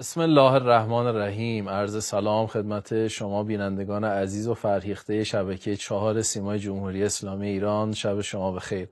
بسم 0.00 0.20
الله 0.20 0.52
الرحمن 0.52 1.06
الرحیم. 1.06 1.68
عرض 1.68 2.04
سلام 2.04 2.46
خدمت 2.46 3.08
شما 3.08 3.42
بینندگان 3.42 4.04
عزیز 4.04 4.48
و 4.48 4.54
فرهیخته 4.54 5.24
شبکه 5.24 5.76
چهار 5.76 6.22
سیمای 6.22 6.58
جمهوری 6.58 7.04
اسلامی 7.04 7.48
ایران. 7.48 7.92
شب 7.92 8.20
شما 8.20 8.52
بخیر. 8.52 8.88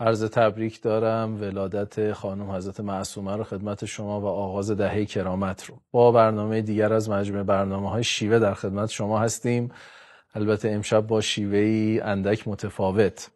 عرض 0.00 0.24
تبریک 0.24 0.82
دارم. 0.82 1.40
ولادت 1.40 2.12
خانم 2.12 2.50
حضرت 2.50 2.80
معصومه 2.80 3.36
رو 3.36 3.44
خدمت 3.44 3.84
شما 3.84 4.20
و 4.20 4.26
آغاز 4.26 4.70
دهه 4.70 5.04
کرامت 5.04 5.64
رو. 5.64 5.74
با 5.90 6.12
برنامه 6.12 6.62
دیگر 6.62 6.92
از 6.92 7.10
مجموعه 7.10 7.44
برنامه 7.44 7.90
های 7.90 8.04
شیوه 8.04 8.38
در 8.38 8.54
خدمت 8.54 8.90
شما 8.90 9.18
هستیم. 9.18 9.70
البته 10.34 10.70
امشب 10.70 11.06
با 11.06 11.20
شیوه 11.20 11.58
ای 11.58 12.00
اندک 12.00 12.48
متفاوت. 12.48 13.30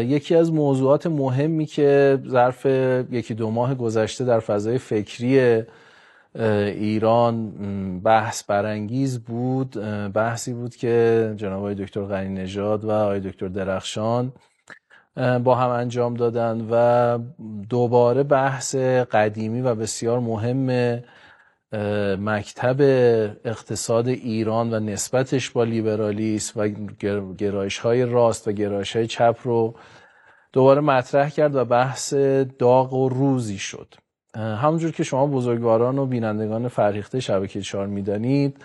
یکی 0.00 0.34
از 0.34 0.52
موضوعات 0.52 1.06
مهمی 1.06 1.66
که 1.66 2.18
ظرف 2.28 2.66
یکی 3.10 3.34
دو 3.34 3.50
ماه 3.50 3.74
گذشته 3.74 4.24
در 4.24 4.40
فضای 4.40 4.78
فکری 4.78 5.62
ایران 6.34 7.50
بحث 8.00 8.44
برانگیز 8.44 9.20
بود. 9.24 9.70
بحثی 10.12 10.52
بود 10.52 10.76
که 10.76 11.34
جناب 11.36 11.58
آقای 11.58 11.74
دکتر 11.74 12.00
غنی 12.00 12.28
نژاد 12.28 12.84
و 12.84 12.90
آقای 12.90 13.20
دکتر 13.20 13.48
درخشان 13.48 14.32
با 15.16 15.54
هم 15.54 15.70
انجام 15.70 16.14
دادن 16.14 16.66
و 16.70 17.18
دوباره 17.68 18.22
بحث 18.22 18.74
قدیمی 19.10 19.60
و 19.60 19.74
بسیار 19.74 20.20
مهم 20.20 21.00
مکتب 22.18 22.76
اقتصاد 23.44 24.08
ایران 24.08 24.74
و 24.74 24.80
نسبتش 24.80 25.50
با 25.50 25.64
لیبرالیسم 25.64 26.60
و 26.60 26.68
گرایش 27.38 27.78
های 27.78 28.04
راست 28.04 28.48
و 28.48 28.52
گرایش 28.52 28.96
های 28.96 29.06
چپ 29.06 29.36
رو 29.42 29.74
دوباره 30.52 30.80
مطرح 30.80 31.28
کرد 31.28 31.54
و 31.54 31.64
بحث 31.64 32.14
داغ 32.58 32.92
و 32.92 33.08
روزی 33.08 33.58
شد. 33.58 33.94
همونجور 34.34 34.92
که 34.92 35.02
شما 35.02 35.26
بزرگواران 35.26 35.98
و 35.98 36.06
بینندگان 36.06 36.68
فرهیخته 36.68 37.20
شبکه 37.20 37.60
چهار 37.60 37.86
می‌دانید 37.86 38.64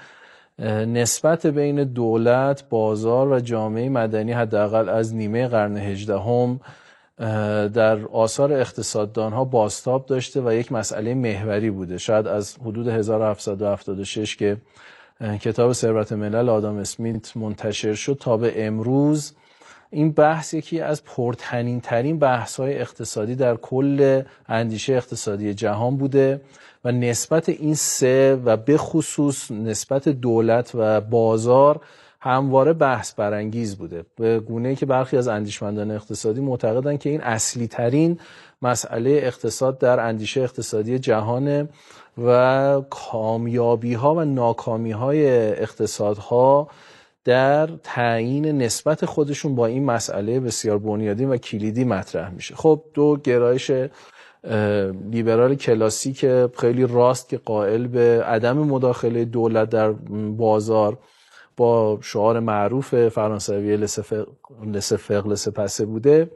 نسبت 0.87 1.47
بین 1.47 1.83
دولت، 1.83 2.69
بازار 2.69 3.27
و 3.27 3.39
جامعه 3.39 3.89
مدنی 3.89 4.31
حداقل 4.31 4.89
از 4.89 5.15
نیمه 5.15 5.47
قرن 5.47 5.77
هجدهم 5.77 6.59
در 7.73 8.05
آثار 8.05 8.53
اقتصاددان 8.53 9.33
ها 9.33 9.43
باستاب 9.45 10.05
داشته 10.05 10.41
و 10.41 10.53
یک 10.53 10.71
مسئله 10.71 11.13
محوری 11.13 11.69
بوده. 11.69 11.97
شاید 11.97 12.27
از 12.27 12.57
حدود 12.65 12.87
1776 12.87 14.35
که 14.35 14.57
کتاب 15.41 15.73
ثروت 15.73 16.11
ملل 16.13 16.49
آدم 16.49 16.77
اسمیت 16.77 17.37
منتشر 17.37 17.93
شد 17.93 18.17
تا 18.21 18.37
به 18.37 18.65
امروز 18.67 19.33
این 19.91 20.11
بحث 20.11 20.53
یکی 20.53 20.81
از 20.81 21.03
پرتنین 21.03 21.81
ترین 21.81 22.19
بحث 22.19 22.59
های 22.59 22.79
اقتصادی 22.79 23.35
در 23.35 23.55
کل 23.55 24.21
اندیشه 24.47 24.93
اقتصادی 24.93 25.53
جهان 25.53 25.97
بوده 25.97 26.41
و 26.85 26.91
نسبت 26.91 27.49
این 27.49 27.75
سه 27.75 28.39
و 28.45 28.57
به 28.57 28.77
خصوص 28.77 29.51
نسبت 29.51 30.09
دولت 30.09 30.71
و 30.75 31.01
بازار 31.01 31.81
همواره 32.23 32.73
بحث 32.73 33.13
برانگیز 33.13 33.77
بوده. 33.77 34.05
به 34.15 34.39
گونه 34.39 34.75
که 34.75 34.85
برخی 34.85 35.17
از 35.17 35.27
اندیشمندان 35.27 35.91
اقتصادی 35.91 36.41
معتقدند 36.41 36.99
که 36.99 37.09
این 37.09 37.21
اصلی 37.21 37.67
ترین 37.67 38.19
مسئله 38.61 39.09
اقتصاد 39.23 39.77
در 39.77 39.99
اندیشه 39.99 40.41
اقتصادی 40.41 40.99
جهانه 40.99 41.69
و 42.25 42.81
کامیابی 42.89 43.93
ها 43.93 44.15
و 44.15 44.25
ناکامی 44.25 44.91
های 44.91 45.27
اقتصادها 45.51 46.67
در 47.23 47.69
تعیین 47.83 48.45
نسبت 48.45 49.05
خودشون 49.05 49.55
با 49.55 49.65
این 49.65 49.85
مسئله 49.85 50.39
بسیار 50.39 50.77
بنیادی 50.77 51.25
و 51.25 51.37
کلیدی 51.37 51.83
مطرح 51.83 52.29
میشه. 52.29 52.55
خب 52.55 52.83
دو 52.93 53.17
گرایش 53.23 53.71
لیبرال 55.11 55.55
کلاسیک 55.55 56.25
خیلی 56.57 56.87
راست 56.87 57.29
که 57.29 57.37
قائل 57.37 57.87
به 57.87 58.23
عدم 58.23 58.57
مداخله 58.57 59.25
دولت 59.25 59.69
در 59.69 59.91
بازار 60.37 60.97
با 61.57 61.99
شعار 62.01 62.39
معروف 62.39 63.07
فرانسوی 63.07 63.77
لسفق 64.65 65.27
لسپسه 65.27 65.85
بوده 65.85 66.29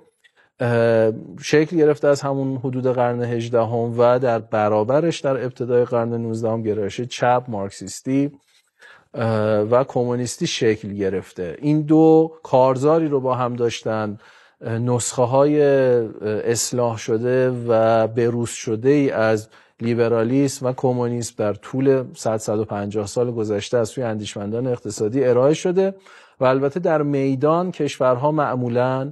شکل 1.41 1.77
گرفته 1.77 2.07
از 2.07 2.21
همون 2.21 2.57
حدود 2.57 2.87
قرن 2.87 3.23
18 3.23 3.61
هم 3.61 3.99
و 3.99 4.19
در 4.19 4.39
برابرش 4.39 5.19
در 5.19 5.43
ابتدای 5.43 5.85
قرن 5.85 6.13
19 6.13 6.49
هم 6.49 6.61
گرایش 6.61 7.01
چپ 7.01 7.43
مارکسیستی 7.47 8.31
و 9.71 9.83
کمونیستی 9.87 10.47
شکل 10.47 10.93
گرفته. 10.93 11.57
این 11.61 11.81
دو 11.81 12.31
کارزاری 12.43 13.07
رو 13.07 13.19
با 13.19 13.35
هم 13.35 13.55
داشتن. 13.55 14.17
نسخه 14.61 15.21
های 15.21 15.61
اصلاح 16.21 16.97
شده 16.97 17.49
و 17.67 18.07
بروز 18.07 18.49
شده 18.49 18.89
ای 18.89 19.11
از 19.11 19.49
لیبرالیسم 19.81 20.65
و 20.65 20.73
کمونیسم 20.73 21.33
در 21.37 21.53
طول 21.53 22.03
100 22.13 22.37
150 22.37 23.07
سال 23.07 23.31
گذشته 23.31 23.77
از 23.77 23.89
سوی 23.89 24.03
اندیشمندان 24.03 24.67
اقتصادی 24.67 25.25
ارائه 25.25 25.53
شده 25.53 25.93
و 26.39 26.45
البته 26.45 26.79
در 26.79 27.01
میدان 27.01 27.71
کشورها 27.71 28.31
معمولا 28.31 29.11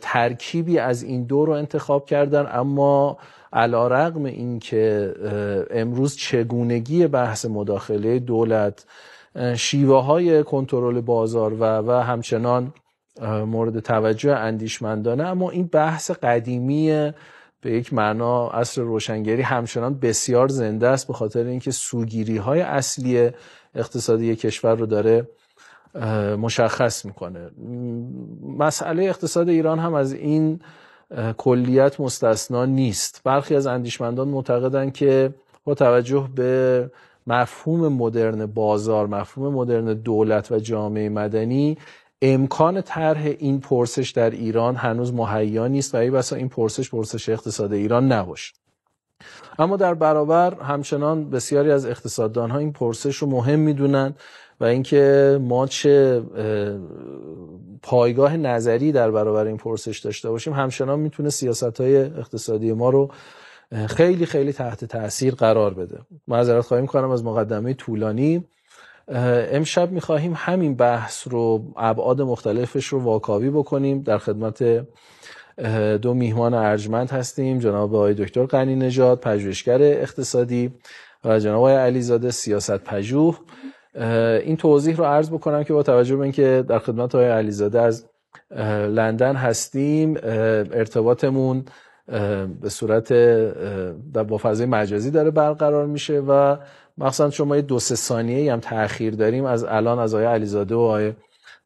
ترکیبی 0.00 0.78
از 0.78 1.02
این 1.02 1.24
دو 1.24 1.46
رو 1.46 1.52
انتخاب 1.52 2.06
کردن. 2.06 2.48
اما 2.52 3.18
علا 3.52 3.88
رقم 3.88 4.24
این 4.24 4.58
که 4.58 5.14
امروز 5.70 6.16
چگونگی 6.16 7.06
بحث 7.06 7.44
مداخله 7.44 8.18
دولت 8.18 8.84
شیوه 9.56 10.02
های 10.04 10.44
کنترل 10.44 11.00
بازار 11.00 11.54
و, 11.54 11.64
و 11.64 11.90
همچنان 11.90 12.72
مورد 13.46 13.80
توجه 13.80 14.32
اندیشمندانه 14.32 15.24
اما 15.24 15.50
این 15.50 15.66
بحث 15.66 16.10
قدیمی 16.10 17.12
به 17.60 17.72
یک 17.72 17.92
معنا 17.92 18.48
اصر 18.48 18.82
روشنگری 18.82 19.42
همچنان 19.42 19.98
بسیار 19.98 20.48
زنده 20.48 20.88
است 20.88 21.06
به 21.06 21.14
خاطر 21.14 21.44
اینکه 21.44 21.70
سوگیری 21.70 22.36
های 22.36 22.60
اصلی 22.60 23.30
اقتصادی 23.74 24.36
کشور 24.36 24.74
رو 24.74 24.86
داره 24.86 25.28
مشخص 26.38 27.04
می‌کنه. 27.04 27.50
مسئله 28.58 29.04
اقتصاد 29.04 29.48
ایران 29.48 29.78
هم 29.78 29.94
از 29.94 30.12
این 30.12 30.60
کلیت 31.36 32.00
مستثنا 32.00 32.64
نیست. 32.64 33.20
برخی 33.24 33.56
از 33.56 33.66
اندیشمندان 33.66 34.28
معتقدند 34.28 34.92
که 34.92 35.34
با 35.64 35.74
توجه 35.74 36.28
به 36.34 36.90
مفهوم 37.26 37.92
مدرن 37.92 38.46
بازار 38.46 39.06
مفهوم 39.06 39.54
مدرن 39.54 39.94
دولت 39.94 40.52
و 40.52 40.58
جامعه 40.58 41.08
مدنی 41.08 41.78
امکان 42.22 42.82
طرح 42.82 43.34
این 43.38 43.60
پرسش 43.60 44.10
در 44.10 44.30
ایران 44.30 44.76
هنوز 44.76 45.14
مهیا 45.14 45.66
نیست 45.66 45.94
و 45.94 45.98
ای 45.98 46.10
بسا 46.10 46.36
این 46.36 46.48
پرسش 46.48 46.90
پرسش 46.90 47.28
اقتصاد 47.28 47.72
ایران 47.72 48.12
نباشه. 48.12 48.54
اما 49.58 49.76
در 49.76 49.94
برابر 49.94 50.54
همچنان 50.54 51.30
بسیاری 51.30 51.70
از 51.70 51.86
اقتصاددان 51.86 52.50
ها 52.50 52.58
این 52.58 52.72
پرسش 52.72 53.16
رو 53.16 53.28
مهم 53.28 53.58
می‌دونن 53.58 54.14
و 54.60 54.64
اینکه 54.64 55.38
ما 55.42 55.66
چه 55.66 56.22
پایگاه 57.82 58.36
نظری 58.36 58.92
در 58.92 59.10
برابر 59.10 59.46
این 59.46 59.56
پرسش 59.56 59.98
داشته 59.98 60.30
باشیم 60.30 60.52
همچنان 60.52 61.00
می‌تونه 61.00 61.30
سیاست 61.30 61.80
های 61.80 61.96
اقتصادی 61.96 62.72
ما 62.72 62.90
رو 62.90 63.10
خیلی 63.86 64.26
خیلی 64.26 64.52
تحت 64.52 64.84
تاثیر 64.84 65.34
قرار 65.34 65.74
بده. 65.74 65.98
معذرت 66.28 66.64
خواهی 66.64 66.86
کنم 66.86 67.10
از 67.10 67.24
مقدمه 67.24 67.74
طولانی 67.74 68.44
امشب 69.08 69.90
می‌خواهیم 69.90 70.32
همین 70.36 70.74
بحث 70.74 71.28
رو 71.28 71.64
ابعاد 71.76 72.22
مختلفش 72.22 72.86
رو 72.86 73.00
واکاوی 73.00 73.50
بکنیم. 73.50 74.02
در 74.02 74.18
خدمت 74.18 74.86
دو 76.02 76.14
میهمان 76.14 76.54
ارجمند 76.54 77.10
هستیم 77.10 77.58
جناب 77.58 77.94
آقای 77.94 78.14
دکتر 78.14 78.44
قنی 78.44 78.76
نژاد 78.76 79.20
پژوهشگر 79.20 79.82
اقتصادی 79.82 80.74
و 81.24 81.38
جناب 81.38 81.56
آقای 81.56 81.74
علیزاده 81.74 82.30
سیاست 82.30 82.78
پژوه 82.78 83.38
این 84.42 84.56
توضیح 84.56 84.96
رو 84.96 85.04
عرض 85.04 85.30
بکنم 85.30 85.64
که 85.64 85.72
با 85.72 85.82
توجه 85.82 86.16
به 86.16 86.22
اینکه 86.22 86.64
در 86.68 86.78
خدمت 86.78 87.14
آقای 87.14 87.28
علیزاده 87.28 87.80
از 87.80 88.06
لندن 88.90 89.36
هستیم 89.36 90.16
ارتباطمون 90.22 91.64
به 92.60 92.68
صورت 92.68 93.12
با 94.28 94.38
فضای 94.38 94.66
مجازی 94.66 95.10
داره 95.10 95.30
برقرار 95.30 95.86
میشه 95.86 96.20
و 96.20 96.56
مخصوصا 96.98 97.30
شما 97.30 97.56
یه 97.56 97.62
دو 97.62 97.78
سه 97.78 97.94
ثانیه 97.94 98.52
هم 98.52 98.60
تاخیر 98.60 99.14
داریم 99.14 99.44
از 99.44 99.64
الان 99.64 99.98
از 99.98 100.14
آقای 100.14 100.26
علیزاده 100.26 100.74
و 100.74 100.78
آقای 100.78 101.12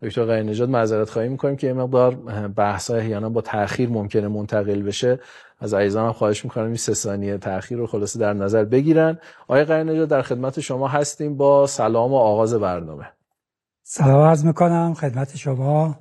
دکتر 0.03 0.25
غیر 0.25 0.43
نجات 0.43 0.69
معذرت 0.69 1.11
خواهی 1.11 1.29
می‌کنیم 1.29 1.57
که 1.57 1.67
یه 1.67 1.73
مقدار 1.73 2.15
بحث 2.49 2.91
های 2.91 3.21
با 3.21 3.41
تاخیر 3.41 3.89
ممکنه 3.89 4.29
منتقل 4.29 4.83
بشه. 4.83 5.21
از 5.61 5.75
عزیزان 5.75 6.07
هم 6.07 6.13
خواهش 6.13 6.45
می‌کنم 6.45 6.65
این 6.65 6.77
سه 6.77 6.95
ثانیه 6.95 7.39
تاخیر 7.39 7.79
رو 7.79 7.87
خلاصه 7.87 8.19
در 8.19 8.33
نظر 8.33 8.65
بگیرن. 8.65 9.19
آقای 9.49 9.85
نجات 9.85 10.09
در 10.09 10.23
خدمت 10.23 10.61
شما 10.61 10.89
هستیم 10.89 11.37
با 11.37 11.67
سلام 11.67 12.13
و 12.13 12.17
آغاز 12.17 12.55
برنامه. 12.55 13.07
سلام 13.83 14.21
عرض 14.21 14.45
می‌کنم 14.45 14.95
خدمت 14.95 15.37
شما 15.37 15.99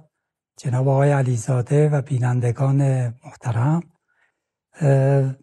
جناب 0.57 0.87
آقای 0.87 1.11
علیزاده 1.11 1.89
و 1.89 2.01
بینندگان 2.01 3.07
محترم. 3.25 3.83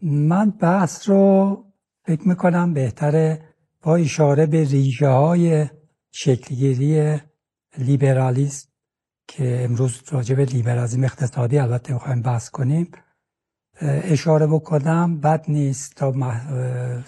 من 0.03 0.50
بحث 0.50 1.09
رو 1.09 1.65
فکر 2.06 2.29
می‌کنم 2.29 2.75
بهتره 2.75 3.45
با 3.87 3.97
اشاره 3.97 4.47
به 4.47 4.65
ریشه 4.65 5.09
های 5.09 5.67
شکلگیری 6.12 7.19
لیبرالیسم 7.79 8.69
که 9.29 9.65
امروز 9.65 10.00
راجع 10.11 10.35
به 10.35 10.44
لیبرالیسم 10.44 11.05
اقتصادی 11.05 11.59
البته 11.59 11.93
می‌خوایم 11.93 12.23
بحث 12.23 12.50
کنیم 12.50 12.91
اشاره 13.83 14.47
بکنم. 14.47 15.21
بد 15.21 15.44
نیست 15.49 15.94
تا 15.97 16.15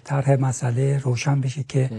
طرح 0.05 0.41
مسئله 0.41 0.99
روشن 0.99 1.41
بشه 1.41 1.63
که 1.63 1.91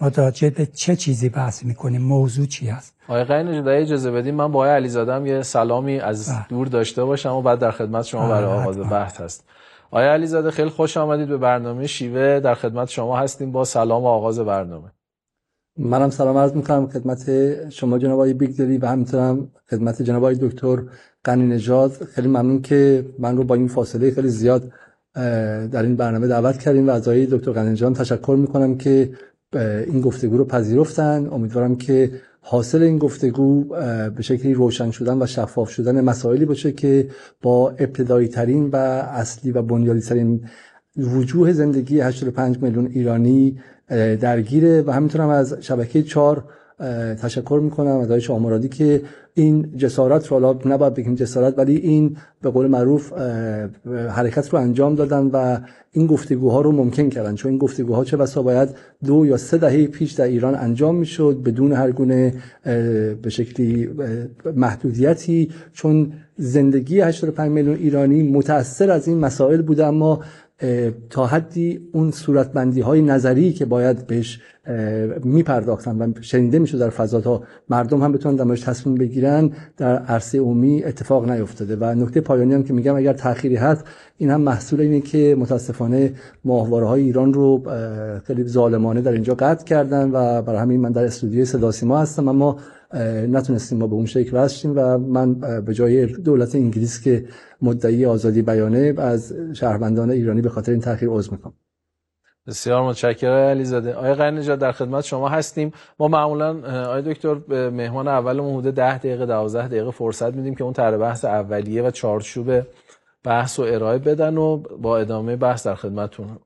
ما 0.00 0.10
به 0.40 0.66
چه 0.66 0.96
چیزی 0.96 1.28
بحث 1.28 1.64
می‌کنیم 1.64 2.02
موضوع 2.02 2.46
چی 2.46 2.68
هست. 2.68 2.94
آقای 3.08 3.24
قین 3.24 3.68
اجازه 3.68 4.10
بدیم 4.10 4.34
من 4.34 4.52
با 4.52 4.58
آقای 4.58 4.70
علیزاده 4.70 5.28
یه 5.28 5.42
سلامی 5.42 6.00
از 6.00 6.28
بله. 6.28 6.46
دور 6.48 6.66
داشته 6.68 7.04
باشم 7.04 7.32
و 7.32 7.42
بعد 7.42 7.58
در 7.58 7.70
خدمت 7.70 8.04
شما 8.04 8.28
برای 8.28 8.60
آغاز 8.60 8.78
بحث 8.78 9.20
هست. 9.20 9.44
آقای 9.90 10.06
علیزاده 10.06 10.50
خیلی 10.50 10.68
خوش 10.68 10.96
آمدید 10.96 11.28
به 11.28 11.36
برنامه 11.36 11.86
شیوه. 11.86 12.40
در 12.40 12.54
خدمت 12.54 12.88
شما 12.88 13.16
هستیم 13.16 13.52
با 13.52 13.64
سلام 13.64 14.02
و 14.02 14.06
آغاز 14.06 14.38
برنامه. 14.38 14.92
منم 15.78 16.10
سلام 16.10 16.36
عرض 16.36 16.52
می‌کنم 16.52 16.86
خدمت 16.86 17.30
شما 17.70 17.98
جناب 17.98 18.14
آقای 18.14 18.34
بیگدری 18.34 18.78
و 18.78 18.86
همینطورم 18.86 19.48
خدمت 19.70 20.02
جناب 20.02 20.22
آقای 20.22 20.38
دکتر 20.40 20.78
قنی 21.24 21.46
نژاد. 21.46 21.90
خیلی 21.90 22.28
ممنون 22.28 22.62
که 22.62 23.06
من 23.18 23.36
رو 23.36 23.44
با 23.44 23.54
این 23.54 23.68
فاصله 23.68 24.10
خیلی 24.10 24.28
زیاد 24.28 24.62
در 25.72 25.82
این 25.82 25.96
برنامه 25.96 26.26
دعوت 26.26 26.58
کردیم 26.58 26.88
و 26.88 26.90
از 26.90 27.08
دکتر 27.08 27.52
قنی 27.52 27.76
تشکر 27.76 28.36
می‌کنم 28.38 28.78
که 28.78 29.10
این 29.86 30.00
گفتگو 30.00 30.36
رو 30.36 30.44
پذیرفتن. 30.44 31.28
امیدوارم 31.32 31.76
که 31.76 32.10
حاصل 32.48 32.82
این 32.82 32.98
گفتگو 32.98 33.64
به 34.16 34.22
شکلی 34.22 34.54
روشن 34.54 34.90
شدن 34.90 35.22
و 35.22 35.26
شفاف 35.26 35.70
شدن 35.70 36.00
مسائلی 36.00 36.44
باشه 36.44 36.72
که 36.72 37.08
با 37.42 37.70
ابتدایی 37.70 38.28
ترین 38.28 38.70
و 38.72 38.76
اصلی 38.76 39.50
و 39.50 39.62
بنیادی 39.62 40.00
ترین 40.00 40.44
وجوه 40.96 41.52
زندگی 41.52 42.00
85 42.00 42.62
میلیون 42.62 42.86
ایرانی 42.86 43.58
درگیره 44.20 44.82
و 44.82 44.90
همینطورم 44.90 45.28
از 45.28 45.56
شبکه 45.60 46.02
چهار 46.02 46.44
تشکر 47.22 47.60
می‌کنم 47.62 47.98
از 47.98 48.06
آقای 48.06 48.20
شاه 48.20 48.68
که 48.68 49.02
این 49.34 49.76
جسارت 49.76 50.26
رو 50.26 50.40
حالا 50.40 50.58
نباید 50.64 50.94
بگیم 50.94 51.14
جسارت 51.14 51.58
ولی 51.58 51.76
این 51.76 52.16
به 52.42 52.50
قول 52.50 52.66
معروف 52.66 53.12
حرکت 54.10 54.48
رو 54.48 54.58
انجام 54.58 54.94
دادن 54.94 55.26
و 55.26 55.58
این 55.92 56.06
گفتگوها 56.06 56.60
رو 56.60 56.72
ممکن 56.72 57.08
کردن. 57.08 57.34
چون 57.34 57.50
این 57.50 57.58
گفتگوها 57.58 58.04
چه 58.04 58.16
بسا 58.16 58.42
باید 58.42 58.68
دو 59.04 59.26
یا 59.26 59.36
سه 59.36 59.58
دهه 59.58 59.86
پیش 59.86 60.12
در 60.12 60.24
ایران 60.24 60.54
انجام 60.54 60.94
می‌شد 60.94 61.42
بدون 61.44 61.72
هر 61.72 61.90
گونه 61.90 62.34
به 63.22 63.28
شکلی 63.28 63.90
محدودیتی. 64.56 65.50
چون 65.72 66.12
زندگی 66.36 67.00
85 67.00 67.50
میلیون 67.50 67.76
ایرانی 67.76 68.22
متأثر 68.22 68.90
از 68.90 69.08
این 69.08 69.18
مسائل 69.18 69.62
بوده 69.62 69.86
اما 69.86 70.20
تا 71.10 71.26
حدی 71.26 71.88
اون 71.92 72.10
صورتبندی 72.10 72.80
های 72.80 73.02
نظری 73.02 73.52
که 73.52 73.64
باید 73.64 74.06
بهش 74.06 74.40
میپرداختن 75.24 75.98
و 75.98 76.12
شنیده 76.20 76.58
می‌شد 76.58 76.78
در 76.78 76.90
فضاها 76.90 77.42
مردم 77.68 78.02
هم 78.02 78.12
بتونن 78.12 78.36
درمش 78.36 78.60
تصمیم 78.60 78.94
بگیرن 78.94 79.50
در 79.76 79.96
عرصه 79.96 80.38
عمومی 80.38 80.84
اتفاق 80.84 81.30
نیفتاده. 81.30 81.76
و 81.76 81.84
نکته 81.84 82.20
پایانی 82.20 82.54
هم 82.54 82.62
که 82.62 82.72
میگم 82.72 82.96
اگر 82.96 83.12
تأخیری 83.12 83.56
هست 83.56 83.84
این 84.18 84.30
هم 84.30 84.40
محصول 84.40 84.80
اینه 84.80 85.00
که 85.00 85.36
متاسفانه 85.38 86.12
ماهواره 86.44 86.86
های 86.86 87.02
ایران 87.02 87.34
رو 87.34 87.62
خیلی 88.24 88.44
ظالمانه 88.48 89.00
در 89.00 89.12
اینجا 89.12 89.34
قطع 89.34 89.64
کردن 89.64 90.10
و 90.10 90.42
برای 90.42 90.60
همین 90.60 90.80
من 90.80 90.92
در 90.92 91.04
استودیوی 91.04 91.44
صدا 91.44 91.70
سیما 91.70 91.98
هستم 91.98 92.28
اما 92.28 92.56
نتونستیم 93.28 93.78
ما 93.78 93.86
به 93.86 93.94
اون 93.94 94.06
شکل 94.06 94.30
وصل 94.36 94.72
و 94.74 94.98
من 94.98 95.34
به 95.34 95.74
جای 95.74 96.06
دولت 96.06 96.54
انگلیس 96.54 97.00
که 97.00 97.24
مدعی 97.62 98.06
آزادی 98.06 98.42
بیانه 98.42 98.94
از 98.98 99.34
شهروندان 99.52 100.10
ایرانی 100.10 100.40
به 100.40 100.48
خاطر 100.48 100.72
این 100.72 100.80
تاخیر 100.80 101.08
عذر 101.08 101.32
می‌کنم 101.32 101.52
بسیار 102.46 102.82
متشکرم 102.82 103.50
علیزاده. 103.50 103.94
آقای 103.94 104.14
قرنجاد 104.14 104.58
در 104.58 104.72
خدمت 104.72 105.04
شما 105.04 105.28
هستیم. 105.28 105.72
ما 105.98 106.08
معمولا 106.08 106.58
آقای 106.86 107.02
دکتر 107.02 107.34
به 107.34 107.70
مهمان 107.70 108.08
اول 108.08 108.40
حدود 108.40 108.74
10 108.74 108.98
دقیقه 108.98 109.26
12 109.26 109.68
دقیقه 109.68 109.90
فرصت 109.90 110.34
میدیم 110.34 110.54
که 110.54 110.64
اون 110.64 110.72
طرح 110.72 110.96
بحث 110.96 111.24
اولیه 111.24 111.82
و 111.82 111.90
چارچوب 111.90 112.62
بحث 113.24 113.58
و 113.58 113.62
ارائه 113.62 113.98
بدن 113.98 114.36
و 114.36 114.56
با 114.56 114.98
ادامه 114.98 115.36
بحث 115.36 115.66
در 115.66 115.74
خدمتتون 115.74 116.38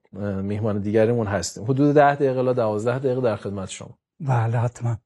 مهمان 0.43 0.79
دیگریمون 0.79 1.27
هستیم. 1.27 1.65
حدود 1.65 1.95
10 1.95 2.15
دقیقه 2.15 2.45
تا 2.45 2.53
12 2.53 2.99
دقیقه 2.99 3.21
در 3.21 3.37
خدمت 3.37 3.69
شما. 3.69 3.99
بله 4.21 4.59
حتما. 4.59 4.97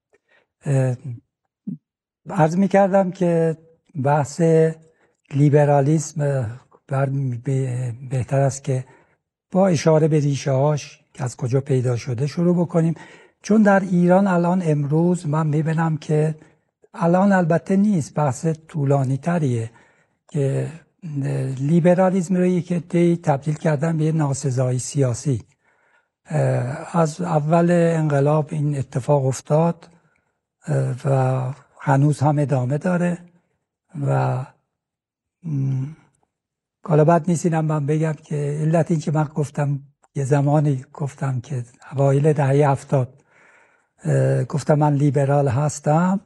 عرض 2.31 2.57
می 2.57 2.69
کردم 2.69 3.11
که 3.11 3.57
بحث 4.05 4.43
لیبرالیسم 5.35 6.47
بهتر 8.11 8.41
است 8.41 8.65
که 8.65 8.85
با 9.55 9.69
اشاره 9.69 10.09
به 10.09 10.21
ریشه 10.21 10.51
هاش 10.51 11.01
که 11.15 11.25
از 11.25 11.37
کجا 11.37 11.61
پیدا 11.61 11.97
شده 11.97 12.27
شروع 12.27 12.57
بکنیم. 12.57 12.95
چون 13.43 13.63
در 13.63 13.81
ایران 13.81 14.27
الان 14.27 14.63
امروز 14.65 15.27
من 15.27 15.47
می‌بینم 15.47 15.97
که 15.97 16.35
الان 16.95 17.33
البته 17.33 17.77
نیست 17.77 18.15
بحث 18.15 18.47
طولانی 18.69 19.17
تریه 19.17 19.71
که 20.29 20.69
لیبرالیزم 21.59 22.37
رو 22.37 22.45
یک 22.47 22.73
دی 22.73 23.17
تبدیل 23.17 23.55
کردن 23.55 23.97
به 23.97 24.13
ناسزایی 24.13 24.79
سیاسی. 24.79 25.43
از 26.93 27.21
اول 27.21 27.71
انقلاب 27.71 28.49
این 28.51 28.79
اتفاق 28.79 29.27
افتاد 29.27 29.89
و 31.05 31.41
هنوز 31.81 32.21
هم 32.21 32.39
ادامه 32.39 32.79
داره 32.79 33.19
و 34.07 34.45
حالا 36.87 37.05
بد 37.05 37.25
نیست 37.29 37.47
من 37.47 37.87
بگم 37.87 38.13
که 38.13 38.59
علت 38.61 38.91
این 38.91 39.01
که 39.01 39.11
من 39.11 39.25
گفتم 39.25 39.81
یه 40.15 40.25
زمانی 40.25 40.85
گفتم 40.93 41.41
که 41.41 41.65
اوایل 41.93 42.33
دهه 42.33 42.71
هفتاد 42.71 43.23
گفتم 44.49 44.75
من 44.75 44.95
لیبرال 44.95 45.49
هستم 45.49 46.21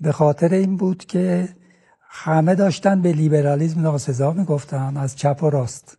به 0.00 0.12
خاطر 0.12 0.54
این 0.54 0.76
بود 0.76 1.04
که 1.04 1.48
همه 2.10 2.54
داشتن 2.54 3.02
به 3.02 3.12
لیبرالیزم 3.12 3.80
ناسزا 3.80 4.32
می‌گفتن 4.32 4.96
از 4.96 5.16
چپ 5.16 5.42
و 5.42 5.50
راست 5.50 5.98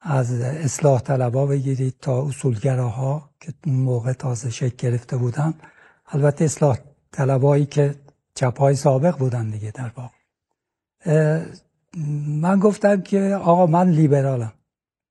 از 0.00 0.40
اصلاح 0.40 1.00
طلبا 1.00 1.46
بگیرید 1.46 1.94
تا 2.00 2.26
اصولگراها 2.26 3.30
که 3.40 3.54
اون 3.66 3.76
موقع 3.76 4.12
تازه 4.12 4.50
شکل 4.50 4.88
گرفته 4.88 5.16
بودن. 5.16 5.54
البته 6.08 6.44
اصلاح 6.44 6.78
طلبایی 7.12 7.66
که 7.66 7.94
چپای 8.34 8.74
سابق 8.74 9.18
بودن 9.18 9.50
دیگه 9.50 9.70
در 9.70 9.92
واقع. 9.96 10.14
من 12.26 12.58
گفتم 12.58 13.00
که 13.00 13.20
آقا 13.20 13.66
من 13.66 13.90
لیبرالم. 13.90 14.52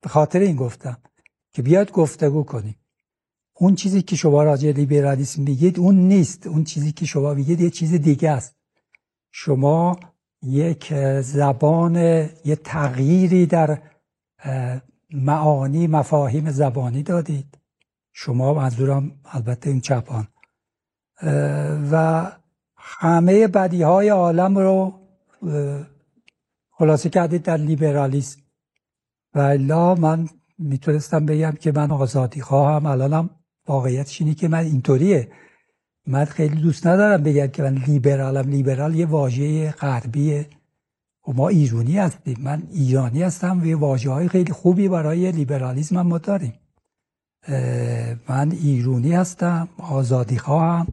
به 0.01 0.09
خاطر 0.09 0.39
این 0.39 0.55
گفتم 0.55 0.97
که 1.53 1.61
بیاد 1.61 1.91
گفتگو 1.91 2.43
کنیم. 2.43 2.75
اون 3.53 3.75
چیزی 3.75 4.01
که 4.01 4.15
شما 4.15 4.43
راجع 4.43 4.71
لیبرالیسم 4.71 5.41
میگید 5.41 5.79
اون 5.79 5.95
نیست. 5.95 6.47
اون 6.47 6.63
چیزی 6.63 6.91
که 6.91 7.05
شما 7.05 7.33
میگید 7.33 7.61
یه 7.61 7.69
چیز 7.69 7.93
دیگه 7.93 8.31
است. 8.31 8.55
شما 9.31 9.99
یک 10.43 10.93
زبان 11.21 11.95
یه 12.45 12.55
تغییری 12.63 13.45
در 13.45 13.81
معانی 15.13 15.87
مفاهیم 15.87 16.51
زبانی 16.51 17.03
دادید. 17.03 17.57
شما 18.13 18.53
منظورم 18.53 19.11
البته 19.25 19.69
این 19.69 19.81
چپان. 19.81 20.27
و 21.91 22.25
همه 22.77 23.47
بدی 23.47 23.83
های 23.83 24.09
عالم 24.09 24.57
رو 24.57 24.93
خلاصه 26.81 27.09
کردید 27.09 27.43
در 27.43 27.57
لیبرالیسم. 27.57 28.41
و 29.35 29.39
الا 29.39 29.95
من 29.95 30.29
می‌تونستم 30.59 31.25
بگم 31.25 31.51
که 31.51 31.71
من 31.71 31.91
آزادی 31.91 32.41
خواهم 32.41 32.85
الانم 32.85 33.29
واقعیتش 33.67 34.21
اینه 34.21 34.33
که 34.33 34.47
من 34.47 34.59
اینطوریه. 34.59 35.31
من 36.07 36.25
خیلی 36.25 36.55
دوست 36.55 36.87
ندارم 36.87 37.23
بگم 37.23 37.47
که 37.47 37.63
من 37.63 37.73
لیبرالم. 37.73 38.49
لیبرال 38.49 38.95
یه 38.95 39.05
واژه 39.05 39.71
غربیه. 39.71 40.47
و 41.27 41.31
ما 41.31 41.47
ایرانی 41.47 41.97
هستیم. 41.97 42.37
من 42.39 42.63
ایرانی 42.71 43.23
هستم 43.23 43.61
و 43.61 43.65
یه 43.65 43.75
واژه 43.75 44.09
های 44.09 44.27
خیلی 44.27 44.53
خوبی 44.53 44.87
برای 44.87 45.31
لیبرالیسم 45.31 45.97
هم 45.97 46.07
ما 46.07 46.17
داریم. 46.17 46.53
من 48.29 48.51
ایرانی 48.51 49.13
هستم. 49.13 49.69
آزادی 49.77 50.37
خواهم. 50.37 50.87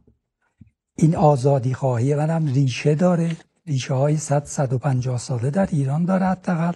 این 0.95 1.15
آزادی 1.15 1.73
خواهی 1.73 2.15
منم 2.15 2.45
ریشه 2.45 2.95
داره. 2.95 3.35
ریشه 3.69 3.93
های 3.93 4.17
100 4.17 4.45
150 4.45 5.17
ساله 5.17 5.49
در 5.49 5.69
ایران 5.71 6.05
داره 6.05 6.25
حداقل. 6.25 6.73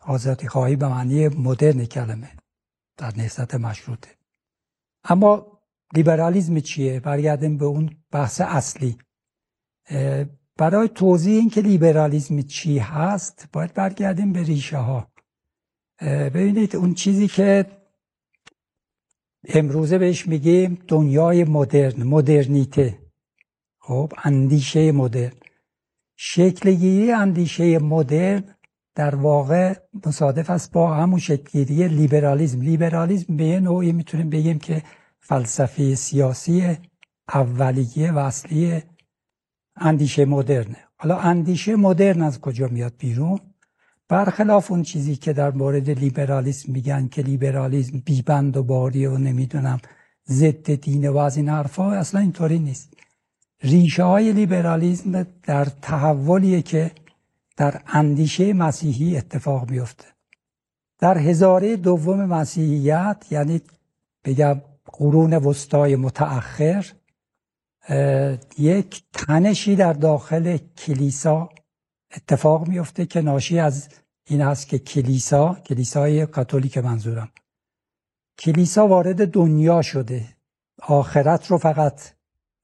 آزادی 0.00 0.48
خواهی 0.48 0.76
به 0.76 0.88
معنی 0.88 1.28
مدرن 1.28 1.84
کلمه 1.84 2.30
در 2.96 3.12
نهضت 3.16 3.54
مشروطه. 3.54 4.10
اما 5.04 5.60
لیبرالیزم 5.94 6.60
چیه؟ 6.60 7.00
برگردیم 7.00 7.58
به 7.58 7.64
اون 7.64 7.96
بحث 8.10 8.40
اصلی. 8.40 8.98
برای 10.56 10.88
توضیح 10.88 11.38
اینکه 11.38 11.60
لیبرالیزم 11.60 12.42
چی 12.42 12.78
هست 12.78 13.48
باید 13.52 13.74
برگردیم 13.74 14.32
به 14.32 14.42
ریشه 14.42 14.78
ها 14.78 15.08
ببینید 16.34 16.76
اون 16.76 16.94
چیزی 16.94 17.28
که 17.28 17.66
امروزه 19.48 19.98
بهش 19.98 20.26
میگیم 20.26 20.82
دنیای 20.88 21.44
مدرن 21.44 22.02
مدرنیته. 22.02 22.98
خب 23.78 24.12
اندیشه 24.24 24.92
مدرن. 24.92 25.32
شکلگیری 26.16 27.12
اندیشه 27.12 27.78
مدرن 27.78 28.44
در 28.94 29.14
واقع 29.14 29.74
مصادف 30.06 30.50
است 30.50 30.72
با 30.72 30.94
همون 30.94 31.18
شکلگیری 31.18 31.88
لیبرالیزم 31.88 32.60
لیبرالیزم 32.60 33.36
به 33.36 33.44
یه 33.44 33.60
نوعی 33.60 33.92
می‌تونیم 33.92 34.30
بگیم 34.30 34.58
که 34.58 34.82
فلسفه 35.20 35.94
سیاسی 35.94 36.76
اولیه 37.34 38.12
و 38.12 38.18
اصلی 38.18 38.82
اندیشه 39.76 40.24
مدرنه. 40.24 40.76
حالا 40.96 41.18
اندیشه 41.18 41.76
مدرن 41.76 42.22
از 42.22 42.40
کجا 42.40 42.68
میاد 42.68 42.92
بیرون؟ 42.98 43.40
برخلاف 44.08 44.70
اون 44.70 44.82
چیزی 44.82 45.16
که 45.16 45.32
در 45.32 45.50
مورد 45.50 45.90
لیبرالیسم 45.90 46.72
میگن 46.72 47.08
که 47.08 47.22
لیبرالیسم 47.22 47.98
بیبند 47.98 48.56
و 48.56 48.62
باری 48.62 49.06
و 49.06 49.18
نمی‌دونم 49.18 49.80
ضد 50.28 50.74
دین 50.74 51.08
و 51.08 51.16
از 51.16 51.36
این 51.36 51.48
حرفا 51.48 51.92
اصلا 51.92 52.20
اینطوری 52.20 52.58
نیست. 52.58 52.93
ریشه 53.64 54.02
های 54.02 54.32
لیبرالیسم 54.32 55.26
در 55.42 55.64
تحولیه 55.64 56.62
که 56.62 56.90
در 57.56 57.82
اندیشه 57.86 58.52
مسیحی 58.52 59.16
اتفاق 59.16 59.70
میفته 59.70 60.04
در 60.98 61.18
هزاره 61.18 61.76
دوم 61.76 62.24
مسیحیت 62.24 63.24
یعنی 63.30 63.60
بگم 64.24 64.60
قرون 64.84 65.34
وسطای 65.34 65.96
متأخر 65.96 66.92
یک 68.58 69.02
تنشی 69.12 69.76
در 69.76 69.92
داخل 69.92 70.56
کلیسا 70.56 71.48
اتفاق 72.16 72.68
میفته 72.68 73.06
که 73.06 73.20
ناشی 73.20 73.58
از 73.58 73.88
این 74.26 74.42
است 74.42 74.68
که 74.68 74.78
کلیسا 74.78 75.54
کلیسای 75.54 76.26
کاتولیک 76.26 76.78
منظورم 76.78 77.28
کلیسا 78.38 78.86
وارد 78.88 79.30
دنیا 79.30 79.82
شده. 79.82 80.28
آخرت 80.82 81.46
رو 81.46 81.58
فقط 81.58 82.13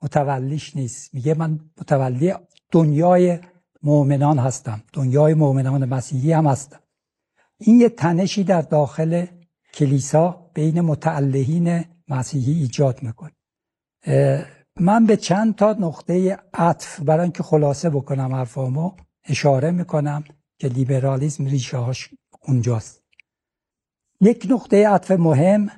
متولیش 0.02 0.76
نیست. 0.76 1.14
میگه 1.14 1.34
من 1.34 1.60
متولی 1.80 2.34
دنیای 2.70 3.38
مؤمنان 3.82 4.38
هستم. 4.38 4.82
دنیای 4.92 5.34
مؤمنان 5.34 5.84
مسیحی 5.84 6.32
هم 6.32 6.46
هستم. 6.46 6.80
این 7.58 7.80
یه 7.80 7.88
تنشی 7.88 8.44
در 8.44 8.62
داخل 8.62 9.26
کلیسا 9.74 10.50
بین 10.54 10.80
متعلهین 10.80 11.84
مسیحی 12.08 12.52
ایجاد 12.52 13.02
می‌کنه. 13.02 13.32
من 14.80 15.06
به 15.06 15.16
چند 15.16 15.54
تا 15.54 15.72
نقطه 15.72 16.38
عطف 16.54 17.00
برای 17.00 17.22
اینکه 17.22 17.42
خلاصه 17.42 17.90
بکنم 17.90 18.34
حرفامو 18.34 18.92
اشاره 19.24 19.70
می‌کنم 19.70 20.24
که 20.58 20.68
لیبرالیزم 20.68 21.44
ریشه 21.44 21.76
هاش 21.76 22.10
اونجاست. 22.42 23.02
یک 24.20 24.46
نقطه 24.50 24.88
عطف 24.88 25.10
مهم 25.10 25.70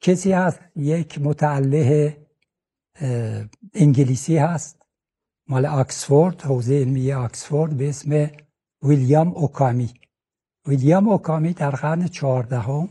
کسی 0.00 0.32
هست 0.32 0.60
یک 0.76 1.20
متعله 1.20 2.16
انگلیسی 3.74 4.36
هست. 4.36 4.82
مال 5.48 5.66
آکسفورد 5.66 6.42
حوزه 6.42 6.74
علمی 6.74 7.12
آکسفورد 7.12 7.76
به 7.76 7.88
اسم 7.88 8.30
ویلیام 8.82 9.28
اوکامی. 9.28 9.94
ویلیام 10.66 11.08
اوکامی 11.08 11.52
در 11.52 11.70
قرن 11.70 12.08
چهاردهم 12.08 12.88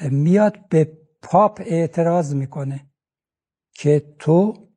میاد 0.00 0.68
به 0.68 0.98
پاپ 1.22 1.62
اعتراض 1.66 2.34
می‌کنه 2.34 2.90
که 3.74 4.14
تو 4.18 4.68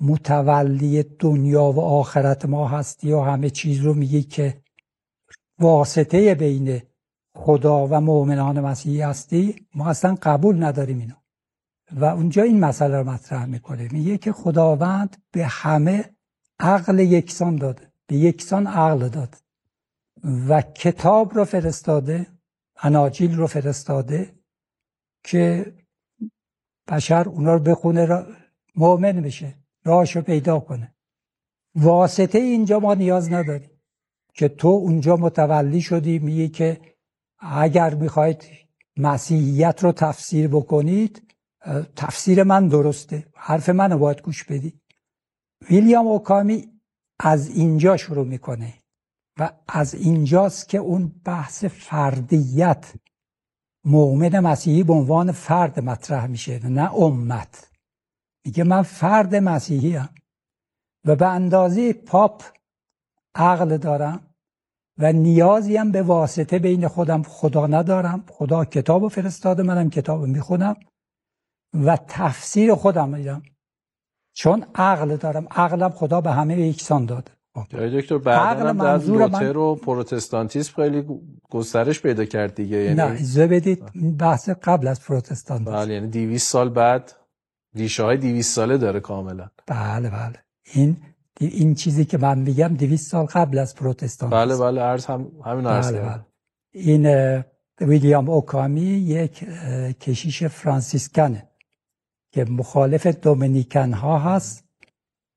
متولی 0.00 1.02
دنیا 1.02 1.64
و 1.64 1.80
آخرت 1.80 2.44
ما 2.44 2.68
هستی 2.68 3.12
و 3.12 3.20
همه 3.20 3.50
چیز 3.50 3.80
رو 3.80 3.94
میگی 3.94 4.22
که 4.22 4.62
واسطه 5.58 6.34
بین 6.34 6.82
خدا 7.34 7.86
و 7.86 8.00
مؤمنان 8.00 8.60
مسیحی 8.60 9.00
هستی. 9.00 9.66
ما 9.74 9.90
اصلا 9.90 10.16
قبول 10.22 10.64
نداریم 10.64 10.98
اینو. 10.98 11.14
و 11.92 12.04
اونجا 12.04 12.42
این 12.42 12.60
مسئله 12.60 12.96
رو 12.96 13.10
مطرح 13.10 13.44
می‌کنه. 13.44 13.88
میگه 13.92 14.18
که 14.18 14.32
خداوند 14.32 15.16
به 15.32 15.46
همه 15.46 16.10
عقل 16.58 16.98
یکسان 16.98 17.56
داده 17.56 17.92
به 18.06 18.16
یکسان 18.16 18.66
عقل 18.66 19.08
داد 19.08 19.36
و 20.48 20.62
کتاب 20.62 21.34
رو 21.34 21.44
فرستاده 21.44 22.26
اناجیل 22.82 23.36
رو 23.36 23.46
فرستاده 23.46 24.34
که 25.24 25.74
بشر 26.88 27.28
اونا 27.28 27.54
رو 27.54 27.60
بخونه 27.60 28.06
را 28.06 28.26
مؤمن 28.76 29.20
بشه 29.20 29.54
راهش 29.84 30.16
رو 30.16 30.22
پیدا 30.22 30.60
کنه. 30.60 30.94
واسطه 31.74 32.38
اینجا 32.38 32.80
ما 32.80 32.94
نیاز 32.94 33.32
نداریم 33.32 33.70
که 34.34 34.48
تو 34.48 34.68
اونجا 34.68 35.16
متولی 35.16 35.80
شدی 35.80 36.18
میگی 36.18 36.48
که 36.48 36.80
اگر 37.38 37.94
می‌خواید 37.94 38.44
مسیحیت 38.96 39.84
رو 39.84 39.92
تفسیر 39.92 40.48
بکنید 40.48 41.29
تفسیر 41.96 42.42
من 42.42 42.68
درسته. 42.68 43.26
حرف 43.34 43.68
منو 43.68 43.98
باید 43.98 44.22
گوش 44.22 44.44
بدی. 44.44 44.80
ویلیام 45.70 46.06
اوکامی 46.06 46.80
از 47.18 47.48
اینجا 47.48 47.96
شروع 47.96 48.26
می‌کنه 48.26 48.74
و 49.38 49.50
از 49.68 49.94
اینجاست 49.94 50.68
که 50.68 50.78
اون 50.78 51.12
بحث 51.24 51.64
فردیت 51.64 52.92
مؤمن 53.84 54.40
مسیحی 54.40 54.82
به 54.82 54.92
عنوان 54.92 55.32
فرد 55.32 55.80
مطرح 55.80 56.26
میشه 56.26 56.66
نه 56.66 56.94
امت. 56.94 57.70
میگه 58.44 58.64
من 58.64 58.82
فرد 58.82 59.34
مسیحی 59.34 59.96
هم 59.96 60.08
و 61.04 61.16
به 61.16 61.26
اندازه 61.26 61.92
پاپ 61.92 62.42
عقل 63.34 63.76
دارم 63.76 64.34
و 64.98 65.12
نیازی 65.12 65.76
هم 65.76 65.92
به 65.92 66.02
واسطه 66.02 66.58
بین 66.58 66.88
خودم 66.88 67.22
خدا 67.22 67.66
ندارم. 67.66 68.24
خدا 68.28 68.64
کتاب 68.64 69.08
فرستاده 69.08 69.62
منم 69.62 69.90
کتاب 69.90 70.24
می‌خونم. 70.24 70.76
و 71.74 71.98
تفسیر 72.08 72.74
خودم 72.74 73.08
میدم. 73.08 73.42
چون 74.32 74.64
عقل 74.74 75.16
دارم. 75.16 75.46
عقلم 75.50 75.90
خدا 75.90 76.20
به 76.20 76.30
همه 76.30 76.60
یکسان 76.60 77.06
داده. 77.06 77.30
جای 77.68 78.00
دکتر 78.00 78.18
بعدا 78.18 78.72
در 78.72 78.98
لوتر 78.98 79.58
و 79.58 79.74
پروتستانتیسم 79.74 80.72
خیلی 80.76 81.04
گسترش 81.50 82.02
پیدا 82.02 82.24
کرد 82.24 82.54
دیگه 82.54 82.76
یعنی 82.76 82.94
نه 82.94 83.04
اجازه 83.04 83.46
بدید 83.46 83.82
بحث 84.18 84.48
قبل 84.48 84.88
از 84.88 85.02
پروتستانتیسم 85.04 85.72
بله 85.72 85.94
یعنی 85.94 86.06
200 86.06 86.50
سال 86.50 86.68
بعد 86.68 87.12
ریشه 87.74 88.02
های 88.02 88.16
200 88.16 88.54
ساله 88.54 88.78
داره 88.78 89.00
کاملا. 89.00 89.50
بله 89.66 90.10
بله. 90.10 90.36
این 90.74 90.96
این 91.40 91.74
چیزی 91.74 92.04
که 92.04 92.18
من 92.18 92.38
میگم 92.38 92.68
200 92.68 93.10
سال 93.10 93.26
قبل 93.26 93.58
از 93.58 93.74
پروتستانتیسم 93.74 94.46
بله 94.46 94.56
بله 94.56 94.80
عرض 94.80 95.06
هم 95.06 95.32
همین 95.44 95.66
عرض 95.66 95.92
بله 95.92 96.00
بله. 96.00 96.26
این 96.72 97.06
ویلیام 97.80 98.30
اوکامی 98.30 98.80
یک 98.80 99.44
کشیش 100.00 100.44
فرانسیسکانه. 100.44 101.49
که 102.32 102.44
مخالف 102.44 103.06
دومینیکن 103.06 103.92
ها 103.92 104.18
هست 104.18 104.64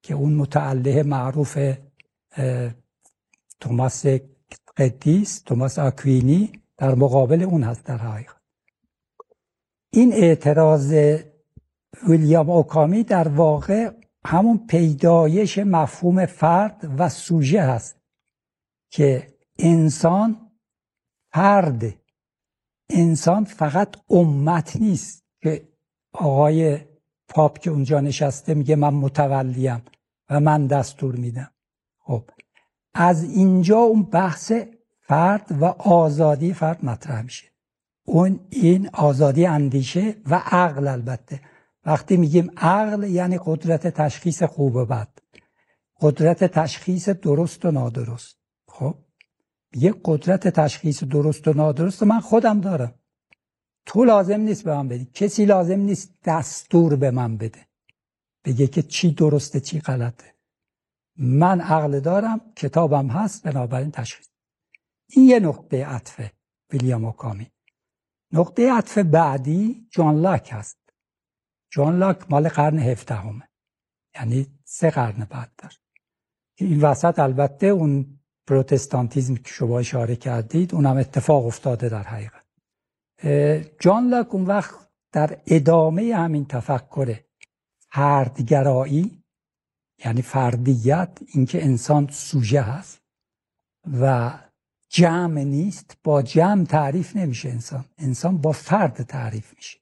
که 0.03 0.13
اون 0.13 0.33
متعله 0.33 1.03
معروف 1.03 1.57
توماس 3.59 4.05
قدیس 4.77 5.41
توماس 5.41 5.79
آکوینی 5.79 6.51
در 6.77 6.95
مقابل 6.95 7.43
اون 7.43 7.63
هست 7.63 7.83
در 7.83 7.97
حقیقت. 7.97 8.41
این 9.93 10.13
اعتراض 10.13 10.93
ویلیام 12.07 12.49
اوکامی 12.49 13.03
در 13.03 13.27
واقع 13.27 13.91
همون 14.25 14.67
پیدایش 14.67 15.57
مفهوم 15.57 16.25
فرد 16.25 16.91
و 16.97 17.09
سوژه 17.09 17.61
هست 17.61 17.97
که 18.91 19.37
انسان 19.59 20.51
فرد 21.33 21.83
انسان 22.89 23.43
فقط 23.43 23.95
امت 24.09 24.75
نیست 24.75 25.23
که 25.41 25.72
آقای 26.13 26.79
پاپ 27.27 27.59
که 27.59 27.69
اونجا 27.69 27.99
نشسته 27.99 28.53
میگه 28.53 28.75
من 28.75 28.93
متولیم 28.93 29.81
و 30.29 30.39
من 30.39 30.67
دستور 30.67 31.15
میدم. 31.15 31.51
خب 31.99 32.29
از 32.93 33.23
اینجا 33.23 33.77
اون 33.77 34.03
بحث 34.03 34.51
فرد 35.01 35.57
و 35.61 35.65
آزادی 35.65 36.53
فرد 36.53 36.85
مطرح 36.85 37.21
میشه. 37.21 37.45
اون 38.05 38.39
این 38.49 38.89
آزادی 38.93 39.45
اندیشه 39.45 40.15
و 40.25 40.41
عقل 40.45 40.87
البته. 40.87 41.41
وقتی 41.85 42.17
میگیم 42.17 42.51
عقل 42.57 43.03
یعنی 43.03 43.39
قدرت 43.45 43.87
تشخیص 43.87 44.43
خوب 44.43 44.75
و 44.75 44.85
بد. 44.85 45.07
قدرت 46.01 46.43
تشخیص 46.43 47.09
درست 47.09 47.65
و 47.65 47.71
نادرست. 47.71 48.37
خب 48.67 48.95
یه 49.75 49.95
قدرت 50.05 50.47
تشخیص 50.47 51.03
درست 51.03 51.47
و 51.47 51.53
نادرست 51.53 52.03
من 52.03 52.19
خودم 52.19 52.61
دارم. 52.61 52.95
تو 53.85 54.05
لازم 54.05 54.41
نیست 54.41 54.63
به 54.63 54.73
من 54.73 54.87
بدی. 54.87 55.05
کسی 55.05 55.45
لازم 55.45 55.79
نیست 55.79 56.13
دستور 56.25 56.95
به 56.95 57.11
من 57.11 57.37
بده. 57.37 57.67
بگه 58.45 58.67
که 58.67 58.81
چی 58.81 59.11
درسته 59.11 59.59
چی 59.59 59.79
غلطه. 59.79 60.33
من 61.17 61.61
عقل 61.61 61.99
دارم 61.99 62.53
کتابم 62.55 63.07
هست 63.07 63.43
بنابراین 63.43 63.91
تشخیص. 63.91 64.27
این 65.09 65.25
یه 65.25 65.39
نقطه 65.39 65.85
عطفه 65.85 66.31
ویلیام 66.71 67.05
اوکامی. 67.05 67.51
نقطه 68.31 68.73
عطف 68.73 68.97
بعدی 68.97 69.87
جان 69.91 70.21
لاک 70.21 70.49
هست. 70.51 70.77
جان 71.71 71.99
لاک 71.99 72.31
مال 72.31 72.49
قرن 72.49 72.79
هفدهمه. 72.79 73.49
یعنی 74.15 74.47
سه 74.63 74.89
قرن 74.89 75.25
بعدتر 75.25 75.77
این 76.55 76.81
وسط 76.81 77.19
البته 77.19 77.67
اون 77.67 78.19
پروتستانتیزم 78.47 79.35
که 79.35 79.49
شما 79.53 79.79
اشاره 79.79 80.15
کردید 80.15 80.75
اونم 80.75 80.97
اتفاق 80.97 81.45
افتاده 81.45 81.89
در 81.89 82.03
حقیقت. 82.03 82.42
جان 83.79 84.07
لاک 84.09 84.35
اون 84.35 84.45
وقت 84.45 84.75
در 85.11 85.41
ادامه 85.47 86.15
همین 86.15 86.45
تفکر 86.45 87.19
فردگرایی 87.91 89.23
یعنی 90.05 90.21
فردیت 90.21 91.19
اینکه 91.27 91.63
انسان 91.63 92.07
سوژه 92.11 92.61
هست 92.61 93.01
و 94.01 94.33
جمع 94.89 95.43
نیست 95.43 95.97
با 96.03 96.21
جمع 96.21 96.63
تعریف 96.63 97.15
نمیشه 97.15 97.49
انسان. 97.49 97.85
انسان 97.97 98.37
با 98.37 98.51
فرد 98.51 99.03
تعریف 99.03 99.55
میشه 99.55 99.79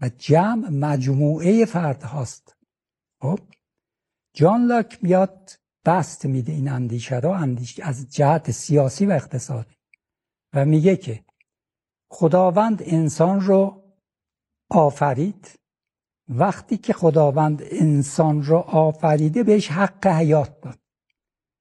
و 0.00 0.10
جمع 0.18 0.68
مجموعه 0.68 1.64
فرد 1.64 2.02
هاست. 2.02 2.56
خب؟ 3.20 3.38
جان 4.34 4.66
لاک 4.66 4.98
میاد 5.02 5.50
بست 5.84 6.26
میده 6.26 6.52
این 6.52 6.68
اندیشه 6.68 7.18
را 7.18 7.36
اندیش 7.36 7.80
از 7.80 8.10
جهت 8.10 8.50
سیاسی 8.50 9.06
و 9.06 9.10
اقتصادی 9.10 9.76
و 10.54 10.64
میگه 10.64 10.96
که 10.96 11.24
خداوند 12.14 12.82
انسان 12.86 13.40
رو 13.40 13.82
آفرید. 14.70 15.58
وقتی 16.28 16.76
که 16.76 16.92
خداوند 16.92 17.62
انسان 17.70 18.42
رو 18.42 18.56
آفریده 18.56 19.42
بهش 19.42 19.68
حق 19.68 20.06
حیات 20.06 20.60
داد. 20.60 20.78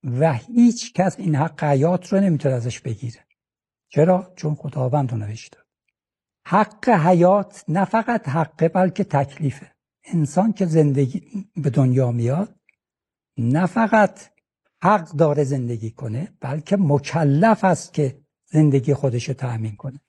و 0.03 0.33
هیچ 0.33 0.93
کس 0.93 1.19
این 1.19 1.36
حق 1.36 1.63
حیات 1.63 2.13
رو 2.13 2.19
نمی‌تونه 2.19 2.55
ازش 2.55 2.79
بگیره. 2.79 3.25
چرا؟ 3.89 4.33
چون 4.36 4.55
خداوند 4.55 5.12
رو 5.12 5.17
نوشته. 5.17 5.57
حق 6.48 6.89
حیات 6.89 7.65
نه 7.67 7.86
فقط 7.86 8.29
حقه 8.29 8.69
بلکه 8.69 9.03
تکلیفه. 9.03 9.72
انسان 10.03 10.53
که 10.53 10.65
زندگی 10.65 11.48
به 11.55 11.69
دنیا 11.69 12.12
میاد 12.12 12.55
نه 13.38 13.65
فقط 13.65 14.19
حق 14.83 15.12
داره 15.12 15.43
زندگی 15.43 15.91
کنه 15.91 16.38
بلکه 16.39 16.77
مکلف 16.79 17.63
است 17.63 17.93
که 17.93 18.22
زندگی 18.51 18.93
خودش 18.93 19.27
رو 19.27 19.33
تأمین 19.33 19.75
کنه. 19.75 20.00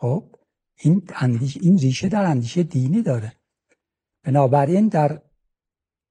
خب 0.00 0.36
این, 0.78 1.08
اندیش، 1.14 1.58
این 1.60 1.78
ریشه 1.78 2.08
در 2.08 2.24
اندیشه 2.24 2.62
دینی 2.62 3.02
داره. 3.02 3.32
بنابراین 4.24 4.88
در 4.88 5.22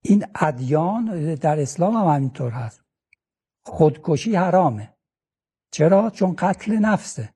این 0.02 0.26
ادیان 0.36 1.36
در 1.36 1.60
اسلام 1.60 1.96
هم 1.96 2.16
همینطور 2.16 2.52
هست. 2.52 2.82
خودکشی 3.66 4.36
حرامه. 4.36 4.94
چرا؟ 5.72 6.10
چون 6.10 6.36
قتل 6.38 6.74
نفسه. 6.74 7.34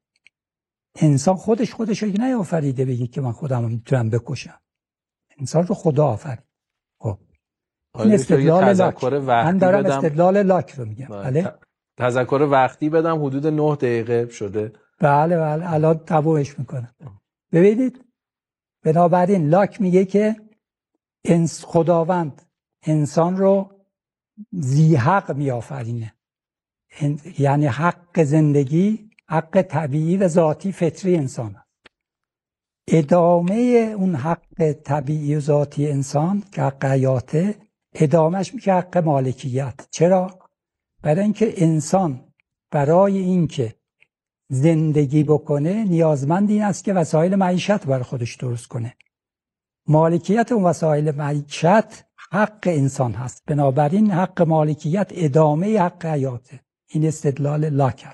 انسان 0.96 1.36
خودش 1.36 1.74
خودش 1.74 2.03
رو 2.03 2.10
نیافریده 2.10 2.86
بگی 2.86 3.08
که 3.08 3.22
من 3.22 3.32
خودم 3.32 3.62
رو 3.62 3.70
می‌تونم 3.70 4.10
بکشم. 4.10 4.60
انسان 5.38 5.68
رو 5.68 5.75
خدا 5.75 6.06
آفرید. 6.06 6.44
خب. 7.01 7.20
این 7.96 8.13
استدلال 8.13 8.74
لاک. 8.74 9.03
من 9.03 9.58
دارم 9.58 9.86
استدلال 9.86 10.44
لاک 10.44 10.72
رو 10.72 10.86
میگم. 10.86 11.08
بله. 11.08 11.53
تذکر 11.98 12.48
وقتی 12.51 12.89
بدم 12.89 13.25
حدود 13.25 13.48
نه 13.48 13.75
دقیقه 13.75 14.29
شده. 14.29 14.74
بله 15.00 15.38
بله. 15.38 15.74
الان 15.74 15.98
تبوهش 15.98 16.60
می‌کنم 16.60 16.94
ببینید 17.51 18.06
بنابراین 18.84 19.50
لاک 19.50 19.82
میگه 19.82 20.06
که 20.06 20.36
انس 21.25 21.65
خداوند 21.65 22.41
انسان 22.84 23.38
رو 23.38 23.72
زی 24.51 24.96
حق 24.96 25.32
میآفرینه 25.32 26.13
یعنی 27.39 27.65
حق 27.65 28.24
زندگی 28.24 29.10
حق 29.27 29.62
طبیعی 29.62 30.18
و 30.18 30.27
ذاتی 30.27 30.72
فطری 30.72 31.15
انسان 31.15 31.63
ادامه 32.88 33.53
اون 33.98 34.15
حق 34.15 34.72
طبیعی 34.72 35.36
و 35.36 35.39
ذاتی 35.39 35.89
انسان 35.89 36.44
که 36.51 36.62
حق 36.62 36.86
حیاته 36.86 37.56
ادامهش 37.94 38.53
میشه 38.53 38.74
حق 38.74 38.98
مالکیت. 38.98 39.88
چرا؟ 39.91 40.39
برای 41.01 41.24
اینکه 41.24 41.53
انسان 41.63 42.34
برای 42.72 43.18
اینکه 43.18 43.78
زندگی 44.50 45.24
بکنه 45.24 45.84
نیازمند 45.84 46.50
این 46.50 46.63
است 46.63 46.84
که 46.84 46.94
وسایل 46.94 47.36
معیشت 47.36 47.86
برای 47.86 48.03
خودش 48.03 48.36
درست 48.36 48.68
کنه. 48.68 48.94
مالکیت 49.88 50.51
اون 50.51 50.63
وسایل 50.63 51.12
معیشت 51.12 52.06
حق 52.32 52.60
انسان 52.63 53.12
هست. 53.13 53.44
بنابراین 53.46 54.12
حق 54.12 54.41
مالکیت 54.41 55.08
ادامه 55.12 55.79
حق 55.79 56.06
حیاته 56.06 56.60
این 56.88 57.08
استدلال 57.08 57.70
لاک 57.70 58.08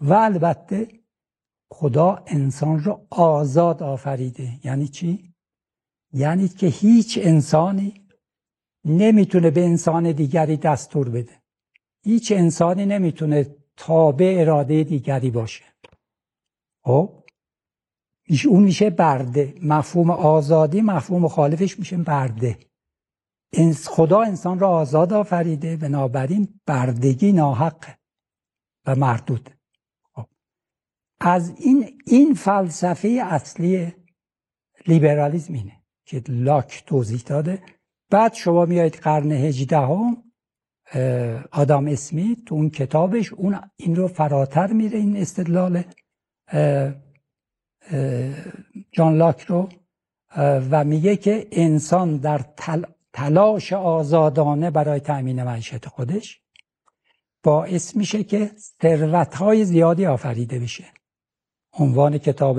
و 0.00 0.12
البته 0.14 0.88
خدا 1.70 2.24
انسان 2.26 2.84
رو 2.84 3.06
آزاد 3.10 3.82
آفریده. 3.82 4.52
یعنی 4.64 4.88
چی؟ 4.88 5.34
یعنی 6.12 6.48
که 6.48 6.66
هیچ 6.66 7.18
انسانی 7.22 8.06
نمی‌تونه 8.84 9.50
به 9.50 9.64
انسان 9.64 10.12
دیگری 10.12 10.56
دستور 10.56 11.08
بده. 11.08 11.42
هیچ 12.02 12.32
انسانی 12.32 12.86
نمی‌تونه 12.86 13.56
تابع 13.76 14.36
اراده 14.38 14.84
دیگری 14.84 15.30
باشه. 15.30 15.64
خب؟ 16.84 17.22
اون 18.48 18.62
میشه 18.62 18.90
برده. 18.90 19.54
مفهوم 19.62 20.10
آزادی 20.10 20.80
مفهوم 20.80 21.22
مخالفش 21.22 21.78
میشه 21.78 21.96
برده. 21.96 22.58
خدا 23.88 24.20
انسان 24.20 24.58
را 24.58 24.68
آزاد 24.68 25.12
آفریده. 25.12 25.76
بنابراین 25.76 26.60
بردگی 26.66 27.32
ناحق 27.32 27.96
و 28.86 28.96
مردود. 28.96 29.50
خب. 30.14 30.26
از 31.20 31.54
این 31.60 32.00
این 32.06 32.34
فلسفه 32.34 33.08
اصلی 33.24 33.92
لیبرالیزم 34.86 35.54
اینه 35.54 35.82
که 36.04 36.22
لاک 36.28 36.84
توضیح 36.86 37.22
داده. 37.26 37.62
بعد 38.10 38.34
شما 38.34 38.64
میایید 38.64 38.94
قرن 38.94 39.32
هجدهم 39.32 40.25
آدام 41.52 41.86
اسمیت 41.86 42.38
تو 42.46 42.54
اون 42.54 42.70
کتابش 42.70 43.32
اون 43.32 43.60
این 43.76 43.96
رو 43.96 44.08
فراتر 44.08 44.72
میره 44.72 44.98
این 44.98 45.16
استدلال 45.16 45.82
جان 48.92 49.16
لاک 49.16 49.40
رو 49.42 49.68
و 50.70 50.84
میگه 50.84 51.16
که 51.16 51.46
انسان 51.52 52.16
در 52.16 52.40
تلاش 53.12 53.72
آزادانه 53.72 54.70
برای 54.70 55.00
تأمین 55.00 55.42
معیشت 55.42 55.88
خودش 55.88 56.40
باعث 57.42 57.96
میشه 57.96 58.24
که 58.24 58.50
ثروتهای 58.82 59.64
زیادی 59.64 60.06
آفریده 60.06 60.58
بشه. 60.58 60.84
عنوان 61.78 62.18
کتاب 62.18 62.58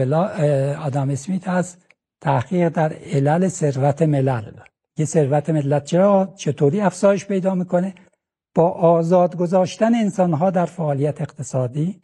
آدم 0.80 1.10
اسمیت 1.10 1.48
از 1.48 1.78
تحقیق 2.22 2.70
در 2.70 2.94
علل 2.94 3.48
ثروت 3.48 4.02
ملل. 4.02 4.52
یه 4.98 5.06
ثروت 5.06 5.50
ملت 5.50 5.84
چرا؟ 5.84 6.34
چطوری 6.38 6.82
افزایش 6.82 7.26
پیدا 7.26 7.56
می‌کنه؟ 7.56 7.94
با 8.58 8.70
آزاد 8.70 9.36
گذاشتن 9.36 9.96
انسانها 9.96 10.50
در 10.50 10.66
فعالیت 10.66 11.22
اقتصادی 11.22 12.02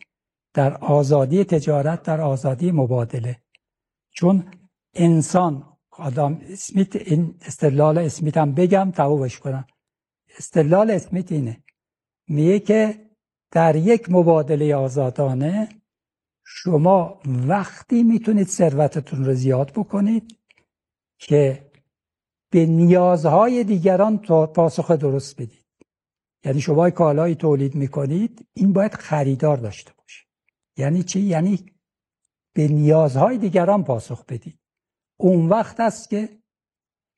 در 0.53 0.77
آزادی 0.77 1.43
تجارت 1.43 2.03
در 2.03 2.21
آزادی 2.21 2.71
مبادله. 2.71 3.41
چون 4.11 4.51
انسان 4.93 5.77
آدم 5.91 6.41
اسمیت 6.49 6.95
این 6.95 7.35
استدلال 7.41 7.97
اسمیت 7.97 8.37
هم 8.37 8.53
بگم 8.53 8.91
تمومش 8.91 9.39
کنم. 9.39 9.67
استدلال 10.37 10.91
اسمیت 10.91 11.31
اینه. 11.31 11.63
میگه 12.27 12.59
که 12.59 13.09
در 13.51 13.75
یک 13.75 14.09
مبادله 14.09 14.75
آزادانه 14.75 15.69
شما 16.45 17.21
وقتی 17.25 18.03
می‌تونید 18.03 18.47
ثروتتون 18.47 19.25
رو 19.25 19.33
زیاد 19.33 19.71
بکنید 19.71 20.39
که 21.19 21.71
به 22.51 22.65
نیازهای 22.65 23.63
دیگران 23.63 24.17
پاسخ 24.55 24.91
درست 24.91 25.41
بدید. 25.41 25.62
یعنی 26.45 26.61
شما 26.61 26.89
کالایی 26.89 27.35
تولید 27.35 27.75
می‌کنید 27.75 28.47
این 28.53 28.73
باید 28.73 28.93
خریدار 28.93 29.57
داشته 29.57 29.91
باشه. 29.97 30.23
یعنی 30.77 31.03
چی؟ 31.03 31.19
یعنی 31.19 31.65
به 32.53 32.67
نیازهای 32.67 33.37
دیگران 33.37 33.83
پاسخ 33.83 34.25
بدید. 34.25 34.59
اون 35.17 35.49
وقت 35.49 35.79
است 35.79 36.09
که 36.09 36.29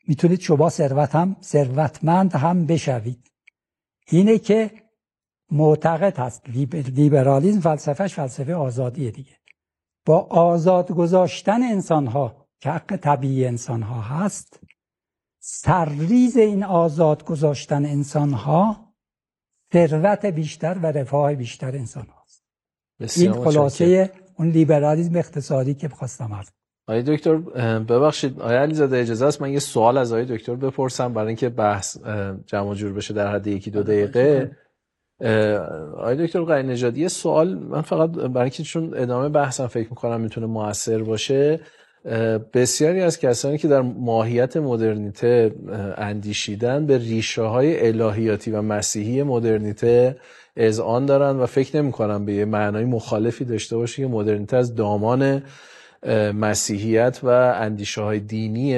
می‌تونید 0.08 0.40
شما 0.40 0.70
ثروت 0.70 1.16
هم 1.16 1.36
ثروتمند 1.42 2.36
هم 2.36 2.66
بشوید. 2.66 3.32
اینه 4.08 4.40
که 4.40 4.72
معتقد 5.52 6.18
هست. 6.18 6.50
لیبرالیزم 6.76 7.60
فلسفهش 7.60 8.14
فلسفه 8.14 8.56
آزادیه 8.56 9.12
دیگه. 9.12 9.38
با 10.06 10.20
آزاد 10.20 10.92
گذاشتن 10.92 11.64
انسان 11.64 12.08
ها 12.08 12.48
که 12.60 12.70
حق 12.70 12.96
طبیعی 12.96 13.46
انسان 13.46 13.82
ها 13.82 14.02
هست 14.02 14.60
سرریز 15.40 16.38
این 16.38 16.64
آزاد 16.64 17.26
گذاشتن 17.26 17.86
انسان 17.86 18.34
ها 18.34 18.85
ثروت 19.76 20.26
بیشتر 20.26 20.78
و 20.84 20.86
رفاه 20.86 21.36
بیشتر 21.36 21.76
انسان 21.76 22.08
هاست. 22.08 22.44
این 23.22 23.32
خلاصه 23.32 24.12
اون 24.38 24.50
لیبرالیزم 24.50 25.16
اقتصادی 25.16 25.74
که 25.74 25.88
بخواستم 25.88 26.34
عرض 26.34 26.50
آقای 26.88 27.04
دکتر 27.04 27.36
ببخشید 27.80 28.42
آقای 28.42 28.56
علیزاده 28.56 28.98
اجازه 28.98 29.26
است 29.26 29.42
من 29.42 29.52
یه 29.52 29.60
سوال 29.60 29.98
از 29.98 30.14
آقای 30.14 30.26
دکتر 30.26 30.56
بپرسم 30.56 31.14
برای 31.14 31.28
اینکه 31.28 31.50
بحث 31.50 31.98
جمع 32.46 32.74
جور 32.74 32.94
بشه 32.94 33.14
در 33.14 33.34
حد 33.36 33.48
یکی 33.48 33.72
دو 33.72 33.84
دقیقه. 33.84 34.52
آقای 35.98 36.26
دکتر 36.26 36.42
قای 36.42 36.64
نژادی 36.64 37.02
یه 37.02 37.08
سوال 37.08 37.54
من 37.54 37.82
فقط 37.82 38.10
برای 38.10 38.44
اینکه 38.44 38.64
چون 38.64 38.94
ادامه 38.98 39.30
بحثم 39.30 39.68
فکر 39.68 39.90
می‌کنم 39.90 40.22
می‌تونه 40.22 40.48
موثر 40.48 41.04
باشه. 41.04 41.60
بسیاری 42.54 43.02
از 43.02 43.20
کسانی 43.20 43.58
که 43.58 43.68
در 43.68 43.82
ماهیت 43.82 44.58
مدرنیته 44.58 45.56
اندیشیدن 45.98 46.86
به 46.86 46.98
ریشه 46.98 47.41
های 47.41 47.88
الهیاتی 47.88 48.52
و 48.52 48.62
مسیحی 48.62 49.24
مدرنیته 49.24 50.18
اذعان 50.58 51.06
دارن 51.06 51.36
و 51.36 51.46
فکر 51.46 51.82
نمی 51.82 51.91
کنم 51.91 52.26
به 52.26 52.34
یه 52.34 52.46
معنای 52.46 52.86
مخالفی 52.86 53.46
داشته 53.46 53.78
باشه 53.78 54.02
که 54.02 54.08
مدرنیته 54.08 54.58
از 54.58 54.76
دامان 54.76 55.44
مسیحیت 56.34 57.20
و 57.24 57.28
اندیشه 57.56 58.02
های 58.02 58.20
دینی 58.20 58.76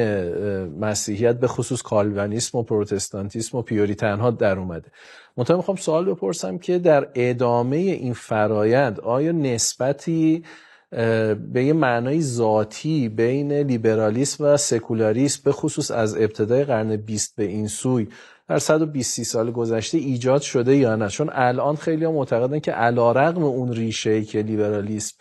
مسیحیت 0.80 1.40
به 1.40 1.48
خصوص 1.48 1.82
کالوانیسم 1.82 2.58
و 2.58 2.64
پروتستانتیسم 2.64 3.58
و 3.58 3.62
پیوریتن 3.62 4.20
ها 4.20 4.32
در 4.32 4.60
اومده. 4.60 4.92
منتها 5.38 5.58
می‌خوام 5.58 5.78
سوال 5.78 6.06
بپرسم 6.06 6.58
که 6.58 6.80
در 6.80 7.08
ادامه 7.16 7.78
این 7.78 8.14
فرایند 8.14 9.00
آیا 9.00 9.32
نسبتی 9.32 10.44
به 10.90 11.64
یه 11.64 11.74
معنای 11.74 12.22
ذاتی 12.22 13.10
بین 13.10 13.52
لیبرالیسم 13.52 14.44
و 14.44 14.58
سکولاریسم 14.58 15.42
به 15.46 15.52
خصوص 15.52 15.92
از 15.92 16.16
ابتدای 16.16 16.64
قرن 16.64 16.96
بیست 16.96 17.36
به 17.36 17.44
این 17.44 17.68
سوی. 17.68 18.08
در 18.50 18.60
120 18.60 19.24
سال 19.24 19.52
گذشته 19.52 19.98
ایجاد 19.98 20.42
شده 20.42 20.76
یا 20.76 20.96
نه؟ 20.96 21.08
چون 21.08 21.30
الان 21.34 21.76
خیلی 21.76 22.06
ها 22.06 22.12
معتقدن 22.12 22.60
که 22.60 22.72
علیرغم 22.72 23.44
اون 23.44 23.74
ریشه 23.74 24.24
که 24.24 24.42
لیبرالیسم 24.42 25.16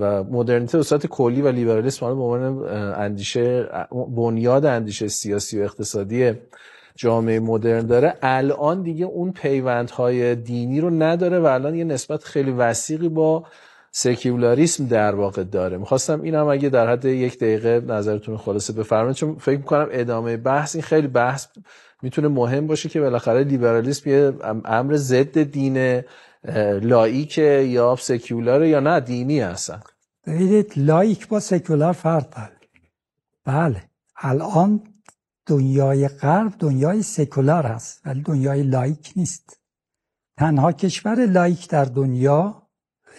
و 0.00 0.24
مدرنیته 0.24 0.78
به 0.78 0.84
صورت 0.84 1.06
کلی 1.06 1.42
و 1.42 1.48
لیبرالیسم 1.48 2.06
به 2.06 2.22
عنوان 2.22 2.64
اندیشه 2.94 3.68
بنیاد 4.16 4.64
اندیشه 4.64 5.08
سیاسی 5.08 5.60
و 5.60 5.64
اقتصادی 5.64 6.32
جامعه 6.96 7.40
مدرن 7.40 7.86
داره 7.86 8.14
الان 8.22 8.82
دیگه 8.82 9.04
اون 9.04 9.32
پیوندهای 9.32 10.34
دینی 10.34 10.80
رو 10.80 10.90
نداره 10.90 11.38
و 11.38 11.46
الان 11.46 11.74
یه 11.74 11.84
نسبت 11.84 12.24
خیلی 12.24 12.50
وسیقی 12.50 13.08
با 13.08 13.44
سکیولاریسم 13.94 14.86
در 14.86 15.14
واقع 15.14 15.44
داره. 15.44 15.78
می‌خواستم 15.78 16.20
اینم 16.20 16.46
اگه 16.46 16.68
در 16.68 16.92
حد 16.92 17.04
یک 17.04 17.38
دقیقه 17.38 17.80
نظرتون 17.80 18.36
خلاصه 18.36 18.72
بفرمایید 18.72 19.16
چون 19.16 19.34
فکر 19.38 19.58
می‌کنم 19.58 19.88
ادامه 19.90 20.36
بحث 20.36 20.74
این 20.74 20.82
خیلی 20.82 21.08
بحث 21.08 21.46
می‌تونه 22.02 22.28
مهم 22.28 22.66
باشه 22.66 22.88
که 22.88 23.00
بالاخره 23.00 23.44
لیبرالیسم 23.44 24.10
یه 24.10 24.32
امر 24.64 24.96
ضد 24.96 25.42
دین 25.42 26.02
لائیک 26.82 27.38
یا 27.38 27.96
سکیولار 27.98 28.64
یا 28.64 28.80
نه 28.80 29.00
دینی 29.00 29.40
هستن 29.40 29.80
ببینید 30.26 30.72
لائیک 30.76 31.28
با 31.28 31.40
سکولار 31.40 31.92
فرق 31.92 32.30
داره. 32.30 32.56
بله 33.44 33.82
الان 34.16 34.80
دنیای 35.46 36.08
غرب 36.08 36.52
دنیای 36.58 37.02
سکولار 37.02 37.66
هست 37.66 38.06
ولی 38.06 38.22
دنیای 38.22 38.62
لائیک 38.62 39.12
نیست. 39.16 39.60
تنها 40.38 40.72
کشور 40.72 41.26
لائیک 41.26 41.68
در 41.68 41.84
دنیا 41.84 42.61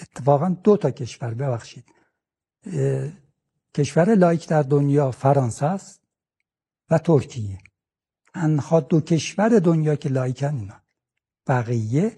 اتفاقا 0.02 0.50
دو 0.50 0.78
تا 0.78 0.92
کشور 0.92 1.34
ببخشید. 1.34 1.86
کشور 3.76 4.16
لائیک 4.16 4.48
در 4.48 4.62
دنیا 4.62 5.12
فرانسه 5.12 5.66
است 5.66 6.02
و 6.90 6.98
ترکیه. 6.98 7.58
تنها 8.34 8.80
دو 8.80 9.02
کشور 9.02 9.60
دنیا 9.60 9.96
که 9.96 10.10
لائیکن 10.10 10.56
اینا. 10.56 10.82
بقیه 11.48 12.18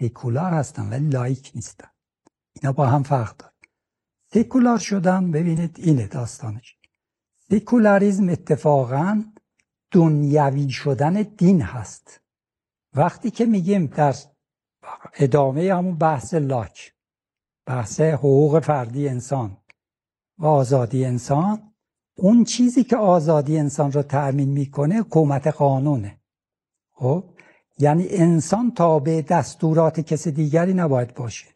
سکولار 0.00 0.52
هستن 0.52 0.90
ولی 0.90 1.08
لائیک 1.08 1.52
نیستن. 1.54 1.88
اینا 2.52 2.72
با 2.72 2.86
هم 2.86 3.02
فرق 3.02 3.36
داره 3.36 3.52
سکولار 4.32 4.78
شدن 4.78 5.30
ببینید 5.30 5.76
اینه 5.78 6.06
داستانش. 6.06 6.76
سکولاریزم 7.50 8.28
اتفاقا 8.28 9.24
دنیوی 9.90 10.70
شدن 10.70 11.22
دین 11.22 11.62
هست. 11.62 12.20
وقتی 12.94 13.30
که 13.30 13.44
میگیم 13.44 13.86
در 13.86 14.14
ادامه 15.14 15.74
همون 15.74 15.96
بحث 15.98 16.34
لاک 16.34 16.95
بحث 17.66 18.00
حقوق 18.00 18.60
فردی 18.60 19.08
انسان 19.08 19.56
و 20.38 20.46
آزادی 20.46 21.04
انسان. 21.04 21.72
اون 22.18 22.44
چیزی 22.44 22.84
که 22.84 22.96
آزادی 22.96 23.58
انسان 23.58 23.92
رو 23.92 24.02
تأمین 24.02 24.48
می‌کنه 24.48 25.00
حکومت 25.00 25.46
قانونه. 25.46 26.20
خب 26.92 27.24
یعنی 27.78 28.06
انسان 28.08 28.70
تابع 28.70 29.22
دستورات 29.28 30.00
کسی 30.00 30.32
دیگری 30.32 30.74
نباید 30.74 31.14
باشه. 31.14 31.46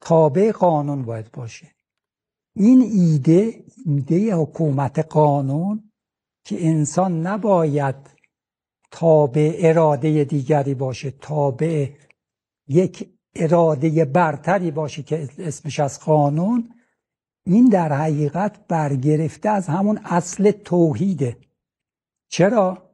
تابع 0.00 0.52
قانون 0.52 1.02
باید 1.02 1.32
باشه. 1.32 1.68
این 2.54 2.80
ایده 2.80 3.64
ایده 3.86 4.34
حکومت 4.34 4.98
قانون 4.98 5.90
که 6.44 6.66
انسان 6.66 7.26
نباید 7.26 7.96
تابع 8.90 9.56
اراده 9.58 10.24
دیگری 10.24 10.74
باشه 10.74 11.10
تابع 11.10 11.90
یک 12.68 13.19
اراده 13.34 14.04
برتری 14.04 14.70
باشه 14.70 15.02
که 15.02 15.28
اسمش 15.38 15.80
از 15.80 16.00
قانون 16.00 16.74
این 17.46 17.68
در 17.68 17.92
حقیقت 17.92 18.66
برگرفته 18.68 19.48
از 19.48 19.66
همون 19.66 20.00
اصل 20.04 20.50
توحیده 20.50 21.36
چرا؟ 22.28 22.90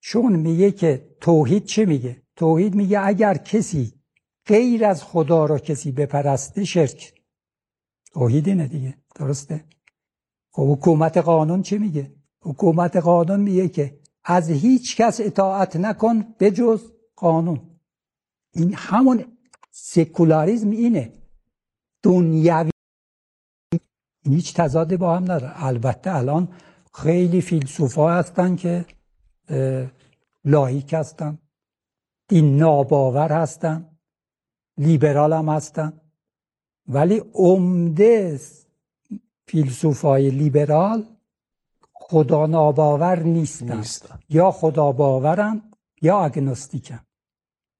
چون 0.00 0.36
میگه 0.36 0.72
که 0.72 1.16
توحید 1.20 1.64
چه 1.64 1.84
میگه؟ 1.84 2.22
توحید 2.36 2.74
میگه 2.74 3.06
اگر 3.06 3.34
کسی 3.34 3.92
غیر 4.46 4.84
از 4.84 5.02
خدا 5.02 5.44
را 5.44 5.58
کسی 5.58 5.92
بپرسته 5.92 6.64
شرک 6.64 7.14
توحید 8.12 8.48
اینه 8.48 8.66
دیگه 8.66 8.98
درسته؟ 9.14 9.64
خب 10.50 10.72
حکومت 10.72 11.16
قانون 11.16 11.62
چه 11.62 11.78
میگه؟ 11.78 12.12
حکومت 12.40 12.96
قانون 12.96 13.40
میگه 13.40 13.68
که 13.68 14.00
از 14.24 14.50
هیچ 14.50 14.96
کس 14.96 15.20
اطاعت 15.20 15.76
نکن 15.76 16.22
به 16.38 16.50
جز 16.50 16.92
قانون 17.16 17.60
این 18.52 18.74
همون 18.74 19.24
سکولاریزم 19.76 20.70
اینه. 20.70 21.12
دنیوی 22.02 22.70
هیچ 24.28 24.54
تضادی 24.54 24.96
با 24.96 25.16
هم 25.16 25.22
نداره. 25.22 25.64
البته 25.64 26.16
الان 26.16 26.48
خیلی 26.94 27.40
فیلسوفا 27.40 28.12
هستن 28.12 28.56
که 28.56 28.86
لایک 30.44 30.92
هستن 30.92 31.38
دین 32.28 32.56
ناباور 32.56 33.32
هستن 33.32 33.96
لیبرال 34.78 35.32
هم 35.32 35.48
هستن. 35.48 36.00
ولی 36.88 37.22
عمده 37.34 38.40
فیلسوفای 39.46 40.30
لیبرال 40.30 41.06
خدا 41.92 42.46
ناباور 42.46 43.18
نیستن, 43.18 43.76
نیستن. 43.76 44.18
یا 44.28 44.50
خدا 44.50 44.92
باورن 44.92 45.62
یا 46.02 46.24
اگنوستیکن 46.24 47.00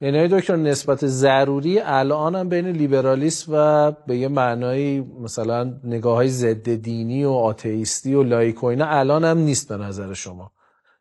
یعنی 0.04 0.28
دکتر 0.28 0.56
نسبت 0.56 1.06
ضروری 1.06 1.80
الان 1.80 2.34
هم 2.34 2.48
بین 2.48 2.66
لیبرالیسم 2.66 3.52
و 3.54 3.92
به 4.06 4.16
یه 4.16 4.28
معنای 4.28 5.00
مثلا 5.00 5.74
نگاه 5.84 6.14
های 6.14 6.28
ضد 6.28 6.74
دینی 6.74 7.24
و 7.24 7.30
آتئیستی 7.30 8.14
و 8.14 8.22
لایک 8.22 8.62
و 8.64 8.66
اینا 8.66 8.86
الان 8.86 9.24
هم 9.24 9.38
نیست 9.38 9.68
به 9.68 9.76
نظر 9.76 10.12
شما. 10.12 10.52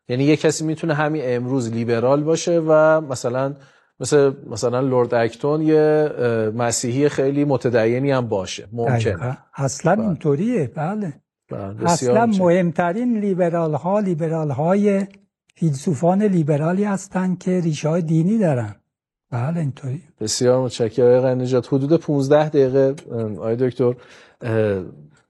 یعنی 0.08 0.24
یه 0.24 0.36
کسی 0.36 0.64
می‌تونه 0.64 0.94
همین 0.94 1.22
امروز 1.24 1.72
لیبرال 1.72 2.22
باشه 2.22 2.60
و 2.60 3.00
مثلا 3.00 3.54
مثل 4.00 4.32
مثلا 4.50 4.80
لورد 4.80 5.14
اکتون 5.14 5.62
یه 5.62 6.10
مسیحی 6.56 7.08
خیلی 7.08 7.44
متدینی 7.44 8.10
هم 8.10 8.28
باشه. 8.28 8.68
ممکنه. 8.72 9.38
اصلا 9.54 9.96
بله. 9.96 10.04
اینطوریه. 10.04 10.72
بله, 10.76 11.12
بله. 11.50 11.90
اصلا 11.90 12.26
مهمترین 12.26 13.20
لیبرال 13.20 13.74
ها 13.74 14.00
لیبرال 14.00 14.50
های 14.50 15.06
فیلسوفان 15.54 16.22
لیبرالی 16.22 16.84
هستند 16.84 17.38
که 17.38 17.60
ریشه 17.60 17.88
های 17.88 18.02
دینی 18.02 18.38
دارن. 18.38 18.74
بله 19.34 19.60
اینطوری. 19.60 20.02
بسیار 20.20 20.60
متشکرم. 20.64 21.18
آقای 21.18 21.34
نجات 21.34 21.66
حدود 21.72 22.00
15 22.00 22.48
دقیقه 22.48 22.94
آقای 23.36 23.56
دکتر 23.56 23.94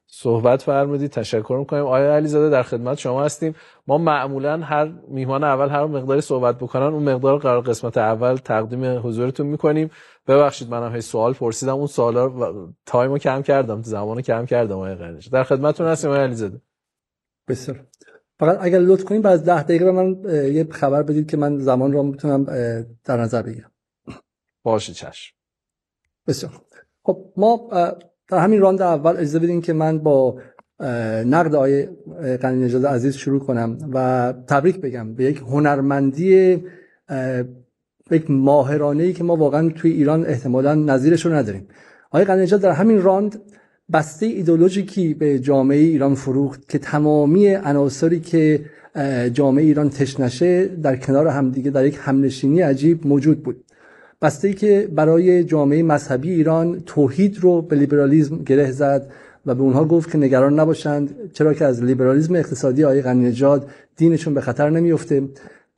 صحبت 0.07 0.62
فرمودید. 0.62 1.11
تشکر 1.11 1.57
می‌کنیم. 1.59 1.85
آیا 1.85 2.14
علیزاده 2.14 2.51
در 2.51 2.62
خدمت 2.62 2.99
شما 2.99 3.25
هستیم. 3.25 3.55
ما 3.87 3.99
معمولا 3.99 4.59
هر 4.59 4.93
میهمان 5.09 5.45
اول 5.45 5.69
هر 5.69 5.87
مقداری 5.87 6.21
صحبت 6.21 6.57
بکنن 6.59 6.83
اون 6.83 7.03
مقدار 7.03 7.38
قرار 7.38 7.61
قسمت 7.61 7.99
اول 7.99 8.37
تقدیم 8.37 9.07
حضورتون 9.07 9.47
می‌کنیم. 9.47 9.90
ببخشید 10.29 10.71
منم 10.71 10.95
هی 10.95 11.01
سوال 11.01 11.33
پرسیدم. 11.33 11.75
اون 11.75 11.87
سوالا 11.87 12.33
time 12.87 13.12
و 13.12 13.18
کم 13.19 13.43
کردم 13.43 13.83
زمانو 13.83 14.21
کم 14.21 14.47
کردم 14.47 14.77
آقای 14.77 14.95
قرنش 14.95 15.27
در 15.27 15.45
خدمتتون 15.45 15.87
هستیم 15.87 16.11
آقای 16.11 16.23
علیزاده. 16.23 16.61
بسیار. 17.49 17.81
فقط 18.38 18.59
اگر 18.61 18.79
لطف 18.79 19.05
کنید 19.05 19.23
بعد 19.23 19.45
ده 19.45 19.62
دقیقه 19.62 19.85
به 19.85 19.93
من 19.93 20.17
یه 20.53 20.67
خبر 20.71 21.03
بدید 21.03 21.31
که 21.31 21.37
من 21.37 21.59
زمان 21.59 21.93
رو 21.93 22.03
می‌تونم 22.03 22.45
در 23.05 23.17
نظر 23.17 23.43
بگیرم. 23.43 23.71
باشه 24.64 24.92
چشم. 24.92 25.35
بسیار 26.27 26.53
خب 27.03 27.33
ما 27.37 27.70
در 28.29 28.38
همین 28.38 28.61
راند 28.61 28.83
اول 28.83 29.16
اجازه 29.16 29.38
بدین 29.38 29.61
که 29.61 29.72
من 29.72 29.98
با 29.98 30.40
نقد 31.24 31.55
آقای 31.55 31.87
قنی 32.37 32.64
نژاد 32.64 32.87
عزیز 32.87 33.16
شروع 33.16 33.40
کنم 33.40 33.79
و 33.92 34.35
تبریک 34.48 34.81
بگم 34.81 35.14
به 35.14 35.24
یک 35.24 35.37
هنرمندی 35.37 36.64
یک 38.11 38.31
ماهرانه 38.31 39.03
ای 39.03 39.12
که 39.12 39.24
ما 39.24 39.37
واقعا 39.37 39.68
توی 39.68 39.92
ایران 39.92 40.27
احتمالا 40.27 40.74
نظیرش 40.74 41.27
رو 41.27 41.33
نداریم. 41.33 41.68
آقای 42.11 42.24
قنی 42.24 42.46
در 42.46 42.70
همین 42.70 43.03
راند 43.03 43.42
بسته 43.92 44.27
ایدولوژیکی 44.27 45.14
به 45.14 45.38
جامعه 45.38 45.79
ایران 45.79 46.14
فروخت 46.14 46.68
که 46.68 46.79
تمامی 46.79 47.48
عناصری 47.48 48.20
که 48.20 48.64
جامعه 49.33 49.64
ایران 49.64 49.90
تشنشه 49.90 50.66
در 50.66 50.96
کنار 50.96 51.27
همدیگه 51.27 51.70
در 51.70 51.87
یک 51.87 51.98
همنشینی 52.00 52.61
عجیب 52.61 53.07
موجود 53.07 53.42
بود. 53.42 53.63
بسته 54.24 54.48
ای 54.48 54.54
که 54.54 54.88
برای 54.94 55.44
جامعه 55.44 55.82
مذهبی 55.82 56.30
ایران 56.32 56.82
توحید 56.87 57.38
رو 57.38 57.62
به 57.62 57.76
لیبرالیزم 57.76 58.37
گره 58.37 58.70
زد 58.70 59.10
و 59.46 59.54
به 59.54 59.62
اونها 59.62 59.84
گفت 59.84 60.10
که 60.10 60.18
نگران 60.18 60.60
نباشند 60.60 61.32
چرا 61.32 61.54
که 61.54 61.64
از 61.64 61.82
لیبرالیزم 61.82 62.34
اقتصادی 62.34 62.84
آقای 62.84 63.02
غنی 63.02 63.28
نژاد 63.28 63.68
دینشون 63.96 64.34
به 64.34 64.40
خطر 64.40 64.70
نمیفته 64.70 65.28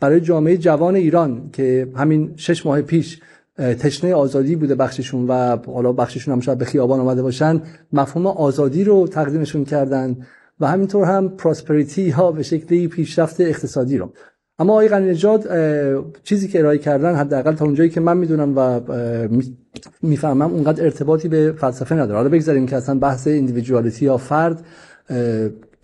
برای 0.01 0.21
جامعه 0.21 0.57
جوان 0.57 0.97
ایران 0.97 1.51
که 1.53 1.89
همین 1.97 2.33
شش 2.37 2.67
ماه 2.67 2.83
پیش 2.83 3.21
تشنه 3.59 4.15
آزادی 4.15 4.57
بوده 4.57 4.75
بخششون 4.75 5.27
و 5.27 5.57
حالا 5.67 5.93
بخششون 5.93 6.35
هم 6.35 6.41
شاید 6.41 6.59
به 6.59 6.65
خیابان 6.65 7.01
آمده 7.01 7.23
باشن 7.23 7.63
مفهوم 7.93 8.27
آزادی 8.27 8.85
رو 8.85 9.07
تقدیمشون 9.07 9.65
کردن 9.65 10.17
و 10.61 10.67
همینطور 10.67 11.05
هم 11.05 11.29
پراسپریتی 11.29 12.11
ها 12.11 12.33
به 12.33 12.43
شکلی 12.43 12.89
پیشرفت 12.89 13.41
اقتصادی 13.41 13.99
رو. 13.99 14.13
اما 14.59 14.73
آقای 14.73 14.89
غنی 14.89 15.11
نژاد 15.11 15.49
چیزی 16.25 16.49
که 16.49 16.59
ارائه 16.59 16.79
کردن 16.79 17.15
حداقل 17.15 17.53
تا 17.53 17.65
اونجایی 17.65 17.91
که 17.91 18.01
من 18.01 18.17
می‌دونم 18.17 18.59
و 18.59 18.81
می‌فهمم 20.03 20.53
اونقدر 20.55 20.85
ارتباطی 20.85 21.29
به 21.29 21.53
فلسفه 21.53 21.95
نداره. 21.95 22.17
حالا 22.17 22.29
بگذاریم 22.29 22.67
که 22.67 22.77
اصلا 22.77 22.99
بحث 22.99 23.27
individuality 23.27 24.05
یا 24.05 24.17
فرد 24.17 24.65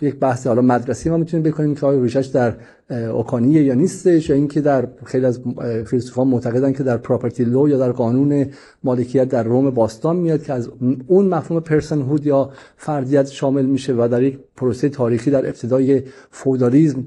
یک 0.03 0.15
بحث 0.15 0.47
حالا 0.47 0.63
مدرسی 0.63 1.11
ما 1.11 1.17
می‌تونیم 1.17 1.51
بکنیم 1.51 1.75
که 1.75 1.87
آیا 1.87 2.03
ریشش 2.03 2.27
در 2.27 2.55
اوکامیه 2.91 3.62
یا 3.62 3.75
نیستش 3.75 4.31
یا 4.31 4.37
اینکه 4.37 4.61
در 4.61 4.88
خیلی 5.05 5.27
از 5.27 5.40
فیلسوفان 5.87 6.29
معتقدن 6.29 6.73
که 6.73 6.83
در 6.83 6.97
property 6.97 7.45
law 7.45 7.69
یا 7.68 7.79
در 7.79 7.92
قانون 7.92 8.47
مالکیت 8.85 9.29
در 9.29 9.42
روم 9.42 9.71
باستان 9.71 10.16
میاد 10.16 10.42
که 10.42 10.53
از 10.53 10.71
اون 11.07 11.27
مفهوم 11.27 11.61
personhood 11.61 12.27
یا 12.27 12.51
فردیت 12.77 13.27
شامل 13.27 13.66
میشه 13.66 13.92
و 13.92 14.09
در 14.12 14.23
یک 14.23 14.38
پروسه 14.57 14.88
تاریخی 14.88 15.31
در 15.31 15.47
ابتدای 15.47 16.03
فئودالیزم 16.31 17.05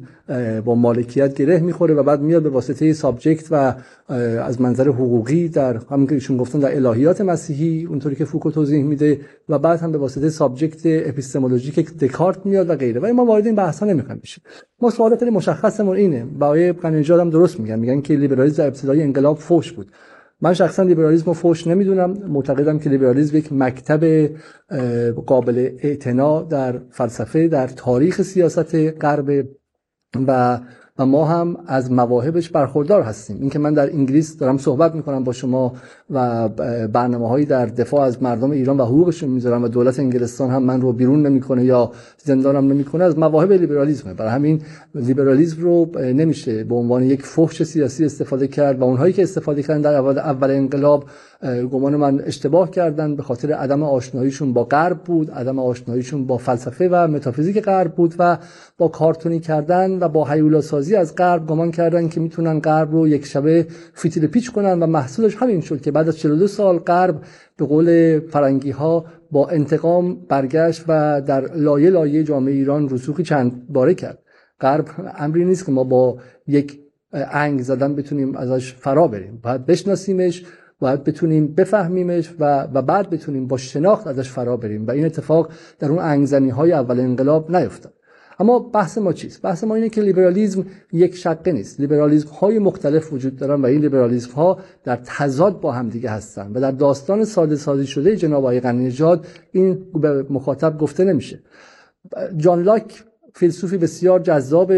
با 0.65 0.75
مالکیت 0.75 1.33
گره 1.33 1.59
می‌خوره 1.59 1.93
و 1.93 2.03
بعد 2.03 2.21
میاد 2.21 2.43
به 2.43 2.49
واسطه 2.49 2.93
subject 2.93 3.47
و 3.51 3.75
از 4.43 4.61
منظر 4.61 4.88
حقوقی 4.88 5.49
در 5.49 5.79
همون 5.91 6.07
که 6.07 6.13
ایشون 6.13 6.38
گفتن 6.38 6.59
در 6.59 6.75
الهیات 6.75 7.21
مسیحی 7.21 7.85
اونطوری 7.85 8.15
که 8.15 8.25
فوکو 8.25 8.51
توضیح 8.51 8.83
میده 8.83 9.19
و 9.49 9.59
بعد 9.59 9.79
هم 9.79 9.91
به 9.91 9.97
واسطه 9.97 10.29
subject 10.29 10.81
epistemologic 10.86 11.97
دکارت 11.97 12.45
میاد 12.45 12.69
و 12.69 12.75
غیره. 12.75 12.99
و 12.99 13.13
ما 13.13 13.25
وارد 13.25 13.45
این 13.45 13.55
بحث 13.55 13.79
ها 13.79 13.85
نمی‌خوایم 13.85 14.19
بشیم. 14.23 14.43
ما 14.81 14.89
مشخصمون 15.31 15.97
اینه. 15.97 16.25
با 16.25 16.45
آقای 16.45 16.71
غنی‌نژاد 16.71 17.19
هم 17.19 17.29
درست 17.29 17.59
میگن. 17.59 17.79
میگن 17.79 18.01
که 18.01 18.13
لیبرالیسم 18.13 18.57
در 18.57 18.67
ابتدای 18.67 19.01
انقلاب 19.03 19.38
فوش 19.38 19.71
بود. 19.71 19.91
من 20.41 20.53
شخصا 20.53 20.83
لیبرالیسم 20.83 21.25
رو 21.25 21.33
فوش 21.33 21.67
نمی‌دونم. 21.67 22.11
معتقدم 22.27 22.79
که 22.79 22.89
لیبرالیسم 22.89 23.38
یک 23.38 23.53
مکتب 23.53 24.29
قابل 25.25 25.69
اعتنا 25.79 26.41
در 26.41 26.81
فلسفه 26.89 27.47
در 27.47 27.67
تاریخ 27.67 28.21
سیاست 28.21 28.75
غرب 28.75 29.47
و 30.27 30.59
و 30.99 31.05
ما 31.05 31.25
هم 31.25 31.58
از 31.67 31.91
مواهبش 31.91 32.49
برخوردار 32.49 33.01
هستیم. 33.01 33.38
اینکه 33.41 33.60
من 33.60 33.73
در 33.73 33.89
انگلیس 33.89 34.38
دارم 34.38 34.58
صحبت 34.58 34.95
می‌کنم 34.95 35.23
با 35.23 35.34
شما 35.34 35.73
و 36.10 36.49
برنامه 36.88 37.29
هایی 37.29 37.45
در 37.45 37.65
دفاع 37.65 38.01
از 38.01 38.23
مردم 38.23 38.51
ایران 38.51 38.77
و 38.77 38.86
حقوقشون 38.86 39.29
می‌ذارم 39.29 39.63
و 39.63 39.67
دولت 39.67 39.99
انگلستان 39.99 40.49
هم 40.49 40.63
من 40.63 40.81
رو 40.81 40.93
بیرون 40.93 41.27
نمی‌کنه 41.27 41.65
یا 41.65 41.91
زندانم 42.23 42.67
نمی‌کنه 42.67 43.03
از 43.03 43.19
مواهب 43.19 43.51
لیبرالیسمه 43.51 44.13
برای 44.13 44.31
همین 44.31 44.62
لیبرالیسم 44.95 45.62
رو 45.62 45.89
نمیشه 45.99 46.63
به 46.63 46.75
عنوان 46.75 47.03
یک 47.03 47.21
فحش 47.21 47.63
سیاسی 47.63 48.05
استفاده 48.05 48.47
کرد 48.47 48.79
و 48.79 48.84
اونهایی 48.84 49.13
که 49.13 49.23
استفاده 49.23 49.63
کردن 49.63 49.81
در 49.81 49.93
اول 49.93 50.19
اول 50.19 50.51
انقلاب 50.51 51.05
گمان 51.43 51.95
من 51.95 52.19
اشتباه 52.19 52.71
کردن 52.71 53.15
به 53.15 53.24
خاطر 53.24 53.54
عدم 53.54 53.84
آشناییشون 53.84 54.54
با 54.54 54.63
غرب 54.63 54.98
بود 55.04 55.32
عدم 55.32 55.60
آشناییشون 55.60 56.26
با 56.26 56.38
فلسفه 56.38 56.89
و 56.91 57.08
متافیزیک 57.08 57.62
غرب 57.62 57.95
بود 57.95 58.15
و 58.19 58.38
با 58.78 58.88
کارتونی 58.88 59.39
کردن 59.39 60.00
و 60.00 60.10
با 60.10 60.26
هیولا 60.26 60.62
سازی 60.62 60.95
از 60.95 61.15
غرب 61.15 61.48
گمان 61.48 61.71
کردن 61.71 62.10
که 62.10 62.19
می‌تونن 62.19 62.60
غرب 62.60 62.91
رو 62.91 63.08
یک 63.08 63.26
شبه 63.26 63.67
فیتیل 63.93 64.28
پیچ 64.28 64.52
کنن 64.52 64.80
و 64.80 64.86
محصولش 64.86 65.36
همین 65.36 65.62
شد 65.62 65.82
که 65.82 65.91
بعد 65.91 66.08
از 66.08 66.17
42 66.17 66.48
سال 66.48 66.80
غرب 66.80 67.21
به 67.58 67.65
قول 67.65 68.19
فرنگی 68.19 68.71
ها 68.71 69.06
با 69.32 69.48
انتقام 69.48 70.15
برگشت 70.30 70.84
و 70.88 71.21
در 71.21 71.54
لایه 71.56 71.89
لایه 71.89 72.24
جامعه 72.24 72.54
ایران 72.54 72.89
رسوخی 72.89 73.24
چند 73.24 73.67
باره 73.69 73.93
کرد. 73.93 74.19
غرب 74.62 74.86
امری 75.17 75.45
نیست 75.45 75.65
که 75.65 75.71
ما 75.71 75.84
با 75.84 76.17
یک 76.48 76.80
انگ 77.13 77.62
زدن 77.62 77.95
بتونیم 77.95 78.36
ازش 78.36 78.74
فرا 78.74 79.08
بریم. 79.08 79.39
باید 79.43 79.65
بشناسیمش 79.65 80.45
باید 80.86 81.04
بتونیم 81.04 81.48
بفهمیمش 81.48 82.34
و, 82.39 82.67
و 82.74 82.82
بعد 82.82 83.10
بتونیم 83.10 83.48
با 83.48 83.58
شناخت 83.58 84.08
ازش 84.08 84.30
فرا 84.30 84.58
بریم. 84.58 84.88
و 84.88 84.91
این 84.91 85.06
اتفاق 85.06 85.52
در 85.80 85.89
اون 85.89 86.00
انگ‌زنی 85.99 86.49
های 86.50 86.71
اول 86.71 87.00
انقلاب 87.00 87.56
نیفتاد. 87.56 87.93
اما 88.39 88.60
بحث 88.60 88.98
ما 88.98 89.13
چیست؟ 89.13 89.41
بحث 89.41 89.63
ما 89.63 89.76
اینه 89.76 89.89
که 89.89 90.02
لیبرالیزم 90.02 90.65
یک 90.93 91.15
شقه 91.15 91.52
نیست. 91.52 91.80
لیبرالیزم 91.80 92.30
های 92.30 92.60
مختلف 92.60 93.13
وجود 93.13 93.36
دارن 93.36 93.62
و 93.62 93.65
این 93.65 93.82
لیبرالیزم 93.82 94.32
ها 94.32 94.60
در 94.84 95.00
تضاد 95.06 95.62
با 95.62 95.71
هم 95.71 95.89
دیگه 95.89 96.10
هستن 96.10 96.52
و 96.52 96.62
در 96.62 96.71
داستان 96.71 97.26
ساده 97.26 97.56
سازی 97.56 97.88
شده 97.88 98.15
جناب 98.15 98.39
آقای 98.45 98.62
نژاد 98.62 99.28
این 99.52 99.86
به 99.93 100.26
مخاطب 100.30 100.78
گفته 100.78 101.04
نمیشه. 101.04 101.39
جان 102.38 102.63
لاک 102.63 103.04
فیلسوفی 103.34 103.78
بسیار 103.78 104.19
جذاب. 104.19 104.71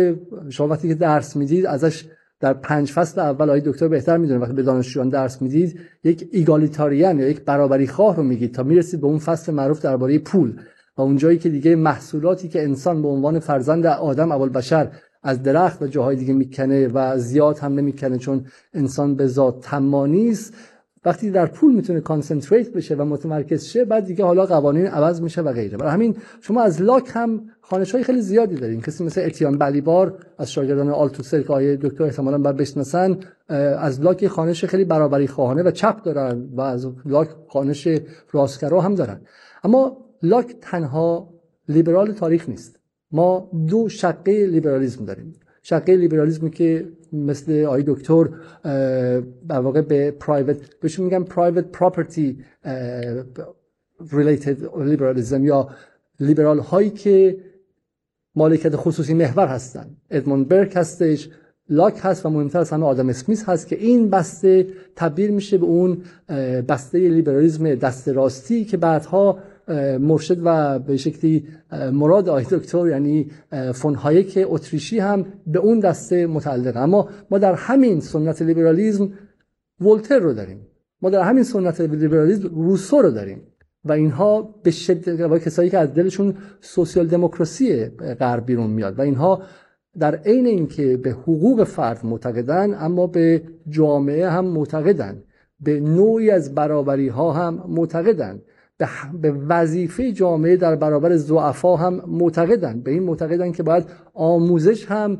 شما 0.49 0.67
وقتی 0.67 0.87
که 0.87 0.95
درس 0.95 1.35
می‌دید 1.35 1.65
ازش 1.65 2.05
در 2.39 2.53
پنج 2.53 2.91
فصل 2.91 3.21
اول 3.21 3.49
آقای 3.49 3.61
دکتر 3.65 3.87
بهتر 3.87 4.17
می‌دونه. 4.17 4.39
وقتی 4.39 4.53
به 4.53 4.63
دانشجویان 4.63 5.09
درس 5.09 5.41
می‌دید 5.41 5.79
یک 6.03 6.29
egalitarian 6.31 7.19
یا 7.19 7.29
یک 7.29 7.41
برابری 7.41 7.87
خواه 7.87 8.15
رو 8.15 8.23
میگید 8.23 8.53
تا 8.53 8.63
می‌رسید 8.63 9.01
به 9.01 9.07
اون 9.07 9.19
فصل 9.19 9.53
معروف 9.53 9.81
درباره 9.81 10.19
پول 10.19 10.53
و 10.97 11.01
اونجایی 11.01 11.37
که 11.37 11.49
دیگه 11.49 11.75
محصولاتی 11.75 12.47
که 12.47 12.63
انسان 12.63 13.01
به 13.01 13.07
عنوان 13.07 13.39
فرزند 13.39 13.85
آدم 13.85 14.31
اول 14.31 14.49
بشر 14.49 14.91
از 15.23 15.43
درخت 15.43 15.81
و 15.81 15.87
جاهای 15.87 16.15
دیگه 16.15 16.33
می‌کنه 16.33 16.87
و 16.87 17.17
زیاد 17.17 17.59
هم 17.59 17.73
نمی‌کنه 17.73 18.17
چون 18.17 18.45
انسان 18.73 19.15
به 19.15 19.27
ذات 19.27 19.61
طماعی 19.61 20.29
است. 20.29 20.53
وقتی 21.05 21.31
در 21.31 21.45
پول 21.45 21.75
می‌تونه 21.75 21.99
concentrate 21.99 22.73
بشه 22.73 22.95
و 22.95 23.05
متمرکز 23.05 23.65
شه 23.65 23.85
بعد 23.85 24.05
دیگه 24.05 24.25
حالا 24.25 24.45
قوانین 24.45 24.87
عوض 24.87 25.21
میشه 25.21 25.41
و 25.41 25.53
غیره. 25.53 25.77
برای 25.77 25.91
همین 25.91 26.17
شما 26.41 26.61
از 26.61 26.81
لاک 26.81 27.11
هم 27.13 27.41
خوانش 27.61 27.91
های 27.91 28.03
خیلی 28.03 28.21
زیادی 28.21 28.55
دارین. 28.55 28.81
کسی 28.81 29.03
مثل 29.03 29.21
اتین 29.25 29.57
بالیبار 29.57 30.17
از 30.37 30.51
شاگردان 30.51 30.89
آلتوسر 30.89 31.41
که 31.41 31.53
آقای 31.53 31.75
دکتر 31.75 32.03
احتمالا 32.03 32.37
بر 32.37 32.53
بشناسن 32.53 33.17
از 33.79 34.01
لاک 34.01 34.27
خوانش 34.27 34.65
خیلی 34.65 34.85
برابری 34.85 35.27
خواهانه 35.27 35.63
و 35.63 35.71
چپ 35.71 36.03
دارن 36.03 36.49
و 36.53 36.61
از 36.61 36.87
لاک 37.05 37.29
خوانش 37.47 37.87
راستگرا 38.31 38.81
هم 38.81 38.95
دارن. 38.95 39.21
اما 39.63 39.97
لاک 40.23 40.55
تنها 40.61 41.33
لیبرال 41.69 42.11
تاریخ 42.11 42.49
نیست. 42.49 42.79
ما 43.11 43.51
دو 43.67 43.89
شقه 43.89 44.45
لیبرالیزم 44.45 45.05
داریم. 45.05 45.33
شقه 45.69 45.95
لیبرالیزمی 45.95 46.49
که 46.49 46.87
مثل 47.13 47.65
آی 47.65 47.83
دکتر 47.87 48.29
در 49.49 49.59
واقع 49.59 49.81
به 49.81 50.11
private 50.11 50.79
بهشون 50.79 51.05
میگن 51.05 51.23
private 51.23 51.65
property 51.65 52.37
related 54.11 54.77
liberalism 54.77 55.45
یا 55.45 55.69
لیبرال 56.19 56.59
هایی 56.59 56.89
که 56.89 57.37
مالکیت 58.35 58.75
خصوصی 58.75 59.13
محور 59.13 59.47
هستن. 59.47 59.97
ادموند 60.09 60.47
برک 60.47 60.73
هستش 60.75 61.29
لاک 61.69 61.99
هست 62.01 62.25
و 62.25 62.29
مهمتر 62.29 62.59
از 62.59 62.69
همه 62.69 62.85
آدام 62.85 63.09
اسمیت 63.09 63.49
هست 63.49 63.67
که 63.67 63.75
این 63.75 64.09
بسته 64.09 64.67
تبدیل 64.95 65.31
میشه 65.31 65.57
به 65.57 65.65
اون 65.65 65.97
بسته 66.67 67.09
لیبرالیزم 67.09 67.75
دست 67.75 68.09
راستی 68.09 68.65
که 68.65 68.77
بعدها 68.77 69.39
مرشد 69.99 70.37
و 70.43 70.79
به 70.79 70.97
شکلی 70.97 71.47
مراد 71.93 72.29
آی 72.29 72.45
دکتر 72.51 72.87
یعنی 72.87 73.31
فون 73.73 73.95
هایک 73.95 74.39
اتریشی 74.47 74.99
هم 74.99 75.25
به 75.47 75.59
اون 75.59 75.79
دسته 75.79 76.27
متعلق. 76.27 76.77
اما 76.77 77.09
ما 77.31 77.37
در 77.37 77.53
همین 77.53 77.99
سنت 77.99 78.41
لیبرالیزم 78.41 79.09
ولتر 79.81 80.19
رو 80.19 80.33
داریم. 80.33 80.67
ما 81.01 81.09
در 81.09 81.21
همین 81.21 81.43
سنت 81.43 81.81
لیبرالیزم 81.81 82.47
روسو 82.55 83.01
رو 83.01 83.11
داریم. 83.11 83.41
و 83.85 83.91
اینها 83.91 84.41
به 84.63 84.71
شدت 84.71 85.19
و 85.19 85.39
کسایی 85.39 85.69
که 85.69 85.77
از 85.77 85.93
دلشون 85.93 86.35
سوسیال 86.61 87.07
دموکراسی 87.07 87.85
غرب 88.19 88.45
بیرون 88.45 88.69
میاد. 88.69 88.99
و 88.99 89.01
اینها 89.01 89.41
در 89.99 90.15
عین 90.15 90.45
اینکه 90.45 90.97
به 90.97 91.11
حقوق 91.11 91.63
فرد 91.63 92.05
معتقدن 92.05 92.73
اما 92.73 93.07
به 93.07 93.41
جامعه 93.69 94.29
هم 94.29 94.45
معتقدن. 94.45 95.23
به 95.59 95.79
نوعی 95.79 96.29
از 96.29 96.55
برابری 96.55 97.07
ها 97.07 97.31
هم 97.31 97.63
معتقدن. 97.67 98.41
به 99.21 99.31
وظیفه 99.31 100.11
جامعه 100.11 100.57
در 100.57 100.75
برابر 100.75 101.15
زعفا 101.15 101.75
هم 101.75 102.01
معتقدن. 102.07 102.81
به 102.81 102.91
این 102.91 103.03
معتقدن 103.03 103.51
که 103.51 103.63
باید 103.63 103.85
آموزش 104.13 104.85
هم 104.85 105.19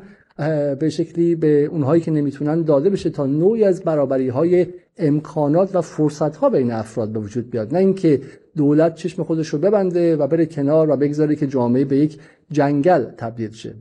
به 0.78 0.88
شکلی 0.90 1.34
به 1.34 1.64
اونهایی 1.64 2.02
که 2.02 2.10
نمی‌تونن 2.10 2.62
داده 2.62 2.90
بشه 2.90 3.10
تا 3.10 3.26
نوعی 3.26 3.64
از 3.64 3.82
برابری 3.82 4.28
های 4.28 4.66
امکانات 4.96 5.76
و 5.76 5.80
فرصت 5.80 6.36
ها 6.36 6.50
بین 6.50 6.70
افراد 6.70 7.12
به 7.12 7.20
وجود 7.20 7.50
بیاد. 7.50 7.74
نه 7.74 7.78
اینکه 7.78 8.20
دولت 8.56 8.94
چشم 8.94 9.22
خودش 9.22 9.48
رو 9.48 9.58
ببنده 9.58 10.16
و 10.16 10.26
بره 10.26 10.46
کنار 10.46 10.90
و 10.90 10.96
بگذاره 10.96 11.36
که 11.36 11.46
جامعه 11.46 11.84
به 11.84 11.96
یک 11.96 12.18
جنگل 12.50 13.04
تبدیل 13.04 13.50
شه. 13.50 13.74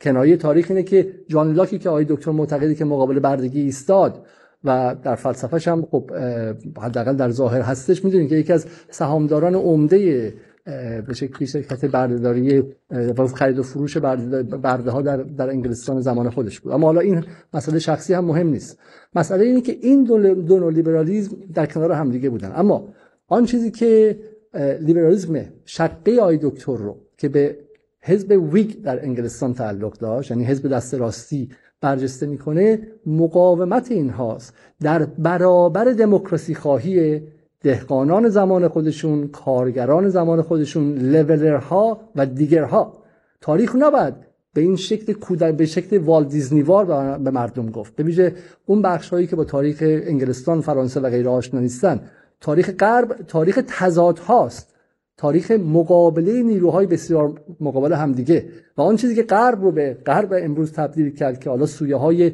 کنایه 0.00 0.36
تاریخ 0.36 0.66
اینه 0.70 0.82
که 0.82 1.14
جان 1.28 1.52
لاکی 1.52 1.78
که 1.78 1.88
آقای 1.88 2.04
دکتر 2.08 2.30
معتقدی 2.30 2.74
که 2.74 2.84
مقابل 2.84 3.18
بردگی 3.18 3.60
ایستاد 3.60 4.26
و 4.64 4.96
در 5.02 5.14
فلسفهش 5.14 5.68
هم 5.68 5.86
خب 5.90 6.10
حداقل 6.82 7.16
در 7.16 7.30
ظاهر 7.30 7.60
هستش. 7.60 8.04
می‌دونید 8.04 8.28
که 8.28 8.36
یکی 8.36 8.52
از 8.52 8.66
سهامداران 8.90 9.54
عمده 9.54 10.32
به 11.06 11.14
شکلی 11.14 11.46
شرکت 11.46 11.84
بردهداری 11.84 12.62
و 12.90 13.26
خرید 13.26 13.58
و 13.58 13.62
فروش 13.62 13.96
برده 13.96 14.90
ها 14.90 15.02
در, 15.02 15.16
در 15.16 15.48
انگلستان 15.48 16.00
زمان 16.00 16.30
خودش 16.30 16.60
بود. 16.60 16.72
اما 16.72 16.86
حالا 16.86 17.00
این 17.00 17.24
مسئله 17.54 17.78
شخصی 17.78 18.14
هم 18.14 18.24
مهم 18.24 18.48
نیست. 18.48 18.78
مسئله 19.14 19.44
اینه 19.44 19.60
که 19.60 19.76
این 19.80 20.04
دو, 20.04 20.70
لیبرالیزم 20.70 21.36
در 21.54 21.66
کنار 21.66 21.92
هم 21.92 22.10
دیگه 22.10 22.30
بودن. 22.30 22.52
اما 22.56 22.88
آن 23.28 23.44
چیزی 23.44 23.70
که 23.70 24.18
لیبرالیزم 24.80 25.44
شقه 25.64 26.20
آی 26.20 26.38
دکتر 26.42 26.76
رو 26.76 26.96
که 27.16 27.28
به 27.28 27.56
حزب 28.00 28.52
ویگ 28.52 28.82
در 28.82 29.04
انگلستان 29.04 29.54
تعلق 29.54 29.98
داشت 29.98 30.30
یعنی 30.30 30.44
حزب 30.44 30.68
دست 30.68 30.94
راستی 30.94 31.48
برجسته 31.80 32.26
می‌کنه 32.26 32.78
مقاومت 33.06 33.90
این 33.90 34.10
هاست 34.10 34.54
در 34.80 35.04
برابر 35.04 35.84
دموکراسی 35.84 36.54
خواهی 36.54 37.22
دهقانان 37.62 38.28
زمان 38.28 38.68
خودشون 38.68 39.28
کارگران 39.28 40.08
زمان 40.08 40.42
خودشون 40.42 40.94
لولرها 40.94 42.00
و 42.16 42.26
دیگرها. 42.26 43.02
تاریخ 43.40 43.76
نباید 43.78 44.14
به 44.54 44.60
این 44.60 44.76
شکل 44.76 45.12
کودک 45.12 45.54
به 45.54 45.66
شکل 45.66 45.98
وال 45.98 46.24
دیزنیوار 46.24 46.84
به 47.18 47.30
مردم 47.30 47.70
گفت. 47.70 47.96
به 47.96 48.02
ویژه 48.02 48.34
اون 48.66 48.82
بخش 48.82 49.08
هایی 49.08 49.26
که 49.26 49.36
با 49.36 49.44
تاریخ 49.44 49.78
انگلستان 49.82 50.60
فرانسه 50.60 51.00
و 51.00 51.10
غیره 51.10 51.30
آشنا 51.30 51.60
نیستن. 51.60 52.00
تاریخ 52.40 52.70
غرب 52.70 53.16
تاریخ 53.28 53.58
تضاد 53.68 54.18
هاست 54.18 54.69
تاریخ 55.20 55.50
مقابله 55.50 56.42
نیروهای 56.42 56.86
بسیار 56.86 57.32
مقابل 57.60 57.92
همدیگه. 57.92 58.44
و 58.76 58.82
آن 58.82 58.96
چیزی 58.96 59.14
که 59.14 59.22
غرب 59.22 59.62
رو 59.62 59.72
به 59.72 59.96
غرب 60.06 60.32
امروز 60.32 60.72
تبدیل 60.72 61.14
کرد 61.14 61.40
که 61.40 61.50
حالا 61.50 61.66
سویه 61.66 61.96
های 61.96 62.32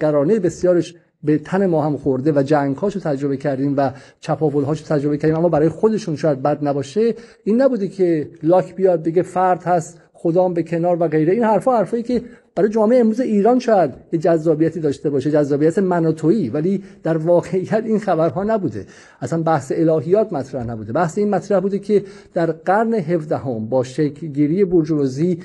گرانه 0.00 0.38
بسیارش 0.38 0.94
به 1.24 1.38
تن 1.38 1.66
ما 1.66 1.82
هم 1.82 1.96
خورده 1.96 2.32
و 2.32 2.42
جنگهاشو 2.42 3.00
تجربه 3.00 3.36
کردیم 3.36 3.74
و 3.76 3.90
چپاولهاشو 4.20 4.84
تجربه 4.84 5.16
کردیم. 5.16 5.36
اما 5.36 5.48
برای 5.48 5.68
خودشون 5.68 6.16
شاید 6.16 6.42
بد 6.42 6.58
نباشه. 6.66 7.14
این 7.44 7.62
نبوده 7.62 7.88
که 7.88 8.28
لاک 8.42 8.74
بیاد 8.74 9.02
بگه 9.02 9.22
فرد 9.22 9.62
هست 9.62 10.00
خدام 10.12 10.54
به 10.54 10.62
کنار 10.62 11.02
و 11.02 11.08
غیره. 11.08 11.32
این 11.32 11.44
حرفا 11.44 11.76
حرفایی 11.76 12.02
که 12.02 12.22
برای 12.54 12.68
جامعه 12.68 13.00
امروز 13.00 13.20
ایران 13.20 13.58
شاید 13.58 13.90
یه 14.12 14.18
جذابیتی 14.18 14.80
داشته 14.80 15.10
باشه 15.10 15.30
جذابیت 15.30 15.78
مناتویی 15.78 16.48
ولی 16.48 16.84
در 17.02 17.16
واقعیت 17.16 17.82
این 17.84 17.98
خبرها 17.98 18.44
نبوده. 18.44 18.86
اصلا 19.20 19.42
بحث 19.42 19.72
الهیات 19.76 20.32
مطرح 20.32 20.64
نبوده. 20.64 20.92
بحث 20.92 21.18
این 21.18 21.30
مطرح 21.30 21.60
بوده 21.60 21.78
که 21.78 22.04
در 22.34 22.52
قرن 22.52 22.94
17 22.94 23.36
هم 23.36 23.66
با 23.68 23.84
شکلگیری 23.84 24.64
برجوازی 24.64 25.38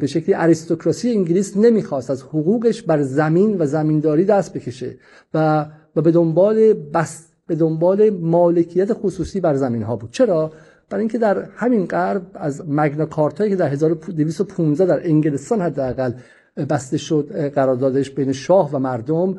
به 0.00 0.06
شکلی 0.06 0.34
اریستوکراسی 0.34 1.10
انگلیس 1.10 1.56
نمی‌خواست 1.56 2.10
از 2.10 2.22
حقوقش 2.22 2.82
بر 2.82 3.02
زمین 3.02 3.56
و 3.58 3.66
زمینداری 3.66 4.24
دست 4.24 4.52
بکشه 4.52 4.94
و 5.34 5.66
و 5.96 6.02
به 6.02 6.10
دنبال 6.10 6.72
بس 6.72 7.26
به 7.46 7.54
دنبال 7.54 8.10
مالکیت 8.10 8.92
خصوصی 8.92 9.40
بر 9.40 9.54
زمین 9.54 9.82
ها 9.82 9.96
بود. 9.96 10.10
چرا؟ 10.10 10.52
برای 10.90 11.00
اینکه 11.00 11.18
در 11.18 11.42
همین 11.56 11.86
غرب 11.86 12.22
از 12.34 12.62
مگنا 12.68 13.06
کارتایی 13.06 13.50
که 13.50 13.56
در 13.56 13.68
1215 13.68 14.86
در 14.86 15.06
انگلستان 15.06 15.60
حداقل 15.60 16.12
بسته 16.70 16.98
شد 16.98 17.48
قراردادش 17.48 18.10
بین 18.10 18.32
شاه 18.32 18.70
و 18.72 18.78
مردم 18.78 19.38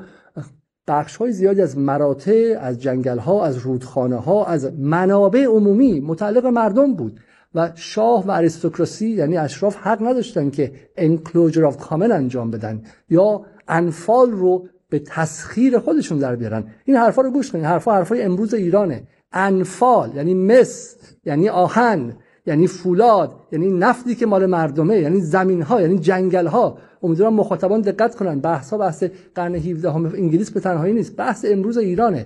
بخش 0.88 1.16
های 1.16 1.32
زیادی 1.32 1.62
از 1.62 1.78
مراتع 1.78 2.58
از 2.62 2.82
جنگل 2.82 3.18
ها 3.18 3.46
از 3.46 3.58
رودخانه 3.58 4.16
ها 4.16 4.46
از 4.46 4.74
منابع 4.80 5.46
عمومی 5.46 6.00
متعلق 6.00 6.46
مردم 6.46 6.94
بود 6.94 7.20
و 7.56 7.72
شاه 7.76 8.28
و 8.28 8.32
اریستوکراسی 8.32 9.10
یعنی 9.10 9.38
اشراف 9.38 9.76
حق 9.76 10.04
نداشتن 10.04 10.50
که 10.50 10.72
انکلوجر 10.96 11.66
آف 11.66 11.78
کامن 11.78 12.12
انجام 12.12 12.52
بدن 12.52 12.82
یا 13.10 13.46
انفال 13.68 14.32
رو 14.32 14.68
به 14.90 15.00
تسخیر 15.00 15.80
خودشون 15.80 16.18
در 16.18 16.36
بیارن. 16.36 16.64
این 16.86 16.98
حرفا 16.98 17.22
رو 17.22 17.32
گوش 17.32 17.52
کنید. 17.52 17.66
حرفا 17.66 17.94
حرفای 17.94 18.22
امروز 18.22 18.54
ایرانه. 18.54 19.04
انفال 19.32 20.16
یعنی 20.16 20.34
مس 20.34 20.96
یعنی 21.26 21.50
آهن 21.50 22.18
یعنی 22.46 22.68
فولاد 22.68 23.32
یعنی 23.52 23.72
نفتی 23.72 24.16
که 24.16 24.26
مال 24.26 24.46
مردمه 24.46 25.00
یعنی 25.00 25.22
زمین 25.22 25.62
ها 25.62 25.82
یعنی 25.82 26.00
جنگل 26.00 26.48
ها 26.48 26.78
امیدوارم 27.04 27.34
مخاطبان 27.34 27.82
دقت 27.82 28.16
کنن. 28.16 28.40
بحث 28.40 28.70
ها 28.70 28.78
بحث 28.78 29.04
قرن 29.36 29.56
17 29.56 29.92
هم 29.92 30.06
انگلیس 30.06 30.52
به 30.52 30.60
تنهایی 30.60 30.94
نیست 30.94 31.16
بحث 31.16 31.46
امروز 31.50 31.78
ایرانه. 31.78 32.26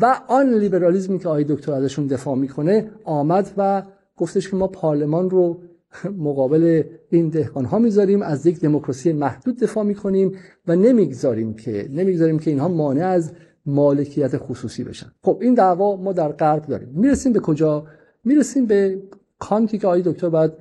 و 0.00 0.20
آن 0.28 0.54
لیبرالیزمی 0.54 1.18
که 1.18 1.28
آقای 1.28 1.44
دکتر 1.44 1.72
ازشون 1.72 2.06
دفاع 2.06 2.36
می‌کنه 2.36 2.90
آمد 3.04 3.50
و 3.56 3.82
گفتش 4.16 4.50
که 4.50 4.56
ما 4.56 4.66
پارلمان 4.66 5.30
رو 5.30 5.60
مقابل 6.26 6.82
این 7.10 7.28
دهقان 7.28 7.64
ها 7.64 7.78
می‌ذاریم 7.78 8.22
از 8.22 8.46
یک 8.46 8.60
دموکراسی 8.60 9.12
محدود 9.12 9.58
دفاع 9.58 9.84
می‌کنیم 9.84 10.32
و 10.66 10.76
نمی‌گذاریم 10.76 11.54
که 11.54 11.88
نمی‌گذاریم 11.92 12.38
که 12.38 12.50
اینها 12.50 12.68
مانع 12.68 13.06
از 13.06 13.32
مالکیت 13.66 14.36
خصوصی 14.36 14.84
بشن. 14.84 15.12
خب 15.22 15.38
این 15.42 15.54
دعوا 15.54 15.96
ما 15.96 16.12
در 16.12 16.28
غرب 16.32 16.66
داریم. 16.66 16.88
می‌رسیم 16.88 17.32
به 17.32 17.40
کجا؟ 17.40 17.86
می‌رسیم 18.24 18.66
به 18.66 19.02
کانتی 19.38 19.78
که 19.78 19.86
آقای 19.86 20.02
دکتر 20.02 20.28
باید 20.28 20.52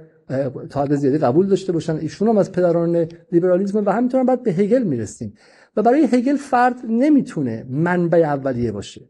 تا 0.70 0.84
حد 0.84 0.96
زیادی 0.96 1.18
قبول 1.18 1.48
داشته 1.48 1.72
باشن. 1.72 1.96
ایشون 1.96 2.28
هم 2.28 2.38
از 2.38 2.52
پدران 2.52 3.08
لیبرالیسم 3.32 3.86
و 3.86 3.90
همینطور 3.90 4.20
هم 4.20 4.26
بعد 4.26 4.44
به 4.44 4.54
هگل 4.54 4.84
می‌رسیم. 4.84 5.34
و 5.76 5.82
برای 5.82 6.08
هگل 6.12 6.36
فرد 6.36 6.76
نمی‌تونه 6.90 7.66
منبع 7.70 8.18
اولیه 8.18 8.72
باشه. 8.72 9.10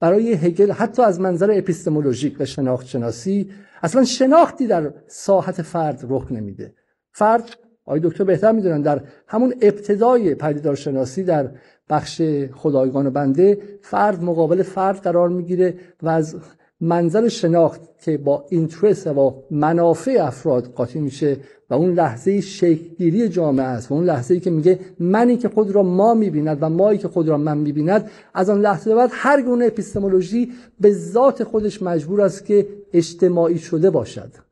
برای 0.00 0.32
هگل 0.32 0.70
حتی 0.70 1.02
از 1.02 1.20
منظر 1.20 1.50
اپیستمولوژیک 1.54 2.36
و 2.40 2.44
شناخت 2.44 2.86
شناسی 2.86 3.50
اصلا 3.82 4.04
شناختی 4.04 4.66
در 4.66 4.94
ساحت 5.06 5.62
فرد 5.62 6.04
رخ 6.08 6.32
نمیده. 6.32 6.74
فرد 7.12 7.44
آقای 7.90 8.00
دکتر 8.00 8.24
بهتر 8.24 8.52
می‌دونن 8.52 8.82
در 8.82 9.00
همون 9.26 9.54
ابتدای 9.62 10.34
پدیدارشناسی 10.34 11.22
در 11.22 11.50
بخش 11.88 12.22
خدایگان 12.54 13.06
و 13.06 13.10
بنده 13.10 13.58
فرد 13.82 14.22
مقابل 14.22 14.62
فرد 14.62 14.96
قرار 14.96 15.28
می‌گیره 15.28 15.74
و 16.02 16.08
از 16.08 16.36
منظر 16.80 17.28
شناخت 17.28 17.80
که 18.04 18.18
با 18.18 18.44
اینترست 18.48 19.06
و 19.06 19.34
منافع 19.50 20.16
افراد 20.20 20.66
قاطی 20.66 21.00
میشه 21.00 21.36
و 21.70 21.74
اون 21.74 21.94
لحظه 21.94 22.40
شکلگیری 22.40 23.28
جامعه 23.28 23.66
است 23.66 23.90
و 23.90 23.94
اون 23.94 24.04
لحظه 24.04 24.34
ای 24.34 24.40
که 24.40 24.50
میگه 24.50 24.78
منی 24.98 25.36
که 25.36 25.48
خود 25.48 25.70
را 25.70 25.82
ما 25.82 26.14
می‌بیند 26.14 26.58
و 26.60 26.68
مایی 26.68 26.98
که 26.98 27.08
خود 27.08 27.28
را 27.28 27.38
من 27.38 27.58
می‌بیند 27.58 28.10
از 28.34 28.50
آن 28.50 28.60
لحظه 28.60 28.94
بعد 28.94 29.10
هر 29.12 29.42
گونه 29.42 29.64
اپیستمولوژی 29.64 30.52
به 30.80 30.92
ذات 30.92 31.44
خودش 31.44 31.82
مجبور 31.82 32.22
است 32.22 32.46
که 32.46 32.66
اجتماعی 32.92 33.58
شده 33.58 33.90
باشد. 33.90 34.49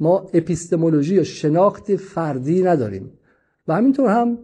ما 0.00 0.26
اپیستمولوژی 0.34 1.14
یا 1.14 1.22
شناخت 1.22 1.96
فردی 1.96 2.62
نداریم. 2.62 3.12
و 3.68 3.74
همینطور 3.74 4.08
هم 4.08 4.38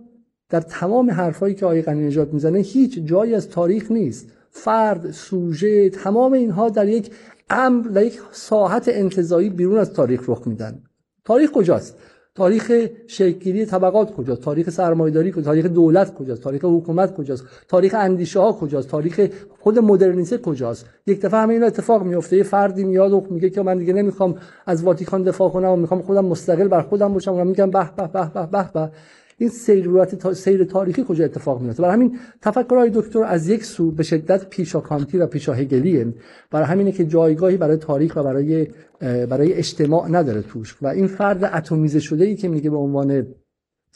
در 0.48 0.60
تمام 0.60 1.10
حرفایی 1.10 1.54
که 1.54 1.66
آقای 1.66 1.82
غنی 1.82 2.06
نژاد 2.06 2.32
می‌زنه 2.32 2.58
هیچ 2.58 2.98
جایی 2.98 3.34
از 3.34 3.48
تاریخ 3.48 3.90
نیست. 3.90 4.26
فرد 4.50 5.10
سوژه 5.10 5.90
تمام 5.90 6.32
اینها 6.32 6.68
در 6.68 6.88
یک 6.88 7.10
امر 7.50 7.88
در 7.88 8.04
یک 8.04 8.20
ساحت 8.32 8.88
انتظایی 8.88 9.50
بیرون 9.50 9.78
از 9.78 9.92
تاریخ 9.92 10.28
رخ 10.28 10.46
میدن. 10.46 10.82
تاریخ 11.24 11.50
کجاست؟ 11.50 11.96
تاریخ 12.34 12.72
شکلگیری 13.06 13.66
طبقات 13.66 14.14
کجاست؟ 14.14 14.40
تاریخ 14.40 14.70
سرمایه‌داری 14.70 15.30
کجاست؟ 15.30 15.44
تاریخ 15.44 15.66
دولت 15.66 16.14
کجاست؟ 16.14 16.42
تاریخ 16.42 16.64
حکومت 16.64 17.16
کجاست؟ 17.16 17.44
تاریخ 17.68 17.94
اندیشه 17.98 18.40
ها 18.40 18.52
کجاست؟ 18.52 18.88
تاریخ 18.88 19.28
خود 19.60 19.78
مدرنیته 19.78 20.38
کجاست؟ 20.38 20.86
یک 21.06 21.20
دفعه 21.20 21.40
همین 21.40 21.56
این 21.56 21.64
اتفاق 21.64 22.02
میفته 22.02 22.36
یه 22.36 22.42
فردی 22.42 22.84
میاد 22.84 23.12
و 23.12 23.26
میگه 23.30 23.50
که 23.50 23.62
من 23.62 23.78
دیگه 23.78 23.92
نمی‌خوام 23.92 24.34
از 24.66 24.82
واتیکان 24.82 25.22
دفاع 25.22 25.50
کنم 25.50 25.68
و 25.70 25.76
می‌خوام 25.76 26.02
خودم 26.02 26.24
مستقل 26.24 26.68
بر 26.68 26.82
خودم 26.82 27.12
باشم 27.12 27.34
و 27.34 27.44
میگم 27.44 27.70
به 27.70 27.90
به 27.96 28.08
به 28.12 28.46
به, 28.52 28.70
به. 28.74 28.90
این 29.38 29.48
سیرورت 29.48 30.14
تا... 30.14 30.34
سیر 30.34 30.64
تاریخی 30.64 31.04
کجا 31.08 31.24
اتفاق 31.24 31.62
میفته 31.62 31.82
برای 31.82 31.94
همین 31.94 32.18
تفکرهای 32.42 32.90
دکتر 32.94 33.24
از 33.24 33.48
یک 33.48 33.64
سو 33.64 33.90
به 33.90 34.02
شدت 34.02 34.48
پیشاکانتی 34.48 35.18
و 35.18 35.26
پیشاهگلیه 35.26 36.14
برای 36.50 36.66
همینه 36.66 36.92
که 36.92 37.04
جایگاهی 37.04 37.56
برای 37.56 37.76
تاریخ 37.76 38.16
و 38.16 38.22
برای 38.22 38.66
برای 39.02 39.52
اجتماع 39.52 40.08
نداره 40.08 40.42
توش. 40.42 40.76
و 40.82 40.86
این 40.86 41.06
فرد 41.06 41.44
اتمیزه 41.44 42.00
شده 42.00 42.24
ای 42.24 42.36
که 42.36 42.48
میگه 42.48 42.70
به 42.70 42.76
عنوان 42.76 43.26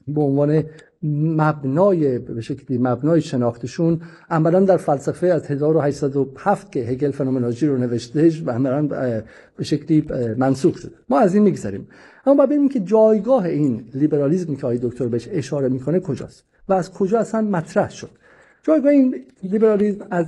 به 0.09 0.21
عنوان 0.21 0.65
مبنای 1.03 2.19
به 2.19 2.41
شکلی 2.41 2.79
مبنای 2.79 3.21
شناختشون 3.21 4.01
عملا 4.31 4.61
در 4.61 4.77
فلسفه 4.77 5.27
از 5.27 5.51
1807 5.51 6.73
که 6.73 6.81
هگل 6.81 7.11
فنومنولوژی 7.11 7.67
رو 7.67 7.77
نوشته 7.77 8.33
و 8.45 8.51
عملا 8.51 8.83
به 9.57 9.65
شکلی 9.65 10.07
منسوخ 10.37 10.77
شده. 10.77 10.93
ما 11.09 11.19
از 11.19 11.35
این 11.35 11.43
میگذریم. 11.43 11.89
اما 12.27 12.35
باید 12.35 12.49
ببینیم 12.49 12.69
که 12.69 12.81
جایگاه 12.81 13.45
این 13.45 13.89
لیبرالیسم 13.95 14.57
که 14.57 14.67
آقای 14.67 14.79
دکتر 14.83 15.07
بهش 15.07 15.29
اشاره 15.31 15.69
می‌کنه 15.69 16.01
کجاست 16.01 16.45
و 16.69 16.73
از 16.73 16.93
کجا 16.93 17.19
اصلا 17.19 17.41
مطرح 17.41 17.91
شد. 17.91 18.11
جایگاه 18.63 18.93
این 18.93 19.25
لیبرالیسم 19.43 20.07
از 20.11 20.27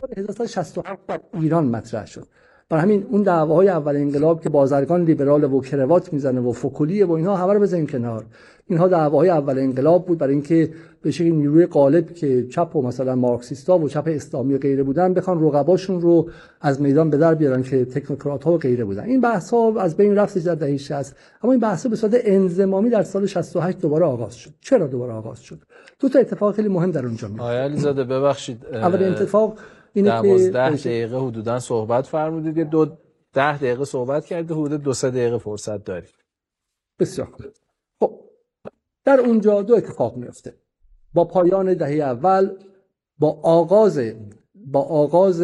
سال 0.00 0.10
1967 0.16 1.06
در 1.08 1.20
ایران 1.34 1.66
مطرح 1.66 2.06
شد. 2.06 2.26
برای 2.70 2.82
همین 2.82 3.06
اون 3.10 3.22
دعواهای 3.22 3.68
اول 3.68 3.96
انقلاب 3.96 4.40
که 4.40 4.48
بازرگان 4.48 5.04
لیبرال 5.04 5.44
و 5.44 5.60
کروات 5.60 6.12
می‌زنه 6.12 6.40
و 6.40 6.52
فکولیه 6.52 7.06
و 7.06 7.12
اینها 7.12 7.36
همه 7.36 7.52
رو 7.52 7.60
بزنیم 7.60 7.86
کنار. 7.86 8.24
اینها 8.66 8.88
دعواهای 8.88 9.28
اول 9.28 9.58
انقلاب 9.58 10.06
بود 10.06 10.18
برای 10.18 10.32
اینکه 10.32 10.70
به 11.02 11.10
شکلی 11.10 11.30
نیروی 11.30 11.66
غالب 11.66 12.14
که 12.14 12.46
چپ 12.46 12.76
و 12.76 12.82
مثلا 12.82 13.14
مارکسیستا 13.14 13.78
و 13.78 13.88
چپ 13.88 14.04
اسلامی 14.06 14.54
و 14.54 14.58
غیره 14.58 14.82
بودن 14.82 15.14
بخوان 15.14 15.44
رقباشون 15.44 16.00
رو 16.00 16.30
از 16.60 16.80
میدان 16.80 17.10
به 17.10 17.16
در 17.16 17.34
بیارن 17.34 17.62
که 17.62 17.84
تکنوکرات 17.84 18.44
ها 18.44 18.52
و 18.52 18.58
غیره 18.58 18.84
بودن. 18.84 19.04
این 19.04 19.20
بحث 19.20 19.50
ها 19.50 19.80
از 19.80 19.96
بین 19.96 20.16
رفت 20.16 20.38
در 20.38 20.54
دهه 20.54 20.76
60 20.76 21.16
اما 21.42 21.52
این 21.52 21.60
بحث 21.60 21.86
به 21.86 21.96
صورت 21.96 22.12
انضمامی 22.24 22.90
در 22.90 23.02
سال 23.02 23.26
68 23.26 23.80
دوباره 23.80 24.06
آغاز 24.06 24.34
شد. 24.34 24.50
چرا 24.60 24.86
دوباره 24.86 25.12
آغاز 25.12 25.40
شد؟ 25.40 25.58
دو 26.00 26.08
تا 26.08 26.18
اتفاق 26.18 26.54
خیلی 26.54 26.68
مهم 26.68 26.90
در 26.90 27.06
اونجا 27.06 27.28
میفته 27.28 27.42
آقای 27.42 27.56
علیزاده 27.56 28.04
ببخشید 28.04 28.66
اول 28.72 29.02
اتفاق 29.02 29.58
اینه 29.92 30.22
که 30.22 30.50
دقیقه 30.50 31.18
حدودا 31.18 31.58
صحبت 31.58 32.06
فرمودید 32.06 32.70
دو 32.70 32.96
ده 33.32 33.56
دقیقه 33.56 33.84
صحبت 33.84 34.26
کرده 34.26 34.54
حدود 34.54 34.82
دو 34.82 34.92
سه 34.92 35.10
دقیقه 35.10 35.38
فرصت 35.38 35.84
دارید 35.84 36.14
بسیار 36.98 37.28
خب 38.00 38.20
در 39.04 39.20
اونجا 39.20 39.62
دو 39.62 39.74
اتفاق 39.74 40.16
میفته 40.16 40.54
با 41.14 41.24
پایان 41.24 41.74
دهه 41.74 41.90
اول 41.90 42.50
با 43.18 43.40
آغاز 43.42 44.00
با 44.54 44.82
آغاز 44.82 45.42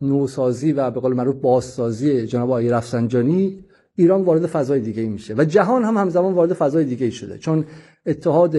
نوسازی 0.00 0.72
و 0.72 0.90
به 0.90 1.00
قول 1.00 1.12
معروف 1.12 1.36
بازسازی 1.36 2.26
جناب 2.26 2.50
آقای 2.50 2.68
رفسنجانی 2.68 3.64
ایران 3.96 4.22
وارد 4.22 4.46
فضای 4.46 4.80
دیگه 4.80 5.02
میشه. 5.02 5.34
و 5.34 5.44
جهان 5.44 5.84
هم 5.84 5.96
همزمان 5.96 6.34
وارد 6.34 6.52
فضای 6.52 6.84
دیگه 6.84 7.10
شده. 7.10 7.38
چون 7.38 7.64
اتحاد 8.06 8.56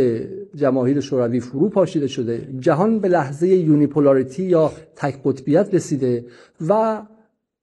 جماهیر 0.55 0.99
شوروی 0.99 1.39
فرو 1.39 1.69
پاشیده 1.69 2.07
شده. 2.07 2.47
جهان 2.59 2.99
به 2.99 3.07
لحظه 3.07 3.47
یونیپولاریتی 3.47 4.43
یا 4.43 4.71
تک 4.95 5.19
قطبیت 5.23 5.73
رسیده 5.73 6.25
و 6.67 7.01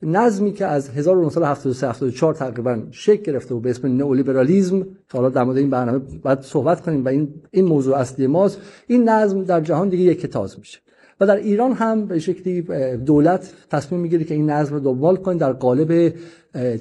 نظمی 0.03 0.53
که 0.53 0.67
از 0.67 0.91
1973 0.91 1.89
74 1.89 2.35
تقریبا 2.35 2.83
شکل 2.91 3.23
گرفته 3.23 3.55
و 3.55 3.61
به 3.61 3.71
اسم 3.71 3.97
نئولیبرالیسم 3.97 4.83
که 4.83 4.89
حالا 5.13 5.29
در 5.29 5.45
مورد 5.45 5.57
این 5.57 5.71
برنامه 5.71 5.99
باید 5.99 6.41
صحبت 6.41 6.81
کنیم 6.81 7.05
و 7.05 7.09
این 7.09 7.35
این 7.51 7.65
موضوع 7.65 7.97
اصلی 7.97 8.27
ماست 8.27 8.61
این 8.87 9.09
نظم 9.09 9.45
در 9.45 9.61
جهان 9.61 9.89
دیگه 9.89 10.05
یک 10.05 10.27
تاز 10.27 10.59
میشه. 10.59 10.84
و 11.21 11.27
در 11.27 11.37
ایران 11.37 11.73
هم 11.73 12.07
به 12.07 12.19
شکلی 12.19 12.63
دولت 12.97 13.53
تصمیم 13.71 14.01
می‌گیره 14.01 14.25
که 14.25 14.35
این 14.35 14.51
نظم 14.51 14.75
رو 14.75 14.81
دنبال 14.81 15.17
کنه 15.17 15.39
در 15.39 15.53
قالب 15.53 16.15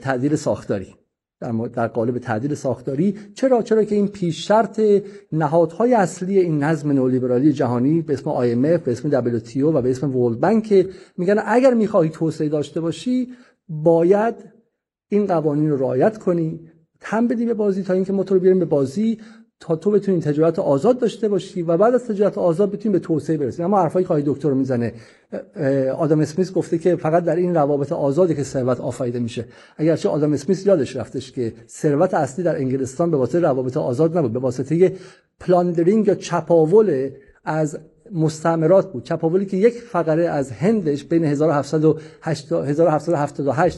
تعدیل 0.01 0.35
ساختاری. 0.35 0.95
در, 1.41 1.51
در 1.51 1.87
قالب 1.87 2.17
تعدیل 2.17 2.53
ساختاری. 2.53 3.15
چرا؟ 3.35 3.61
چرا 3.61 3.83
که 3.83 3.95
این 3.95 4.07
پیش 4.07 4.47
شرط 4.47 4.81
نهادهای 5.31 5.93
اصلی 5.93 6.39
این 6.39 6.63
نظم 6.63 6.91
نولیبرالی 6.91 7.53
جهانی 7.53 8.01
به 8.01 8.13
اسم 8.13 8.31
IMF 8.31 8.81
به 8.81 8.91
اسم 8.91 9.39
WTO 9.39 9.57
و 9.57 9.81
به 9.81 9.91
اسم 9.91 10.15
ورلد 10.15 10.39
بانک 10.39 10.87
میگن 11.17 11.35
اگر 11.45 11.73
می‌خواهی 11.73 12.09
توسعه 12.09 12.49
داشته 12.49 12.81
باشی 12.81 13.27
باید 13.69 14.35
این 15.07 15.25
قوانین 15.25 15.69
رو 15.69 15.77
رعایت 15.77 16.17
کنی. 16.17 16.59
تم 16.99 17.27
بدی 17.27 17.45
به 17.45 17.53
بازی 17.53 17.83
تا 17.83 17.93
اینکه 17.93 18.13
ما 18.13 18.23
تو 18.23 18.33
رو 18.33 18.39
بیاریم 18.39 18.59
به 18.59 18.65
بازی. 18.65 19.19
تا 19.63 19.75
تو 19.75 19.91
بتونی 19.91 20.21
تجارت 20.21 20.59
آزاد 20.59 20.99
داشته 20.99 21.27
باشی 21.27 21.61
و 21.61 21.77
بعد 21.77 21.93
از 21.93 22.07
تجارت 22.07 22.37
آزاد 22.37 22.71
بتونی 22.71 22.93
به 22.93 22.99
توسعه 22.99 23.37
برسی. 23.37 23.63
اما 23.63 23.81
حرفای 23.81 24.03
که 24.03 24.23
دکتر 24.25 24.51
می‌زنه. 24.51 24.93
آدم 25.97 26.19
اسمیس 26.19 26.53
گفته 26.53 26.77
که 26.77 26.95
فقط 26.95 27.23
در 27.23 27.35
این 27.35 27.55
روابط 27.55 27.91
آزادی 27.91 28.35
که 28.35 28.43
ثروت 28.43 28.81
آفریده 28.81 29.19
میشه. 29.19 29.45
اگرچه 29.77 30.09
آدام 30.09 30.33
اسمیت 30.33 30.65
یادش 30.65 30.95
رفتش 30.95 31.31
که 31.31 31.53
ثروت 31.67 32.13
اصلی 32.13 32.43
در 32.43 32.55
انگلستان 32.55 33.11
به 33.11 33.17
واسطه 33.17 33.39
روابط 33.39 33.77
آزاد 33.77 34.17
نبود. 34.17 34.33
به 34.33 34.39
واسطه 34.39 34.93
plundering 35.39 36.07
یا 36.07 36.15
چپاول 36.15 37.09
از 37.45 37.79
مستعمرات 38.11 38.91
بود. 38.91 39.03
چپاولی 39.03 39.45
که 39.45 39.57
یک 39.57 39.73
فقره 39.73 40.23
از 40.23 40.51
هندش 40.51 41.03
بین 41.03 41.23
1778 41.23 42.49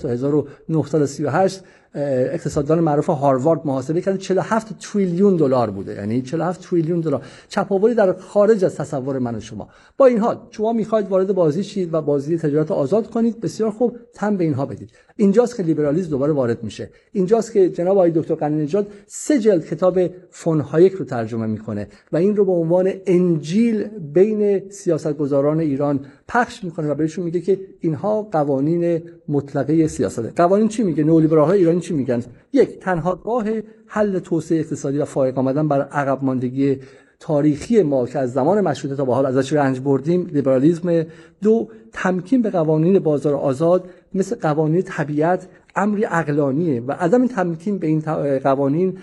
تا 0.01 0.09
1938 0.09 1.63
اقتصاددان 1.95 2.80
معروف 2.80 3.09
هاروارد 3.09 3.61
محاسبه 3.65 4.01
کرده 4.01 4.17
47 4.17 4.80
تریلیون 4.80 5.36
دلار 5.36 5.69
بوده. 5.69 5.93
یعنی 5.93 6.21
47 6.21 6.69
تریلیون 6.69 6.99
دلار. 6.99 7.21
چپاولی 7.49 7.95
در 7.95 8.13
خارج 8.13 8.65
از 8.65 8.76
تصور 8.76 9.19
من 9.19 9.36
و 9.36 9.39
شما. 9.39 9.69
با 9.97 10.05
این 10.05 10.19
حال 10.19 10.38
شما 10.51 10.73
می‌خواید 10.73 11.07
وارد 11.07 11.34
بازی 11.34 11.63
شید 11.63 11.93
و 11.93 12.01
بازی 12.01 12.38
تجارت 12.38 12.71
آزاد 12.71 13.09
کنید. 13.09 13.41
بسیار 13.41 13.71
خوب. 13.71 13.97
تن 14.13 14.38
به 14.38 14.43
اینها 14.43 14.65
بدید. 14.65 14.89
اینجاست 15.15 15.57
که 15.57 15.63
لیبرالیسم 15.63 16.09
دوباره 16.09 16.34
وارد 16.34 16.63
میشه. 16.63 16.89
اینجاست 17.11 17.53
که 17.53 17.69
جناب 17.69 17.97
آقای 17.97 18.11
دکتر 18.11 18.36
قنی 18.36 18.63
نژاد 18.63 18.88
سه 19.07 19.39
جلد 19.39 19.65
کتاب 19.65 19.99
فون 20.30 20.59
هایک 20.59 20.93
رو 20.93 21.05
ترجمه 21.05 21.45
می‌کنه 21.45 21.88
و 22.11 22.17
این 22.17 22.36
رو 22.36 22.45
به 22.45 22.51
عنوان 22.51 22.91
انجیل 23.05 23.89
بین 24.16 24.70
سیاستگزاران 24.70 25.59
ایران 25.59 25.99
پخش 26.28 26.63
می‌کنه 26.63 26.88
و 26.88 26.95
بهشون 26.95 27.26
میگه 27.26 27.41
که 27.41 27.59
اینها 27.80 28.22
قوانین 28.22 29.01
مطلقه 29.30 29.88
سیاسته. 29.88 30.34
قوانین 30.36 30.68
چی 30.68 30.84
میگه؟ 30.84 31.03
نولیبرال 31.03 31.47
های 31.47 31.59
ایرانی 31.59 31.80
چی 31.80 31.93
میگن؟ 31.93 32.24
یک 32.53 32.80
تنها 32.80 33.22
راه 33.26 33.45
حل 33.88 34.20
توسعه 34.20 34.59
اقتصادی 34.59 34.97
و 34.97 35.05
فائق 35.05 35.38
آمدن 35.38 35.68
بر 35.68 35.82
عقب 35.82 36.24
ماندگی 36.24 36.78
تاریخی 37.20 37.84
ما 37.84 38.05
که 38.05 38.20
از 38.20 38.34
زمان 38.34 38.61
مشروطه 38.61 38.95
تا 38.95 39.05
به 39.05 39.13
حال 39.13 39.26
ازش 39.26 39.53
رنج 39.53 39.80
بردیم 39.80 40.30
لیبرالیسم 40.34 41.05
دو 41.41 41.68
تمکین 41.93 42.41
به 42.41 42.49
قوانین 42.49 42.99
بازار 42.99 43.34
آزاد 43.34 43.89
مثل 44.13 44.36
قوانین 44.36 44.82
طبیعت 44.82 45.47
امری 45.76 46.05
اقلانیه 46.05 46.82
و 46.82 46.91
عدم 46.91 47.28
تمکین 47.28 47.78
به 47.78 47.88
این 47.88 47.99
قوانین 48.39 48.97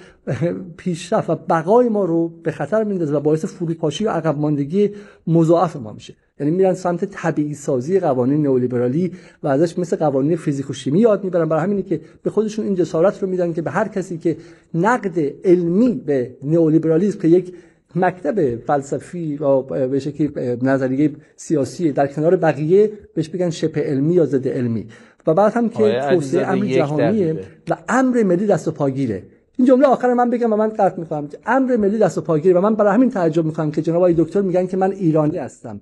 پیشرفت 0.77 1.31
و 1.31 1.35
بقای 1.35 1.89
ما 1.89 2.05
رو 2.05 2.29
به 2.29 2.51
خطر 2.51 2.85
میندازه 2.85 3.17
و 3.17 3.21
باعث 3.21 3.45
فروپاشی 3.45 4.05
و 4.05 4.09
عقب 4.09 4.39
ماندگی 4.39 4.91
مضاعف 5.27 5.77
ما 5.77 5.93
میشه. 5.93 6.15
یعنی 6.41 6.53
میرن 6.53 6.75
سمت 6.75 7.05
طبیعی 7.05 7.55
سازی 7.55 8.01
قوانین 8.01 8.43
نئولیبرالی 8.43 9.13
و 9.43 9.49
ازش 9.49 9.79
مثل 9.79 9.97
قوانین 9.97 10.37
فیزیک 10.37 10.71
و 10.71 10.73
شیمی 10.73 11.01
یاد 11.01 11.25
می‌برن. 11.25 11.49
برای 11.49 11.63
همینه 11.63 11.83
که 11.83 12.01
به 12.23 12.31
خودشون 12.31 12.65
این 12.65 12.75
جسارت 12.75 13.23
رو 13.23 13.29
میدن 13.29 13.53
که 13.53 13.63
به 13.63 13.71
هر 13.71 13.89
کسی 13.89 14.19
که 14.19 14.37
نقد 14.75 15.19
علمی 15.45 15.95
به 16.07 16.37
نئولیبرالیسم 16.43 17.19
که 17.19 17.29
یک 17.29 17.55
مکتب 17.97 18.57
فلسفی 18.57 19.37
و 19.37 19.63
به 19.63 19.99
شکلی 19.99 20.59
نظریه 20.63 21.11
سیاسی 21.37 21.93
در 21.93 22.07
کنار 22.07 22.37
بقیه 22.37 22.93
بهش 23.15 23.29
بگن 23.29 23.51
شبه 23.51 23.81
علمی 23.81 24.15
یا 24.15 24.27
ضد 24.27 24.49
علمی. 24.49 24.87
و 25.27 25.35
بعد 25.35 25.53
هم 25.53 25.69
که 25.69 26.01
توسعه 26.11 26.47
امر 26.47 26.67
جهانیه 26.67 27.41
و 27.71 27.77
امر 27.89 28.23
ملی 28.23 28.47
دست 28.47 28.69
و 28.69 28.71
پاگیره. 28.71 29.23
این 29.59 29.69
جمله 29.69 29.87
آخر 29.87 30.15
من 30.15 30.31
بگم 30.31 30.53
و 30.53 30.57
من 30.57 30.69
قطع 30.69 31.01
می‌کنم 31.01 31.29
امر 31.47 31.77
ملی 31.77 31.99
دست 31.99 32.19
و 32.19 32.21
پاگیره 32.21 32.59
و 32.59 32.61
من 32.61 32.75
برای 32.75 32.95
همین 32.95 33.11
تعجب 33.11 33.45
می‌کنم 33.45 33.71
که 33.71 33.83
جناب 33.83 33.97
آقای 33.97 34.15
دکتر 34.19 34.41
میگن 34.41 34.67
که 34.67 34.77
من 34.77 34.93
ایرانی 34.93 35.39
هستم. 35.39 35.81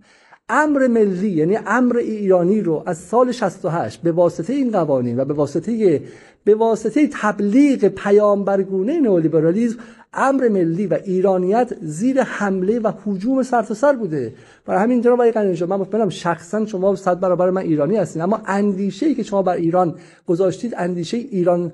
امر 0.51 0.86
ملی 0.86 1.30
یعنی 1.30 1.59
امر 1.66 1.96
ایرانی 1.96 2.61
رو 2.61 2.82
از 2.86 2.98
سال 2.98 3.32
68 3.32 4.03
به 4.03 4.12
واسطه 4.12 4.53
این 4.53 4.70
قوانین 4.70 5.20
و 5.20 5.24
به 5.24 5.34
واسطه 5.34 6.03
به 6.44 6.55
واسطه 6.55 7.09
تبلیغ 7.12 7.84
پیامبرگونه 7.88 9.01
نئولیبرالیسم 9.01 9.78
امر 10.14 10.48
ملی 10.48 10.86
و 10.86 10.98
ایرانیت 11.05 11.72
زیر 11.82 12.22
حمله 12.22 12.78
و 12.78 12.92
حجوم 13.05 13.42
سرتاسر 13.42 13.92
بوده. 13.92 14.34
برای 14.66 14.82
همین 14.82 15.01
جناب 15.01 15.14
آقای 15.14 15.32
قنی‌نژاد 15.32 15.68
من 15.68 15.76
مطمئنم 15.76 16.09
شخصا 16.09 16.66
شما 16.66 16.96
صد 16.96 17.20
برابر 17.20 17.51
من 17.51 17.62
ایرانی 17.62 17.96
هستین. 17.96 18.22
اما 18.22 18.40
اندیشه 18.46 19.07
ای 19.07 19.14
که 19.14 19.22
شما 19.22 19.42
بر 19.42 19.57
ایران 19.57 19.94
گذاشتید 20.26 20.74
اندیشه 20.76 21.16
ایران 21.16 21.72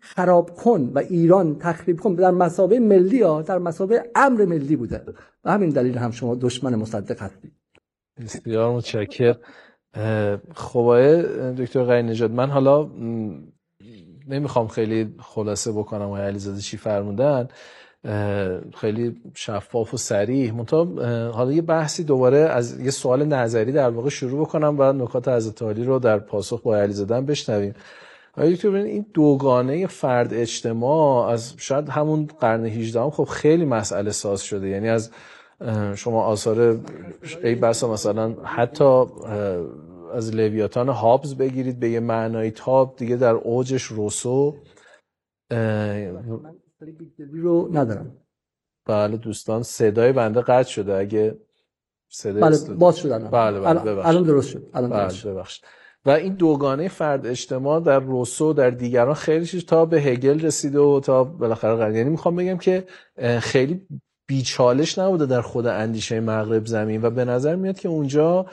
خراب 0.00 0.50
کن 0.50 0.92
و 0.94 0.98
ایران 0.98 1.58
تخریب 1.58 2.00
کن 2.00 2.14
در 2.14 2.30
مسابقه 2.30 2.78
ملی 2.78 3.22
ها 3.22 3.42
در 3.42 3.58
مسابقه 3.58 4.10
امر 4.14 4.44
ملی 4.44 4.76
بوده. 4.76 5.04
و 5.44 5.52
همین 5.52 5.70
دلیل 5.70 5.98
هم 5.98 6.10
شما 6.10 6.34
دشمن 6.34 6.74
مصدق 6.74 7.22
هستید. 7.22 7.52
بسیار 8.24 8.72
متشکر 8.72 9.36
خب 10.54 10.96
دکتر 11.58 11.84
غیر 11.84 12.02
نجات 12.02 12.30
من 12.30 12.50
حالا 12.50 12.90
نمی‌خوام 14.28 14.68
خیلی 14.68 15.14
خلاصه 15.18 15.72
بکنم 15.72 16.02
آقای 16.02 16.22
علیزاده 16.22 16.60
چی 16.60 16.76
فرمودن. 16.76 17.48
خیلی 18.74 19.20
شفاف 19.34 19.94
و 19.94 19.96
سریح 19.96 20.54
منتها 20.54 20.84
حالا 21.30 21.52
یه 21.52 21.62
بحثی 21.62 22.04
دوباره 22.04 22.38
از 22.38 22.80
یه 22.80 22.90
سوال 22.90 23.24
نظری 23.24 23.72
در 23.72 23.90
واقع 23.90 24.08
شروع 24.08 24.40
بکنم 24.40 24.76
و 24.78 24.92
نکات 24.92 25.28
از 25.28 25.54
تالی 25.54 25.84
رو 25.84 25.98
در 25.98 26.18
پاسخ 26.18 26.62
با 26.62 26.76
علیزاده 26.76 27.20
بشنویم. 27.20 27.74
آیا 28.36 28.52
دکتر 28.52 28.74
این 28.74 29.06
دوگانه 29.14 29.86
فرد 29.86 30.34
اجتماع 30.34 31.28
از 31.28 31.54
شاید 31.58 31.88
همون 31.88 32.26
قرن 32.26 32.64
18 32.64 33.00
هم 33.00 33.10
خب 33.10 33.24
خیلی 33.24 33.64
مسئله 33.64 34.10
ساز 34.10 34.42
شده. 34.42 34.68
یعنی 34.68 34.88
از 34.88 35.10
شما 35.94 36.24
آثار 36.24 36.80
ای 37.44 37.54
بسا 37.54 37.92
مثلا 37.92 38.34
حتی 38.44 39.04
از 40.12 40.34
لویاتان 40.34 40.88
هابز 40.88 41.34
بگیرید 41.34 41.80
به 41.80 41.90
یه 41.90 42.00
معنای 42.00 42.50
تاب 42.50 42.96
دیگه 42.96 43.16
در 43.16 43.34
اوجش 43.34 43.82
روسو 43.82 44.56
رو 47.32 47.68
ندارم. 47.72 48.16
بله 48.86 49.16
دوستان 49.16 49.62
صدای 49.62 50.12
بنده 50.12 50.40
قطع 50.40 50.70
شده. 50.70 50.94
اگه 50.94 51.38
صدای 52.08 52.42
بله 52.42 52.74
باز 52.74 52.96
شدن 52.96 53.30
بله 53.30 53.60
بله 53.60 54.06
الان 54.06 54.22
درست 54.22 54.48
شد. 54.48 54.70
الان 54.74 54.90
درست 54.90 55.24
بله 55.24 55.34
ببخشید. 55.34 55.64
و 56.06 56.10
این 56.10 56.34
دوگانه 56.34 56.88
فرد 56.88 57.26
اجتماع 57.26 57.80
در 57.80 57.98
روسو 57.98 58.52
در 58.52 58.70
دیگران 58.70 59.14
خیلی 59.14 59.46
تا 59.46 59.84
به 59.84 60.02
هگل 60.02 60.40
رسیده 60.40 60.78
و 60.78 61.00
تا 61.00 61.24
بالاخره 61.24 61.96
یعنی 61.96 62.10
می‌خوام 62.10 62.36
بگم 62.36 62.58
که 62.58 62.84
خیلی 63.40 63.86
بیچالش 64.26 64.98
نبوده 64.98 65.26
در 65.26 65.40
خود 65.40 65.66
اندیشه 65.66 66.20
مغرب 66.20 66.66
زمین 66.66 67.02
و 67.02 67.10
به 67.10 67.24
نظر 67.24 67.56
میاد 67.56 67.78
که 67.78 67.88
اونجا 67.88 68.46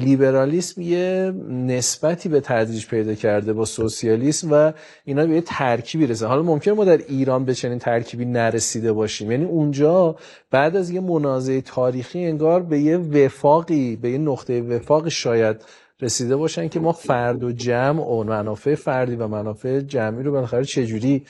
لیبرالیسم 0.00 0.80
یه 0.80 1.32
نسبتی 1.48 2.28
به 2.28 2.40
تدریج 2.40 2.86
پیدا 2.86 3.14
کرده 3.14 3.52
با 3.52 3.64
سوسیالیسم 3.64 4.52
و 4.52 4.72
اینا 5.04 5.26
به 5.26 5.34
یه 5.34 5.40
ترکیبی 5.40 6.06
رسه 6.06 6.26
حالا 6.26 6.42
ممکن 6.42 6.70
ما 6.70 6.84
در 6.84 6.96
ایران 6.96 7.44
به 7.44 7.54
چنین 7.54 7.78
ترکیبی 7.78 8.24
نرسیده 8.24 8.92
باشیم. 8.92 9.30
یعنی 9.30 9.44
اونجا 9.44 10.16
بعد 10.50 10.76
از 10.76 10.90
یه 10.90 11.00
منازعه 11.00 11.60
تاریخی 11.60 12.24
انگار 12.24 12.62
به 12.62 12.80
یه 12.80 12.96
وفاقی 12.96 13.96
به 13.96 14.10
یه 14.10 14.18
نقطه 14.18 14.62
وفاق 14.62 15.08
شاید 15.08 15.56
رسیده 16.00 16.36
باشن 16.36 16.68
که 16.68 16.80
ما 16.80 16.92
فرد 16.92 17.44
و 17.44 17.52
جمع 17.52 18.02
و 18.02 18.24
منافع 18.24 18.74
فردی 18.74 19.16
و 19.16 19.28
منافع 19.28 19.80
جمعی 19.80 20.22
رو 20.22 20.32
بالاخره 20.32 20.64
چجوری 20.64 21.26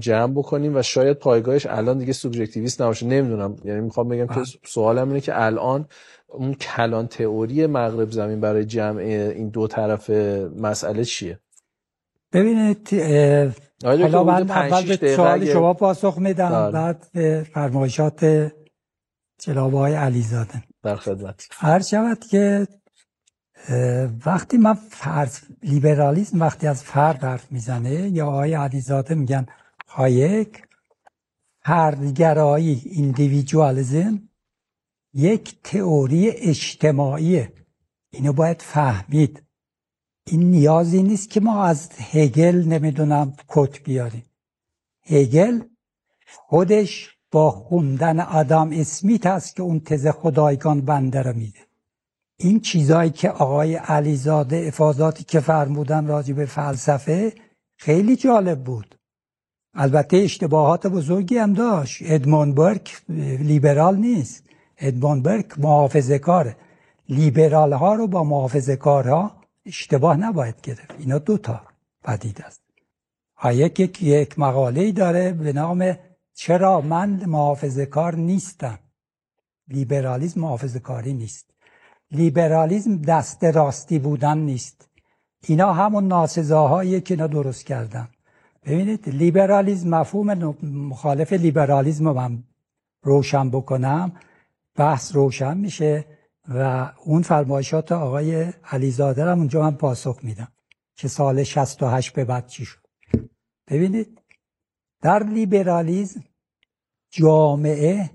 جمع 0.00 0.32
بکنیم 0.32 0.76
و 0.76 0.82
شاید 0.82 1.16
پایگاهش 1.16 1.66
الان 1.66 1.98
دیگه 1.98 2.12
سوبژکتیویست 2.12 2.82
نباشه. 2.82 3.06
نمی‌دونم. 3.06 3.56
یعنی 3.64 3.80
می‌خوام 3.80 4.08
بگم 4.08 4.26
که 4.26 4.40
سوالم 4.64 5.08
اینه 5.08 5.20
که 5.20 5.42
الان 5.42 5.88
اون 6.26 6.54
کلان 6.54 7.06
تئوری 7.06 7.66
مغرب 7.66 8.10
زمین 8.10 8.40
برای 8.40 8.64
جمع 8.64 9.00
این 9.00 9.48
دو 9.48 9.66
طرف 9.66 10.10
مسئله 10.56 11.04
چیه؟ 11.04 11.38
ببینید 12.32 12.88
حالا 13.84 14.24
من 14.24 14.50
اول 14.50 14.96
به 14.96 15.16
سوال 15.16 15.44
شما 15.44 15.74
پاسخ 15.74 16.18
میدم 16.18 16.50
بله. 16.50 16.72
بعد 16.72 17.06
به 17.14 17.46
فرمایشات 17.54 18.50
جناب 19.38 19.74
های 19.74 19.94
علیزاده. 19.94 20.62
در 20.82 20.96
خدمت. 20.96 21.48
هر 21.50 21.80
شود 21.80 22.18
که 22.30 22.66
وقتی 24.26 24.56
من 24.56 24.74
فرض 24.74 25.38
لیبرالیسم 25.62 26.40
وقتی 26.40 26.66
از 26.66 26.82
فرد 26.82 27.24
حرف 27.24 27.52
می‌زنه 27.52 28.08
یا 28.08 28.26
آقای 28.26 28.54
علیزاده 28.54 29.14
میگن 29.14 29.46
هایک 29.88 30.62
فردگرایی 31.60 32.82
ایندیویدوالیزم 32.84 34.28
یک 35.14 35.62
تئوری 35.62 36.30
اجتماعیه 36.30 37.52
اینو 38.10 38.32
باید 38.32 38.62
فهمید. 38.62 39.42
این 40.26 40.50
نیازی 40.50 41.02
نیست 41.02 41.30
که 41.30 41.40
ما 41.40 41.64
از 41.64 41.90
هگل 41.98 42.64
نمی‌دونم 42.68 43.36
کت 43.48 43.82
بیاریم. 43.82 44.24
هگل 45.04 45.60
خودش 46.36 47.16
با 47.30 47.50
خوندن 47.50 48.20
آدام 48.20 48.70
اسمیت 48.72 49.26
است 49.26 49.56
که 49.56 49.62
اون 49.62 49.80
تز 49.80 50.06
خدایگان 50.06 50.80
بنده 50.80 51.22
رو 51.22 51.36
میده. 51.36 51.71
این 52.42 52.60
چیزایی 52.60 53.10
که 53.10 53.30
آقای 53.30 53.74
علیزاده 53.74 54.64
افاظاتی 54.66 55.24
که 55.24 55.40
فرمودن 55.40 56.06
راجع 56.06 56.34
به 56.34 56.46
فلسفه 56.46 57.32
خیلی 57.76 58.16
جالب 58.16 58.64
بود. 58.64 58.98
البته 59.74 60.16
اشتباهات 60.16 60.86
بزرگی 60.86 61.38
هم 61.38 61.52
داشت. 61.52 62.02
ادمون 62.02 62.54
برک 62.54 63.02
لیبرال 63.48 63.96
نیست. 63.96 64.44
ادمون 64.78 65.22
برک 65.22 65.58
محافظه 65.58 66.18
کاره 66.18 66.56
لیبرال 67.08 67.72
ها 67.72 67.94
رو 67.94 68.06
با 68.06 68.24
محافظه 68.24 68.76
کارها 68.76 69.36
اشتباه 69.66 70.16
نباید 70.16 70.60
گرفت. 70.60 70.94
اینا 70.98 71.18
دوتا 71.18 71.60
پدید 72.04 72.42
است. 72.42 72.62
یک 73.44 74.02
یک 74.02 74.38
مقاله 74.38 74.92
داره 74.92 75.32
به 75.32 75.52
نام 75.52 75.98
چرا 76.34 76.80
من 76.80 77.26
محافظه 77.26 77.86
کار 77.86 78.14
نیستم. 78.14 78.78
لیبرالیزم 79.68 80.40
محافظه 80.40 80.78
کاری 80.78 81.12
نیست. 81.12 81.51
لیبرالیزم 82.12 82.96
دست 82.96 83.44
راستی 83.44 83.98
بودن 83.98 84.38
نیست. 84.38 84.88
اینا 85.48 85.72
همون 85.72 86.08
ناسزاهایی 86.08 87.00
که 87.00 87.14
اینا 87.14 87.26
درست 87.26 87.66
کردن. 87.66 88.08
ببینید 88.64 89.08
لیبرالیزم 89.08 89.88
مفهوم 89.88 90.56
مخالف 90.62 91.32
لیبرالیزم 91.32 92.08
رو 92.08 92.14
من 92.14 92.42
روشن 93.02 93.50
بکنم 93.50 94.12
بحث 94.74 95.14
روشن 95.14 95.56
میشه 95.56 96.04
و 96.48 96.92
اون 97.04 97.22
فرمایشات 97.22 97.92
آقای 97.92 98.52
علیزاده 98.64 99.24
رو 99.24 99.38
اونجا 99.38 99.62
من 99.62 99.76
پاسخ 99.76 100.18
میدم 100.22 100.48
که 100.96 101.08
سال 101.08 101.42
68 101.42 102.12
به 102.12 102.24
بعد 102.24 102.46
چی 102.46 102.64
شد. 102.64 102.86
ببینید 103.68 104.20
در 105.00 105.22
لیبرالیزم 105.22 106.24
جامعه 107.10 108.10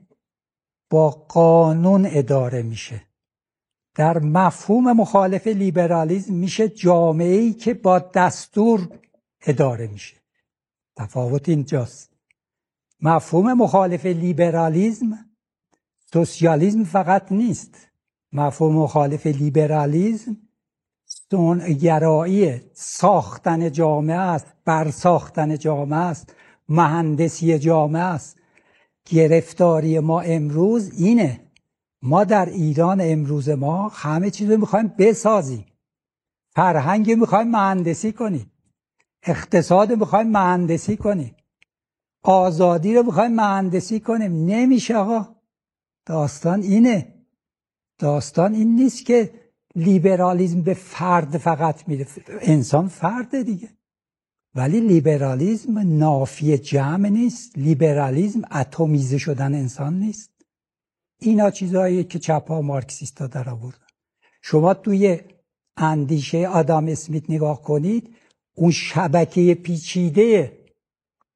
با 0.90 1.10
قانون 1.10 2.08
اداره 2.12 2.62
میشه. 2.62 3.07
در 3.98 4.20
مفهوم 4.20 4.92
مخالف 4.92 5.48
لیبرالیزم 5.48 6.34
میشه 6.34 6.70
جامعه 6.70 7.36
ای 7.36 7.54
که 7.54 7.74
با 7.74 8.00
دستور 8.00 8.90
اداره 9.42 9.88
میشه. 9.88 10.16
تفاوت 10.96 11.50
اینجاست. 11.50 12.10
مفهوم 13.02 13.54
مخالف 13.54 14.06
لیبرالیزم 14.06 15.26
سوسیالیزم 16.14 16.84
فقط 16.84 17.32
نیست. 17.32 17.88
مفهوم 18.34 18.76
مخالف 18.76 19.26
لیبرالیزم 19.26 20.38
گرایی 21.80 22.62
ساختن 22.74 23.72
جامعه 23.72 24.18
است 24.18 24.54
بر 24.66 24.92
ساختن 24.92 25.58
جامعه 25.58 26.00
است 26.00 26.36
مهندسی 26.70 27.60
جامعه 27.60 28.04
است. 28.04 28.38
گرفتاری 29.06 30.00
ما 30.00 30.22
امروز 30.22 30.92
اینه 31.00 31.47
ما 32.02 32.24
در 32.24 32.46
ایران 32.46 33.02
امروز 33.02 33.50
ما 33.50 33.88
همه 33.88 34.30
چیز 34.30 34.52
رو 34.52 34.58
می‌خوایم 34.58 34.94
بسازیم. 34.98 35.66
فرهنگ 36.56 37.12
می‌خوایم 37.12 37.52
مهندسی 37.52 38.12
کنیم. 38.12 38.52
اقتصاد 39.24 39.92
می‌خوایم 39.92 40.28
مهندسی 40.28 40.98
کنیم. 40.98 41.36
آزادی 42.24 42.96
رو 42.96 43.04
می‌خوایم 43.04 43.36
مهندسی 43.36 44.00
کنیم. 44.00 44.46
نمیشه 44.46 44.96
آقا. 44.96 45.36
داستان 46.06 46.62
اینه. 46.62 47.14
داستان 48.00 48.54
این 48.54 48.76
نیست 48.76 49.06
که 49.06 49.34
لیبرالیزم 49.76 50.62
به 50.62 50.74
فرد 50.74 51.38
فقط 51.38 51.88
میره. 51.88 52.08
انسان 52.28 52.88
فرد 52.88 53.42
دیگه. 53.42 53.70
ولی 54.56 54.80
لیبرالیزم 54.80 55.80
نافی 55.80 56.58
جمع 56.58 57.10
نیست. 57.10 57.58
لیبرالیزم 57.58 58.42
اتمیزه 58.52 59.18
شدن 59.18 59.56
انسان 59.56 60.00
نیست. 60.00 60.37
اینا 61.20 61.52
چیزهایی 61.52 62.04
که 62.04 62.20
چپ 62.20 62.48
ها 62.48 62.62
مارکسیستا 62.62 63.28
در 63.28 63.50
آوردن 63.50 63.88
شما 64.42 64.74
توی 64.74 65.20
اندیشه 65.78 66.48
آدام 66.48 66.88
اسمیت 66.88 67.30
نگاه 67.30 67.62
کنید 67.62 68.16
اون 68.56 68.72
شبکه 68.72 69.54
پیچیده 69.54 70.58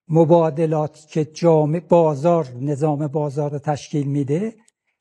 مبادلات 0.07 1.07
که 1.07 1.25
جامع 1.25 1.79
بازار 1.79 2.47
نظام 2.61 3.07
بازار 3.07 3.51
رو 3.51 3.59
تشکیل 3.59 4.07
میده 4.07 4.55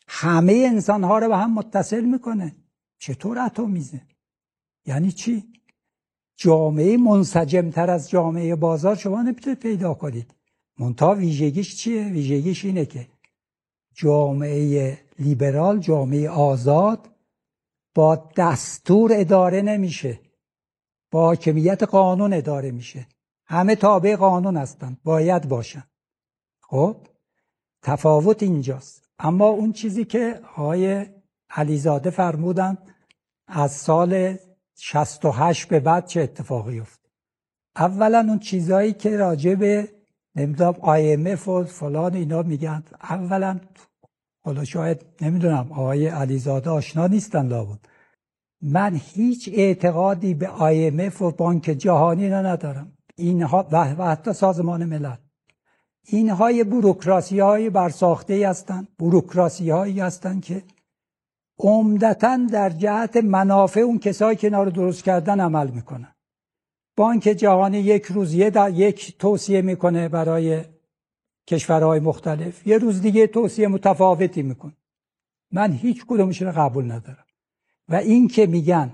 همه 0.09 0.53
انسان 0.53 1.05
ها 1.05 1.19
رو 1.19 1.29
به 1.29 1.37
هم 1.37 1.55
متصل 1.55 2.05
می‌کنه. 2.05 2.57
چطور 2.99 3.39
اتمیزه؟ 3.39 4.03
یعنی 4.87 5.13
چی؟ 5.13 5.45
جامعه 6.37 6.97
منسجمتر 6.97 7.91
از 7.91 8.11
جامعه 8.11 8.57
بازار 8.57 8.97
شما 8.97 9.23
نمی‌تونید 9.23 9.59
پیدا 9.59 9.95
کنید. 9.95 10.35
منتها 10.79 11.15
ویژگیش 11.15 11.77
چیه؟ 11.77 12.05
ویژگیش 12.05 12.65
اینه 12.65 12.87
که 12.87 13.07
جامعه 13.95 14.99
لیبرال 15.19 15.79
جامعه 15.79 16.29
آزاد 16.31 17.09
با 17.95 18.31
دستور 18.37 19.11
اداره 19.15 19.63
نمیشه. 19.63 20.21
با 21.11 21.27
حاکمیت 21.27 21.83
قانون 21.83 22.33
اداره 22.33 22.71
میشه. 22.71 23.07
همه 23.47 23.77
تابع 23.77 24.17
قانون 24.17 24.57
هستند 24.57 25.01
باید 25.05 25.49
باشن. 25.49 25.85
خب؟ 26.61 26.97
تفاوت 27.83 28.43
اینجاست. 28.43 29.09
اما 29.19 29.49
اون 29.49 29.73
چیزی 29.73 30.05
که 30.05 30.41
آقای 30.57 31.07
علیزاده 31.51 32.11
فرمودن 32.11 32.79
از 33.47 33.73
سال 33.73 34.37
68 34.75 35.69
به 35.69 35.81
بعد 35.81 36.07
چه 36.07 36.21
اتفاقی 36.21 36.81
افتاد؟ 36.81 37.11
اولا 37.77 38.27
اون 38.29 38.39
چیزهایی 38.39 38.93
که 38.93 39.17
راجع 39.17 39.55
به 39.55 40.00
نمی‌دونم 40.37 40.73
IMF 40.73 41.49
و 41.49 41.65
فلان 41.65 42.15
اینا 42.15 42.43
میگن. 42.43 42.83
اولا 43.03 43.61
حالا 44.45 44.65
شاید 44.65 45.07
نمی‌دونم 45.21 45.73
آقای 45.73 46.07
علیزاده 46.07 46.71
آشنا 46.71 47.07
نیستن 47.07 47.47
لابد. 47.47 47.79
من 48.63 49.01
هیچ 49.05 49.51
اعتقادی 49.53 50.35
به 50.35 50.47
IMF 50.47 51.21
و 51.21 51.31
بانک 51.31 51.63
جهانی 51.63 52.29
را 52.29 52.43
ندارم. 52.43 52.93
اینها 53.17 53.69
و 53.73 54.05
حتی 54.07 54.33
سازمان 54.33 54.85
ملل. 54.85 55.17
اینها 56.07 56.51
یه 56.51 56.65
بروکراسی 56.65 57.41
های 57.41 57.71
برساخته 57.71 58.49
هستند 58.49 58.89
بروکراسی 58.99 59.71
هایی 59.71 60.01
هستند 60.01 60.45
که 60.45 60.63
عمدتا 61.59 62.37
در 62.53 62.71
جهت 62.71 63.17
منافع 63.17 63.81
اون 63.81 63.99
کسایی 63.99 64.37
که 64.37 64.47
اینا 64.47 64.65
درست 64.65 65.05
کردن 65.05 65.41
عمل 65.41 65.71
می‌کنن. 65.71 66.15
بانک 67.01 67.23
جهانی 67.23 67.79
یک 67.79 68.05
روز 68.05 68.35
یه 68.35 68.53
یک 68.73 69.19
توصیه 69.19 69.63
می‌کنه 69.63 70.09
برای 70.09 70.65
کشورهای 71.47 72.01
مختلف. 72.01 72.67
یه 72.67 72.79
روز 72.79 73.01
دیگه 73.01 73.27
توصیه 73.27 73.69
متفاوتی 73.69 74.43
می‌کنه. 74.43 74.77
من 75.53 75.73
هیچ 75.73 76.05
کدومش 76.09 76.43
رو 76.43 76.53
قبول 76.53 76.93
ندارم. 76.93 77.25
و 77.89 77.95
این 77.95 78.29
که 78.29 78.47
میگن 78.47 78.91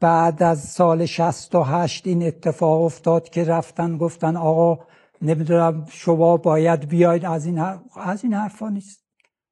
بعد 0.00 0.42
از 0.42 0.60
سال 0.60 1.06
68 1.06 2.06
این 2.06 2.22
اتفاق 2.22 2.82
افتاد 2.82 3.28
که 3.28 3.44
رفتن 3.44 3.98
گفتن 3.98 4.36
آقا 4.36 4.84
نمی‌دونم 5.22 5.86
شما 5.90 6.36
باید 6.36 6.88
بیاید. 6.88 7.24
از 7.24 7.46
این 7.46 7.58
از 7.96 8.24
این 8.24 8.32
حرفا 8.32 8.68
نیست. 8.68 9.04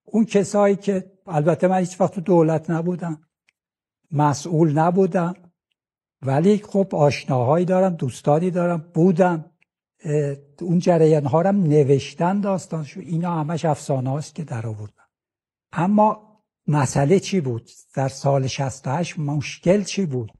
اون 0.04 0.24
کسایی 0.24 0.76
که 0.76 1.12
البته 1.26 1.68
من 1.68 1.78
هیچ 1.78 2.00
وقت 2.00 2.14
تو 2.14 2.20
دولت 2.20 2.70
نبودم. 2.70 3.20
مسئول 4.10 4.78
نبودم. 4.78 5.34
ولی 6.24 6.58
خب 6.58 6.94
آشناهایی 6.94 7.64
دارم 7.64 7.94
دوستانی 7.94 8.50
دارم 8.50 8.90
بودم. 8.94 9.50
اون 10.60 10.78
جریان 10.78 11.24
ها 11.24 11.42
هم 11.42 11.62
نوشتن 11.62 12.40
داستانشو. 12.40 13.00
اینا 13.00 13.40
همش 13.40 13.64
افسانه 13.64 14.10
هاست 14.10 14.34
که 14.34 14.44
در 14.44 14.66
آوردن. 14.66 15.04
اما 15.72 16.40
مسئله 16.66 17.20
چی 17.20 17.40
بود؟ 17.40 17.70
در 17.94 18.08
سال 18.08 18.46
68 18.46 19.18
مشکل 19.18 19.82
چی 19.82 20.06
بود؟ 20.06 20.32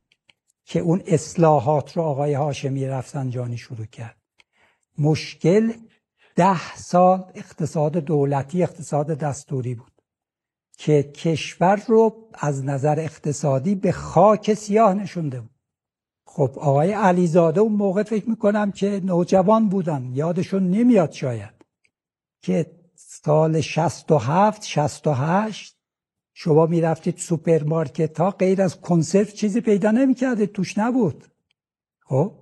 که 0.64 0.80
اون 0.80 1.02
اصلاحات 1.06 1.96
رو 1.96 2.02
آقای 2.02 2.34
هاشمی 2.34 2.86
رفسنجانی 2.86 3.56
شروع 3.56 3.86
کرد. 3.86 4.16
مشکل 4.98 5.72
ده 6.36 6.76
سال 6.76 7.32
اقتصاد 7.34 7.96
دولتی 7.96 8.62
اقتصاد 8.62 9.06
دستوری 9.06 9.74
بود. 9.74 9.92
که 10.78 11.02
کشور 11.02 11.82
رو 11.88 12.28
از 12.34 12.64
نظر 12.64 13.00
اقتصادی 13.00 13.74
به 13.74 13.92
خاک 13.92 14.54
سیاه 14.54 14.94
نشونده 14.94 15.40
بود. 15.40 15.53
خب 16.36 16.50
آقای 16.56 16.92
علیزاده 16.92 17.60
اون 17.60 17.72
موقع 17.72 18.02
فکر 18.02 18.30
می‌کنم 18.30 18.72
که 18.72 19.00
نوجوان 19.04 19.68
بودن. 19.68 20.10
یادشون 20.14 20.70
نمیاد 20.70 21.12
شاید 21.12 21.54
که 22.42 22.66
سال 22.94 23.60
67 23.60 24.64
68 24.64 25.76
شما 26.34 26.66
می‌رفتید 26.66 27.18
سوپرمارکت 27.18 28.20
ها 28.20 28.30
غیر 28.30 28.62
از 28.62 28.80
کنسرو 28.80 29.24
چیزی 29.24 29.60
پیدا 29.60 29.90
نمی‌کردید 29.90 30.52
توش 30.52 30.78
نبود. 30.78 31.24
خب 32.04 32.32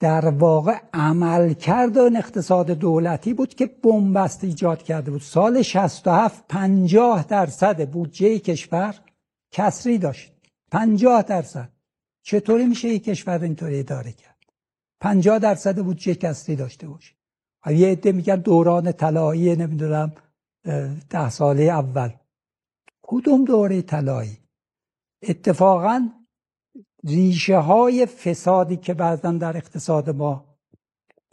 در 0.00 0.28
واقع 0.28 0.78
عمل 0.94 1.52
کرد 1.52 1.98
اقتصاد 1.98 2.70
دولتی 2.70 3.34
بود 3.34 3.54
که 3.54 3.66
بنبست 3.66 4.44
ایجاد 4.44 4.82
کرده 4.82 5.10
بود. 5.10 5.20
سال 5.20 5.62
67 5.62 6.44
50 6.48 7.26
درصد 7.26 7.90
بودجه 7.90 8.38
کشور 8.38 8.94
کسری 9.50 9.98
داشت. 9.98 10.32
50 10.70 11.22
درصد. 11.22 11.79
چطوری 12.22 12.64
میشه 12.64 12.88
یک 12.88 13.04
کشور 13.04 13.42
اینطوری 13.42 13.78
اداره 13.78 14.12
کرد؟ 14.12 14.36
50 15.00 15.38
درصد 15.38 15.82
بودجه 15.82 16.14
کسری 16.14 16.56
داشته 16.56 16.88
باشه. 16.88 17.14
یه 17.66 17.88
عده 17.88 18.12
میگن 18.12 18.36
دوران 18.36 18.92
طلایی 18.92 19.56
نمی‌دونم 19.56 20.12
ده 21.10 21.30
ساله 21.30 21.62
اول. 21.62 22.10
کدوم 23.02 23.44
دوره 23.44 23.82
طلایی؟ 23.82 24.38
اتفاقا 25.22 26.08
ریشه 27.04 27.58
های 27.58 28.06
فسادی 28.06 28.76
که 28.76 28.94
بعضا 28.94 29.32
در 29.32 29.56
اقتصاد 29.56 30.10
ما 30.10 30.58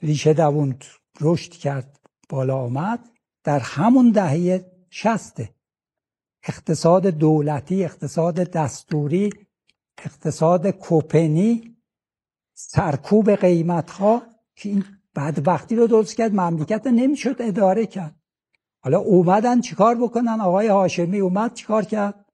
ریشه 0.01 0.33
دووند 0.33 0.85
رشد 1.21 1.51
کرد 1.51 1.99
بالا 2.29 2.57
آمد 2.57 3.09
در 3.43 3.59
همون 3.59 4.11
دهه 4.11 4.71
شسته 4.89 5.49
اقتصاد 6.43 7.07
دولتی 7.07 7.83
اقتصاد 7.83 8.35
دستوری 8.35 9.29
اقتصاد 9.97 10.67
کوپنی 10.67 11.77
سرکوب 12.53 13.35
قیمت 13.35 13.91
ها 13.91 14.21
که 14.55 14.69
این 14.69 14.85
بدبختی 15.15 15.75
رو 15.75 15.87
درست 15.87 16.15
کرد 16.15 16.31
مملکت 16.35 16.87
نمی‌شد 16.87 17.35
اداره 17.39 17.85
کرد. 17.85 18.15
حالا 18.83 18.99
اومدن 18.99 19.61
چیکار 19.61 19.95
بکنن؟ 19.95 20.41
آقای 20.41 20.67
هاشمی 20.67 21.19
اومد 21.19 21.53
چیکار 21.53 21.85
کرد؟ 21.85 22.25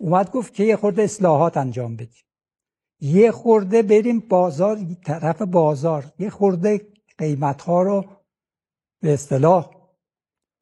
اومد 0.00 0.30
گفت 0.30 0.54
که 0.54 0.64
یه 0.64 0.76
خورده 0.76 1.02
اصلاحات 1.02 1.56
انجام 1.56 1.96
بدیم. 1.96 2.24
یه 3.00 3.30
خورده 3.30 3.82
بریم 3.82 4.20
بازار 4.20 4.78
طرف 5.04 5.42
بازار. 5.42 6.12
یه 6.18 6.30
خورده 6.30 6.92
قیمت 7.18 7.62
ها 7.62 7.82
رو 7.82 8.04
به 9.02 9.14
اصطلاح 9.14 9.70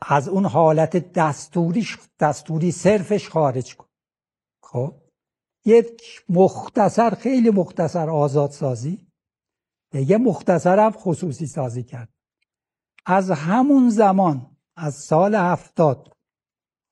از 0.01 0.29
اون 0.29 0.45
حالت 0.45 1.13
دستوری 1.13 1.87
دستوری 2.21 2.73
صرفش 2.73 3.29
خارج 3.29 3.77
کن. 3.77 3.87
خب؟ 4.63 4.95
یک 5.67 6.03
مختصر 6.29 7.11
خیلی 7.15 7.51
مختصر 7.51 8.11
آزاد 8.11 8.51
سازی 8.51 9.07
یه 9.95 10.19
مختصر 10.19 10.79
هم 10.79 10.93
خصوصی 10.93 11.47
سازی 11.47 11.83
کرد. 11.83 12.09
از 13.07 13.31
همون 13.31 13.91
زمان 13.91 14.57
از 14.77 14.95
سال 14.95 15.35
هفتاد 15.35 16.13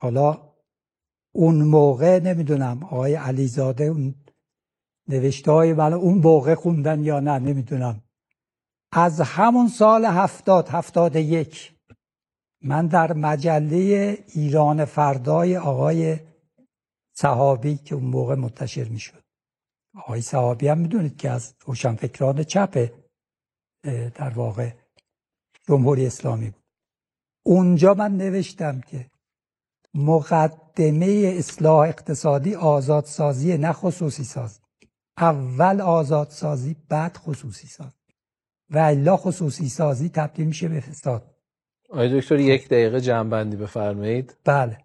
حالا 0.03 0.53
اون 1.33 1.63
موقع 1.63 2.19
نمی‌دونم 2.19 2.85
آقای 2.85 3.15
علیزاده 3.15 3.85
اون 3.85 4.15
نوشته 5.09 5.53
های 5.53 5.71
اون 5.71 6.19
موقع 6.19 6.55
خوندن 6.55 7.05
یا 7.05 7.21
نه 7.21 7.39
نمی‌دونم. 7.39 8.03
از 8.93 9.21
همون 9.21 9.69
سال 9.69 10.05
هفتاد 10.05 10.69
هفتاد 10.69 11.17
یک 11.17 11.75
من 12.63 12.87
در 12.87 13.13
مجله 13.13 14.19
ایران 14.35 14.85
فردای 14.85 15.57
آقای 15.57 16.19
صحابی 17.17 17.77
که 17.77 17.95
اون 17.95 18.05
موقع 18.05 18.35
منتشر 18.35 18.85
می‌شد. 18.85 19.25
آقای 19.95 20.21
صحابی 20.21 20.69
هم 20.69 20.79
می‌دونید 20.79 21.17
که 21.17 21.31
از 21.31 21.55
روشنفکران 21.67 22.43
چپ 22.45 22.91
در 24.15 24.31
واقع 24.31 24.71
جمهوری 25.69 26.07
اسلامی 26.07 26.51
بود. 26.51 26.65
اونجا 27.47 27.95
من 27.95 28.17
نوشتم 28.17 28.81
که 28.81 29.11
مقدمه 29.95 31.35
اصلاح 31.39 31.89
اقتصادی 31.89 32.55
آزادسازی 32.55 33.57
نه 33.57 33.73
خصوصی 33.73 34.25
سازی 34.25 34.61
اول 35.19 35.81
آزادسازی 35.81 36.77
بعد 36.89 37.17
خصوصی 37.17 37.67
سازی 37.67 37.99
و 38.71 38.79
الا 38.79 39.17
خصوصی 39.17 39.69
سازی 39.69 40.09
تبدیل 40.09 40.47
میشه 40.47 40.69
به 40.69 40.81
فساد. 40.81 41.35
آقای 41.91 42.21
دکتر 42.21 42.41
یک 42.41 42.69
دقیقه 42.69 43.01
جنبندی 43.01 43.57
بفرمایید. 43.57 44.37
بله. 44.45 44.84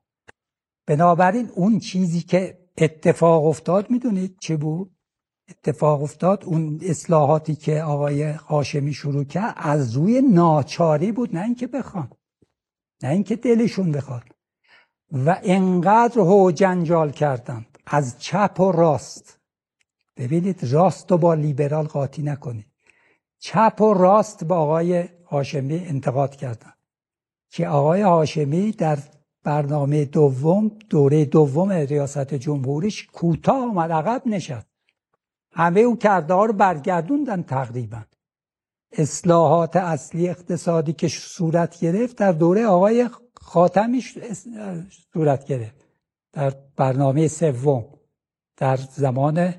بنابراین 0.90 1.52
اون 1.56 1.80
چیزی 1.80 2.22
که 2.22 2.58
اتفاق 2.78 3.46
افتاد 3.46 3.90
می‌دونید 3.90 4.38
چه 4.42 4.58
بود؟ 4.58 4.92
اتفاق 5.50 6.04
افتاد 6.04 6.44
اون 6.46 6.80
اصلاحاتی 6.84 7.56
که 7.56 7.82
آقای 7.82 8.24
هاشمی 8.24 8.94
شروع 8.94 9.24
کرد 9.24 9.54
از 9.58 9.94
روی 9.94 10.22
ناچاری 10.22 11.12
بود 11.12 11.36
نه 11.36 11.44
اینکه 11.44 11.68
بخوان 11.68 12.10
نه 13.04 13.10
اینکه 13.10 13.36
دلشون 13.36 13.92
بخواد. 13.92 14.24
و 15.12 15.40
انقدر 15.44 16.20
هو 16.20 16.52
جنجال 16.52 17.12
کردند 17.12 17.78
از 17.86 18.20
چپ 18.20 18.60
و 18.60 18.72
راست. 18.72 19.40
ببینید 20.18 20.64
راست 20.64 21.12
رو 21.12 21.18
با 21.18 21.34
لیبرال 21.34 21.86
قاطی 21.86 22.22
نکنید. 22.22 22.72
چپ 23.40 23.82
و 23.82 23.94
راست 23.94 24.44
با 24.44 24.58
آقای 24.58 25.10
هاشمی 25.26 25.76
انتقاد 25.76 26.36
کردند. 26.36 26.78
که 27.50 27.68
آقای 27.68 28.02
هاشمی 28.02 28.72
در 28.72 29.00
برنامه 29.50 30.06
دوم 30.06 30.72
دوره 30.90 31.26
دوم 31.26 31.72
ریاست 31.72 32.34
جمهوریش 32.34 33.08
کوتاه 33.08 33.70
آمد 33.70 33.92
عقب 33.92 34.22
نشد 34.26 34.66
همه 35.52 35.80
او 35.80 35.98
کرده 35.98 36.34
ها 36.34 36.46
رو 36.46 36.54
برگردوندن 36.54 37.42
تقریبا. 37.44 38.02
اصلاحات 38.92 39.76
اصلی 39.76 40.30
اقتصادی 40.30 40.94
که 40.94 41.08
صورت 41.08 41.80
گرفت 41.80 42.18
در 42.18 42.32
دوره 42.32 42.66
آقای 42.66 43.10
خاتمی 43.42 44.04
صورت 45.14 45.46
گرفت. 45.46 45.86
در 46.34 46.54
برنامه 46.76 47.28
سوم 47.28 47.86
در 48.58 48.78
زمان 48.78 49.54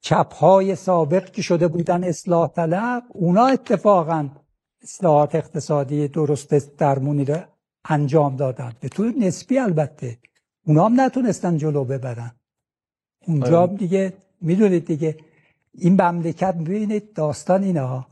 چپهای 0.00 0.76
سابق 0.76 1.30
که 1.30 1.42
شده 1.42 1.68
بودن 1.68 2.04
اصلاح 2.04 2.48
طلب 2.48 3.02
اونا 3.08 3.46
اتفاقا 3.46 4.28
اصلاحات 4.82 5.34
اقتصادی 5.34 6.08
درست 6.08 6.54
درمونی 6.76 7.24
رو 7.24 7.40
انجام 7.84 8.36
دادن. 8.36 8.72
به 8.80 8.88
طور 8.88 9.14
نسبی 9.18 9.58
البته. 9.58 10.18
اونا 10.66 10.86
هم 10.86 11.00
نتونستن 11.00 11.56
جلو 11.56 11.84
ببرن. 11.84 12.32
اونجا 13.26 13.62
آره. 13.62 13.76
دیگه 13.76 14.12
می‌دونید 14.40 14.86
دیگه 14.86 15.18
این 15.74 16.02
مملکت 16.02 16.54
ببینید 16.54 17.12
داستان 17.12 17.62
اینا. 17.62 18.06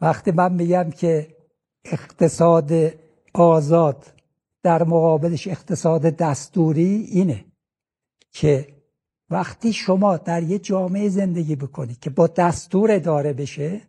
وقتی 0.00 0.30
من 0.30 0.52
میگم 0.52 0.90
که 0.90 1.36
اقتصاد 1.84 2.72
آزاد 3.34 4.06
در 4.62 4.82
مقابلش 4.82 5.48
اقتصاد 5.48 6.02
دستوری 6.02 7.08
اینه 7.12 7.44
که 8.32 8.68
وقتی 9.30 9.72
شما 9.72 10.16
در 10.16 10.42
یه 10.42 10.58
جامعه 10.58 11.08
زندگی 11.08 11.56
بکنید 11.56 12.00
که 12.00 12.10
با 12.10 12.26
دستور 12.26 12.92
اداره 12.92 13.32
بشه 13.32 13.80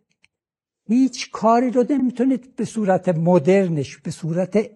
هیچ 0.88 1.30
کاری 1.30 1.70
رو 1.70 1.84
نمی‌تونید 1.90 2.56
به 2.56 2.64
صورت 2.64 3.08
مدرنش 3.08 3.96
به 3.96 4.10
صورت 4.10 4.70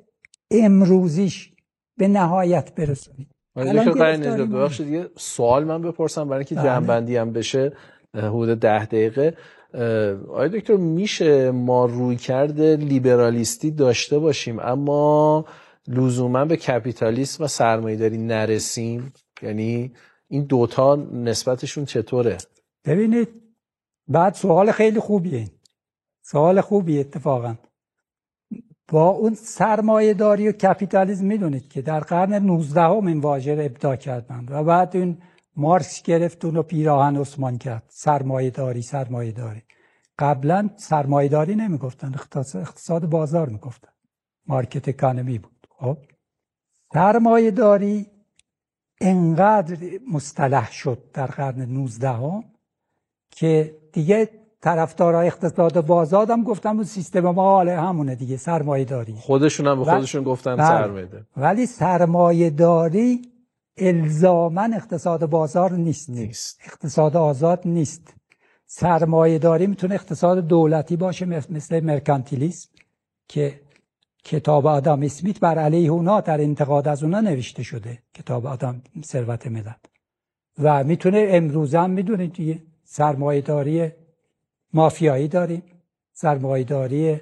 امروزیش 0.55 1.53
به 1.99 2.09
نهایت 2.09 2.75
برسونید 2.75 3.29
ببخشید 3.57 4.87
دیگه 4.87 5.09
سوال 5.17 5.65
من 5.65 5.83
بپرسم 5.83 6.29
برای 6.29 6.39
اینکه 6.39 6.55
بله. 6.55 6.65
جمعبندی 6.65 7.17
هم 7.17 7.33
بشه 7.33 7.73
حدود 8.15 8.61
ده 8.61 8.85
دقیقه. 8.85 9.35
آیا 10.29 10.49
دکتر 10.49 10.77
میشه 10.77 11.51
ما 11.51 11.87
روی 11.87 12.17
کرده 12.17 12.77
لیبرالیستی 12.77 13.71
داشته 13.71 14.19
باشیم 14.19 14.59
اما 14.59 15.45
لزوما 15.89 16.45
به 16.45 16.57
کپیتالیسم 16.57 17.45
و 17.45 17.47
سرمایهداری 17.47 18.19
نرسیم؟ 18.19 19.13
یعنی 19.43 19.93
این 20.29 20.45
دوتا 20.45 20.97
نسبتشون 21.13 21.85
چطوره؟ 21.85 22.39
ببینید 22.85 23.29
بعد 24.09 24.35
سوال 24.35 24.71
خیلی 24.71 25.01
خوبیه 25.01 25.47
سوال 26.23 26.61
خوبی 26.61 27.01
اتفاقا. 27.01 27.55
با 28.89 29.09
اون 29.09 29.35
سرمایه 29.35 30.15
داری 30.15 30.49
و 30.49 30.53
کپیتالیزم 30.53 31.27
می‌دونید 31.27 31.69
که 31.69 31.83
در 31.83 32.01
قرن 32.01 32.35
19 32.35 32.81
هم 32.81 33.07
این 33.07 33.21
واژه 33.21 33.55
رو 33.55 33.65
ابداع 33.65 33.97
کردند 33.97 34.51
و 34.51 34.65
بعد 34.65 34.97
این 34.97 35.19
مارکس 35.57 36.03
گرفت 36.03 36.45
اون 36.45 36.55
رو 36.55 36.63
پیراهن 36.63 37.17
عثمان 37.17 37.59
کرد. 37.59 37.83
سرمایه 37.89 38.51
داری 38.51 38.83
سرمایه 38.83 39.33
داری 39.33 39.63
قبلا 40.19 40.71
سرمایه 40.77 41.29
داری 41.29 41.55
نمی‌گفتن 41.55 42.15
اقتصاد 42.55 43.07
بازار 43.07 43.49
می‌گفتن. 43.49 43.93
market 44.47 44.89
economy 44.89 45.39
بود. 45.39 45.67
خب؟ 45.71 45.99
سرمایه 46.95 47.51
داری 47.51 48.07
انقدر 49.01 49.79
مصطلح 50.13 50.73
شد 50.73 51.11
در 51.13 51.27
قرن 51.27 51.63
19 51.63 52.09
هم 52.09 52.45
که 53.31 53.77
دیگه 53.93 54.44
طرفدارای 54.65 55.27
اقتصاد 55.27 55.87
بازار 55.87 56.33
هم 56.33 56.43
گفتم 56.43 56.75
اون 56.75 56.85
سیستم 56.85 57.21
ما 57.21 57.43
حال 57.43 57.69
همونه 57.69 58.15
دیگه 58.15 58.37
سرمایه 58.37 58.85
داری. 58.85 59.15
خودشون 59.21 59.67
هم 59.67 59.79
به 59.79 59.85
خودشون 59.85 60.23
گفتن 60.25 60.57
بله. 60.57 60.67
سرمایه 60.67 61.09
ولی 61.37 61.67
سرمایه 61.67 62.51
داری 62.51 63.23
الزامن 63.77 64.75
اقتصاد 64.75 65.27
بازار 65.27 65.73
نیست. 65.73 66.11
نیست. 66.11 66.61
اقتصاد 66.65 67.17
آزاد 67.17 67.61
نیست. 67.65 68.15
سرمایه 68.67 69.39
داری 69.39 69.67
می‌تونه 69.67 69.95
اقتصاد 69.95 70.47
دولتی 70.47 70.97
باشه 70.97 71.25
مثل 71.27 71.81
مرکانتیلیسم 71.81 72.69
که 73.29 73.61
کتاب 74.25 74.67
آدم 74.67 75.03
اسمیت 75.03 75.41
بر 75.41 75.59
علیه 75.59 75.91
اونا 75.91 76.21
در 76.21 76.41
انتقاد 76.41 76.89
از 76.89 77.03
اونا 77.03 77.21
نوشته 77.21 77.63
شده 77.63 77.99
کتاب 78.15 78.47
آدم 78.47 78.83
ثروت 79.05 79.47
ملت. 79.47 79.81
و 80.59 80.85
می‌تونه 80.85 81.27
امروز 81.31 81.75
هم 81.75 81.91
می‌دونید 81.91 82.33
دیگه 82.33 82.63
سرمایه 82.85 83.41
داری 83.41 83.93
مافیایی 84.75 85.29
داریم 85.29 85.63
سرمایه 86.13 86.65
داری 86.65 87.21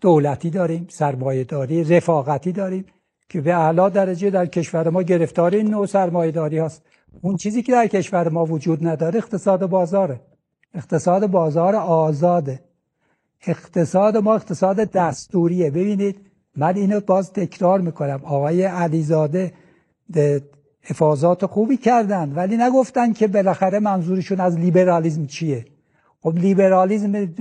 دولتی 0.00 0.50
داریم 0.50 0.86
سرمایه 0.90 1.44
داری 1.44 1.84
رفاقتی 1.84 2.52
داریم 2.52 2.84
که 3.28 3.40
به 3.40 3.54
اعلا 3.54 3.88
درجه 3.88 4.30
در 4.30 4.46
کشور 4.46 4.88
ما 4.88 5.02
گرفتار 5.02 5.54
این 5.54 5.70
نوع 5.70 5.86
سرمایه 5.86 6.32
داری 6.32 6.58
هست 6.58 6.82
اون 7.20 7.36
چیزی 7.36 7.62
که 7.62 7.72
در 7.72 7.86
کشور 7.86 8.28
ما 8.28 8.44
وجود 8.44 8.86
نداره 8.86 9.18
اقتصاد 9.18 9.66
بازاره. 9.66 10.20
اقتصاد 10.74 11.26
بازار 11.26 11.74
آزاده. 11.76 12.60
اقتصاد 13.46 14.16
ما 14.16 14.34
اقتصاد 14.34 14.76
دستوریه. 14.76 15.70
ببینید 15.70 16.20
من 16.56 16.76
اینو 16.76 17.00
باز 17.00 17.32
تکرار 17.32 17.80
می‌کنم. 17.80 18.20
آقای 18.24 18.62
علیزاده 18.62 19.52
افاظات 20.90 21.46
خوبی 21.46 21.76
کردن 21.76 22.32
ولی 22.32 22.56
نگفتن 22.56 23.12
که 23.12 23.26
بالاخره 23.26 23.78
منظورشون 23.78 24.40
از 24.40 24.58
لیبرالیزم 24.58 25.26
چیه. 25.26 25.64
خب 26.26 26.38
لیبرالیزم 26.38 27.34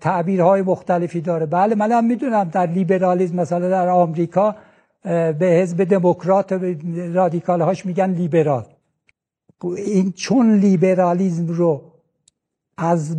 تعبیرهای 0.00 0.62
مختلفی 0.62 1.20
داره. 1.20 1.46
بله 1.46 1.74
من 1.74 1.92
هم 1.92 2.04
می‌دونم 2.04 2.44
در 2.44 2.66
لیبرالیزم 2.66 3.36
مثلا 3.36 3.68
در 3.68 3.88
آمریکا 3.88 4.56
به 5.02 5.46
حزب 5.62 5.84
دموکرات 5.84 6.52
رادیکال 7.14 7.60
هاش 7.60 7.86
میگن 7.86 8.10
لیبرال. 8.10 8.64
این 9.76 10.12
چون 10.12 10.54
لیبرالیزم 10.54 11.46
رو 11.46 11.82
از 12.76 13.16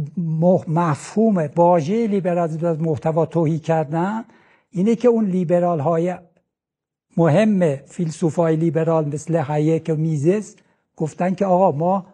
مفهوم 0.67 1.49
واژه 1.55 2.07
لیبرالیزم 2.07 2.67
از 2.67 2.81
محتوا 2.81 3.25
تهی 3.25 3.59
کردن 3.59 4.23
اینه 4.71 4.95
که 4.95 5.07
اون 5.07 5.25
لیبرال 5.25 5.79
های 5.79 6.15
مهم 7.17 7.75
فیلسوفای 7.75 8.55
لیبرال 8.55 9.05
مثل 9.05 9.35
هایک 9.35 9.89
و 9.93 9.95
میزس 9.95 10.55
گفتن 10.97 11.35
که 11.35 11.45
آقا 11.45 11.77
ما 11.77 12.12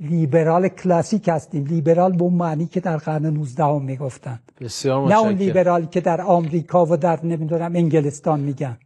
لیبرال 0.00 0.68
کلاسیک 0.68 1.28
هستیم. 1.28 1.64
لیبرال 1.64 2.12
به 2.12 2.22
اون 2.22 2.34
معنی 2.34 2.66
که 2.66 2.80
در 2.80 2.96
قرن 2.96 3.26
19 3.26 3.64
هم 3.64 3.82
می‌گفتن 3.82 4.38
بسیار 4.60 5.08
نه 5.08 5.18
اون 5.18 5.32
لیبرال 5.32 5.84
که 5.84 6.00
در 6.00 6.20
آمریکا 6.20 6.86
و 6.86 6.96
در 6.96 7.26
نمی‌دونم 7.26 7.76
انگلستان 7.76 8.40
میگن. 8.40 8.78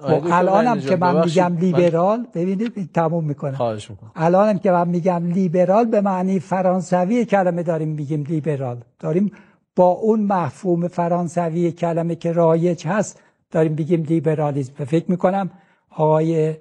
خب 0.00 0.26
الانم 0.30 0.80
که 0.80 0.96
من 0.96 1.24
میگم 1.24 1.56
لیبرال 1.56 2.26
ببینید 2.34 2.90
تموم 2.94 3.24
می‌کنم. 3.24 3.78
الانم 4.16 4.58
که 4.58 4.70
من 4.70 4.88
میگم 4.88 5.26
لیبرال 5.26 5.84
به 5.84 6.00
معنی 6.00 6.40
فرانسوی 6.40 7.24
کلمه 7.24 7.62
داریم 7.62 7.88
میگیم 7.88 8.24
لیبرال. 8.28 8.80
داریم 8.98 9.32
با 9.76 9.88
اون 9.88 10.20
مفهوم 10.20 10.88
فرانسوی 10.88 11.72
کلمه 11.72 12.14
که 12.14 12.32
رایج 12.32 12.86
هست 12.86 13.20
داریم 13.50 13.74
بگیم 13.74 14.02
لیبرالیزم 14.02 14.84
فکر 14.84 15.10
می‌کنم 15.10 15.50
آقای 15.90 16.54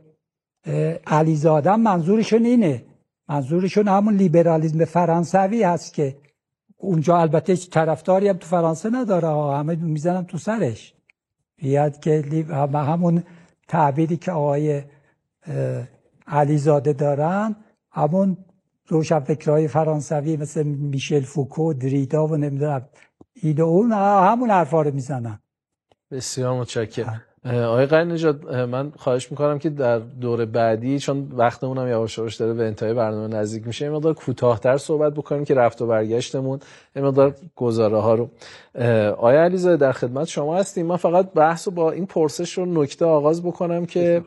علیزاده 1.08 1.76
منظورشون 1.76 2.46
اینه. 2.46 2.84
منظورشون 3.32 3.88
همون 3.88 4.14
لیبرالیزم 4.14 4.86
فرانسوی 4.86 5.64
هست 5.64 5.94
که 5.94 6.18
اونجا 6.78 7.18
البته 7.18 7.56
طرفداری 7.56 8.28
هم 8.28 8.38
تو 8.38 8.48
فرانسه 8.48 8.90
نداره 8.90 9.58
همه 9.58 9.76
می‌زنم 9.76 10.24
تو 10.24 10.38
سرش. 10.38 10.94
بیاد 11.58 12.00
که 12.00 12.46
همون 12.74 13.24
تعبیری 13.68 14.18
که 14.18 14.32
آقای 14.32 14.84
علیزاده 16.28 16.94
دارن 16.94 17.56
همون 17.92 18.38
روشنفکرهای 18.88 19.68
فرانسوی 19.68 20.38
مثل 20.38 20.64
میشل 20.64 21.22
فوکو 21.22 21.74
دریدا 21.74 22.28
و 22.28 22.38
نمی‌دونم 22.38 22.90
این 23.34 23.62
اون 23.62 23.92
همون 23.92 24.50
حرفا 24.50 24.82
رو 24.82 24.94
می‌زنن. 24.94 25.40
بسیار 26.12 26.60
متشکرم. 26.60 27.22
آقای 27.46 27.86
قری 27.86 28.06
نجات 28.06 28.46
من 28.46 28.92
خواهش 28.98 29.32
می‌کنم 29.32 29.60
که 29.60 29.70
در 29.70 30.00
دور 30.00 30.46
بعدی 30.46 31.00
چون 31.00 31.32
وقتمون 31.32 31.78
هم 31.78 31.88
یواش 31.88 32.18
یواش 32.18 32.36
داره 32.36 32.54
به 32.54 32.66
انتهای 32.66 32.94
برنامه 32.94 33.28
نزدیک 33.28 33.68
میشه 33.68 33.86
این 33.86 33.94
مقدار 33.96 34.14
کوتاهتر 34.14 34.78
صحبت 34.78 35.14
بکنیم 35.14 35.46
که 35.46 35.54
رفت 35.54 35.82
و 35.82 35.88
برگشتمون 35.88 36.60
این 36.96 37.06
مقدار 37.06 37.36
گزاره 37.56 37.98
ها 37.98 38.16
رو 38.16 38.30
آیا 39.18 39.44
علیزاده 39.44 39.78
در 39.78 39.92
خدمت 39.92 40.28
شما 40.28 40.58
هستیم. 40.58 40.86
من 40.86 40.96
فقط 40.96 41.34
بحث 41.34 41.68
رو 41.68 41.74
با 41.74 41.92
این 41.92 42.06
پرسش 42.06 42.58
رو 42.58 42.66
نکته 42.66 43.06
آغاز 43.06 43.44
بکنم 43.44 43.86
که 43.86 44.22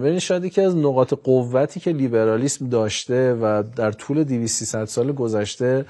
ببین 0.00 0.18
شاید 0.18 0.52
که 0.52 0.62
از 0.62 0.76
نقاط 0.76 1.14
قوتی 1.24 1.80
که 1.80 1.90
لیبرالیسم 1.90 2.68
داشته 2.68 3.34
و 3.34 3.62
در 3.76 3.92
طول 3.92 4.24
200 4.24 4.84
سال 4.84 5.12
گذشته 5.12 5.84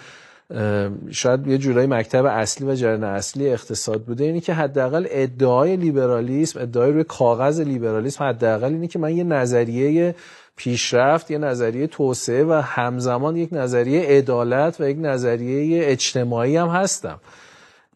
شاید 1.10 1.46
یه 1.46 1.58
جورایی 1.58 1.86
مکتب 1.86 2.24
اصلی 2.24 2.66
و 2.66 2.74
جریان 2.74 3.04
اصلی 3.04 3.50
اقتصاد 3.50 4.02
بوده 4.02 4.24
اینی 4.24 4.40
که 4.40 4.54
حداقل 4.54 5.06
ادعای 5.10 5.76
لیبرالیسم 5.76 6.60
ادعای 6.60 6.92
روی 6.92 7.04
کاغذ 7.04 7.60
لیبرالیسم 7.60 8.24
حداقل 8.24 8.72
اینی 8.72 8.88
که 8.88 8.98
من 8.98 9.16
یه 9.16 9.24
نظریه 9.24 10.14
پیشرفت 10.56 11.30
یه 11.30 11.38
نظریه 11.38 11.86
توسعه 11.86 12.44
و 12.44 12.52
همزمان 12.52 13.36
یک 13.36 13.48
نظریه 13.52 14.02
عدالت 14.02 14.80
و 14.80 14.90
یک 14.90 14.96
نظریه 15.00 15.90
اجتماعی 15.90 16.56
هم 16.56 16.68
هستم. 16.68 17.20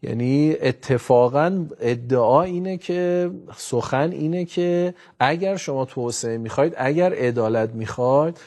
یعنی 0.02 0.56
اتفاقا 0.62 1.66
ادعا 1.80 2.42
اینه 2.42 2.76
که 2.76 3.30
سخن 3.56 4.10
اینه 4.10 4.44
که 4.44 4.94
اگر 5.20 5.56
شما 5.56 5.84
توسعه 5.84 6.38
می‌خواید 6.38 6.74
اگر 6.76 7.14
عدالت 7.14 7.70
می‌خواید 7.74 8.38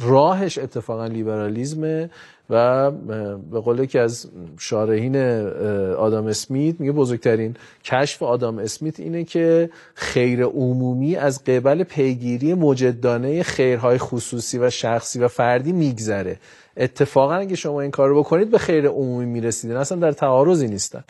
راهش 0.00 0.58
اتفاقا 0.58 1.06
لیبرالیزمه 1.06 2.10
و 2.50 2.90
به 3.50 3.60
قول 3.60 3.78
یکی 3.78 3.98
از 3.98 4.30
شارحین 4.58 5.16
آدام 5.96 6.26
اسمیت 6.26 6.80
میگه 6.80 6.92
بزرگترین 6.92 7.56
کشف 7.84 8.22
آدام 8.22 8.58
اسمیت 8.58 9.00
اینه 9.00 9.24
که 9.24 9.70
خیر 9.94 10.44
عمومی 10.44 11.16
از 11.16 11.44
قبل 11.44 11.82
پیگیری 11.82 12.54
مجدانه 12.54 13.42
خیرهای 13.42 13.98
خصوصی 13.98 14.58
و 14.58 14.70
شخصی 14.70 15.18
و 15.18 15.28
فردی 15.28 15.72
میگذره. 15.72 16.36
اتفاقا 16.76 17.34
اگه 17.34 17.56
شما 17.56 17.80
این 17.80 17.90
کار 17.90 18.08
رو 18.08 18.18
بکنید 18.22 18.50
به 18.50 18.58
خیر 18.58 18.88
عمومی 18.88 19.26
می‌رسیدین 19.26 19.76
اصلا 19.76 19.98
در 19.98 20.12
تعارضی 20.12 20.68
نیستن. 20.68 21.04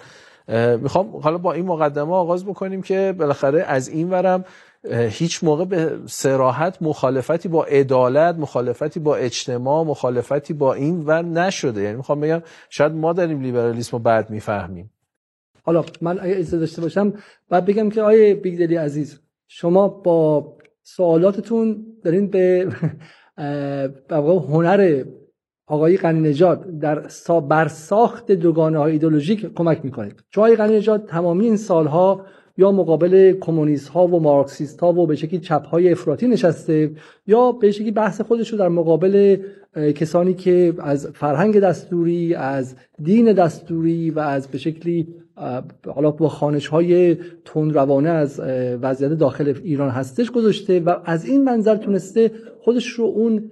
می‌خوام 0.82 1.16
حالا 1.16 1.38
با 1.38 1.52
این 1.52 1.66
مقدمه 1.66 2.12
آغاز 2.12 2.44
بکنیم 2.44 2.82
که 2.82 3.14
بالاخره 3.18 3.62
از 3.62 3.88
این 3.88 4.10
ورم 4.10 4.44
هیچ 4.90 5.44
موقع 5.44 5.64
به 5.64 5.98
سراحت 6.06 6.82
مخالفتی 6.82 7.48
با 7.48 7.64
عدالت 7.64 8.36
مخالفتی 8.36 9.00
با 9.00 9.16
اجتماع 9.16 9.84
مخالفتی 9.84 10.54
با 10.54 10.74
این 10.74 11.00
ور 11.00 11.22
نشده. 11.22 11.82
یعنی 11.82 11.96
می‌خوام 11.96 12.20
بگم 12.20 12.42
شاید 12.70 12.92
ما 12.92 13.12
داریم 13.12 13.40
لیبرالیسم 13.40 13.96
رو 13.96 14.02
بعد 14.02 14.30
می‌فهمیم. 14.30 14.90
حالا 15.62 15.84
من 16.00 16.18
اگه 16.20 16.36
اجازه 16.36 16.58
داشته 16.58 16.82
باشم 16.82 17.12
بعد 17.50 17.64
بگم 17.64 17.90
که 17.90 18.02
آیه 18.02 18.34
بیگدلی 18.34 18.76
عزیز 18.76 19.20
شما 19.48 19.88
با 19.88 20.52
سوالاتتون 20.82 21.86
دارین 22.04 22.30
به 22.30 22.68
هنر 24.20 25.04
آقای 25.66 25.96
غنی 25.96 26.20
نژاد 26.20 26.78
در 26.78 27.08
برساخت 27.48 28.32
دوگانه 28.32 28.78
های 28.78 28.92
ایدولوژیک 28.92 29.54
کمک 29.54 29.84
می‌کنید. 29.84 30.22
چون 30.30 30.44
آقای 30.44 30.56
غنی 30.56 30.76
نژاد 30.76 31.06
تمامی 31.06 31.44
این 31.44 31.56
سالها 31.56 32.26
یا 32.56 32.72
مقابل 32.72 33.32
کمونیست 33.40 33.88
ها 33.88 34.06
و 34.06 34.20
مارکسیست 34.20 34.80
ها 34.80 34.92
و 34.92 35.06
به 35.06 35.16
شکلی 35.16 35.40
چپ 35.40 35.66
های 35.66 35.92
افراطی 35.92 36.26
نشسته 36.26 36.90
یا 37.26 37.52
به 37.52 37.70
شکلی 37.70 37.90
بحث 37.90 38.20
خودش 38.20 38.52
رو 38.52 38.58
در 38.58 38.68
مقابل 38.68 39.36
کسانی 39.94 40.34
که 40.34 40.74
از 40.78 41.06
فرهنگ 41.14 41.60
دستوری 41.60 42.34
از 42.34 42.76
دین 43.02 43.32
دستوری 43.32 44.10
و 44.10 44.18
از 44.18 44.48
به 44.48 44.58
شکلی 44.58 45.14
حالا 45.94 46.10
با 46.10 46.28
خانش 46.28 46.66
های 46.66 47.16
روانه 47.54 48.08
از 48.08 48.40
وضعیت 48.82 49.12
داخل 49.12 49.54
ایران 49.64 49.90
هستش 49.90 50.30
گذاشته 50.30 50.80
و 50.80 50.96
از 51.04 51.26
این 51.26 51.44
منظر 51.44 51.76
تونسته 51.76 52.30
خودش 52.60 52.86
رو 52.86 53.04
اون 53.04 53.50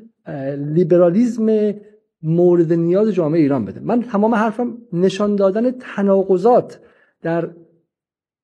لیبرالیزم 0.75 1.75
مورد 2.23 2.73
نیاز 2.73 3.09
جامعه 3.09 3.41
ایران 3.41 3.65
بده. 3.65 3.81
من 3.81 4.03
تمام 4.03 4.35
حرفم 4.35 4.79
نشان 4.93 5.37
دادن 5.37 5.71
تناقضات 5.71 6.81
در 7.23 7.51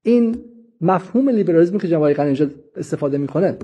این 0.03 0.37
مفهوم 0.81 1.29
لیبرالیسم 1.29 1.79
که 1.79 1.89
جناب 1.89 2.03
آقای 2.03 2.49
استفاده 2.77 3.19
می‌کنه. 3.19 3.59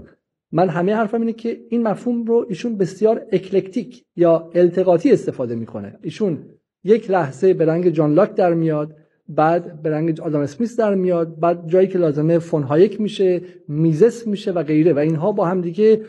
من 0.53 0.69
همه 0.69 0.95
حرفم 0.95 1.21
اینه 1.21 1.33
که 1.33 1.61
این 1.69 1.83
مفهوم 1.83 2.25
رو 2.25 2.47
ایشون 2.49 2.77
بسیار 2.77 3.27
eclectic 3.33 4.05
یا 4.17 4.51
التقاطی 4.55 5.13
استفاده 5.13 5.55
می‌کنه. 5.55 5.99
ایشون 6.03 6.45
یک 6.85 7.11
لحظه 7.11 7.55
به 7.55 7.65
رنگ 7.65 7.89
جان 7.89 8.15
لاک 8.15 8.35
در 8.35 8.55
میاد 8.55 8.97
بعد 9.29 9.83
به 9.83 9.91
رنگ 9.91 10.21
آدام 10.21 10.41
اسمیت 10.41 10.77
در 10.77 10.95
میاد 10.95 11.41
بعد 11.41 11.69
جایی 11.69 11.89
که 11.89 11.99
لازمه 11.99 12.39
فون 12.39 12.63
هایک 12.63 13.01
میشه 13.01 13.43
میزس 13.69 14.27
میشه 14.27 14.53
و 14.53 14.63
غیره. 14.63 14.93
و 14.93 14.99
اینها 14.99 15.33
با 15.33 15.47
هم 15.47 15.61
دیگه 15.61 16.01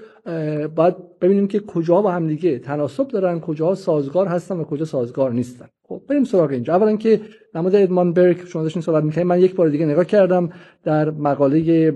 باید 0.76 0.95
ببینیم 1.22 1.47
که 1.47 1.59
کجا 1.59 2.01
با 2.01 2.11
هم 2.11 2.28
دیگه 2.28 2.59
تناسب 2.59 3.07
دارن 3.07 3.39
کجا 3.39 3.76
سازگار 3.76 4.28
هستن 4.28 4.57
و 4.57 4.63
کجا 4.63 4.86
سازگار 4.86 5.32
نیستن. 5.32 5.65
خب 5.84 6.01
بریم 6.09 6.24
سراغ 6.24 6.51
اینجا. 6.51 6.76
اولا 6.76 6.95
که 6.95 7.22
نماد 7.55 7.76
ادموند 7.75 8.13
برک 8.13 8.45
شما 8.45 8.63
داشتین 8.63 8.82
صحبت 8.82 9.03
می‌کنید 9.03 9.28
من 9.28 9.39
یک 9.39 9.55
بار 9.55 9.70
دیگه 9.70 9.86
نگاه 9.86 10.05
کردم 10.05 10.49
در 10.84 11.09
مقاله 11.09 11.93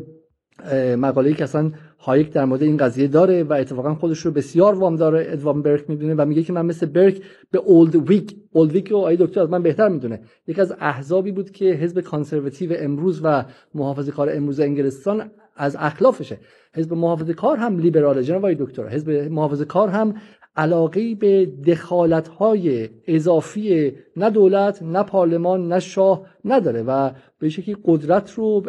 مقاله 0.98 1.34
که 1.34 1.44
اصلا 1.44 1.72
هایک 2.04 2.32
در 2.32 2.46
مورد 2.46 2.64
این 2.64 2.78
قضیه 2.78 3.08
داره 3.08 3.44
و 3.44 3.54
اتفاقا 3.54 3.96
خودش 3.96 4.20
رو 4.20 4.32
بسیار 4.32 4.76
وام 4.76 4.96
داره 4.96 5.26
ادموند 5.30 5.62
برک 5.62 5.90
می‌دونه 5.90 6.16
و 6.18 6.26
میگه 6.26 6.44
که 6.44 6.54
من 6.54 6.66
مثل 6.66 6.86
برک 6.86 7.22
یه 7.52 7.60
Old 7.60 7.96
Whig 7.96 8.36
Old 8.52 8.72
Whig 8.72 8.88
رو 8.88 8.98
آی 8.98 9.18
دکتر 9.18 9.42
از 9.42 9.50
من 9.50 9.64
بهتر 9.64 9.88
می‌دونه. 9.88 10.22
یکی 10.48 10.62
از 10.62 10.74
احزابی 10.80 11.32
بود 11.32 11.52
که 11.52 11.66
حزب 11.66 12.02
Conservative 12.02 12.74
امروز 12.80 13.22
و 13.24 13.46
محافظه 13.76 14.12
کار 14.12 14.30
امروز 14.34 14.60
انگلستان 14.60 15.32
از 15.56 15.76
اخلافشه. 15.80 16.38
حزب 16.76 16.94
محافظه 16.94 17.34
کار 17.34 17.58
هم 17.58 17.80
لیبراله 17.80 18.24
جناب 18.24 18.54
دکتر. 18.54 18.88
حزب 18.88 19.10
محافظه 19.10 19.66
کار 19.66 19.90
هم 19.90 20.14
علاقه 20.56 21.16
به 21.16 21.46
دخالت 21.46 22.28
های 22.28 22.90
اضافی 23.08 23.94
نه 24.18 24.30
دولت 24.30 24.84
نه 24.84 25.04
پارلمان 25.04 25.68
نه 25.68 25.80
شاه 25.80 26.26
نداره 26.46 26.84
و 26.84 27.12
به 27.42 27.50
شکلی 27.50 27.78
قدرت 27.86 28.34
رو 28.34 28.64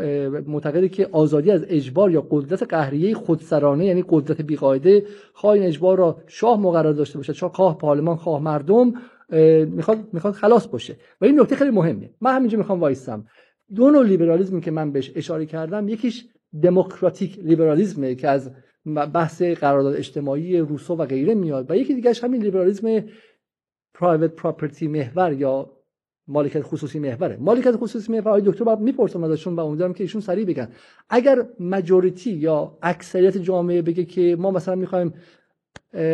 معتقده 0.47 0.89
که 0.89 1.09
آزادی 1.13 1.51
از 1.51 1.65
اجبار 1.69 2.11
یا 2.11 2.27
قدرت 2.31 2.63
قهریه 2.63 3.15
خودسرانه 3.15 3.87
یعنی 3.87 4.05
قدرت 4.09 4.41
بیقاعده 4.41 5.07
خواه 5.33 5.55
این 5.55 5.63
اجبار 5.63 5.99
را 5.99 6.19
شاه 6.27 6.61
مقرر 6.61 6.93
داشته 6.93 7.19
باشه 7.19 7.33
چون 7.33 7.49
خواه 7.49 7.79
پارلمان 7.79 8.17
خواه 8.17 8.43
مردم 8.43 8.93
می‌خواد 9.67 9.99
می‌خواد 10.13 10.35
خلاص 10.35 10.69
باشه. 10.69 10.97
و 11.21 11.25
این 11.25 11.41
نکته 11.41 11.57
خیلی 11.57 11.71
مهمه. 11.71 12.11
من 12.21 12.37
همینجا 12.37 12.59
می‌خوام 12.59 12.81
وایسم. 12.81 13.27
دو 13.75 13.91
نوع 13.91 14.05
لیبرالیسمی 14.05 14.61
که 14.61 14.71
من 14.71 14.93
بهش 14.93 15.13
اشاره 15.15 15.47
کردم 15.47 15.89
یکیش 15.89 16.25
دموکراتیک 16.63 17.39
لیبرالیسمه 17.39 18.15
که 18.15 18.29
از 18.29 18.51
بحث 19.15 19.43
قرارداد 19.43 19.97
اجتماعی 19.97 20.59
روسو 20.59 20.97
و 20.97 21.07
غیره 21.07 21.35
میاد 21.35 21.71
و 21.71 21.77
یکی 21.77 21.95
دیگهش 21.95 22.25
همین 22.25 22.43
لیبرالیسم 22.43 23.05
پرایوت 23.95 24.31
پراپرتی 24.31 24.89
محور 24.89 25.33
یا 25.33 25.71
مالکیت 26.33 26.63
خصوصی 26.63 26.99
محوره. 26.99 27.37
مالکیت 27.41 27.77
خصوصی 27.77 28.13
محور 28.13 28.41
دکتر 28.41 28.65
باید 28.65 28.79
می‌پرسم 28.79 29.25
ازشون 29.25 29.57
و 29.57 29.61
امیدوارم 29.61 29.95
که 29.95 30.05
ایشون 30.05 30.21
سریع 30.21 30.45
بگن. 30.45 30.69
اگر 31.11 31.47
مجوریتی 31.61 32.31
یا 32.31 32.79
اکثریت 32.83 33.39
جامعه 33.39 33.83
بگه 33.83 34.05
که 34.05 34.37
ما 34.39 34.51
مثلا 34.51 34.75
می‌خوایم 34.75 35.15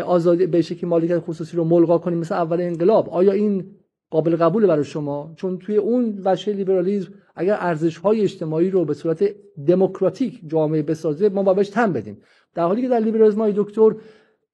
آزادی 0.07 0.47
به 0.47 0.63
که 0.63 0.87
مالکیت 0.87 1.19
خصوصی 1.19 1.57
رو 1.57 1.65
ملغا 1.65 1.99
کنیم 1.99 2.19
مثل 2.19 2.35
اول 2.35 2.61
انقلاب 2.61 3.09
آیا 3.11 3.33
این 3.33 3.67
قابل 4.11 4.37
قبول 4.37 4.67
برای 4.67 4.85
شما؟ 4.85 5.33
چون 5.37 5.59
توی 5.59 5.77
اون 5.77 6.23
وجه 6.25 6.53
لیبرالیسم 6.53 7.13
اگر 7.37 7.57
ارزش 7.61 7.97
های 7.97 8.21
اجتماعی 8.21 8.71
رو 8.71 8.85
به 8.85 8.95
صورت 8.95 9.25
دموکراتیک 9.67 10.41
جامعه 10.47 10.83
بسازه 10.83 11.29
ما 11.29 11.43
باید 11.43 11.67
تن 11.67 11.93
بدیم. 11.93 12.19
در 12.55 12.63
حالی 12.63 12.83
که 12.83 12.89
در 12.89 12.99
لیبرالیسم 12.99 13.51
دکتر 13.51 13.95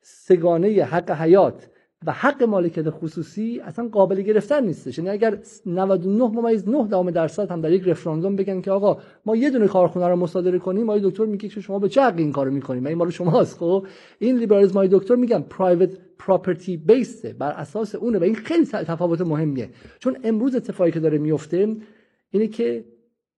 سگانه 0.02 0.84
حق 0.84 1.10
حیات 1.10 1.68
و 2.06 2.12
حق 2.12 2.42
مالکیت 2.42 2.90
خصوصی 2.90 3.60
اصلا 3.60 3.88
قابل 3.88 4.22
گرفتن 4.22 4.64
نیستش. 4.64 4.98
یعنی 4.98 5.10
اگر 5.10 5.38
99 5.66 6.24
ممیز 6.24 6.68
9 6.68 6.88
دام 6.88 7.10
درصد 7.10 7.50
هم 7.50 7.60
در 7.60 7.72
یک 7.72 7.88
رفراندوم 7.88 8.36
بگن 8.36 8.60
که 8.60 8.70
آقا 8.70 8.98
ما 9.26 9.36
یه 9.36 9.50
دونه 9.50 9.68
کارخونه 9.68 10.08
رو 10.08 10.16
مصادره 10.16 10.58
کنیم 10.58 10.90
آقای 10.90 11.10
دکتر 11.10 11.24
میگه 11.24 11.48
که 11.48 11.60
شما 11.60 11.78
به 11.78 11.88
چه 11.88 12.02
حقی 12.02 12.22
این 12.22 12.32
کارو 12.32 12.50
می‌کنیم؟ 12.50 12.86
این 12.86 12.98
مال 12.98 13.10
شماست 13.10 13.58
خب؟ 13.58 13.86
این 14.18 14.38
لیبرالیسم 14.38 14.74
های 14.74 14.88
دکتر 14.92 15.14
میگن 15.14 15.42
پرایوت 15.42 15.98
پراپرتی 16.18 16.76
بیسته 16.76 17.32
بر 17.32 17.52
اساس 17.52 17.94
اونه 17.94 18.18
و 18.18 18.22
این 18.22 18.34
خیلی 18.34 18.66
تفاوت 18.66 19.20
مهمیه. 19.20 19.70
چون 19.98 20.16
امروز 20.24 20.54
اتفاقی 20.54 20.90
که 20.90 21.00
داره 21.00 21.18
میفته 21.18 21.76
اینه 22.30 22.46
که 22.46 22.84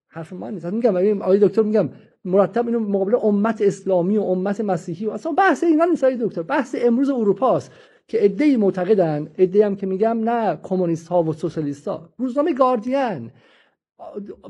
حرف 0.08 0.32
من 0.32 0.54
نیست. 0.54 0.66
میگم 0.66 1.22
آقای 1.22 1.38
دکتر 1.38 1.62
میگم 1.62 1.88
مرتب 2.24 2.66
اینو 2.66 2.80
مقابل 2.80 3.16
امت 3.22 3.62
اسلامی 3.62 4.16
و 4.18 4.22
امت 4.22 4.60
مسیحی 4.60 5.06
و 5.06 5.10
اصلا 5.10 5.32
بحث 5.32 5.64
اینا 5.64 5.84
نیست 5.84 6.04
دکتر 6.04 6.42
بحث 6.42 6.76
امروز 6.78 7.10
اروپاست. 7.10 7.72
که 8.08 8.24
ادهی 8.24 8.56
معتقدن. 8.56 9.30
ادهی 9.38 9.62
هم 9.62 9.76
که 9.76 9.86
میگم 9.86 10.30
نه 10.30 10.58
کمونیست 10.62 11.08
ها 11.08 11.22
و 11.22 11.32
سوسیالیست 11.32 11.88
ها 11.88 12.08
روزنامه 12.18 12.54
گاردین. 12.54 13.30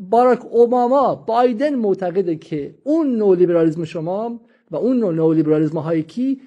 باراک 0.00 0.46
اوباما 0.50 1.14
بایدن 1.14 1.74
معتقده 1.74 2.36
که 2.36 2.74
اون 2.84 3.16
نو 3.16 3.34
لیبرالیسم 3.34 3.84
شما 3.84 4.40
و 4.70 4.76
اون 4.76 4.98
نو 4.98 5.32
لیبرالیسم 5.32 5.78
های 5.78 6.02
کی 6.02 6.40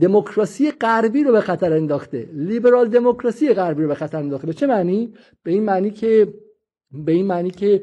دموکراسی 0.00 0.70
غربی 0.70 1.24
رو 1.24 1.32
به 1.32 1.40
خطر 1.40 1.72
انداخته. 1.72 2.28
لیبرال 2.32 2.88
دموکراسی 2.88 3.54
غربی 3.54 3.82
رو 3.82 3.88
به 3.88 3.94
خطر 3.94 4.18
انداخته. 4.18 4.46
به 4.46 4.52
چه 4.52 4.66
معنی؟ 4.66 5.14
به 5.42 5.50
این 5.50 5.62
معنی 5.62 5.90
که 5.90 6.34
به 6.92 7.12
این 7.12 7.26
معنی 7.26 7.50
که 7.50 7.82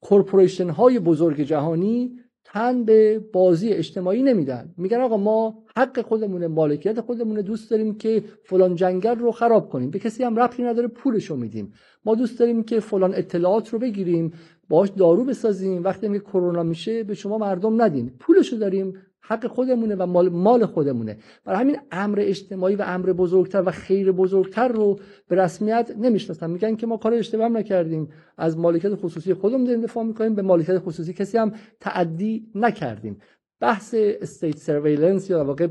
کورپوریشن 0.00 0.70
های 0.70 0.98
بزرگ 0.98 1.40
جهانی 1.40 2.21
تن 2.52 2.84
به 2.84 3.18
بازی 3.32 3.68
اجتماعی 3.68 4.22
نمیدن. 4.22 4.74
میگن 4.76 5.00
آقا 5.00 5.16
ما 5.16 5.64
حق 5.76 6.00
خودمونه 6.00 6.46
مالکیت 6.46 7.00
خودمونه 7.00 7.42
دوست 7.42 7.70
داریم 7.70 7.94
که 7.94 8.24
فلان 8.44 8.74
جنگل 8.74 9.18
رو 9.18 9.32
خراب 9.32 9.68
کنیم. 9.68 9.90
به 9.90 9.98
کسی 9.98 10.24
هم 10.24 10.36
ربطی 10.36 10.62
نداره 10.62 10.88
پولش 10.88 11.26
رو 11.26 11.36
میدیم. 11.36 11.72
ما 12.04 12.14
دوست 12.14 12.38
داریم 12.38 12.62
که 12.62 12.80
فلان 12.80 13.14
اطلاعات 13.14 13.68
رو 13.68 13.78
بگیریم 13.78 14.32
باش 14.68 14.88
دارو 14.88 15.24
بسازیم. 15.24 15.84
وقتی 15.84 16.08
که 16.08 16.18
کرونا 16.18 16.62
میشه 16.62 17.02
به 17.04 17.14
شما 17.14 17.38
مردم 17.38 17.82
ندیم 17.82 18.16
پولش 18.20 18.52
رو 18.52 18.58
داریم 18.58 18.96
حق 19.22 19.46
خودمونه 19.46 19.94
و 19.94 20.06
مال, 20.06 20.28
مال 20.28 20.66
خودمونه. 20.66 21.16
برای 21.44 21.60
همین 21.60 21.76
امر 21.92 22.18
اجتماعی 22.22 22.76
و 22.76 22.82
امر 22.86 23.12
بزرگتر 23.12 23.62
و 23.66 23.70
خیر 23.70 24.12
بزرگتر 24.12 24.68
رو 24.68 24.98
به 25.28 25.36
رسمیت 25.36 25.94
نمی‌شناسن. 26.00 26.50
میگن 26.50 26.76
که 26.76 26.86
ما 26.86 26.96
کار 26.96 27.14
اشتباه 27.14 27.48
نکردیم. 27.48 28.08
از 28.38 28.58
مالکیت 28.58 28.94
خصوصی 28.94 29.34
خودمون 29.34 29.64
داریم 29.64 29.80
دفاع 29.80 30.04
می‌کنیم 30.04 30.34
به 30.34 30.42
مالکیت 30.42 30.78
خصوصی 30.78 31.12
کسی 31.12 31.38
هم 31.38 31.52
تعدی 31.80 32.46
نکردیم. 32.54 33.16
بحث 33.60 33.94
state 33.98 34.56
surveillance 34.56 35.30
یا 35.30 35.44
واقع 35.44 35.68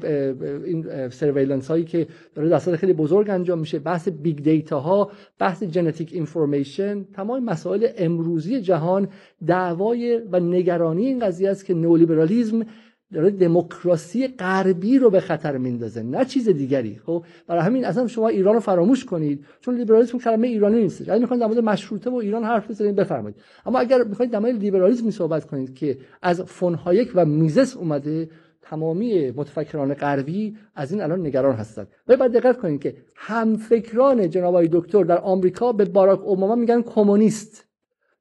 این 0.66 1.10
surveillance 1.10 1.68
هایی 1.68 1.84
که 1.84 2.08
داره 2.36 2.50
دستات 2.50 2.76
خیلی 2.76 2.94
بزرگ 2.94 3.30
انجام 3.30 3.60
میشه 3.60 3.80
بحث 3.80 4.10
big 4.10 4.38
data 4.38 4.80
ها 4.80 5.12
بحث 5.40 5.64
genetic 5.64 6.14
information 6.14 7.04
تمام 7.04 7.44
مسائل 7.44 7.88
امروزی 7.98 8.62
جهان 8.62 9.08
دعوای 9.48 10.18
و 10.32 10.40
نگرانی 10.40 11.06
این 11.06 11.20
قضیه 11.20 11.50
است 11.50 11.66
که 11.66 11.74
نولیبرالیزم 11.74 12.66
داره 13.14 13.30
دموکراسی 13.30 14.28
غربی 14.28 15.00
رو 15.00 15.10
به 15.10 15.20
خطر 15.20 15.58
میندازه 15.58 16.04
نه 16.04 16.26
چیز 16.26 16.50
دیگری. 16.50 17.00
خب 17.06 17.24
برای 17.48 17.62
همین 17.62 17.86
اصلا 17.86 18.08
شما 18.08 18.28
ایران 18.28 18.54
رو 18.54 18.60
فراموش 18.60 19.06
کنید. 19.06 19.46
چون 19.62 19.76
لیبرالیسم 19.76 20.18
کلمه 20.18 20.48
ایرانی 20.48 20.82
نیست. 20.82 21.02
اگه 21.02 21.20
می‌خواید 21.20 21.42
در 21.42 21.48
مورد 21.48 21.60
مشروطه 21.60 22.10
و 22.10 22.16
ایران 22.16 22.44
حرف 22.44 22.70
بزنید 22.72 22.96
بفرمایید. 22.96 23.38
اما 23.66 23.80
اگر 23.80 24.04
می‌خواید 24.04 24.32
در 24.32 24.40
مورد 24.40 24.56
لیبرالیسم 24.56 25.10
صحبت 25.10 25.46
کنید 25.46 25.76
که 25.76 25.98
از 26.22 26.42
فون 26.42 26.74
هایک 26.74 27.12
و 27.16 27.26
میزس 27.26 27.78
اومده 27.78 28.30
تمامی 28.62 29.32
متفکران 29.32 29.94
غربی 29.94 30.58
از 30.76 30.92
این 30.92 31.02
الان 31.02 31.28
نگران 31.28 31.56
هستند. 31.56 31.88
ولی 32.08 32.18
باید 32.18 32.32
دقت 32.32 32.58
کنید 32.58 32.82
که 32.82 32.96
همفکران 33.16 34.30
جناب 34.30 34.66
دکتر 34.66 35.04
در 35.04 35.18
آمریکا 35.18 35.72
به 35.72 35.86
باراک 35.86 36.24
اوباما 36.24 36.56
میگن 36.56 36.82
کمونیست. 36.82 37.71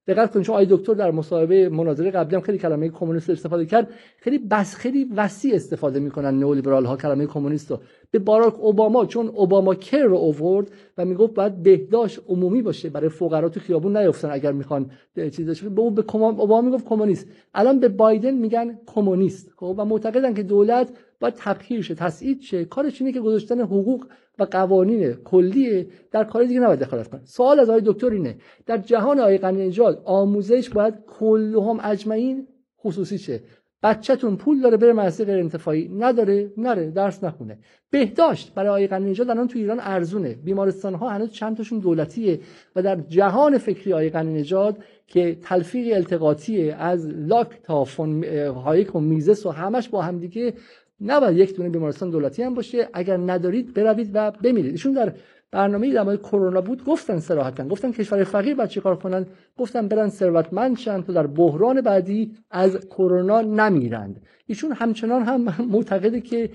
دقت 0.07 0.33
کنید 0.33 0.47
چون 0.47 0.53
آقای 0.53 0.67
دکتر 0.71 0.95
در 0.95 1.11
مصاحبه 1.11 1.69
مناظره 1.69 2.11
قبلی 2.11 2.35
هم 2.35 2.41
خیلی 2.41 2.59
کلمه 2.59 2.89
کمونیست 2.89 3.31
استفاده 3.31 3.67
کرد 3.67 3.89
خیلی 4.19 4.39
بس 4.39 4.75
خیلی 4.75 5.05
وسیع 5.17 5.55
استفاده 5.55 6.01
می‌کنن 6.01 6.39
نئولیبرال 6.39 6.85
ها 6.85 6.97
کلمه 6.97 7.27
کمونیست 7.27 7.71
رو. 7.71 7.81
به 8.11 8.19
باراک 8.19 8.61
اوباما 8.61 9.07
چون 9.07 9.29
Obamacare 9.29 10.03
رو 10.03 10.17
اوورد 10.17 10.71
و 10.99 11.05
می‌گفت 11.05 11.35
باید 11.35 11.63
بهداشت 11.63 12.21
عمومی 12.29 12.63
باشه 12.63 12.91
برای 12.91 13.09
فقرا 13.09 13.49
تو 13.49 13.61
خیابون 13.61 13.97
نیفتن 13.97 14.31
اگر 14.31 14.53
می‌خوان 14.53 14.91
چیزش 15.17 15.63
به 15.63 15.81
اون 15.81 15.95
به 15.95 16.17
اوباما 16.17 16.61
می‌گفت 16.61 16.85
کمونیست. 16.85 17.27
الان 17.55 17.81
به 17.81 17.89
بایدن 17.89 18.35
میگن 18.35 18.79
کمونیست. 18.87 19.53
خب 19.57 19.75
و 19.79 19.85
معتقدن 19.85 20.35
که 20.35 20.43
دولت 20.43 20.91
باید 21.21 21.35
تبخیر 21.37 21.83
شه 21.83 21.95
تسعید 21.95 22.41
شه. 22.41 22.65
کارش 22.65 23.01
اینه 23.01 23.13
که 23.13 23.21
گذاشتن 23.21 23.61
حقوق 23.61 24.07
و 24.41 24.45
قوانین 24.45 25.13
کلیه 25.13 25.87
در 26.11 26.25
کار 26.25 26.45
دیگه 26.45 26.61
نباید 26.61 26.81
دخالت 26.81 27.09
کنه. 27.09 27.21
سوال 27.25 27.61
از 27.61 27.71
آقای 27.71 27.83
دکتر 27.87 28.11
اینه 28.11 28.37
در 28.67 28.79
جهان 28.79 29.21
آقای 29.21 29.39
غنی 29.39 29.79
آموزش 30.05 30.69
باید 30.71 30.95
کلهم 31.07 31.81
اجمعین 31.83 32.47
خصوصی 32.85 33.19
شه. 33.19 33.41
بچهتون 33.83 34.37
پول 34.37 34.61
داره 34.61 34.77
بره 34.77 34.93
مدرسه 34.93 35.25
غیر 35.25 35.39
انتفاعی. 35.39 35.89
نداره 35.89 36.53
نره 36.57 36.91
درس 36.91 37.25
نخونه. 37.25 37.59
بهداشت 37.91 38.55
برای 38.55 38.69
آقای 38.69 38.87
غنی 38.87 39.11
نژاد 39.11 39.31
الان 39.31 39.49
تو 39.49 39.59
ایران 39.59 39.79
ارزونه. 39.81 40.35
بیمارستان 40.35 40.95
ها 40.95 41.09
هنوز 41.09 41.33
چند 41.33 41.57
تاشون 41.57 41.79
دولتیه 41.79 42.41
و 42.77 42.83
در 42.83 42.97
جهان 42.97 43.59
فکری 43.59 43.93
آقای 43.93 44.11
غنی 44.11 44.33
نژاد 44.33 44.79
که 45.07 45.39
تلفیق 45.43 45.97
التقاطی 45.97 46.71
از 46.71 47.09
لاک 47.09 47.63
تا 47.63 47.85
فون 47.85 48.25
هایک 48.65 48.97
و 48.97 49.01
میزس 49.01 49.47
و 49.47 49.51
همش 49.51 49.89
با 49.89 50.03
همدیگه 50.03 50.55
نباید 51.01 51.37
یک 51.37 51.57
دونه 51.57 51.69
بیمارستان 51.69 52.11
دولتی 52.11 52.43
هم 52.43 52.55
باشه. 52.55 52.89
اگر 52.93 53.17
ندارید 53.17 53.75
بروید 53.75 54.11
و 54.15 54.31
بمیرید. 54.31 54.73
ایشون 54.73 54.93
در 54.93 55.13
برنامه 55.51 55.93
در 55.93 56.03
مورد 56.03 56.23
کرونا 56.23 56.61
بود 56.61 56.85
گفتن 56.85 57.19
صراحتا. 57.19 57.69
گفتن 57.69 57.93
کشور 57.93 58.25
فقیر 58.25 58.55
باید 58.55 58.69
چیکار 58.69 58.97
کنن؟ 58.97 59.27
گفتن 59.57 59.89
برن 59.89 60.09
ثروتمند 60.09 60.79
شن 60.79 61.03
تا 61.03 61.13
در 61.13 61.27
بحران 61.27 61.81
بعدی 61.81 62.37
از 62.51 62.89
کرونا 62.89 63.41
نمیرند. 63.41 64.23
ایشون 64.47 64.73
همچنان 64.73 65.23
هم 65.23 65.55
معتقده 65.75 66.21
که 66.21 66.51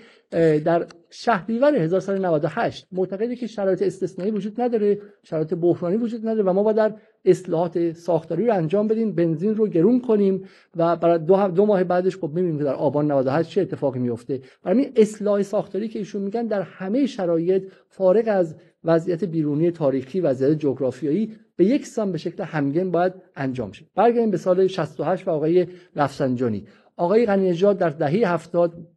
در 0.60 0.86
شهریور 1.10 1.76
1398 1.76 2.88
معتقده 2.92 3.36
که 3.36 3.48
شرایط 3.48 3.82
استثنایی 3.82 4.32
وجود 4.32 4.62
نداره 4.62 5.02
شرایط 5.24 5.54
بحرانی 5.54 5.98
وجود 5.98 6.28
نداره 6.28 6.44
و 6.44 6.54
ما 6.54 6.64
باید 6.64 6.78
در 6.78 6.94
اصلاحات 7.26 7.92
ساختاری 7.92 8.48
رو 8.48 8.54
انجام 8.54 8.88
بدیم 8.88 9.16
بنزین 9.16 9.56
رو 9.56 9.68
گرون 9.68 10.02
کنیم 10.02 10.44
و 10.76 10.96
برای 10.96 11.20
دو, 11.20 11.48
دو 11.48 11.66
ماه 11.66 11.84
بعدش 11.84 12.18
خب 12.18 12.28
می‌بینیم 12.28 12.58
که 12.58 12.64
در 12.64 12.74
آبان 12.74 13.12
98 13.12 13.50
چه 13.50 13.62
اتفاقی 13.62 14.00
میفته 14.00 14.42
برای 14.64 14.92
اصلاح 14.96 15.42
ساختاری 15.42 15.88
که 15.88 16.00
ایشون 16.00 16.22
میگن 16.22 16.48
در 16.48 16.62
همه 16.62 17.06
شرایط 17.06 17.64
فارغ 17.90 18.24
از 18.28 18.56
وضعیت 18.84 19.24
بیرونی 19.24 19.72
تاریخی 19.72 20.20
وضعیت 20.20 20.60
جغرافیایی 20.60 21.36
به 21.56 21.66
یک 21.66 21.86
سان 21.86 22.12
به 22.12 22.18
شکل 22.18 22.44
همگن 22.44 22.92
باید 22.92 23.14
انجام 23.36 23.72
شه. 23.72 23.86
برگردیم 23.96 24.32
به 24.32 24.38
سال 24.38 24.68
68 24.68 25.28
و 25.28 25.32
آقای 25.32 25.68
رفسنجانی. 25.96 26.68
آقای 26.98 27.26
غنی 27.26 27.54
در 27.54 27.90
دهه 27.90 28.34
70 28.34 28.88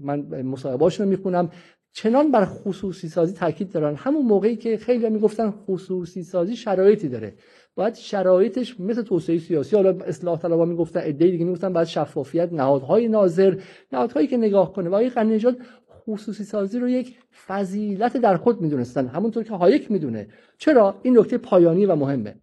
من 0.00 0.42
مصاحبه‌اشون 0.42 1.06
رو 1.06 1.10
می‌خونم. 1.10 1.50
چنان 1.92 2.30
بر 2.30 2.44
خصوصی 2.44 3.08
سازی 3.08 3.34
تاکید 3.34 3.72
دارن. 3.72 3.94
همون 3.94 4.26
موقعی 4.26 4.56
که 4.56 4.76
خیلی 4.76 5.10
می‌گفتن 5.10 5.50
خصوصی 5.50 6.22
سازی 6.22 6.56
شرایطی 6.56 7.08
داره. 7.08 7.34
باید 7.74 7.94
شرایطش 7.94 8.80
مثل 8.80 9.02
توسعه 9.02 9.38
سیاسی 9.38 9.76
حالا 9.76 9.90
اصلاح 9.90 10.38
طلبا 10.38 10.64
می‌گفتن 10.64 11.00
ایده 11.00 11.30
دیگه 11.30 11.44
می‌گفتن 11.44 11.72
باید 11.72 11.86
شفافیت 11.86 12.52
نهادهای 12.52 13.08
ناظر 13.08 13.60
نهادهایی 13.92 14.26
که 14.26 14.36
نگاه 14.36 14.72
کنه. 14.72 14.88
و 14.88 14.94
آقای 14.94 15.10
غنی 15.10 15.40
خصوصی 16.06 16.44
سازی 16.44 16.78
رو 16.78 16.88
یک 16.88 17.18
فضیلت 17.46 18.16
در 18.16 18.36
خود 18.36 18.60
می‌دونستن. 18.60 19.06
همونطور 19.06 19.44
که 19.44 19.54
هایک 19.54 19.90
می‌دونه. 19.90 20.28
چرا؟ 20.58 21.00
این 21.02 21.18
نکته 21.18 21.38
پایانی 21.38 21.86
و 21.86 21.94
مهمه. 21.94 22.34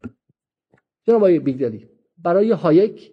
جناب 1.03 1.17
آقای 1.17 1.39
بیگدلی 1.39 1.87
برای 2.17 2.51
هایک 2.51 3.11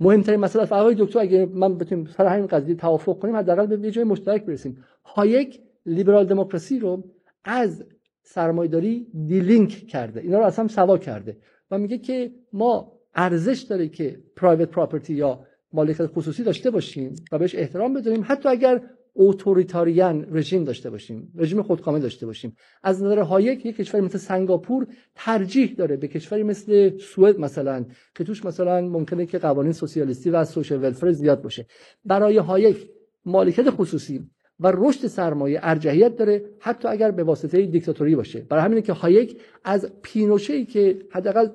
مهمترین 0.00 0.40
مسئله 0.40 0.62
است. 0.62 0.72
آقای 0.72 0.94
دکتر 0.98 1.18
اگه 1.18 1.46
من 1.46 1.78
بتونیم 1.78 2.06
سر 2.06 2.26
همین 2.26 2.46
قضیه 2.46 2.74
توافق 2.74 3.18
کنیم 3.18 3.36
حداقل 3.36 3.66
به 3.66 3.86
یه 3.86 3.90
جای 3.90 4.04
مشترک 4.04 4.44
برسیم. 4.44 4.84
هایک 5.04 5.60
لیبرال 5.86 6.26
دموکراسی 6.26 6.78
رو 6.78 7.04
از 7.44 7.84
سرمایداری 8.22 9.06
delink 9.26 9.86
کرده. 9.86 10.20
اینا 10.20 10.38
رو 10.38 10.44
اصلا 10.44 10.68
سوا 10.68 10.98
کرده. 10.98 11.36
و 11.70 11.78
میگه 11.78 11.98
که 11.98 12.32
ما 12.52 12.92
ارزش 13.14 13.60
داره 13.60 13.88
که 13.88 14.20
private 14.36 14.68
property 14.68 15.14
یا 15.14 15.40
مالکیت 15.72 16.06
خصوصی 16.06 16.42
داشته 16.42 16.70
باشیم 16.70 17.14
و 17.32 17.38
بهش 17.38 17.54
احترام 17.54 17.94
بذاریم. 17.94 18.24
حتی 18.26 18.48
اگر 18.48 18.82
authoritarian 19.20 20.26
regime 20.30 20.64
داشته 20.64 20.90
باشیم 20.90 21.32
رژیم 21.36 21.62
خودکامه 21.62 21.98
داشته 21.98 22.26
باشیم. 22.26 22.56
از 22.82 23.02
نظر 23.02 23.18
هایک 23.18 23.66
یک 23.66 23.76
کشوری 23.76 24.04
مثل 24.04 24.18
سنگاپور 24.18 24.86
ترجیح 25.14 25.74
داره 25.74 25.96
به 25.96 26.08
کشوری 26.08 26.42
مثل 26.42 26.98
سوئد 26.98 27.38
مثلا 27.38 27.84
که 28.14 28.24
توش 28.24 28.44
مثلا 28.44 28.80
ممکنه 28.80 29.26
که 29.26 29.38
قوانین 29.38 29.72
سوسیالیستی 29.72 30.30
و 30.30 30.44
social 30.44 30.82
welfare 30.82 31.12
زیاد 31.12 31.42
باشه. 31.42 31.66
برای 32.04 32.36
هایک 32.36 32.90
مالکیت 33.24 33.70
خصوصی 33.70 34.30
و 34.60 34.72
رشد 34.74 35.06
سرمایه 35.06 35.60
ارجحیت 35.62 36.16
داره 36.16 36.44
حتی 36.60 36.88
اگر 36.88 37.10
به 37.10 37.22
واسطه 37.22 37.66
دیکتاتوری 37.66 38.16
باشه. 38.16 38.40
برای 38.40 38.64
همینه 38.64 38.82
که 38.82 38.92
هایک 38.92 39.40
از 39.64 39.92
پینوشه 40.02 40.64
که 40.64 40.98
حداقل 41.10 41.48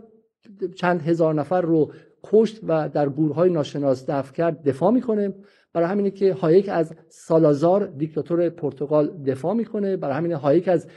چند 0.76 1.02
هزار 1.02 1.34
نفر 1.34 1.62
رو 1.62 1.92
کشت 2.24 2.60
و 2.68 2.90
در 2.90 3.10
گورهای 3.10 3.50
ناشناس 3.50 4.10
دفع 4.10 4.34
کرد 4.34 4.64
دفاع 4.64 4.92
می‌کنه. 4.92 5.34
برای 5.76 5.88
همینه 5.88 6.12
که 6.12 6.34
هایک 6.34 6.70
از 6.70 6.96
سالازار 7.10 7.86
دیکتاتور 7.86 8.50
پرتغال 8.50 9.24
دفاع 9.24 9.54
می‌کنه. 9.54 9.98
برای 9.98 10.16
همینه 10.16 10.36
هایک 10.36 10.68
از 10.68 10.88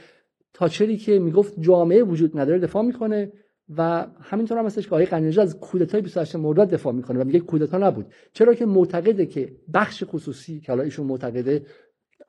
تاچری 0.53 0.97
که 0.97 1.19
می‌گفت 1.19 1.59
جامعه 1.59 2.03
وجود 2.03 2.39
نداره 2.39 2.59
دفاع 2.59 2.83
می‌کنه 2.83 3.31
و 3.77 4.07
همینطور 4.21 4.57
هم 4.57 4.65
هستش 4.65 4.87
که 4.87 4.95
آقای 4.95 5.39
از 5.39 5.59
کودتای 5.59 6.01
28 6.01 6.35
مرداد 6.35 6.69
دفاع 6.69 6.93
می‌کنه 6.93 7.19
و 7.19 7.23
میگه 7.23 7.39
کودتا 7.39 7.77
نبود. 7.77 8.05
چرا 8.33 8.53
که 8.53 8.65
معتقده 8.65 9.25
که 9.25 9.55
بخش 9.73 10.03
خصوصی 10.07 10.59
که 10.59 10.71
حالا 10.71 10.83
ایشون 10.83 11.05
معتقده 11.07 11.65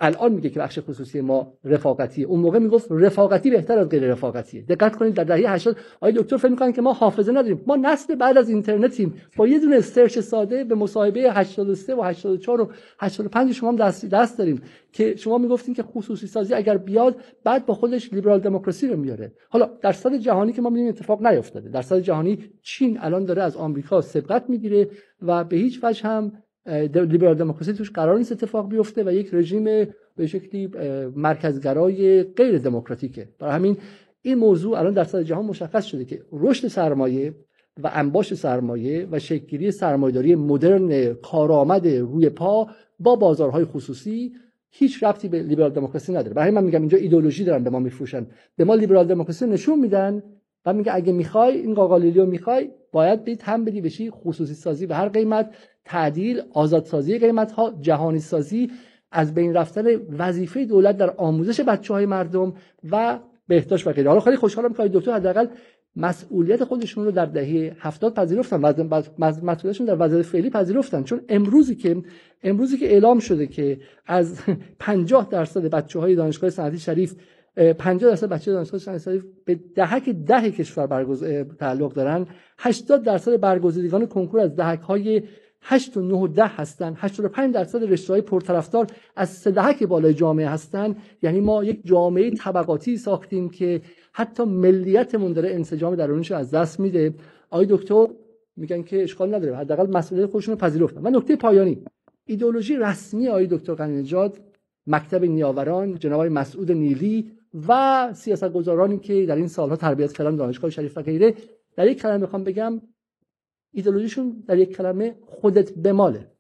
الان 0.01 0.33
میگه 0.33 0.51
که 0.51 0.61
بخش 0.61 0.79
خصوصی 0.79 1.21
ما 1.21 1.53
رفاقتیه. 1.65 2.27
اون 2.27 2.41
موقع 2.41 2.59
می‌گفت 2.59 2.87
رفاقتی 2.91 3.51
بهتر 3.51 3.79
از 3.79 3.89
غیر 3.89 4.11
رفاقتیه. 4.11 4.63
دقت 4.63 4.97
کنید 4.97 5.15
در 5.15 5.25
دهه 5.25 5.53
80 5.53 5.77
آقای 5.97 6.13
دکتر 6.13 6.37
فکر 6.37 6.49
می‌کنن 6.49 6.73
که 6.73 6.83
ما 6.83 6.93
حافظه 6.93 7.33
نداریم. 7.33 7.63
ما 7.67 7.77
نسل 7.77 8.15
بعد 8.15 8.39
از 8.39 8.49
اینترنتیم. 8.49 9.15
با 9.37 9.47
یه 9.47 9.59
دونه 9.59 9.81
سرچ 9.81 10.19
ساده 10.19 10.65
به 10.65 10.75
مصاحبه 10.75 11.33
83 11.33 11.95
و 11.95 12.03
84 12.03 12.61
و 12.61 12.71
85 12.99 13.53
شما 13.53 13.69
هم 13.69 13.77
دست, 13.77 14.05
دست 14.05 14.39
داریم 14.39 14.63
که 14.93 15.17
شما 15.17 15.39
می‌گفتین 15.39 15.75
که 15.75 15.83
خصوصی 15.83 16.27
سازی 16.27 16.55
اگر 16.55 16.77
بیاد 16.77 17.17
بعد 17.45 17.67
با 17.67 17.75
خودش 17.75 18.13
لیبرال 18.13 18.41
دموکراسی 18.41 18.89
رو 18.89 18.97
میاره. 18.97 19.33
حالا 19.49 19.71
در 19.83 19.93
صد 19.93 20.15
جهانی 20.15 20.53
که 20.53 20.63
ما 20.63 20.71
می‌بینیم 20.71 20.89
اتفاق 20.93 21.27
نیافتاده 21.27 21.69
در 21.69 21.83
صد 21.83 21.99
جهانی 21.99 22.39
چین 22.63 22.99
الان 23.01 23.25
داره 23.25 23.43
از 23.43 23.57
آمریکا 23.57 24.01
سبقت 24.01 24.51
می‌گیره 24.51 24.89
و 25.23 25.45
به 25.45 25.57
هیچ 25.57 25.81
وجه 25.83 26.09
هم 26.09 26.33
لیبرال 26.67 27.35
دموکراسی 27.35 27.73
توش 27.73 27.91
قرار 27.91 28.19
نیست 28.19 28.33
اتفاق 28.33 28.69
بیفته 28.69 29.05
و 29.05 29.13
یک 29.13 29.29
رژیم 29.33 29.65
به 30.17 30.27
شکلی 30.27 30.71
مرکزگرای 31.17 32.23
غیر 32.23 32.59
دموکراتیکه. 32.59 33.29
برای 33.39 33.55
همین 33.55 33.77
این 34.23 34.39
موضوع 34.39 34.79
الان 34.79 34.93
در 34.93 35.05
سطح 35.05 35.23
جهان 35.23 35.45
مشخص 35.45 35.85
شده 35.85 36.05
که 36.05 36.23
رشد 36.33 36.69
سرمایه 36.69 37.35
و 37.83 37.91
انباش 37.95 38.35
سرمایه 38.35 39.09
و 39.11 39.19
شکلگیری 39.19 39.71
سرمایه‌داری 39.71 40.35
مدرن 40.35 41.15
کارآمد 41.15 41.89
روی 41.89 42.29
پا 42.29 42.69
با 42.99 43.17
بازارهای 43.17 43.65
خصوصی 43.65 44.33
هیچ 44.71 45.03
ربطی 45.03 45.29
به 45.29 45.43
لیبرال 45.43 45.71
دموکراسی 45.71 46.13
نداره. 46.13 46.35
برای 46.35 46.51
من 46.51 46.65
میگم 46.65 46.81
اینجا 46.81 46.99
ایدولوژی 46.99 47.45
دارن 47.45 47.65
به 47.65 47.71
ما 47.71 47.79
میفروشن. 47.79 48.27
به 48.57 48.65
ما 48.65 48.75
لیبرال 48.75 49.07
دموکراسی 49.07 49.47
نشون 49.47 49.79
میدن 49.79 50.23
و 50.67 50.73
میگه 50.73 50.95
اگه 50.95 51.13
می‌خوای 51.13 51.59
این 51.59 51.75
قاقالیلیو 51.75 52.27
می‌خوای 52.27 52.71
باید 52.93 53.25
بید 53.25 53.43
هم 53.43 53.65
بدی 53.65 53.81
بشی 53.81 54.11
خصوصی 54.11 54.55
سازی 54.55 54.87
به 54.87 54.95
هر 54.95 55.09
قیمت 55.09 55.55
تعدیل 55.85 56.43
آزادسازی 56.53 57.19
قیمت 57.19 57.53
ها 57.53 57.75
جهانی 57.81 58.19
سازی 58.19 58.71
از 59.13 59.35
بین 59.35 59.55
رفتن 59.55 59.87
وظیفه 60.19 60.65
دولت 60.65 60.97
در 60.97 61.11
آموزش 61.17 61.61
بچه 61.61 61.95
های 61.95 62.07
مردم 62.07 62.55
و 62.91 63.19
بهداشت 63.49 63.87
و 63.87 63.93
غیره. 63.93 64.09
حالا 64.09 64.21
خیلی 64.21 64.37
خوشحالم 64.37 64.73
که 64.73 64.89
دکتر 64.89 65.13
حداقل 65.13 65.47
مسئولیت 65.97 66.65
خودشون 66.65 67.05
رو 67.05 67.11
در 67.11 67.27
دهه 67.27 67.77
هفتاد 67.79 68.15
پذیرفتن 68.15 68.89
مسئولیتشون 69.19 69.87
در 69.87 69.97
وضعیت 69.99 70.23
فعلی 70.23 70.51
پذیرفتن. 70.51 71.03
چون 71.03 71.21
امروزی 71.29 71.75
که 71.75 72.03
امروزی 72.43 72.79
که 72.79 72.87
اعلام 72.87 73.19
شده 73.19 73.47
که 73.47 73.81
از 74.07 74.41
50 74.79 75.29
درصد 75.31 75.61
بچه 75.61 75.99
های 75.99 76.15
دانشگاه 76.15 76.51
صنعتی 76.51 76.79
شریف 76.79 77.15
50 77.61 78.11
درصد 78.11 78.29
بچه 78.29 78.53
دانشگاه 78.53 78.99
شریف 78.99 79.25
به 79.45 79.55
دهک 79.75 80.09
ده 80.09 80.51
کشور 80.51 80.87
برگز... 80.87 81.25
تعلق 81.59 81.93
دارن. 81.93 82.27
80 82.59 83.03
درصد 83.03 83.41
برگزیدگان 83.41 84.07
کنکور 84.07 84.41
از 84.41 84.57
دهک 84.57 84.81
های 84.81 85.23
8 85.63 85.97
و 85.97 86.01
9 86.01 86.15
و 86.15 86.29
10 86.29 86.47
هستن. 86.47 86.95
85 86.97 87.55
درصد 87.55 87.93
رشته 87.93 88.13
های 88.13 88.23
پرطرفدار 88.23 88.87
از 89.17 89.29
سه 89.29 89.51
دهک 89.51 89.83
بالای 89.83 90.15
جامعه 90.15 90.49
هستن. 90.49 90.97
یعنی 91.23 91.41
ما 91.41 91.65
یک 91.65 91.87
جامعه 91.87 92.31
طبقاتی 92.31 92.97
ساختیم 92.97 93.49
که 93.49 93.81
حتی 94.13 94.45
ملیتمون 94.45 95.33
داره 95.33 95.51
انسجام 95.51 95.95
درونیش 95.95 96.33
از 96.33 96.51
دست 96.51 96.81
میده. 96.81 97.15
آقای 97.51 97.67
دکتر 97.71 98.07
میگن 98.57 98.83
که 98.83 99.03
اشکال 99.03 99.35
نداره. 99.35 99.57
حداقل 99.57 99.87
مسئولیت 99.87 100.27
خودشون 100.27 100.55
رو 100.55 100.61
پذیرفتن. 100.61 101.01
و 101.07 101.11
نکته 101.11 101.37
پایانی. 101.37 101.85
ایدئولوژی 102.25 102.77
رسمی 102.77 103.29
آقای 103.29 103.47
دکتر 103.47 103.75
قنیجاد 103.75 104.41
مکتب 104.87 105.25
نیاوران 105.25 105.99
جناب 105.99 106.27
مسعود 106.27 106.73
نیلی 106.73 107.31
و 107.69 108.13
سیاستگزارانی 108.15 108.99
که 108.99 109.27
در 109.27 109.37
این 109.37 109.49
سالها 109.49 109.77
تربیت 109.77 110.13
کردن 110.13 110.37
دانشگاه 110.37 110.71
شریف 110.71 110.99
و 110.99 111.03
غیره 111.03 111.35
در 111.77 111.87
یک 111.87 112.03
کلمه 112.03 112.17
می‌خوام 112.17 112.45
بگم 112.45 112.81
ایدئولوژیشون 113.73 114.45
در 114.47 114.59
یک 114.59 114.77
کلمه 114.77 115.17
خودت 115.27 115.73
بماله 115.73 116.33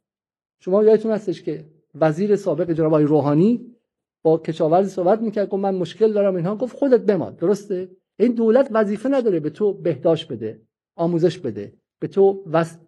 شما 0.59 0.85
یادتون 0.85 1.13
هستش 1.13 1.43
که 1.43 1.65
وزیر 1.95 2.37
سابق 2.37 2.71
جناب 2.71 2.95
روحانی 2.95 3.77
با 4.23 4.39
کشاورزی 4.39 4.91
صحبت 4.91 5.21
می‌کرد 5.21 5.49
گفت 5.49 5.63
من 5.63 5.75
مشکل 5.75 6.13
دارم 6.13 6.37
اینها 6.37 6.57
گفت 6.57 6.77
خودت 6.77 7.01
بمال 7.01 7.35
درسته؟ 7.35 7.91
این 8.19 8.33
دولت 8.33 8.69
وظیفه 8.71 9.09
نداره 9.09 9.41
به 9.41 9.51
تو 9.51 9.73
بهداشت 9.73 10.33
بده 10.33 10.63
آموزش 10.97 11.39
بده. 11.39 11.73
به 12.01 12.09
تو 12.09 12.44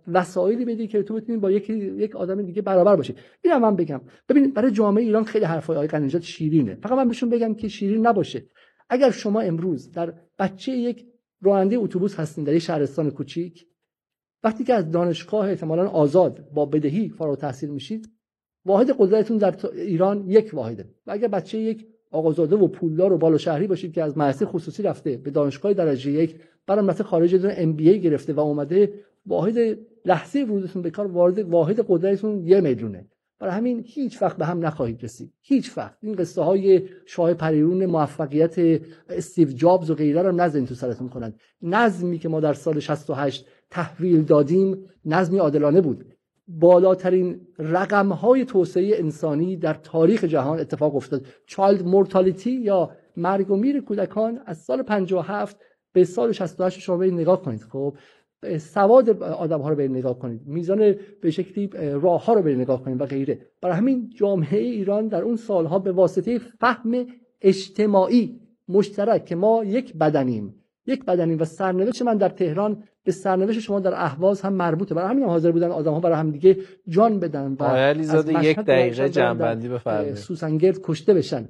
وسایلی 0.06 0.64
بدی 0.64 0.86
که 0.86 1.02
تو 1.02 1.14
بتونی 1.14 1.38
با 1.38 1.50
یک 1.50 1.70
یک 1.70 2.16
آدم 2.16 2.42
دیگه 2.42 2.62
برابر 2.62 2.96
باشی. 2.96 3.14
اینم 3.42 3.60
من 3.60 3.76
بگم. 3.76 4.00
ببینید 4.28 4.54
برای 4.54 4.70
جامعه 4.70 5.04
ایران 5.04 5.24
خیلی 5.24 5.44
حرفای 5.44 5.76
آقای 5.76 5.88
قنیجات 5.88 6.22
شیرینه. 6.22 6.74
فقط 6.74 6.92
من 6.92 7.08
بهشون 7.08 7.30
بگم 7.30 7.54
که 7.54 7.68
شیرین 7.68 8.06
نباشه. 8.06 8.46
اگر 8.88 9.10
شما 9.10 9.40
امروز 9.40 9.90
در 9.90 10.14
بچه 10.38 10.72
یک 10.72 11.06
راننده 11.42 11.76
اتوبوس 11.76 12.20
هستین 12.20 12.44
در 12.44 12.54
یک 12.54 12.62
شهرستان 12.62 13.10
کوچیک 13.10 13.66
وقتی 14.44 14.64
که 14.64 14.74
از 14.74 14.90
دانشگاه 14.90 15.48
احتمالا 15.48 15.88
آزاد 15.88 16.50
با 16.54 16.66
بدهی 16.66 17.08
فارغ 17.08 17.38
تحصیل 17.38 17.70
میشید 17.70 18.08
واحد 18.64 18.90
قدرتتون 18.98 19.36
در 19.36 19.54
ایران 19.72 20.24
یک 20.28 20.50
واحده. 20.54 20.88
و 21.06 21.12
اگر 21.12 21.28
بچه 21.28 21.58
یک 21.58 21.86
آقازاده 22.12 22.56
و 22.56 22.68
پولدار 22.68 23.12
و 23.12 23.18
بالا 23.18 23.38
شهری 23.38 23.66
باشید 23.66 23.92
که 23.92 24.02
از 24.02 24.18
مدرسه 24.18 24.46
خصوصی 24.46 24.82
رفته 24.82 25.16
به 25.16 25.30
دانشگاه 25.30 25.72
درجه 25.72 26.10
یک. 26.10 26.36
برای 26.66 26.84
مثلا 26.84 27.06
خارج 27.06 27.34
دونه 27.34 27.54
ام 27.56 27.72
بی 27.72 27.90
ای 27.90 28.00
گرفته 28.00 28.32
و 28.32 28.40
اومده 28.40 28.92
واحد 29.26 29.78
لحظه 30.04 30.44
ورودتون 30.44 30.82
به 30.82 30.90
کار 30.90 31.06
وارد 31.06 31.38
واحد 31.38 31.84
قدرتتون 31.88 32.46
یه 32.46 32.60
میلیونه 32.60 33.06
برای 33.42 33.54
همین 33.54 33.84
هیچ 33.86 34.22
وقت 34.22 34.36
به 34.36 34.46
هم 34.46 34.66
نخواهید 34.66 35.04
رسید. 35.04 35.32
هیچ 35.40 35.78
وقت. 35.78 35.96
این 36.02 36.14
قصه 36.14 36.42
های 36.42 36.82
شاه 37.06 37.34
پریرون 37.34 37.86
موفقیت 37.86 38.80
استیو 39.08 39.48
جابز 39.48 39.90
و 39.90 39.94
غیره 39.94 40.22
رو 40.22 40.32
نزنید 40.32 40.68
تو 40.68 40.74
سرتون 40.74 41.08
کنند. 41.08 41.40
نظمی 41.62 42.18
که 42.18 42.28
ما 42.28 42.40
در 42.40 42.52
سال 42.52 42.80
68 42.80 43.46
تحویل 43.70 44.22
دادیم 44.22 44.84
نظمی 45.04 45.38
عادلانه 45.38 45.80
بود. 45.80 46.04
بالاترین 46.60 47.40
رقم 47.58 48.08
های 48.08 48.44
توسعه 48.44 48.98
انسانی 48.98 49.56
در 49.56 49.74
تاریخ 49.74 50.24
جهان 50.24 50.60
اتفاق 50.60 50.96
افتاد. 50.96 51.26
چایلد 51.46 51.86
مورتالیتی 51.86 52.50
یا 52.50 52.90
مرگ 53.16 53.50
و 53.50 53.56
میر 53.56 53.80
کودکان 53.80 54.40
از 54.46 54.58
سال 54.58 54.82
57 54.82 55.56
به 55.92 56.04
سال 56.04 56.32
68 56.32 56.80
شما 56.80 56.96
به 56.96 57.10
نگاه 57.10 57.42
کنید. 57.42 57.62
خب 57.62 57.96
سواد 58.58 59.22
آدم 59.22 59.60
ها 59.60 59.68
رو 59.68 59.76
به 59.76 59.88
نگاه 59.88 60.18
کنید. 60.18 60.46
میزان 60.46 60.94
به 61.20 61.30
شکلی 61.30 61.70
راه 61.76 62.24
ها 62.24 62.34
رو 62.34 62.42
به 62.42 62.54
نگاه 62.54 62.82
کنید 62.82 63.00
و 63.00 63.06
غیره. 63.06 63.46
برای 63.60 63.76
همین 63.76 64.10
جامعه 64.16 64.58
ایران 64.58 65.08
در 65.08 65.22
اون 65.22 65.36
سالها 65.36 65.78
به 65.78 65.92
واسطه 65.92 66.38
فهم 66.38 67.06
اجتماعی 67.40 68.40
مشترک 68.68 69.24
که 69.24 69.36
ما 69.36 69.64
یک 69.64 69.96
بدنیم 69.96 70.61
یک 70.86 71.04
بدنیم 71.04 71.40
و 71.40 71.44
سرنوشت 71.44 72.02
من 72.02 72.16
در 72.16 72.28
تهران 72.28 72.82
به 73.04 73.12
سرنوشت 73.12 73.60
شما 73.60 73.80
در 73.80 73.94
اهواز 73.94 74.40
هم 74.40 74.52
مربوطه. 74.52 74.94
برای 74.94 75.10
همین 75.10 75.22
هم 75.22 75.30
حاضر 75.30 75.50
بودن 75.50 75.70
آدم 75.70 75.92
ها 75.92 76.00
برای 76.00 76.16
هم 76.16 76.30
دیگه 76.30 76.56
جان 76.88 77.20
بدن 77.20 77.56
و 77.60 77.62
از 77.62 78.28
یک 78.42 78.58
دقیقه 78.58 79.08
جنبندی 79.08 79.68
بفرمایید. 79.68 80.14
سوسنگرد 80.14 80.78
کشته 80.82 81.14
بشن. 81.14 81.48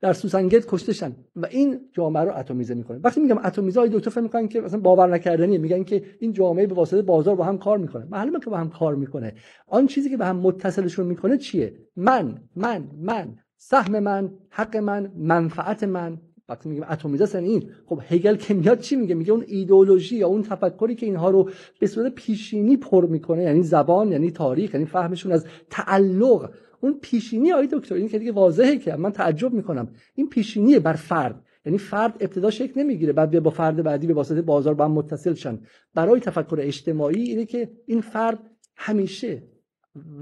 در 0.00 0.12
سوسنگرد 0.12 0.66
کشتشن 0.66 1.16
و 1.36 1.46
این 1.46 1.80
جامعه 1.92 2.24
رو 2.24 2.36
اتمیزه 2.36 2.74
می‌کنه. 2.74 3.00
وقتی 3.04 3.20
میگم 3.20 3.38
اتمیزه 3.38 3.80
های 3.80 3.88
دکتر 3.88 4.10
فکر 4.10 4.20
می‌کنن 4.20 4.48
که 4.48 4.60
مثلا 4.60 4.80
باور 4.80 5.08
نکردنیه. 5.08 5.58
میگن 5.58 5.84
که 5.84 6.04
این 6.20 6.32
جامعه 6.32 6.66
به 6.66 6.74
واسطه 6.74 7.02
بازار 7.02 7.36
با 7.36 7.44
هم 7.44 7.58
کار 7.58 7.78
می‌کنه. 7.78 8.06
معلومه 8.10 8.40
که 8.40 8.50
با 8.50 8.56
هم 8.56 8.70
کار 8.70 8.94
می‌کنه. 8.94 9.34
آن 9.66 9.86
چیزی 9.86 10.10
که 10.10 10.16
به 10.16 10.26
هم 10.26 10.36
متصلشون 10.36 11.06
می‌کنه 11.06 11.38
چیه؟ 11.38 11.74
من 11.96 12.38
من 12.56 12.84
من 13.00 13.34
سهم 13.56 13.98
من 13.98 14.30
حق 14.50 14.76
من 14.76 15.12
منفعت 15.16 15.84
من 15.84 16.18
وقتی 16.48 16.68
میگیم 16.68 16.84
اتمیزه 16.88 17.38
این 17.38 17.70
خب 17.86 18.00
هگل 18.08 18.36
که 18.36 18.54
میاد 18.54 18.78
چی 18.78 18.96
میگه؟ 18.96 19.14
میگه 19.14 19.32
اون 19.32 19.44
ایدئولوژی 19.46 20.16
یا 20.16 20.28
اون 20.28 20.42
تفکری 20.42 20.94
که 20.94 21.06
اینها 21.06 21.30
رو 21.30 21.50
به 21.80 21.86
صورت 21.86 22.14
پیشینی 22.14 22.76
پر 22.76 23.06
می‌کنه 23.06 23.42
یعنی 23.42 23.62
زبان 23.62 24.12
یعنی 24.12 24.30
تاریخ 24.30 24.74
یعنی 24.74 24.86
فهمشون 24.86 25.32
از 25.32 25.46
تعلق. 25.70 26.50
اون 26.80 26.98
پیشینی 27.02 27.52
آی 27.52 27.68
دکتر 27.72 27.94
این 27.94 28.08
که 28.08 28.18
دیگه 28.18 28.32
واضحه 28.32 28.78
که 28.78 28.96
من 28.96 29.12
تعجب 29.12 29.52
می‌کنم. 29.52 29.88
این 30.14 30.28
پیشینی 30.28 30.78
بر 30.78 30.92
فرد 30.92 31.44
یعنی 31.66 31.78
فرد 31.78 32.16
ابتدا 32.20 32.50
شکل 32.50 32.80
نمی‌گیره 32.80 33.12
بعد 33.12 33.42
با 33.42 33.50
فرد 33.50 33.82
بعدی 33.82 34.06
به 34.06 34.14
واسطه 34.14 34.42
بازار 34.42 34.74
با 34.74 34.84
هم 34.84 34.92
متصل 34.92 35.34
شن. 35.34 35.60
برای 35.94 36.20
تفکر 36.20 36.56
اجتماعی 36.60 37.22
اینه 37.22 37.44
که 37.44 37.70
این 37.86 38.00
فرد 38.00 38.38
همیشه 38.76 39.42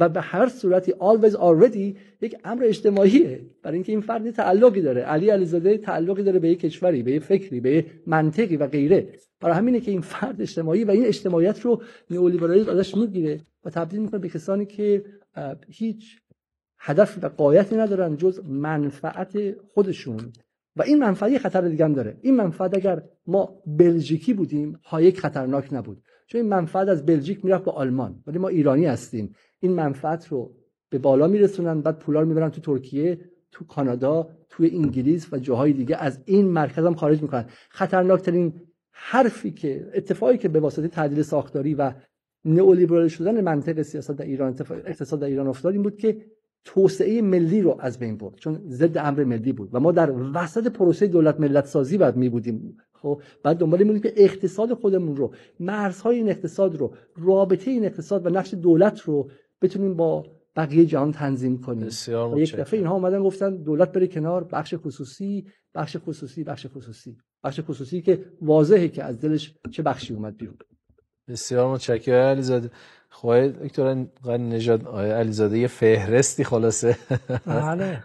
و 0.00 0.08
به 0.08 0.20
هر 0.20 0.48
صورتی 0.48 0.92
always 0.92 1.32
already 1.32 1.96
یک 2.20 2.36
امر 2.44 2.64
اجتماعیه. 2.64 3.40
برای 3.62 3.74
اینکه 3.74 3.92
این 3.92 4.00
فرد 4.00 4.30
تعلقی 4.30 4.80
داره. 4.80 5.00
علی 5.00 5.30
علیزاده 5.30 5.78
تعلقی 5.78 6.22
داره 6.22 6.38
به 6.38 6.48
یک 6.48 6.60
کشوری 6.60 7.02
به 7.02 7.12
یک 7.12 7.22
فکری 7.22 7.60
به 7.60 7.70
یک 7.70 7.86
منطقی 8.06 8.56
و 8.56 8.66
غیره. 8.66 9.08
برای 9.40 9.56
همینه 9.56 9.80
که 9.80 9.90
این 9.90 10.00
فرد 10.00 10.42
اجتماعی 10.42 10.84
و 10.84 10.90
این 10.90 11.04
اجتماعیت 11.04 11.60
رو 11.60 11.82
نئولیبرالیسم 12.10 12.70
ازش 12.70 12.96
می‌گیره 12.96 13.40
و 13.64 13.70
تبدیل 13.70 14.00
می‌کنه 14.00 14.20
به 14.20 14.28
کسانی 14.28 14.66
که 14.66 15.04
هیچ 15.68 16.20
هدف 16.78 17.18
و 17.22 17.28
قایتی 17.28 17.76
ندارن 17.76 18.16
جز 18.16 18.40
منفعت 18.44 19.60
خودشون. 19.68 20.32
و 20.76 20.82
این 20.82 20.98
منفعت 20.98 21.38
خطر 21.38 21.68
دیگه 21.68 21.84
هم 21.84 21.92
داره. 21.92 22.16
این 22.20 22.36
منفعت 22.36 22.76
اگر 22.76 23.02
ما 23.26 23.62
بلژیکی 23.66 24.34
بودیم 24.34 24.78
هایک 24.84 25.20
خطرناک 25.20 25.72
نبود. 25.72 26.02
چون 26.30 26.40
این 26.40 26.50
منفعت 26.50 26.88
از 26.88 27.06
بلژیک 27.06 27.44
می‌رفت 27.44 27.64
به 27.64 27.70
آلمان. 27.70 28.22
ولی 28.26 28.38
ما 28.38 28.48
ایرانی 28.48 28.86
هستیم. 28.86 29.34
این 29.60 29.72
منفعت 29.72 30.28
رو 30.28 30.54
به 30.90 30.98
بالا 30.98 31.26
میرسونن 31.26 31.80
بعد 31.80 31.98
پولا 31.98 32.20
رو 32.20 32.28
می‌برن 32.28 32.50
تو 32.50 32.60
ترکیه 32.60 33.20
تو 33.52 33.64
کانادا 33.64 34.28
تو 34.48 34.64
انگلیس 34.72 35.32
و 35.32 35.38
جاهای 35.38 35.72
دیگه. 35.72 35.96
از 35.96 36.22
این 36.24 36.48
مرکز 36.48 36.84
هم 36.84 36.94
خارج 36.94 37.22
می‌کنن. 37.22 37.44
خطرناکترین 37.68 38.52
حرفی 38.92 39.50
که 39.50 39.90
اتفاقی 39.94 40.38
که 40.38 40.48
به 40.48 40.60
واسطه 40.60 40.88
تعدیل 40.88 41.22
ساختاری 41.22 41.74
و 41.74 41.92
نئولیبرال 42.44 43.08
شدن 43.08 43.40
منطق 43.40 43.82
سیاست 43.82 44.10
در 44.10 44.24
ایران 44.24 44.56
اقتصاد 44.86 45.20
در 45.20 45.26
ایران 45.26 45.46
افتاد 45.46 45.72
این 45.72 45.82
بود 45.82 45.96
که 45.96 46.24
توسعه 46.64 47.22
ملی 47.22 47.62
رو 47.62 47.76
از 47.80 47.98
بین 47.98 48.16
برد. 48.16 48.34
چون 48.34 48.60
ضد 48.68 48.98
امر 48.98 49.24
ملی 49.24 49.52
بود. 49.52 49.68
و 49.72 49.80
ما 49.80 49.92
در 49.92 50.12
وسط 50.34 50.66
پروسه 50.66 51.06
دولت 51.06 51.40
ملت 51.40 51.66
سازی 51.66 51.98
بعد 51.98 52.16
می 52.16 52.28
بودیم 52.28 52.76
خب 53.02 53.22
بعد 53.42 53.56
دنبال 53.56 53.78
می‌بودیم 53.82 54.02
که 54.02 54.12
اقتصاد 54.16 54.74
خودمون 54.74 55.16
رو 55.16 55.34
مرزهای 55.60 56.16
این 56.16 56.28
اقتصاد 56.28 56.76
رو 56.76 56.94
رابطه 57.16 57.70
این 57.70 57.84
اقتصاد 57.84 58.26
و 58.26 58.30
نقش 58.30 58.54
دولت 58.54 59.00
رو 59.00 59.30
بتونیم 59.62 59.94
با 59.94 60.26
بقیه 60.56 60.86
جهان 60.86 61.12
تنظیم 61.12 61.60
کنیم. 61.60 61.88
و 62.34 62.38
یک 62.38 62.56
دفعه 62.56 62.78
اینها 62.78 62.94
اومدن 62.94 63.22
گفتن 63.22 63.56
دولت 63.56 63.92
بره 63.92 64.06
کنار 64.06 64.44
بخش 64.44 64.74
خصوصی 64.74 65.46
بخش 65.74 65.96
خصوصی 65.96 66.44
بخش 66.44 66.66
خصوصی. 66.66 67.16
بخش 67.44 67.60
خصوصی 67.60 68.02
که 68.02 68.24
واضحه 68.42 68.88
که 68.88 69.04
از 69.04 69.20
دلش 69.20 69.54
چه 69.70 69.82
بخشی 69.82 70.14
اومد 70.14 70.36
بیرون. 70.36 70.56
بسیار 71.28 71.72
متشکرم 71.72 72.26
علیزاده. 72.26 72.70
خواهی 73.10 73.48
دکتر 73.48 74.06
غنی 74.24 74.48
نژاد 74.48 74.86
علیزاده 74.96 75.58
یه 75.58 75.66
فهرستی 75.66 76.44
خلاصه. 76.44 76.96
بله. 77.46 78.02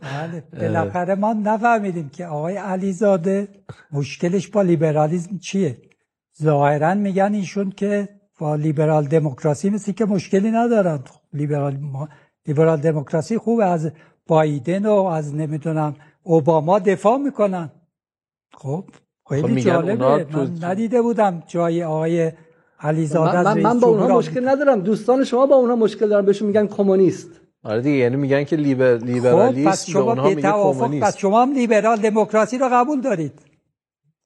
بله. 0.00 0.44
بالاخره 0.60 1.14
ما 1.14 1.32
نفهمیدیم 1.32 2.08
که 2.08 2.26
آقای 2.26 2.56
علیزاده 2.56 3.48
مشکلش 3.92 4.48
با 4.48 4.62
لیبرالیزم 4.62 5.38
چیه. 5.38 5.78
ظاهرا 6.42 6.94
میگن 6.94 7.34
ایشون 7.34 7.70
که 7.70 8.08
با 8.38 8.54
لیبرال 8.54 9.06
دموکراسی 9.06 9.70
مثل 9.70 9.92
که 9.92 10.04
مشکلی 10.04 10.50
ندارن. 10.50 11.00
لیبرال, 11.32 11.78
لیبرال 12.46 12.80
دموکراسی 12.80 13.38
خوب 13.38 13.60
از 13.60 13.90
بایدن 14.26 14.86
و 14.86 14.92
از 14.92 15.34
نمی‌دونم 15.34 15.94
اوباما 16.22 16.78
دفاع 16.78 17.18
می‌کنن. 17.18 17.70
خب 18.54 18.84
خیلی 19.28 19.62
خب 19.62 19.70
جالبه. 19.70 20.36
من 20.36 20.64
ندیده 20.64 21.02
بودم 21.02 21.42
جای 21.46 21.84
آقای 21.84 22.32
علیزاده 22.80 23.42
من, 23.42 23.60
من 23.60 23.80
با 23.80 23.88
اونها 23.88 24.18
مشکل 24.18 24.48
ندارم. 24.48 24.80
دوستان 24.80 25.24
شما 25.24 25.46
با 25.46 25.56
اونها 25.56 25.76
مشکل 25.76 26.08
دارن. 26.08 26.26
بهشون 26.26 26.48
میگن 26.48 26.66
کمونیست. 26.66 27.40
آره 27.62 27.80
دیگه 27.80 27.96
یعنی 27.96 28.16
میگن 28.16 28.44
که 28.44 28.56
لیبر 28.56 28.98
خب 28.98 29.64
پس 29.64 29.86
شما 29.90 30.14
به 30.14 30.34
میگه 30.34 30.42
کمونیست. 30.42 31.06
پس 31.06 31.16
شما 31.16 31.42
هم 31.42 31.52
لیبرال 31.52 31.96
دموکراسی 31.96 32.58
رو 32.58 32.68
قبول 32.72 33.00
دارید. 33.00 33.32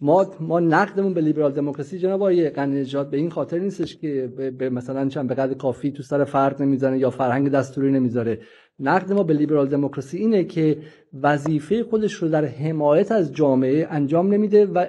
ما 0.01 0.27
ما 0.41 0.61
نقدمون 0.61 1.15
به 1.15 1.21
لیبرال 1.21 1.53
دموکراسی 1.53 1.99
جناب 1.99 2.23
آقای 2.23 2.51
نژاد 2.57 3.11
به 3.11 3.17
این 3.17 3.31
خاطر 3.31 3.59
نیستش 3.59 3.97
که 3.97 4.33
به, 4.59 4.71
مثلا 4.71 5.09
چند 5.09 5.29
به 5.29 5.35
قدر 5.35 5.55
کافی 5.55 5.91
تو 5.91 6.03
سر 6.03 6.25
فرد 6.25 6.63
نمی‌زنه 6.63 6.99
یا 6.99 7.11
فرهنگ 7.11 7.49
دستوری 7.49 7.93
نمی‌ذاره. 7.93 8.41
نقد 8.79 9.13
ما 9.13 9.23
به 9.23 9.35
لیبرال 9.35 9.69
دموکراسی 9.69 10.19
اینه 10.19 10.45
که 10.45 10.79
وظیفه 11.23 11.85
خودش 11.85 12.13
رو 12.13 12.29
در 12.29 12.45
حمایت 12.45 13.13
از 13.13 13.33
جامعه 13.33 13.87
انجام 13.91 14.33
نمیده 14.33 14.67
و 14.67 14.87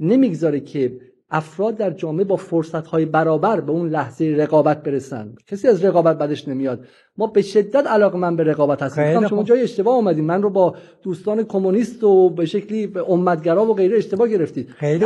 نمی‌گذاره 0.00 0.60
که 0.60 1.00
افراد 1.32 1.76
در 1.76 1.90
جامعه 1.90 2.24
با 2.24 2.36
فرصتهای 2.36 3.04
برابر 3.04 3.60
به 3.60 3.72
اون 3.72 3.88
لحظه 3.88 4.34
رقابت 4.38 4.82
برسن. 4.82 5.34
کسی 5.46 5.68
از 5.68 5.84
رقابت 5.84 6.18
بدش 6.18 6.48
نمیاد. 6.48 6.84
ما 7.16 7.26
به 7.26 7.42
شدت 7.42 7.86
علاقه 7.86 8.18
من 8.18 8.36
به 8.36 8.44
رقابت 8.44 8.82
هستیم. 8.82 9.28
شما 9.28 9.42
جای 9.42 9.62
اشتباه 9.62 9.94
اومدیم 9.94 10.24
من 10.24 10.42
رو 10.42 10.50
با 10.50 10.76
دوستان 11.02 11.44
کمونیست 11.44 12.04
و 12.04 12.30
به 12.30 12.46
شکلی 12.46 12.92
امتگرا 13.08 13.66
و 13.66 13.74
غیره 13.74 13.98
اشتباه 13.98 14.28
گرفتید. 14.28 14.70
خیلی 14.70 15.04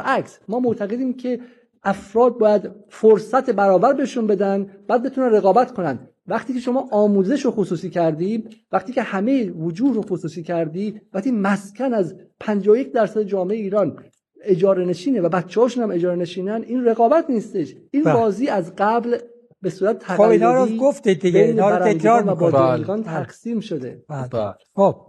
عکس 0.00 0.38
ما 0.48 0.60
معتقدیم 0.60 1.12
که 1.16 1.40
افراد 1.82 2.38
باید 2.38 2.70
فرصت 2.88 3.50
برابر 3.50 3.92
بهشون 3.92 4.26
بدن 4.26 4.66
بعد 4.88 5.02
بتونن 5.02 5.32
رقابت 5.32 5.72
کنن. 5.72 5.98
وقتی 6.26 6.54
که 6.54 6.60
شما 6.60 6.88
آموزش 6.90 7.44
رو 7.44 7.50
خصوصی 7.50 7.90
کردی 7.90 8.44
وقتی 8.72 8.92
که 8.92 9.02
همه 9.02 9.50
وجود 9.50 9.96
رو 9.96 10.02
خصوصی 10.02 10.42
کردی 10.42 11.00
وقتی 11.12 11.30
مسکن 11.30 11.94
از 11.94 12.14
51 12.40 12.92
درصد 12.92 13.22
جامعه 13.22 13.56
ایران 13.56 13.96
اجاره 14.44 14.84
نشینه 14.84 15.20
و 15.20 15.28
بچه‌هاشون 15.28 15.82
هم 15.82 15.90
اجاره 15.90 16.16
نشینن 16.16 16.64
این 16.66 16.84
رقابت 16.84 17.24
نیستش. 17.28 17.74
این 17.90 18.04
بله. 18.04 18.14
بازی 18.14 18.48
از 18.48 18.72
قبل 18.78 19.18
به 19.62 19.70
صورت 19.70 19.98
تقلیدی 19.98 20.22
خب 20.22 20.30
اینا 20.30 20.64
رو 20.64 20.76
گفتید 20.76 21.20
دیگه 21.20 21.40
اینا 21.40 21.78
رو 21.78 21.84
تکرار 21.84 22.22
و 22.22 22.30
می‌کنید 22.30 22.86
با 22.86 23.02
تقسیم 23.02 23.60
شده. 23.60 24.02
بله. 24.08 24.54
خب. 24.74 25.06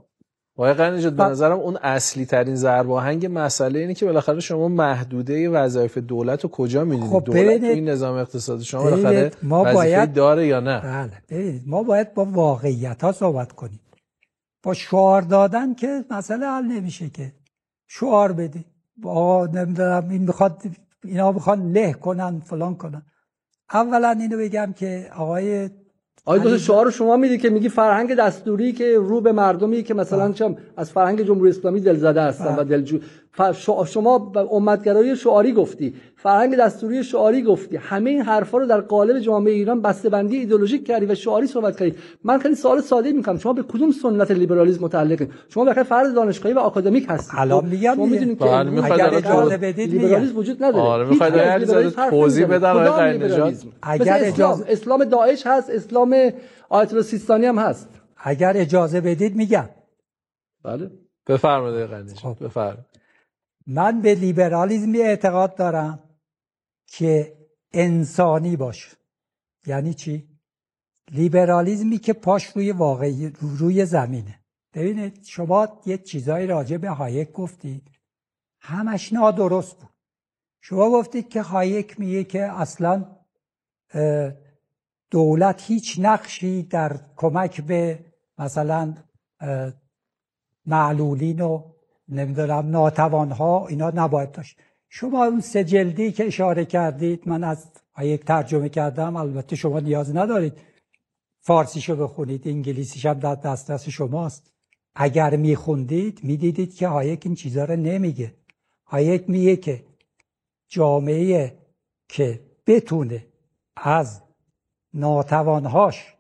آقای 0.56 0.74
قنیجاد 0.74 1.14
به 1.14 1.24
نظرم 1.24 1.60
اون 1.60 1.78
اصلی 1.78 2.26
ترین 2.26 2.56
ضرب 2.56 2.92
آهنگ 2.92 3.28
مسئله 3.32 3.80
اینه 3.80 3.94
که 3.94 4.06
بالاخره 4.06 4.40
شما 4.40 4.68
محدوده 4.68 5.50
وظایف 5.50 5.98
دولت 5.98 6.44
رو 6.44 6.50
کجا 6.50 6.84
می‌دونید؟ 6.84 7.12
خب 7.12 7.24
دولت 7.26 7.62
تو 7.62 7.68
این 7.68 7.90
نظام 7.90 8.16
اقتصادی 8.16 8.64
شما 8.64 8.84
بالاخره 8.84 9.32
ما 9.44 9.64
باید 9.64 10.14
داره 10.14 10.48
یا 10.48 10.60
نه؟ 10.60 10.82
بله. 10.82 11.62
ما 11.66 11.84
باید 11.84 12.14
با 12.14 12.26
واقعیت 12.26 13.04
ها 13.04 13.12
صحبت 13.12 13.52
کنیم. 13.52 13.80
با 14.64 14.74
شعار 14.74 15.22
دادن 15.22 15.74
که 15.74 16.06
مسئله 16.10 16.46
حل 16.46 16.64
نمیشه 16.66 17.10
که. 17.10 17.34
شعار 17.88 18.32
بدید 18.32 18.66
با 18.98 19.50
نمی‌دونم 19.54 20.10
این 20.10 20.22
می‌خواد 20.22 20.62
اینا 21.04 21.32
می‌خوان 21.32 21.72
له 21.72 21.94
کنن 21.94 22.40
فلان 22.40 22.76
کنن. 22.76 23.02
اولا 23.74 24.10
اینو 24.10 24.38
بگم 24.38 24.74
که 24.76 25.10
آقای 25.16 25.70
آقای 26.26 26.40
دو 26.40 26.58
شعار 26.58 26.92
شما 26.92 27.18
میدی 27.18 27.38
که 27.38 27.50
میگی 27.50 27.70
فرهنگ 27.70 28.16
دستوری 28.16 28.72
که 28.74 28.98
رو 28.98 29.22
به 29.22 29.32
مردمی 29.32 29.84
که 29.84 29.94
مثلا 29.94 30.32
چم 30.32 30.56
از 30.78 30.92
فرهنگ 30.92 31.22
جمهوری 31.22 31.50
اسلامی 31.50 31.82
دلزده 31.82 32.22
هستن 32.22 32.56
و 32.56 32.64
دلجو 32.64 33.00
شما 33.86 34.32
امتگرایی 34.52 35.16
شعاری 35.16 35.54
گفتی 35.54 35.96
فرهنگ 36.16 36.56
دستوری 36.56 37.04
شعاری 37.04 37.44
گفتی 37.44 37.78
همه 37.78 38.10
این 38.10 38.22
حرفا 38.22 38.58
رو 38.58 38.66
در 38.66 38.82
قالب 38.82 39.20
جامعه 39.20 39.54
ایران 39.54 39.82
بندی 39.82 40.38
ایدئولوژیک 40.38 40.88
کردی 40.88 41.06
و 41.06 41.16
شعاری 41.16 41.48
صحبت 41.48 41.78
کردی. 41.78 41.96
من 42.24 42.40
خیلی 42.40 42.56
سوال 42.56 42.82
ساده 42.82 43.12
می‌کنم. 43.12 43.38
شما 43.38 43.54
به 43.54 43.64
کدوم 43.64 43.92
سنت 43.92 44.32
لیبرالیسم 44.32 44.84
متعلقید 44.84 45.32
شما 45.50 45.66
به 45.66 45.84
فرد 45.84 46.16
دانشگاهی 46.16 46.56
و 46.56 46.60
آکادمیک 46.60 47.06
هستید. 47.10 47.36
الان 47.38 47.66
میگم 47.66 47.96
شما 47.96 48.06
می‌دونید 48.06 48.40
که 48.40 48.46
بله، 48.46 48.92
اگر 48.94 49.16
اجازه 49.16 49.58
بدید 49.58 49.94
لیبرالیسم 49.94 50.38
وجود 50.38 50.64
نداره. 50.64 50.84
آره 50.84 51.10
می‌خواید 51.10 51.90
توضیح 51.90 52.46
بدن 52.46 52.72
آقای 52.72 53.20
اگر 53.82 54.20
اجازه 54.22 54.66
اسلام 54.68 55.04
داعش 55.04 55.48
هست 55.48 55.70
اسلام 55.70 56.16
آیت 56.70 56.92
الله 56.92 57.04
سیستانی 57.04 57.46
هم 57.46 57.58
هست. 57.58 57.90
اگر 58.18 58.54
اجازه 58.56 59.02
بدید 59.02 59.36
میگم. 59.36 59.70
بله. 60.64 60.92
بفرمایید 61.28 61.90
قنیش 61.90 62.20
خب. 62.20 62.36
بفرمایید. 62.42 62.91
من 63.72 64.02
به 64.02 64.16
لیبرالیزمی 64.16 65.02
اعتقاد 65.02 65.56
دارم 65.56 66.00
که 66.88 67.38
انسانی 67.74 68.56
باشه. 68.56 68.98
یعنی 69.66 69.94
چی؟ 69.94 70.40
لیبرالیزمی 71.12 71.98
که 71.98 72.14
پاش 72.14 72.46
روی 72.46 72.72
واقعی 72.72 73.30
روی 73.42 73.86
زمینه. 73.86 74.40
ببینید 74.74 75.24
شما 75.24 75.82
یه 75.86 75.98
چیزایی 75.98 76.48
راجع 76.48 76.78
به 76.78 76.90
هایک 76.90 77.32
گفتید. 77.32 77.92
همش 78.60 79.14
نادرست 79.14 79.80
بود. 79.80 79.90
شما 80.62 80.90
گفتید 80.90 81.30
که 81.30 81.42
هایک 81.42 82.00
میگه 82.00 82.24
که 82.24 82.44
اصلا 82.44 83.18
دولت 85.10 85.62
هیچ 85.62 86.00
نقشی 86.00 86.64
در 86.64 87.00
کمک 87.16 87.62
به 87.62 88.06
مثلا 88.38 88.96
معلولین 90.66 91.42
و 91.42 91.71
نمی‌دونم 92.12 92.70
ناتوانها 92.70 93.68
اینا 93.68 93.92
نباید 93.96 94.32
داشت. 94.32 94.58
شما 94.90 95.26
اون 95.26 95.42
سه 95.42 95.64
جلدی 95.64 96.12
که 96.12 96.28
اشاره 96.28 96.66
کردید 96.66 97.28
من 97.28 97.44
از 97.44 97.68
یک 98.02 98.26
ترجمه 98.26 98.70
کردم 98.70 99.16
البته 99.16 99.56
شما 99.56 99.80
نیاز 99.80 100.16
ندارید 100.16 100.54
فارسیشو 101.40 101.96
بخونید 101.96 102.48
انگلیسیش 102.48 103.06
هم 103.06 103.20
در 103.20 103.36
دسترس 103.36 103.90
شماست. 103.90 104.52
اگر 104.96 105.36
میخوندید 105.36 106.24
می‌دیدید 106.24 106.76
که 106.76 106.88
هایک 106.88 107.22
این 107.26 107.36
چیزها 107.36 107.66
رو 107.66 107.76
نمیگه. 107.76 108.34
هایک 108.86 109.30
میگه 109.30 109.56
که 109.56 109.84
جامعه 110.68 111.58
که 112.08 112.40
بتونه 112.68 113.28
از 113.76 114.22
ناتوانهاش 114.94 116.14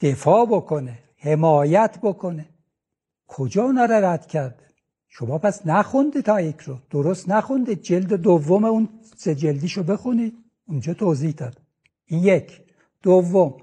دفاع 0.00 0.46
بکنه 0.46 0.98
حمایت 1.16 1.98
بکنه 2.02 2.48
کجا 3.26 3.62
اونا 3.62 3.84
رد 3.84 4.26
کرده؟ 4.26 4.69
شما 5.12 5.38
پس 5.38 5.66
نخوندید 5.66 6.40
هایک 6.40 6.60
رو. 6.60 6.78
درست 6.90 7.28
نخونده. 7.28 7.76
جلد 7.76 8.14
دوم 8.14 8.64
اون 8.64 8.88
سه 9.16 9.34
جلدیشو 9.34 9.82
بخونید. 9.82 10.34
اونجا 10.68 10.94
توضیح 10.94 11.30
داد. 11.30 11.60
این 12.06 12.24
یک. 12.24 12.60
دوم. 13.02 13.56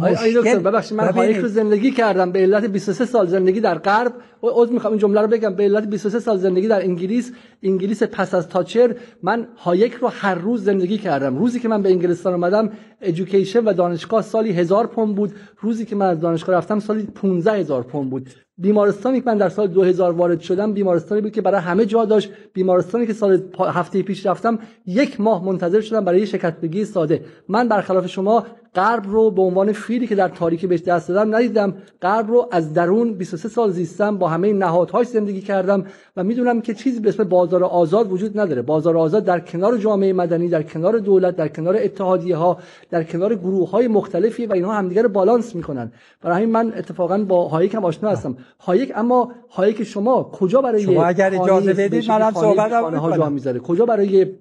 آقای 0.00 0.34
دکتر 0.34 0.58
ببخشید 0.58 0.98
من 0.98 1.08
هایک 1.08 1.36
رو 1.36 1.48
زندگی 1.48 1.90
کردم. 1.90 2.32
به 2.32 2.38
علت 2.38 2.64
23 2.64 3.04
سال 3.04 3.26
زندگی 3.26 3.60
در 3.60 3.78
غرب. 3.78 4.12
عذر 4.42 4.72
می‌خوام 4.72 4.92
این 4.92 5.00
جمله 5.00 5.20
رو 5.20 5.26
بگم. 5.26 5.54
به 5.54 5.62
علت 5.62 5.90
23 5.90 6.20
سال 6.20 6.36
زندگی 6.38 6.68
در 6.68 6.82
انگلیس 6.82 7.32
انگلیس 7.62 8.02
پس 8.02 8.34
از 8.34 8.48
تاچر 8.48 8.94
من 9.22 9.48
هایک 9.56 9.94
رو 9.94 10.08
هر 10.08 10.34
روز 10.34 10.64
زندگی 10.64 10.98
کردم. 10.98 11.38
روزی 11.38 11.60
که 11.60 11.68
من 11.68 11.82
به 11.82 11.88
انگلستان 11.88 12.32
اومدم 12.34 12.70
education 13.00 13.64
و 13.64 13.72
دانشگاه 13.72 14.22
سالی 14.22 14.52
هزار 14.52 14.86
پوند 14.86 15.14
بود. 15.14 15.32
روزی 15.60 15.84
که 15.84 15.96
من 15.96 16.06
از 16.06 16.20
دانشگاه 16.20 16.56
رفتم 16.56 16.78
سالی 16.78 17.02
15 17.02 17.52
هزار 17.52 17.82
پوند 17.82 18.10
بود. 18.10 18.28
بیمارستانی 18.58 19.20
که 19.20 19.26
من 19.26 19.38
در 19.38 19.48
سال 19.48 19.66
2000 19.66 20.12
وارد 20.12 20.40
شدم 20.40 20.72
بیمارستانی 20.72 21.20
بود 21.20 21.32
که 21.32 21.42
برای 21.42 21.60
همه 21.60 21.86
جا 21.86 22.04
داشت. 22.04 22.30
بیمارستانی 22.52 23.06
که 23.06 23.12
سال 23.12 23.42
هفته 23.58 24.02
پیش 24.02 24.26
رفتم 24.26 24.58
یک 24.86 25.20
ماه 25.20 25.44
منتظر 25.44 25.80
شدم 25.80 26.04
برای 26.04 26.26
شکستگی 26.26 26.84
ساده. 26.84 27.24
من 27.48 27.68
برخلاف 27.68 28.06
شما 28.06 28.46
غرب 28.78 29.04
رو 29.06 29.30
به 29.30 29.42
عنوان 29.42 29.72
فیلی 29.72 30.06
که 30.06 30.14
در 30.14 30.28
تاریکی 30.28 30.66
بهش 30.66 30.82
دست 30.82 31.08
دادم 31.08 31.34
ندیدم. 31.34 31.74
غرب 32.02 32.30
رو 32.30 32.48
از 32.50 32.74
درون 32.74 33.14
23 33.14 33.48
سال 33.48 33.70
زیستم 33.70 34.18
با 34.18 34.28
همه 34.28 34.52
نهادهاش 34.52 35.06
زندگی 35.06 35.40
کردم 35.40 35.84
و 36.16 36.24
می‌دونم 36.24 36.60
که 36.60 36.74
چیزی 36.74 37.00
به 37.00 37.08
اسم 37.08 37.24
بازار 37.24 37.64
آزاد 37.64 38.12
وجود 38.12 38.40
نداره. 38.40 38.62
بازار 38.62 38.96
آزاد 38.96 39.24
در 39.24 39.40
کنار 39.40 39.76
جامعه 39.76 40.12
مدنی 40.12 40.48
در 40.48 40.62
کنار 40.62 40.98
دولت 40.98 41.36
در 41.36 41.48
کنار 41.48 41.76
اتحادیه 41.76 42.36
ها 42.36 42.58
در 42.90 43.04
کنار 43.04 43.34
گروه 43.34 43.70
های 43.70 43.88
مختلفی 43.88 44.46
و 44.46 44.52
اینها 44.52 44.74
همدیگه 44.74 45.02
رو 45.02 45.08
بالانس 45.08 45.54
می‌کنن. 45.54 45.92
برای 46.20 46.36
همین 46.36 46.50
من 46.50 46.72
اتفاقا 46.76 47.18
با 47.18 47.48
هایک 47.48 47.74
هم 47.74 47.84
آشنا 47.84 48.10
هستم. 48.10 48.36
هایک 48.60 48.92
اما 48.96 49.32
هایک 49.50 49.84
شما 49.84 50.22
کجا 50.22 50.60
برای 50.62 50.82
شما 50.82 51.04
اگر 51.04 51.34
اجازه 51.42 51.74
بدید 51.74 52.10
منم 52.10 52.32
صحبت 52.34 53.30
می‌ذاره؟ 53.30 53.58
کجا 53.58 53.86
برای 53.86 54.34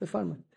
بفرمایید. 0.00 0.47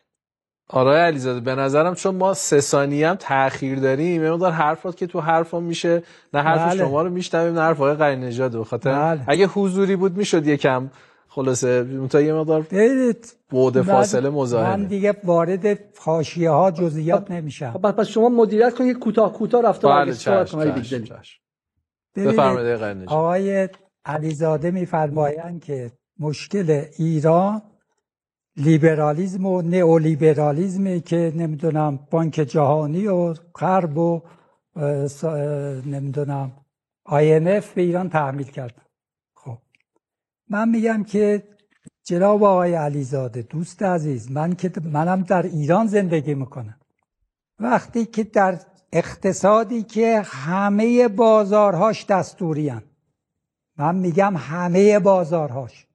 آقای 0.73 1.01
علیزاده 1.02 1.39
به 1.39 1.56
نظرم 1.56 1.95
چون 1.95 2.15
ما 2.15 2.34
سه 2.34 2.60
ثانیه 2.60 3.10
هم 3.10 3.15
تاخیر 3.15 3.80
داریم 3.80 4.23
یه 4.23 4.31
مقدار 4.31 4.52
حرفات 4.52 4.98
که 4.98 5.07
تو 5.07 5.19
حرفم 5.19 5.64
میشه 5.64 6.03
نه 6.34 6.41
حرف 6.41 6.72
بله. 6.72 6.85
شما 6.85 7.02
رو 7.02 7.10
میشنویم 7.10 7.53
نه 7.53 7.61
حرف 7.61 7.77
آقای 7.81 7.93
قرین 7.93 8.19
نژاد 8.19 8.52
به 8.52 8.64
خاطر 8.64 8.91
بله. 8.91 9.22
اگه 9.27 9.48
حضوری 9.48 9.95
بود 9.95 10.18
می‌شد 10.18 10.48
یکم 10.48 10.89
خلاصه 11.27 11.85
تا 12.10 12.22
یه 12.22 12.34
مقدار 12.34 12.65
بود 13.49 13.81
فاصله 13.81 14.30
مزاحمه. 14.30 14.76
من 14.76 14.84
دیگه 14.85 15.15
وارد 15.23 15.80
حاشیه 15.98 16.49
ها 16.49 16.72
جزئیات 16.72 17.31
نمیشم. 17.31 17.72
خب 17.72 17.91
پس 17.91 18.07
شما 18.07 18.30
مدیریت 18.30 18.76
کنید 18.76 18.99
کوتاه 18.99 19.34
کوتاه 19.34 19.61
رفته 19.61 19.88
بله 19.88 20.14
بفرمایید 22.15 23.07
آقای 23.07 23.69
علیزاده 24.06 24.72
میفرمایند 24.72 25.64
که 25.64 25.91
مشکل 26.19 26.84
ایران 26.98 27.61
لیبرالیزم 28.57 29.45
و 29.45 29.61
نئولیبرالیزمی 29.61 31.01
که 31.01 31.33
نمی‌دونم 31.35 31.99
بانک 32.11 32.33
جهانی 32.33 33.07
و 33.07 33.33
غرب 33.33 33.97
و 33.97 34.21
نمی‌دونم 35.85 36.51
IMF 37.07 37.65
به 37.75 37.81
ایران 37.81 38.09
تحمیل 38.09 38.47
کرد. 38.47 38.81
خب. 39.35 39.57
من 40.49 40.69
میگم 40.69 41.03
که 41.03 41.43
جناب 42.03 42.43
آقای 42.43 42.73
علیزاده 42.73 43.41
دوست 43.41 43.83
عزیز 43.83 44.31
من 44.31 44.55
که 44.55 44.71
منم 44.83 45.21
در 45.21 45.43
ایران 45.43 45.87
زندگی 45.87 46.33
می‌کنم. 46.33 46.79
وقتی 47.59 48.05
که 48.05 48.23
در 48.23 48.59
اقتصادی 48.93 49.83
که 49.83 50.21
همه 50.25 51.07
بازارهاش 51.07 52.05
دستوری 52.05 52.71
من 53.77 53.95
میگم 53.95 54.37
همه 54.37 54.99
بازارهاش. 54.99 55.87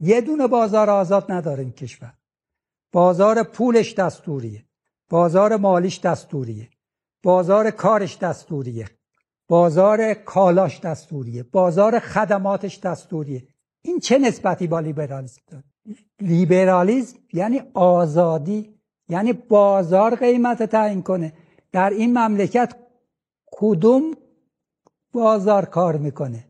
یه 0.00 0.20
دونه 0.20 0.46
بازار 0.46 0.90
آزاد 0.90 1.32
نداره 1.32 1.62
این 1.62 1.72
کشور. 1.72 2.12
بازار 2.92 3.42
پولش 3.42 3.94
دستوریه. 3.94 4.64
بازار 5.08 5.56
مالیش 5.56 6.00
دستوریه. 6.00 6.68
بازار 7.22 7.70
کارش 7.70 8.18
دستوریه. 8.18 8.86
بازار 9.48 10.14
کالاش 10.14 10.80
دستوریه. 10.80 11.42
بازار 11.42 11.98
خدماتش 11.98 12.78
دستوریه. 12.78 13.48
این 13.82 13.98
چه 13.98 14.18
نسبتی 14.18 14.66
با 14.66 14.80
لیبرالیسم 14.80 15.42
داره؟ 15.46 15.64
لیبرالیسم 16.20 17.18
یعنی 17.32 17.62
آزادی 17.74 18.74
یعنی 19.08 19.32
بازار 19.32 20.16
قیمت 20.16 20.62
تعیین 20.62 21.02
کنه. 21.02 21.32
در 21.72 21.90
این 21.90 22.18
مملکت 22.18 22.76
کدوم 23.52 24.14
بازار 25.12 25.64
کار 25.64 25.96
می‌کنه؟ 25.96 26.44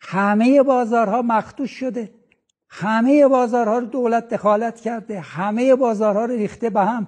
همه 0.00 0.62
بازارها 0.62 1.22
مختوش 1.22 1.70
شده. 1.70 2.19
همه 2.70 3.28
بازارها 3.28 3.78
رو 3.78 3.86
دولت 3.86 4.28
دخالت 4.28 4.80
کرده 4.80 5.20
همه 5.20 5.74
بازارها 5.74 6.24
رو 6.24 6.34
ریخته 6.34 6.70
به 6.70 6.80
هم. 6.80 7.06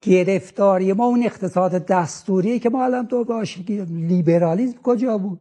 گرفتاری 0.00 0.92
ما 0.92 1.04
اون 1.04 1.22
اقتصاد 1.22 1.86
دستوری 1.86 2.58
که 2.58 2.70
ما 2.70 2.84
الان 2.84 3.06
تو 3.06 3.24
باش 3.24 3.58
لیبرالیزم 3.88 4.78
کجا 4.82 5.18
بود؟ 5.18 5.40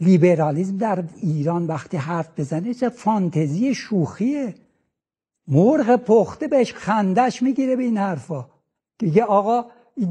لیبرالیزم 0.00 0.76
در 0.76 1.04
ایران 1.22 1.66
وقتی 1.66 1.96
حرف 1.96 2.28
بزنه 2.36 2.74
چه 2.74 2.88
فانتزی 2.88 3.74
شوخیه. 3.74 4.54
مرغ 5.48 5.96
پخته 5.96 6.48
بهش 6.48 6.72
خندش 6.72 7.42
می‌گیره 7.42 7.76
به 7.76 7.82
این 7.82 7.98
حرفا. 7.98 8.46
دیگه 8.98 9.24
آقا 9.24 9.64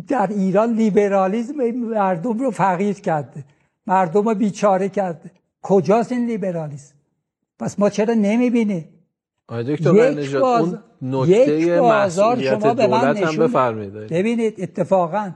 در 0.07 0.27
ایران 0.27 0.73
لیبرالیزم 0.73 1.71
مردم 1.71 2.39
رو 2.39 2.51
فقیر 2.51 2.93
کرده 2.93 3.43
مردم 3.87 4.29
رو 4.29 4.35
بیچاره 4.35 4.89
کرده. 4.89 5.31
کجاست 5.61 6.11
این 6.11 6.25
لیبرالیزم 6.25 6.95
پس 7.61 7.79
ما 7.79 7.89
چرا 7.89 8.13
نمی‌بینیم 8.13 9.05
دکتر 9.49 10.19
یک 10.19 10.35
باز... 10.35 10.73
اون 10.73 10.83
نکته 11.01 11.81
بازار 11.81 12.41
شما 12.41 12.73
به 12.73 12.87
من 12.87 13.17
نشون 13.17 13.47
ببینید 14.07 14.61
اتفاقا 14.61 15.33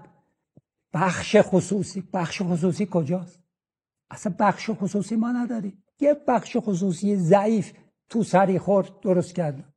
بخش 0.94 1.36
خصوصی 1.42 2.04
بخش 2.14 2.42
خصوصی 2.42 2.88
کجاست؟ 2.92 3.40
اصلا 4.12 4.36
بخش 4.40 4.70
خصوصی 4.70 5.16
ما 5.16 5.32
نداریم. 5.32 5.84
یه 6.00 6.14
بخش 6.28 6.58
خصوصی 6.60 7.16
ضعیف 7.16 7.74
تو 8.10 8.24
سری 8.24 8.60
خورد 8.60 9.00
درست 9.00 9.36
کردن. 9.36 9.74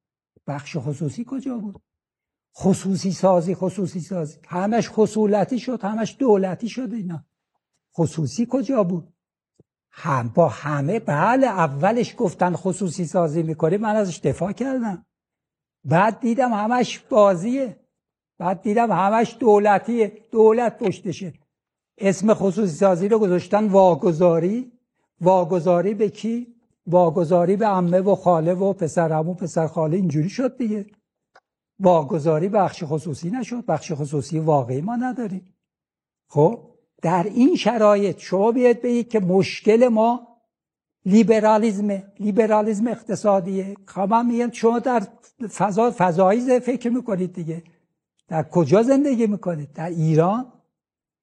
بخش 0.46 0.76
خصوصی 0.76 1.24
کجا 1.28 1.58
بود؟ 1.58 1.82
خصوصی 2.56 3.12
سازی 3.12 3.54
خصوصی 3.54 4.00
سازی. 4.00 4.38
همش 4.48 4.88
خصولتی 4.88 5.58
شد 5.58 5.82
همش 5.82 6.16
دولتی 6.18 6.68
شد 6.68 6.92
اینا. 6.92 7.24
خصوصی 7.96 8.46
کجا 8.50 8.84
بود؟ 8.84 9.12
هم 10.00 10.28
با 10.34 10.48
همه 10.48 11.00
بله 11.00 11.46
اولش 11.46 12.14
گفتن 12.18 12.52
خصوصی 12.52 13.04
سازی 13.04 13.42
می‌کنه 13.42 13.78
من 13.78 13.96
ازش 13.96 14.18
دفاع 14.18 14.52
کردم. 14.52 15.06
بعد 15.84 16.20
دیدم 16.20 16.52
همش 16.52 16.98
بازیه. 16.98 17.76
بعد 18.38 18.62
دیدم 18.62 18.92
همش 18.92 19.36
دولتیه. 19.40 20.12
دولت 20.30 20.78
پشتشه. 20.78 21.32
اسم 21.98 22.34
خصوصی 22.34 22.72
سازی 22.74 23.08
رو 23.08 23.18
گذاشتن 23.18 23.68
واگذاری. 23.68 24.72
واگذاری 25.20 25.94
به 25.94 26.08
کی؟ 26.08 26.54
واگذاری 26.86 27.56
به 27.56 27.66
عمه 27.66 28.00
و 28.00 28.14
خاله 28.14 28.54
و 28.54 28.72
پسر 28.72 29.12
عمو 29.12 29.34
پسر 29.34 29.66
خاله 29.66 29.96
اینجوری 29.96 30.28
شد 30.28 30.56
دیگه. 30.56 30.86
واگذاری 31.80 32.48
بخش 32.48 32.84
خصوصی 32.86 33.30
نشد. 33.30 33.66
بخش 33.66 33.92
خصوصی 33.92 34.38
واقعی 34.38 34.80
ما 34.80 34.96
نداریم. 34.96 35.54
خب؟ 36.28 36.77
در 37.02 37.22
این 37.22 37.56
شرایط 37.56 38.18
شما 38.18 38.52
بیاید 38.52 38.82
بگید 38.82 39.08
که 39.08 39.20
مشکل 39.20 39.88
ما 39.88 40.28
لیبرالیزم 41.06 42.02
لیبرالیزم 42.20 42.88
اقتصادیه. 42.88 43.76
خب 43.86 44.00
من 44.00 44.50
شما 44.52 44.78
در 44.78 45.02
فضا 45.52 45.94
فضایی 45.98 46.60
فکر 46.60 46.88
می‌کنید 46.88 47.32
دیگه. 47.32 47.62
در 48.28 48.42
کجا 48.42 48.82
زندگی 48.82 49.26
می‌کنید؟ 49.26 49.72
در 49.72 49.88
ایران؟ 49.88 50.52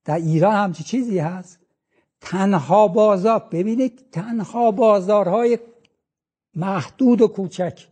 در 0.05 0.15
ایران 0.15 0.55
همچی 0.55 0.83
چیزی 0.83 1.19
هست؟ 1.19 1.59
تنها 2.21 2.87
بازار 2.87 3.39
ببینید 3.51 4.05
تنها 4.11 4.71
بازارهای 4.71 5.59
محدود 6.55 7.21
و 7.21 7.27
کوچک 7.27 7.87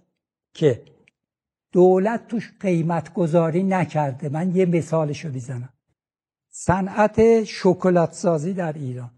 که 0.54 0.82
دولت 1.72 2.28
توش 2.28 2.54
قیمت 2.60 3.14
گذاری 3.14 3.64
نکرده. 3.64 4.30
من 4.30 4.56
یه 4.56 4.66
مثالشو 4.66 5.30
می‌زنم. 5.30 5.73
صنعت 6.56 7.44
شکلات 7.44 8.14
سازی 8.14 8.54
در 8.54 8.74
ایران. 8.74 9.12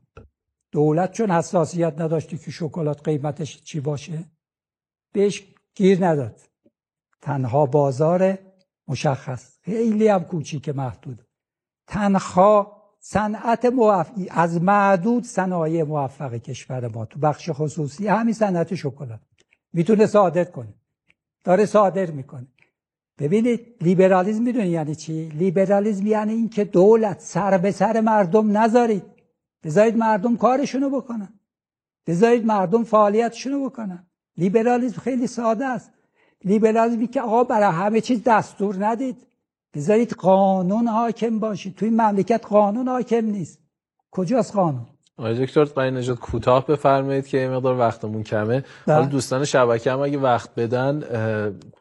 دولت 0.71 1.11
چون 1.11 1.31
حساسیت 1.31 2.01
نداشته 2.01 2.37
که 2.37 2.51
شکلات 2.51 3.03
قیمتش 3.03 3.61
چی 3.61 3.79
باشه 3.79 4.23
بهش 5.13 5.43
گیر 5.75 6.07
نداد. 6.07 6.41
تنها 7.21 7.65
بازار 7.65 8.37
مشخص. 8.87 9.59
خیلی 9.61 10.07
هم 10.07 10.23
کوچیک 10.23 10.69
محدود. 10.69 11.27
تنها 11.87 12.81
صنعت 12.99 13.65
موفق 13.65 14.11
از 14.29 14.61
معدود 14.61 15.23
صنایع 15.23 15.83
موفق 15.83 16.33
کشور 16.33 16.87
ما. 16.87 17.05
تو 17.05 17.19
بخش 17.19 17.49
خصوصی 17.53 18.07
همین 18.07 18.33
صنعت 18.33 18.75
شکلات. 18.75 19.19
می‌تونه 19.73 20.05
صادر 20.05 20.43
کنه. 20.43 20.73
داره 21.43 21.65
صادر 21.65 22.11
می‌کنه. 22.11 22.47
ببینید 23.19 23.75
لیبرالیزم 23.81 24.43
می‌دونی 24.43 24.67
یعنی 24.67 24.95
چی؟ 24.95 25.29
لیبرالیزم 25.29 26.07
یعنی 26.07 26.33
اینکه 26.33 26.63
دولت 26.63 27.19
سر 27.19 27.57
به 27.57 27.71
سر 27.71 28.01
مردم 28.01 28.57
نذارید. 28.57 29.03
بذارید 29.63 29.97
مردم 29.97 30.37
کارشونو 30.37 30.89
بکنن. 30.89 31.39
بذارید 32.07 32.45
مردم 32.45 32.83
فعالیتشون 32.83 33.53
رو 33.53 33.69
بکنن. 33.69 34.07
لیبرالیسم 34.37 35.01
خیلی 35.01 35.27
ساده 35.27 35.65
است. 35.65 35.91
لیبرالیسمی 36.43 37.07
که 37.07 37.21
آقا 37.21 37.43
برای 37.43 37.75
همه 37.75 38.01
چیز 38.01 38.23
دستور 38.23 38.85
ندید. 38.85 39.27
بذارید 39.73 40.11
قانون 40.11 40.87
حاکم 40.87 41.39
باشید. 41.39 41.75
توی 41.75 41.89
مملکت 41.89 42.45
قانون 42.45 42.87
حاکم 42.87 43.25
نیست. 43.25 43.59
کجاست 44.11 44.53
قانون؟ 44.53 44.87
آقای 45.17 45.45
دکتر 45.45 45.63
قاین 45.63 45.97
نجات 45.97 46.19
کوتاه 46.19 46.67
بفرمایید 46.67 47.27
که 47.27 47.37
یه 47.37 47.49
مقدار 47.49 47.79
وقتمون 47.79 48.23
کمه. 48.23 48.63
حالا. 48.87 49.05
دوستان 49.05 49.45
شبکه 49.45 49.91
هم 49.91 49.99
اگه 49.99 50.17
وقت 50.17 50.49
بدن 50.55 51.03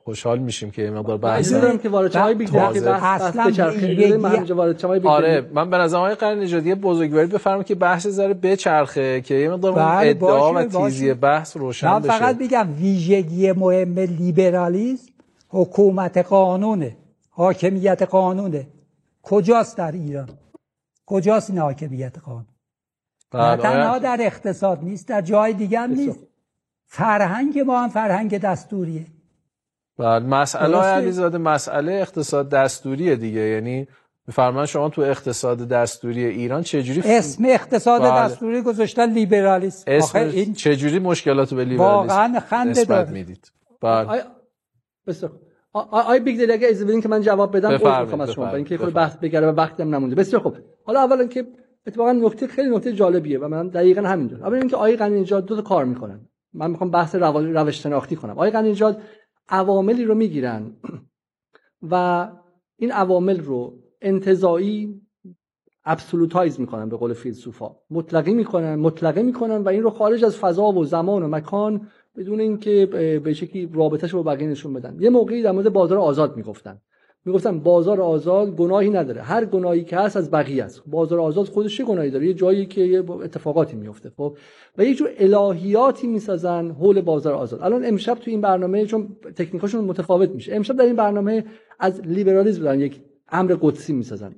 خوشحال 0.05 0.39
میشیم 0.39 0.71
که 0.71 0.83
یه 0.83 0.91
مقدار 0.91 1.19
بحث 1.19 1.53
دارم 1.53 1.79
که 1.79 1.89
وارد 1.89 2.13
شمای 2.13 2.35
بیگ 2.35 2.57
اصلا 2.57 3.45
بچرخه 3.47 4.17
من 4.17 4.43
وارد 4.43 4.79
شمای 4.79 4.99
بیگ 4.99 5.09
آره. 5.09 5.51
من 5.55 5.71
به 5.71 5.79
نظر 5.79 5.97
آقای 5.97 6.15
قرن 6.15 6.39
نژادی 6.39 6.75
بزرگواری 6.75 7.27
بفرمایید 7.27 7.67
که 7.67 7.75
بحث 7.75 8.07
ذره 8.07 8.35
بچرخه 8.35 9.21
که 9.21 9.35
یه 9.35 9.51
مقدار 9.51 9.73
اون 9.73 9.83
بله، 9.83 10.11
ادعا 10.11 10.53
و 10.53 10.65
تیزی. 10.65 11.15
بحث 11.15 11.57
روشن 11.57 11.89
من 11.89 11.99
بشه. 11.99 12.19
فقط 12.19 12.37
میگم 12.37 12.69
ویژگی 12.79 13.53
مهم 13.53 13.99
لیبرالیسم 13.99 15.13
حکومت 15.49 16.19
قانونه 16.19 16.97
حاکمیت 17.31 18.03
قانونه. 18.03 18.67
کجاست 19.23 19.77
در 19.77 19.93
ایران؟ 19.93 20.29
کجاست 21.07 21.51
این 21.51 21.59
حاکمیت 21.59 22.19
قانون؟ 22.19 22.54
نه 23.35 23.57
بله، 23.57 23.63
تنها 23.63 23.99
در 23.99 24.17
اقتصاد 24.21 24.83
نیست 24.83 25.09
در 25.09 25.21
جای 25.21 25.53
دیگه 25.53 25.81
هم 25.81 25.91
نیست. 25.91 26.19
فرهنگ 26.87 27.59
ما 27.59 27.83
هم 27.83 27.89
فرهنگ 27.89 28.39
دستوریه. 28.39 29.07
بله 29.99 30.27
مسئله. 30.27 30.77
علیزاده 30.77 31.39
مسئله 31.39 31.93
اقتصاد 31.93 32.49
دستوریه 32.49 33.17
دیگه. 33.17 33.41
یعنی 33.41 33.89
میفرمان 34.27 34.67
شما 34.67 34.89
تو 34.89 35.03
اقتصاد 35.03 35.69
دستوری 35.69 36.25
ایران 36.25 36.63
چجوری 36.63 37.03
ف- 37.03 37.07
اسم 37.07 37.45
اقتصاد 37.47 38.01
بله. 38.03 38.11
دستوری 38.11 38.63
گذاشتن 38.63 39.13
لیبرالیسم. 39.13 39.85
اسم 39.87 40.19
این 40.19 40.53
چجوری 40.55 40.99
مشکلات 40.99 41.51
رو 41.53 41.57
به 41.57 41.65
لیبرالیسم 41.65 42.15
واقعا 42.17 42.41
خنده 42.41 42.71
نسبت 42.71 42.89
داره. 42.89 43.11
می‌دید؟ 43.11 43.53
بله. 43.83 44.09
آیا 44.09 44.23
بسیار 45.07 45.31
خوب. 45.33 45.41
آ- 45.73 45.81
آ- 45.81 46.01
آیا 46.01 46.21
بیگ 46.23 46.51
اگه 46.51 46.69
اجازه 46.69 46.85
بدین 46.85 47.01
که 47.01 47.09
من 47.09 47.21
جواب 47.23 47.57
بدم 47.57 47.71
عذر 47.71 48.03
می‌خوام 48.03 48.21
از 48.21 48.31
شما. 48.31 48.45
برای 48.45 48.57
اینکه 48.57 48.79
خود. 48.79 48.93
بحث 48.95 49.17
بگره 49.17 49.47
و 49.47 49.55
وقتی 49.55 49.83
هم 49.83 49.95
نمونده. 49.95 50.15
بسیار 50.17 50.43
خوب. 50.43 50.57
حالا 50.85 51.01
اولا 51.01 51.27
که 51.27 51.47
اتفاقا 51.87 52.13
نکته 52.13 52.47
خیلی 52.47 52.77
نکته 52.77 52.93
جالبیه 52.93 53.39
و 53.39 53.49
من 53.49 53.69
دقیقا 53.69 54.03
همینجور 54.03 54.41
اولا 54.43 54.59
اینکه 54.59 54.77
آقای 54.77 54.97
غنی 54.97 55.21
نژاد 55.21 55.47
دو 55.47 55.57
تا 55.57 55.63
کار 55.63 55.85
می‌کنن. 55.85 56.29
من 56.53 56.71
می‌خوام 56.71 56.91
بحث 56.91 57.15
رو- 57.15 57.53
روش 57.59 57.83
شناختی 57.83 58.17
کنم. 58.17 58.33
آقای 58.33 58.51
غنی 58.51 58.71
نژاد 58.71 59.03
عواملی 59.49 60.05
رو 60.05 60.15
می‌گیرن 60.15 60.73
و 61.91 62.29
این 62.77 62.93
عوامل 62.93 63.41
رو 63.41 63.79
انتزاعی 64.03 65.01
ابسولوتایز 65.85 66.61
می‌کنن 66.61 66.89
به 66.89 66.97
قول 66.97 67.13
فیلسوفا. 67.13 67.77
مطلقی 67.91 68.35
می‌کنن 68.35 68.75
مطلقه 68.75 69.23
می‌کنن 69.23 69.57
و 69.57 69.69
این 69.69 69.83
رو 69.83 69.91
خارج 69.91 70.25
از 70.25 70.37
فضا 70.37 70.65
و 70.73 70.85
زمان 70.85 71.23
و 71.23 71.29
مکان 71.29 71.89
بدون 72.17 72.41
اینکه 72.41 72.87
به- 73.25 73.33
شکلی 73.33 73.71
رابطهش 73.75 74.11
رو 74.11 74.23
با 74.23 74.33
بقیه 74.33 74.49
نشون 74.49 74.73
بدن. 74.73 74.97
یه 75.01 75.11
موقعی 75.11 75.43
در 75.43 75.51
مورد 75.53 75.73
بازار 75.73 75.99
آزاد 75.99 76.37
می‌گفتن. 76.37 76.81
می‌گفتن 77.25 77.61
بازار 77.61 78.01
آزاد 78.01 78.57
گناهی 78.57 78.91
نداره. 78.91 79.23
هر 79.23 79.45
گناهی 79.45 79.85
که 79.85 79.97
هست 79.97 80.17
از 80.17 80.31
بقیه 80.31 80.65
است. 80.65 80.83
بازار 80.87 81.21
آزاد 81.21 81.47
خودش 81.47 81.77
چه 81.77 81.85
گناهی 81.85 82.11
داره؟ 82.11 82.27
یه 82.27 82.35
جایی 82.35 82.67
که 82.67 82.81
یه 82.81 83.11
اتفاقاتی 83.11 83.77
میفته 83.77 84.11
خب 84.17 84.37
و 84.79 84.85
یه 84.85 84.95
جور 84.95 85.11
الهیاتی 85.19 86.07
می‌سازن 86.07 86.71
حول 86.71 87.01
بازار 87.01 87.35
آزاد. 87.35 87.63
الان 87.63 87.85
امشب 87.85 88.15
تو 88.15 88.31
این 88.31 88.41
برنامه 88.41 88.87
چون 88.87 89.17
تکنیکاشون 89.37 89.85
متفاوت 89.85 90.31
میشه 90.31 90.55
امشب 90.55 90.77
در 90.77 90.85
این 90.85 90.97
برنامه 90.97 91.45
از 91.81 92.01
لیبرالیسم 92.01 92.63
دارن 92.63 92.81
یک 92.81 93.01
امر 93.29 93.57
قدسی 93.61 93.93
می‌سازن. 93.93 94.35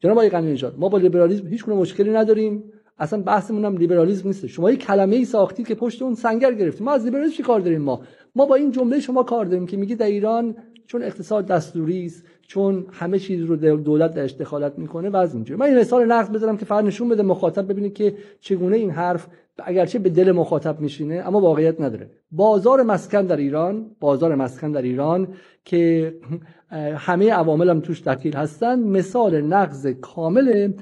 جناب 0.00 0.18
آقای 0.18 0.42
نژاد 0.42 0.74
ما 0.78 0.88
با 0.88 0.98
لیبرالیسم 0.98 1.46
هیچ 1.46 1.64
گونه 1.64 1.78
مشکلی 1.78 2.10
نداریم. 2.10 2.64
اصلا 2.98 3.22
بحثمون 3.22 3.64
هم 3.64 3.76
لیبرالیسم 3.76 4.28
نیست. 4.28 4.46
شما 4.46 4.70
یک 4.70 4.84
کلمه 4.84 5.16
ای 5.16 5.24
ساختید 5.24 5.68
که 5.68 5.74
پشت 5.74 6.02
اون 6.02 6.14
سنگر 6.14 6.54
گرفتیم 6.54 6.84
ما 6.84 6.92
از 6.92 7.04
لیبرالیسم 7.04 7.36
چی 7.36 7.42
کار 7.42 7.60
داریم 7.60 7.82
ما؟ 7.82 8.00
ما 8.36 8.46
با 8.46 8.54
این 8.54 8.70
جمله 8.70 9.00
شما 9.00 9.22
کار 9.22 9.44
داریم 9.44 9.66
که 9.66 9.76
میگی 9.76 9.94
در 9.94 10.06
ایران 10.06 10.56
چون 10.88 11.02
اقتصاد 11.02 11.46
دستوری 11.46 12.06
است 12.06 12.24
چون 12.42 12.86
همه 12.92 13.18
چیز 13.18 13.44
رو 13.44 13.56
دولت 13.76 14.14
درش 14.14 14.34
دخالت 14.34 14.78
می‌کنه 14.78 15.10
و 15.10 15.16
از 15.16 15.34
اینجوری. 15.34 15.60
من 15.60 15.66
این 15.66 15.78
مثال 15.78 16.12
نقد 16.12 16.32
بذارم 16.32 16.56
که 16.56 16.64
فقط 16.64 16.84
نشون 16.84 17.08
بده 17.08 17.22
مخاطب 17.22 17.68
ببینه 17.68 17.90
که 17.90 18.14
چگونه 18.40 18.76
این 18.76 18.90
حرف 18.90 19.26
اگرچه 19.58 19.98
به 19.98 20.10
دل 20.10 20.32
مخاطب 20.32 20.80
میشینه 20.80 21.22
اما 21.26 21.40
واقعیت 21.40 21.80
نداره. 21.80 22.10
بازار 22.30 22.82
مسکن 22.82 23.26
در 23.26 23.36
ایران 23.36 23.90
بازار 24.00 24.34
مسکن 24.34 24.72
در 24.72 24.82
ایران 24.82 25.28
که 25.64 26.14
همه 27.06 27.32
عوامل 27.32 27.70
هم 27.70 27.80
توش 27.80 28.02
دخیل 28.02 28.36
هستن. 28.36 28.78
مثال 28.78 29.40
نقض 29.40 29.86
کامل 29.86 30.72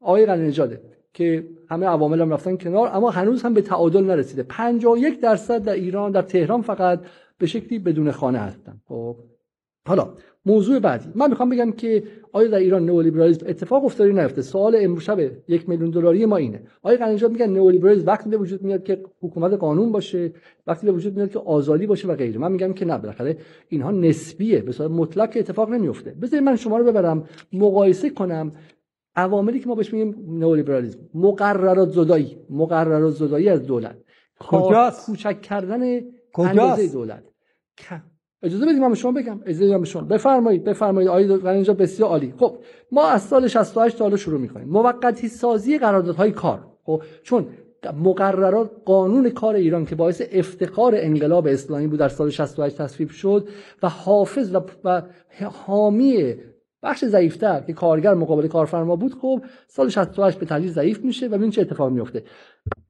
آقای 0.00 0.26
غنی 0.26 0.48
نژاده 0.48 0.80
که 1.12 1.48
همه 1.70 1.86
عوامل 1.86 2.20
هم 2.20 2.32
رفتن 2.32 2.56
کنار 2.56 2.90
اما 2.92 3.10
هنوز 3.10 3.42
هم 3.42 3.54
به 3.54 3.62
تعادل 3.62 4.04
نرسیده. 4.04 4.42
51 4.42 5.20
درصد 5.20 5.64
در 5.64 5.72
ایران 5.72 6.12
در 6.12 6.22
تهران 6.22 6.62
فقط 6.62 7.00
به 7.38 7.46
شکلی 7.46 7.78
بدون 7.78 8.10
خانه 8.10 8.38
هستن. 8.38 8.80
خب؟ 8.88 9.16
حالا 9.86 10.14
موضوع 10.46 10.78
بعدی. 10.78 11.08
من 11.14 11.30
می‌خوام 11.30 11.48
بگم 11.50 11.72
که 11.72 12.02
آیا 12.32 12.48
در 12.48 12.58
ایران 12.58 12.86
نئولیبرالیسم 12.86 13.46
اتفاق 13.48 13.84
افتاده 13.84 14.14
یا 14.14 14.22
نیفته 14.22 14.42
سوال 14.42 14.76
امروز 14.80 15.02
شب 15.02 15.20
یک 15.48 15.68
میلیون 15.68 15.90
دلاری 15.90 16.26
ما 16.26 16.36
اینه. 16.36 16.62
آیا 16.82 17.12
نژاد 17.12 17.30
میگن 17.30 17.50
نئولیبرالیسم 17.50 18.06
وقتی 18.06 18.30
به 18.30 18.36
وجود 18.36 18.62
میاد 18.62 18.84
که 18.84 19.02
حکومت 19.20 19.52
قانون 19.52 19.92
باشه 19.92 20.32
وقتی 20.66 20.86
به 20.86 20.92
وجود 20.92 21.16
میاد 21.16 21.30
که 21.30 21.38
آزادی 21.38 21.86
باشه 21.86 22.08
و 22.08 22.14
غیره؟ 22.14 22.38
من 22.38 22.52
میگم 22.52 22.72
که 22.72 22.84
نه. 22.84 22.98
بالاخره 22.98 23.36
اینها 23.68 23.90
نسبیه. 23.90 24.60
به 24.60 24.72
صورت 24.72 24.90
مطلق 24.90 25.32
اتفاق 25.36 25.70
نمیفته 25.70 26.10
بذارید 26.10 26.44
من 26.44 26.56
شما 26.56 26.78
رو 26.78 26.84
ببرم 26.84 27.24
مقایسه 27.52 28.10
کنم 28.10 28.52
عواملی 29.16 29.60
که 29.60 29.68
ما 29.68 29.74
بهش 29.74 29.92
میگیم 29.92 30.38
نئولیبرالیسم. 30.38 30.98
مقررات 31.14 31.88
زدایی. 31.88 32.38
مقررات 32.50 33.14
زدایی 33.14 33.48
از 33.48 33.62
دولت. 33.66 33.96
کجاست؟ 34.40 35.06
کوچک 35.06 35.40
کردن 35.40 36.00
کجاست؟ 36.32 36.58
اندازه 36.58 36.92
دولت. 36.92 37.24
اجازه 38.42 38.66
بدید 38.66 38.78
من 38.78 38.94
شما 38.94 39.12
بگم. 39.12 39.40
اجازه 39.46 39.74
بدید 39.74 39.84
شما. 39.84 40.02
بفرمایید 40.02 40.64
بفرمایید. 40.64 41.08
آقای 41.08 41.54
اینجا 41.54 41.74
بسیار 41.74 42.08
عالی. 42.08 42.34
خب 42.38 42.58
ما 42.92 43.08
از 43.08 43.22
سال 43.22 43.48
68 43.48 43.98
تا 43.98 44.04
حالا 44.04 44.16
شروع 44.16 44.40
می‌کنیم. 44.40 44.68
موقتی 44.68 45.28
سازی 45.28 45.78
قراردادهای 45.78 46.30
کار. 46.30 46.66
خب 46.84 47.02
چون 47.22 47.46
مقررات 48.02 48.70
قانون 48.84 49.30
کار 49.30 49.54
ایران 49.54 49.86
که 49.86 49.94
باعث 49.94 50.22
افتخار 50.32 50.94
انقلاب 50.96 51.46
اسلامی 51.46 51.86
بود 51.86 51.98
در 51.98 52.08
سال 52.08 52.30
68 52.30 52.78
تصویب 52.78 53.10
شد 53.10 53.48
و 53.82 53.88
حافظ 53.88 54.54
و, 54.54 54.60
و 54.84 55.02
حامی 55.66 56.34
بخش 56.82 57.04
ضعیفتر 57.04 57.60
که 57.60 57.72
کارگر 57.72 58.14
مقابل 58.14 58.46
کارفرما 58.46 58.96
بود 58.96 59.14
خب 59.14 59.42
سال 59.68 59.88
68 59.88 60.38
به 60.38 60.46
تدریج 60.46 60.70
ضعیف 60.70 61.04
میشه 61.04 61.26
و 61.26 61.30
ببین 61.30 61.50
چه 61.50 61.60
اتفاق 61.60 61.90
میفته 61.90 62.22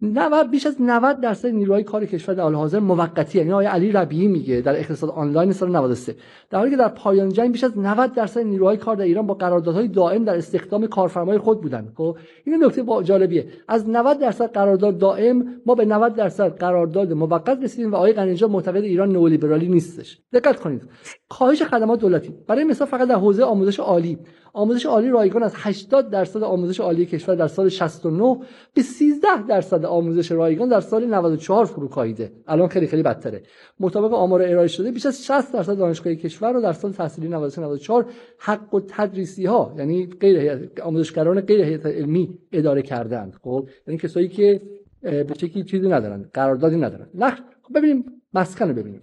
90 0.02 0.50
بیش 0.50 0.66
از 0.66 0.76
90 0.80 1.20
درصد 1.20 1.48
نیروهای 1.48 1.82
کار 1.84 2.06
کشور 2.06 2.34
در 2.34 2.42
حال 2.42 2.54
حاضر 2.54 2.78
موقتی 2.78 3.38
یعنی 3.38 3.52
آقای 3.52 3.66
علی 3.66 3.92
ربیعی 3.92 4.28
میگه 4.28 4.60
در 4.60 4.78
اقتصاد 4.78 5.10
آنلاین 5.10 5.52
سال 5.52 5.70
93 5.70 6.16
در 6.50 6.58
حالی 6.58 6.70
که 6.70 6.76
در 6.76 6.88
پایان 6.88 7.28
جنگ 7.28 7.52
بیش 7.52 7.64
از 7.64 7.78
90 7.78 8.12
درصد 8.12 8.40
نیروهای 8.40 8.76
کار 8.76 8.96
در 8.96 9.04
ایران 9.04 9.26
با 9.26 9.34
قراردادهای 9.34 9.88
دائم 9.88 10.24
در 10.24 10.36
استخدام 10.36 10.86
کارفرمای 10.86 11.38
خود 11.38 11.60
بودند. 11.60 11.92
خب 11.96 12.16
این 12.44 12.64
نکته 12.64 12.84
جالبیه. 13.04 13.46
از 13.68 13.88
90 13.88 14.18
درصد 14.18 14.52
قرارداد 14.52 14.98
دائم 14.98 15.60
ما 15.66 15.74
به 15.74 15.84
90 15.84 16.14
درصد 16.14 16.58
قرارداد 16.58 17.12
موقت 17.12 17.58
رسیدیم 17.62 17.92
و 17.92 17.96
آقای 17.96 18.12
غنی‌نژاد 18.12 18.50
معتقد 18.50 18.82
ایران 18.82 19.12
نئولیبرالی 19.12 19.68
نیستش. 19.68 20.18
دقت 20.32 20.60
کنید. 20.60 20.82
کاهش 21.28 21.62
خدمات 21.62 22.00
دولتی. 22.00 22.34
برای 22.48 22.64
مثال 22.64 22.88
فقط 22.88 23.08
در 23.08 23.14
حوزه 23.14 23.44
آموزش 23.44 23.80
عالی. 23.80 24.18
آموزش 24.52 24.86
عالی 24.86 25.08
رایگان 25.08 25.42
از 25.42 25.52
80 25.56 26.10
درصد 26.10 26.42
آموزش 26.42 26.80
عالی 26.80 27.06
کشور 27.06 27.34
در 27.34 27.46
سال 27.46 27.68
69 27.68 28.38
به 28.74 28.82
13 28.82 29.46
درصد 29.48 29.84
آموزش 29.84 30.32
رایگان 30.32 30.68
در 30.68 30.80
سال 30.80 31.04
94 31.04 31.64
فرو 31.64 31.88
کاهیده 31.88 32.32
الان 32.46 32.68
خیلی 32.68 32.86
خیلی 32.86 33.02
بدتره. 33.02 33.42
مطابق 33.80 34.12
آمار 34.14 34.42
ارائه 34.42 34.68
شده 34.68 34.90
بیش 34.90 35.06
از 35.06 35.24
60 35.24 35.52
درصد 35.52 35.78
دانشگاه 35.78 36.14
کشور 36.14 36.52
رو 36.52 36.60
در 36.60 36.72
سال 36.72 36.92
تحصیلی 36.92 37.28
93 37.28 37.62
94 37.62 38.06
حق 38.38 38.74
و 38.74 38.80
تدریسی 38.80 39.46
ها 39.46 39.74
یعنی 39.78 40.06
غیر 40.06 40.70
آموزشگران 40.82 41.40
غیر 41.40 41.60
هیئت 41.60 41.86
علمی 41.86 42.38
اداره 42.52 42.82
کردند 42.82 43.36
خب 43.42 43.68
یعنی 43.86 43.98
کسایی 43.98 44.28
که 44.28 44.62
به 45.02 45.34
شکلی 45.38 45.64
چیزی 45.64 45.88
ندارن 45.88 46.30
قراردادی 46.34 46.76
ندارن. 46.76 47.08
نخ 47.14 47.40
خب 47.62 47.78
ببینیم 47.78 48.04
مسکن 48.34 48.72
ببینیم. 48.72 49.02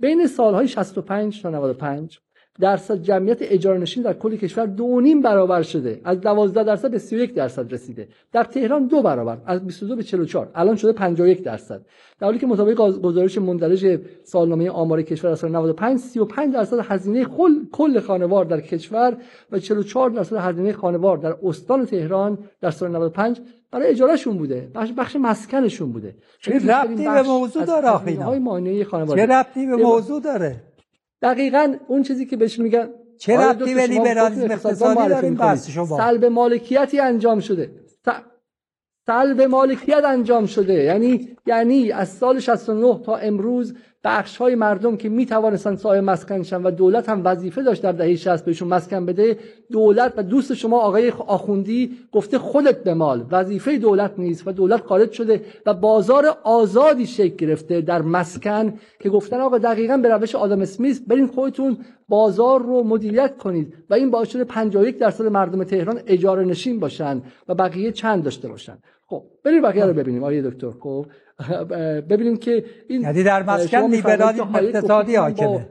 بین 0.00 0.26
سالهای 0.26 0.68
65 0.68 1.42
تا 1.42 1.50
95 1.50 2.20
درصد 2.60 3.02
جمعیت 3.02 3.38
اجاره 3.40 3.78
نشین 3.78 4.02
در 4.02 4.12
کل 4.12 4.36
کشور 4.36 4.66
دو 4.66 5.00
نیم 5.00 5.22
برابر 5.22 5.62
شده. 5.62 6.00
از 6.04 6.20
12 6.20 6.64
درصد 6.64 6.90
به 6.90 6.98
31 6.98 7.34
درصد 7.34 7.72
رسیده. 7.72 8.08
در 8.32 8.44
تهران 8.44 8.86
دو 8.86 9.02
برابر 9.02 9.38
از 9.46 9.66
22 9.66 9.96
به 9.96 10.02
44 10.02 10.50
الان 10.54 10.76
شده 10.76 10.92
51 10.92 11.42
درصد. 11.42 11.80
در 12.20 12.26
حالی 12.26 12.38
که 12.38 12.46
مطابق 12.46 12.74
گزارش 13.00 13.38
مندرج 13.38 14.00
سالنامه 14.24 14.70
آمار 14.70 15.02
کشور 15.02 15.30
از 15.30 15.38
سال 15.38 15.50
95 15.50 15.98
35 15.98 16.54
درصد 16.54 16.78
هزینه 16.82 17.24
کل 17.24 17.64
کل 17.72 18.00
خانوار 18.00 18.44
در 18.44 18.60
کشور 18.60 19.16
و 19.52 19.58
44 19.58 20.10
درصد 20.10 20.36
هزینه 20.36 20.72
خانوار 20.72 21.16
در 21.16 21.36
استان 21.42 21.86
تهران 21.86 22.38
در 22.60 22.70
سال 22.70 22.90
95 22.90 23.40
برای 23.70 23.86
اجارهشون 23.86 24.38
بوده. 24.38 24.70
بخش 24.74 24.92
بخش 24.92 25.16
مسکنشون 25.16 25.92
بوده. 25.92 26.14
چه 26.40 26.52
ربطی 26.58 27.04
به 27.04 27.22
موضوع 27.22 27.64
داره 27.64 27.88
آخه 27.88 28.10
اینا؟ 28.10 28.24
چه 29.16 29.26
ربطی 29.26 29.66
به 29.66 29.76
موضوع 29.76 30.20
داره؟ 30.20 30.67
دقیقا 31.22 31.76
اون 31.88 32.02
چیزی 32.02 32.26
که 32.26 32.36
بهش 32.36 32.58
میگن 32.58 32.88
چه 33.18 33.36
ربطی 33.36 33.74
به 33.74 33.86
لیبرالیسم 33.86 34.42
اقتصادی 34.50 35.08
داریم 35.08 35.34
سلب 35.96 36.24
مالکیتی 36.24 37.00
انجام 37.00 37.40
شده. 37.40 37.70
سلب 39.08 39.42
مالکیت 39.42 40.04
انجام 40.04 40.46
شده. 40.46 40.74
یعنی 40.74 41.28
یعنی 41.46 41.92
از 41.92 42.08
سال 42.08 42.38
69 42.40 43.00
تا 43.04 43.16
امروز 43.16 43.74
بخش 44.04 44.36
های 44.36 44.54
مردم 44.54 44.96
که 44.96 45.08
می 45.08 45.26
توانستن 45.26 45.76
صاحب 45.76 46.04
مسکن 46.04 46.42
شن 46.42 46.62
و 46.62 46.70
دولت 46.70 47.08
هم 47.08 47.22
وظیفه 47.24 47.62
داشت 47.62 47.82
در 47.82 47.92
دهه 47.92 48.16
60 48.16 48.44
بهشون 48.44 48.68
مسکن 48.68 49.06
بده 49.06 49.38
دولت 49.72 50.12
و 50.16 50.22
دوست 50.22 50.54
شما 50.54 50.80
آقای 50.80 51.10
آخوندی 51.10 51.96
گفته 52.12 52.38
خودت 52.38 52.84
به 52.84 52.94
مال. 52.94 53.26
وظیفه 53.30 53.78
دولت 53.78 54.12
نیست 54.18 54.48
و 54.48 54.52
دولت 54.52 54.86
خارج 54.86 55.12
شده 55.12 55.44
و 55.66 55.74
بازار 55.74 56.38
آزادی 56.44 57.06
شکل 57.06 57.36
گرفته 57.36 57.80
در 57.80 58.02
مسکن 58.02 58.74
که 59.00 59.10
گفتن 59.10 59.40
آقا 59.40 59.58
دقیقا 59.58 59.96
به 59.96 60.08
روش 60.08 60.34
آدم 60.34 60.60
اسمیث 60.60 61.00
برین 61.06 61.26
خودتون 61.26 61.78
بازار 62.08 62.62
رو 62.62 62.84
مدیریت 62.84 63.36
کنید 63.36 63.74
و 63.90 63.94
این 63.94 64.10
باعث 64.10 64.28
شده 64.28 64.44
51 64.44 64.98
درصد 64.98 65.24
مردم 65.24 65.64
تهران 65.64 66.00
اجاره 66.06 66.44
نشین 66.44 66.80
باشن 66.80 67.22
و 67.48 67.54
بقیه 67.54 67.92
چند 67.92 68.24
داشته 68.24 68.48
باشن. 68.48 68.78
خب 69.10 69.24
بریم 69.44 69.62
بقیه 69.62 69.84
رو 69.84 69.92
ببینیم 69.92 70.22
آقای 70.22 70.42
دکتر. 70.42 70.70
خب 70.70 71.06
ببینیم 72.08 72.36
که 72.36 72.64
این 72.88 73.02
یعنی 73.02 73.22
در 73.22 73.42
مسکن 73.42 73.90
لیبرالیسم 73.90 74.54
اقتصادی 74.54 75.16
حاکمه. 75.16 75.68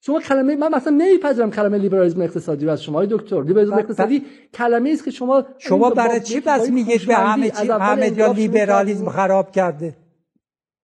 شما 0.00 0.20
کلمه 0.20 0.56
من 0.56 0.74
مثلا 0.74 0.96
نمیپذیرم 0.98 1.50
کلمه 1.50 1.78
لیبرالیسم 1.78 2.20
اقتصادی 2.20 2.66
رو 2.66 2.72
از 2.72 2.82
شما 2.82 3.04
دکتر. 3.04 3.42
لیبرالیسم 3.42 3.74
اقتصادی 3.74 4.22
کلمه 4.54 4.90
است 4.90 5.04
که 5.04 5.10
شما 5.10 5.44
شما 5.58 5.90
برای 5.90 6.20
چی 6.20 6.40
پس 6.40 6.70
میگید 6.70 7.06
به 7.06 7.14
همه 7.14 7.50
چی 7.50 7.68
همه 7.68 8.10
جا 8.10 8.32
لیبرالیسم 8.32 9.08
خراب 9.10 9.50
کرده؟ 9.50 9.96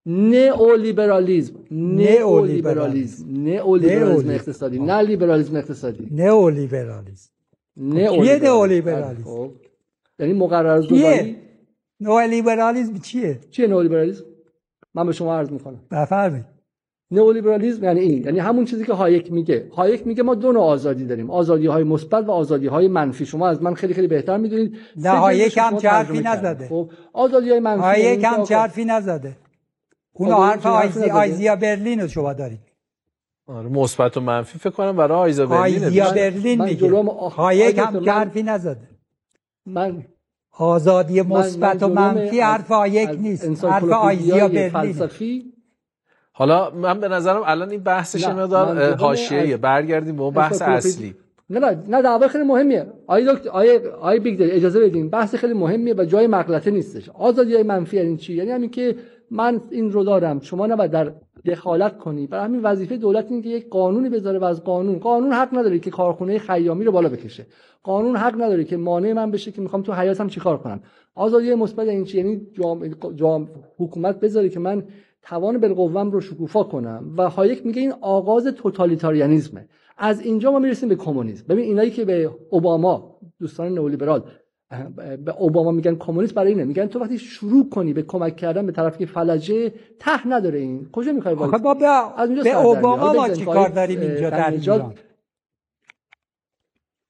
نئولیبرالیسم. 0.07 1.55
نئولیبرالیسم. 1.71 3.25
نئولیبرالیسم. 3.29 4.31
اقتصادی 4.31 4.79
نه 4.79 5.03
لیبرالیسم 5.03 5.57
اقتصادی. 5.57 6.09
نئولیبرالیسم. 6.11 7.31
نئولیبرالیسم؟ 7.77 9.25
خب. 9.25 9.51
یعنی 10.21 10.33
مکرر 10.33 10.79
دوباره 10.79 11.37
نئولیبرالیسم 12.01 12.99
چیه؟ 12.99 13.41
چیه 13.51 13.67
نئولیبرالیسم 13.67 14.25
من 14.95 15.07
به 15.07 15.13
شما 15.13 15.37
عرض 15.37 15.51
می‌کنم. 15.51 15.81
بفرمایید 15.91 16.45
نئولیبرالیسم 17.11 17.85
یعنی 17.85 18.01
این 18.01 18.25
یعنی 18.25 18.39
همون 18.39 18.65
چیزی 18.65 18.85
که 18.85 18.93
هایک 18.93 19.33
میگه. 19.33 19.69
هایک 19.77 20.07
میگه 20.07 20.23
ما 20.23 20.35
دو 20.35 20.53
نوع 20.53 20.63
آزادی 20.63 21.05
داریم. 21.05 21.31
آزادی 21.31 21.67
های 21.67 21.85
مثبت 21.85 22.25
و 22.25 22.31
آزادی 22.31 22.67
های 22.67 22.89
منفی. 22.89 23.27
شما 23.27 23.49
از 23.49 23.63
من 23.63 23.75
خیلی 23.75 23.95
خیلی 23.95 24.07
بهتر 24.07 24.37
می‌دونید. 24.37 24.77
نه 24.97 25.11
هایک 25.11 25.59
هم 25.59 25.77
حرفی 25.77 26.21
نزده. 26.21 26.69
خب 26.69 26.91
آزادی 27.13 27.51
های 27.51 27.61
منفی 27.61 27.83
هایک 27.83 28.25
هم 28.25 28.45
حرفی 28.51 28.85
نزده. 28.85 29.37
اون 30.13 30.29
حرف 30.29 30.67
آیزی 30.67 31.11
آیزایا 31.11 31.57
برلین 31.57 32.01
رو 32.01 32.09
شما 32.09 32.33
دارید. 32.33 32.61
آره 33.47 33.69
مثبت 33.69 34.17
و 34.17 34.21
منفی 34.21 34.59
فکر 34.59 34.71
کنم 34.71 34.97
برای 34.97 35.19
آیزا 35.19 35.47
برلین 35.47 35.85
آیزایا 35.85 36.11
برلین 36.11 36.63
میگه. 36.63 37.03
هایک 37.31 37.79
هم 37.79 38.11
حرفی 38.11 38.43
نزده. 38.43 38.89
من 39.67 40.05
آزادی 40.61 41.23
مثبت 41.23 41.83
و 41.83 41.89
منفی 41.89 42.41
حرف 42.41 42.73
هایک 42.73 43.11
نیست. 43.19 43.65
حرف 43.65 43.85
آیزایا 43.85 44.49
برلین 44.49 45.53
حالا 46.33 46.71
من 46.71 47.01
به 47.01 47.09
نظرم 47.09 47.43
الان 47.47 47.71
این 47.71 47.83
بحثش 47.83 48.29
مقدار 48.29 48.95
حاشیه‌ایه 48.95 49.57
برگردیم 49.57 50.17
به 50.17 50.23
اون 50.23 50.35
بحث 50.35 50.63
اصلی. 50.63 51.15
نه 51.51 51.79
نه 51.89 52.03
دعوا 52.03 52.29
خیلی 52.29 52.45
مهمیه. 52.45 52.87
آی 53.07 53.27
دکتر 53.33 53.49
آی 53.49 53.79
آی 54.01 54.19
بیگ 54.19 54.39
اجازه 54.41 54.81
بدین. 54.81 55.11
بحث 55.11 55.35
خیلی 55.35 55.55
مهمیه 55.55 55.95
و 55.95 56.05
جای 56.05 56.27
مغلطه 56.27 56.71
نیستش. 56.71 57.09
آزادی 57.09 57.55
های 57.55 57.63
منفی 57.63 57.97
یعنی 57.97 58.17
چی؟ 58.17 58.35
یعنی 58.35 58.51
همین 58.51 58.71
که 58.71 58.97
من 59.31 59.61
این 59.71 59.93
رو 59.93 60.05
دارم. 60.05 60.41
شما 60.41 60.67
نباید 60.67 60.91
در 60.91 61.13
دخالت 61.47 61.99
کنی. 61.99 62.27
برای 62.27 62.45
همین 62.45 62.63
وظیفه 62.63 62.97
دولت 62.97 63.31
اینه 63.31 63.43
که 63.43 63.49
یک 63.49 63.69
قانونی 63.69 64.09
بذاره 64.09 64.39
و 64.39 64.45
از 64.45 64.65
قانون. 64.65 64.99
قانون 64.99 65.33
حق 65.33 65.59
نداره 65.59 65.79
که 65.79 65.91
کارخونه 65.91 66.39
خیامی 66.39 66.85
رو 66.85 66.93
بالا 66.93 67.09
بکشه. 67.09 67.47
قانون 67.83 68.17
حق 68.17 68.35
نداره 68.35 68.65
که 68.65 68.77
مانع 68.77 69.13
من 69.13 69.31
بشه 69.31 69.53
که 69.53 69.61
می‌خوام 69.61 69.83
تو 69.83 69.93
حیاتم 69.93 70.29
چیکار 70.29 70.59
کنم. 70.59 70.81
آزادی 71.15 71.55
مثبت 71.55 71.89
این 71.89 72.05
چی؟ 72.05 72.19
یعنی 72.19 72.41
جام... 72.53 72.89
جام... 73.15 73.49
حکومت 73.79 74.21
بذاره 74.21 74.49
که 74.49 74.61
من 74.61 74.85
توان 75.23 75.59
بالقوم 75.59 76.11
رو 76.11 76.21
شکوفا 76.21 76.63
کنم. 76.63 77.15
و 77.17 77.31
هایک 77.31 77.67
میگه 77.67 77.81
این 77.81 77.93
آغاز 78.01 78.47
توتالیتاریانیزمه. 78.47 79.69
از 79.99 80.21
اینجا 80.21 80.51
ما 80.51 80.59
می‌رسیم 80.59 80.89
به 80.89 80.97
کمونیسم. 80.97 81.45
ببین 81.49 81.65
اینایی 81.65 81.91
که 81.91 82.05
به 82.05 82.31
اوباما 82.51 83.17
دوستان 83.41 83.73
نئولیبرال 83.73 84.23
به 85.25 85.37
اوباما 85.39 85.71
میگن 85.71 85.97
کمونیست 85.97 86.35
برای 86.35 86.53
اینه. 86.53 86.65
میگن 86.65 86.87
تو 86.87 86.99
وقتی 86.99 87.19
شروع 87.19 87.69
کنی 87.69 87.93
به 87.93 88.03
کمک 88.03 88.37
کردن 88.37 88.67
به 88.67 88.73
طرف 88.73 88.99
که 88.99 89.07
فلجه 89.07 89.73
ته 89.99 90.29
نداره 90.29 90.59
این. 90.59 90.89
کجا 90.93 91.13
می‌خوای 91.13 91.35
وایس 91.35 91.63
با 91.63 91.75
به, 91.75 92.43
به 92.45 92.57
اوباما 92.57 93.13
ما 93.13 93.29
چیکار 93.29 93.69
داریم 93.69 94.01
اینجا 94.01 94.31
در 94.31 94.51
ایران؟ 94.51 94.95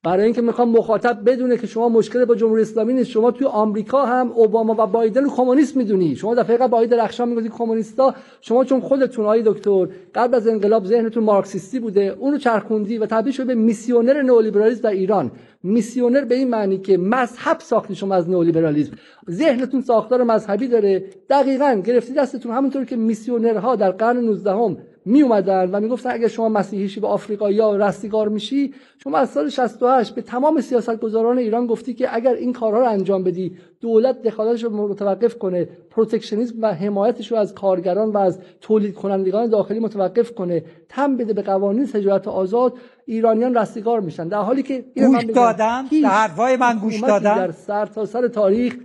برای 0.03 0.25
اینکه 0.25 0.43
می‌خوام 0.43 0.69
مخاطب 0.69 1.19
بدونه 1.27 1.57
که 1.57 1.67
شما 1.67 1.89
مشکل 1.89 2.25
با 2.25 2.35
جمهوری 2.35 2.63
اسلامی 2.63 2.93
نیست. 2.93 3.11
شما 3.11 3.31
توی 3.31 3.47
آمریکا 3.47 4.07
هم 4.07 4.33
اوباما 4.33 4.77
و 4.79 4.87
بایدن 4.87 5.25
رو 5.25 5.31
کمونیست 5.31 5.77
می‌دونی. 5.77 6.17
شما 6.17 6.35
دفعه 6.35 6.57
قبل 6.57 6.67
باید 6.67 6.95
رخشان 6.95 7.29
می‌گفتی 7.29 7.49
کمونیستا. 7.49 8.15
شما 8.41 8.65
چون 8.65 8.81
خودتون 8.81 9.25
آقای 9.25 9.43
دکتر 9.47 9.89
قبل 10.15 10.35
از 10.35 10.49
انقلاب 10.49 10.85
ذهنتون 10.85 11.25
مارکسیستی 11.25 11.79
بوده 11.79 12.17
اون 12.19 12.33
رو 12.33 12.39
چرخوندی 12.39 12.99
و 12.99 13.07
تبدیل 13.07 13.33
شد 13.33 13.47
به 13.47 13.55
میسیونر 13.55 14.23
نئولیبرالیسم 14.23 14.83
در 14.83 14.91
ایران. 14.91 15.31
میسیونر 15.63 16.25
به 16.25 16.35
این 16.35 16.49
معنی 16.49 16.79
که 16.79 16.99
مذهب 16.99 17.57
ساختی 17.61 17.95
شما 17.95 18.15
از 18.15 18.31
نئولیبرالیسم. 18.31 18.93
ذهنتون 19.31 19.81
ساختار 19.81 20.23
مذهبی 20.23 20.69
داره. 20.69 21.05
دقیقا 21.31 21.83
گرفتی 21.85 22.13
دستتون 22.13 22.53
همونطور 22.53 22.85
که 22.85 22.97
میسیونرها 22.97 23.77
در 23.77 23.91
قرن 23.91 24.17
19 24.17 24.77
می 25.05 25.23
اومدن 25.23 25.71
و 25.71 25.81
می‌گفتن 25.81 26.11
اگر 26.11 26.29
شما 26.29 26.49
مسیحیشی 26.49 27.01
به 27.01 27.07
آفریقا 27.07 27.51
یا 27.51 27.77
رستگار 27.77 28.29
میشی 28.29 28.75
شما 29.03 29.19
از 29.19 29.31
سال 29.31 29.49
68 29.49 30.15
به 30.15 30.23
تمام 30.23 30.61
سیاستگزاران 30.61 31.39
ایران 31.39 31.67
گفتی 31.67 31.95
که 31.95 32.15
اگر 32.15 32.35
این 32.35 32.53
کارها 32.53 32.81
رو 32.81 32.89
انجام 32.89 33.25
بدی 33.25 33.57
دولت 33.81 34.23
دخالتش 34.23 34.65
رو 34.65 34.89
متوقف 34.89 35.39
کنه 35.39 35.69
پروتکشنیسم 35.91 36.55
و 36.61 36.75
حمایتش 36.75 37.33
رو 37.33 37.39
از 37.39 37.55
کارگران 37.55 38.09
و 38.09 38.19
از 38.19 38.39
تولید 38.61 38.95
کنندگان 38.95 39.51
داخلی 39.51 39.79
متوقف 39.79 40.35
کنه 40.35 40.65
تم 40.89 41.17
بده 41.17 41.33
به 41.33 41.43
قوانین 41.43 41.87
تجارت 41.87 42.29
آزاد 42.29 42.75
ایرانیان 43.07 43.55
رستگار 43.55 44.01
میشن. 44.01 44.29
در 44.29 44.39
حالی 44.39 44.63
که 44.63 44.85
گوش 44.97 45.25
دادم 45.25 45.87
در 46.03 46.09
حرفای 46.09 46.57
من 46.57 46.79
گوش 46.79 47.01
دادم 47.01 47.35
در 47.35 47.51
سرتاسر 47.51 48.21
سر 48.21 48.29
تاریخ 48.29 48.77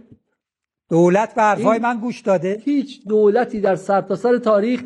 دولت 0.90 1.36
به 1.36 1.42
حرفای 1.42 1.80
من 1.80 2.00
گوش 2.00 2.22
داده؟ 2.22 2.62
هیچ 2.66 3.08
دولتی 3.08 3.62
در 3.62 3.76
سرتاسر 3.76 4.32
سر 4.32 4.38
تاریخ 4.38 4.84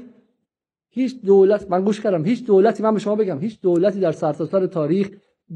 هیچ 0.89 1.21
دولت 1.21 1.71
من 1.71 1.83
گوش 1.83 2.01
کردم. 2.01 2.25
هیچ 2.25 2.45
دولتی 2.45 2.83
من 2.83 2.93
به 2.93 2.99
شما 2.99 3.15
بگم 3.15 3.39
هیچ 3.39 3.61
دولتی 3.61 3.99
در 3.99 4.11
سرتاسر 4.11 4.65
تاریخ 4.65 5.11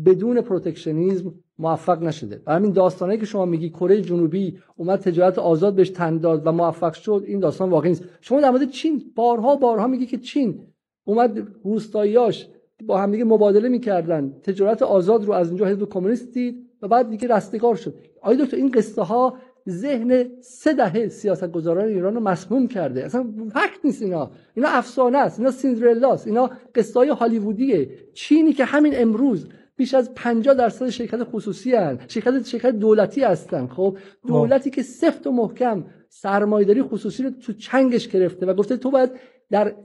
بدون 0.06 0.42
protectionism 0.42 1.34
موفق 1.60 2.04
نشده. 2.04 2.42
و 2.48 2.54
همین 2.54 2.72
داستانایی 2.72 3.20
که 3.20 3.26
شما 3.26 3.46
میگی 3.46 3.70
کره 3.70 4.02
جنوبی 4.02 4.58
اومد 4.76 5.00
تجارت 5.00 5.40
آزاد 5.40 5.76
بهش 5.76 5.90
تن 5.90 6.18
داد 6.18 6.48
و 6.48 6.52
موفق 6.52 6.94
شد 6.94 7.24
این 7.28 7.40
داستان 7.40 7.70
واقعی 7.70 7.90
نیست. 7.90 8.04
شما 8.22 8.42
در 8.42 8.50
مورد 8.50 8.70
چین 8.70 9.04
بارها 9.16 9.56
بارها 9.56 9.88
میگی 9.88 10.06
که 10.06 10.18
چین 10.18 10.60
اومد 11.06 11.48
روستاییاش 11.64 12.48
با 12.86 12.98
هم 12.98 13.12
دیگه 13.12 13.24
مبادله 13.24 13.70
می‌کردن. 13.70 14.34
تجارت 14.44 14.82
آزاد 14.82 15.26
رو 15.26 15.34
از 15.34 15.48
اینجا 15.50 15.66
حزب 15.66 15.90
کمونیست 15.90 16.34
دید 16.34 16.70
و 16.82 16.88
بعد 16.88 17.10
دیگه 17.10 17.28
رستگار 17.28 17.76
شد. 17.76 17.96
آیا 18.22 18.46
دکتر 18.46 18.58
این 18.58 18.72
قصه 18.72 19.02
ها 19.02 19.38
ذهن 19.70 20.30
سه 20.42 20.74
دهه 20.74 21.08
سیاستگزاران 21.08 21.88
ایران 21.88 22.16
رو 22.16 22.20
مسموم 22.20 22.68
کرده. 22.68 23.06
اصلا 23.06 23.26
فکت 23.54 23.80
نیست 23.84 24.02
اینا. 24.02 24.32
اینا 24.54 24.70
افسانه 24.70 25.18
است. 25.18 25.40
اینا 25.40 25.52
سیندرلاست 25.52 26.28
اینا 26.28 26.50
قصه 26.76 27.00
های 27.00 27.10
هالیوودیه. 27.10 27.90
چینی 28.14 28.54
که 28.54 28.66
همین 28.66 28.94
امروز 28.96 29.48
بیش 29.76 29.94
از 29.94 30.14
50 30.14 30.56
درصد 30.56 30.90
شرکت 30.90 31.24
خصوصی 31.24 31.76
هن. 31.76 32.00
شرکت 32.08 32.46
شرکت 32.46 32.72
دولتی 32.72 33.24
هستن 33.24 33.68
خب 33.68 33.98
دولتی 34.28 34.70
که 34.70 34.82
سفت 34.82 35.28
و 35.28 35.32
محکم 35.32 35.86
سرمایه‌داری 36.10 36.82
خصوصی 36.82 37.24
رو 37.24 37.30
تو 37.30 37.54
چنگش 37.54 38.08
گرفته 38.08 38.46
و 38.46 38.54
گفته 38.54 38.78
تو 38.78 38.92
باید 38.92 39.12
در 39.52 39.76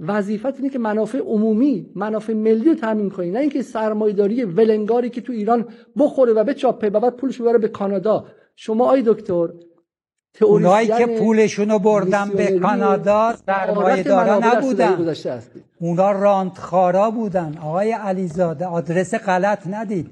وظیفت 0.00 0.56
اینه 0.56 0.68
که 0.68 0.78
منافع 0.78 1.18
عمومی 1.18 1.90
منافع 1.94 2.32
ملی 2.32 2.64
رو 2.64 2.74
تامین 2.74 3.10
کنی. 3.10 3.30
نه 3.30 3.38
اینکه 3.38 3.62
سرمایه‌داری 3.62 4.44
ولنگاری 4.44 5.10
که 5.10 5.20
تو 5.20 5.32
ایران 5.32 5.68
بخوره 5.98 6.32
و 6.32 6.44
بچاپه 6.44 6.90
و 6.90 7.00
بعد 7.00 7.16
پولش 7.16 7.40
ببره 7.40 7.58
به 7.58 7.68
کانادا. 7.68 8.26
شما 8.56 8.90
آی 8.90 9.02
دکتر 9.06 9.48
اونایی 10.42 10.88
که 10.88 11.06
پولشون 11.06 11.78
بردن 11.78 12.28
به 12.30 12.58
کانادا 12.58 13.34
سرمایه 13.46 14.02
دارا 14.02 14.38
نبودن. 14.38 15.14
اونا 15.80 16.12
راندخارا 16.12 17.10
بودن. 17.10 17.58
آقای 17.62 17.92
علیزاده 17.92 18.66
آدرس 18.66 19.14
غلط 19.14 19.66
ندید. 19.66 20.10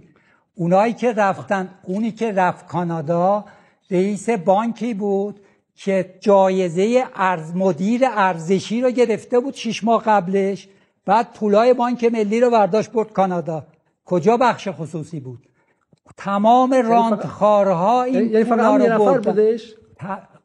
اونایی 0.55 0.93
که 0.93 1.13
رفتن 1.13 1.69
اونی 1.83 2.11
که 2.11 2.33
رفت 2.33 2.67
کانادا 2.67 3.45
رئیس 3.91 4.31
بانکی 4.31 4.95
بود. 4.95 5.41
که 5.75 6.15
جایزه 6.21 7.05
ارز 7.15 7.57
مدیر 7.57 8.03
ارزشی 8.05 8.81
رو 8.81 8.91
گرفته 8.91 9.41
بود 9.41 9.55
شش 9.55 9.85
ماه 9.85 10.03
قبلش. 10.03 10.69
بعد 11.07 11.33
پولای 11.33 11.75
بانک 11.75 12.05
ملی 12.05 12.41
رو 12.41 12.51
برداشت 12.51 12.93
برد 12.93 13.13
کانادا. 13.13 13.67
کجا 14.05 14.37
بخش 14.37 14.69
خصوصی 14.69 15.21
بود؟ 15.21 15.39
تمام 16.17 16.73
یعنی 16.73 16.89
راندخارها 16.89 18.03
این 18.03 18.31
یعنی 18.31 18.45
فقط 18.45 18.81
رو 18.81 19.15
بودش؟ 19.15 19.75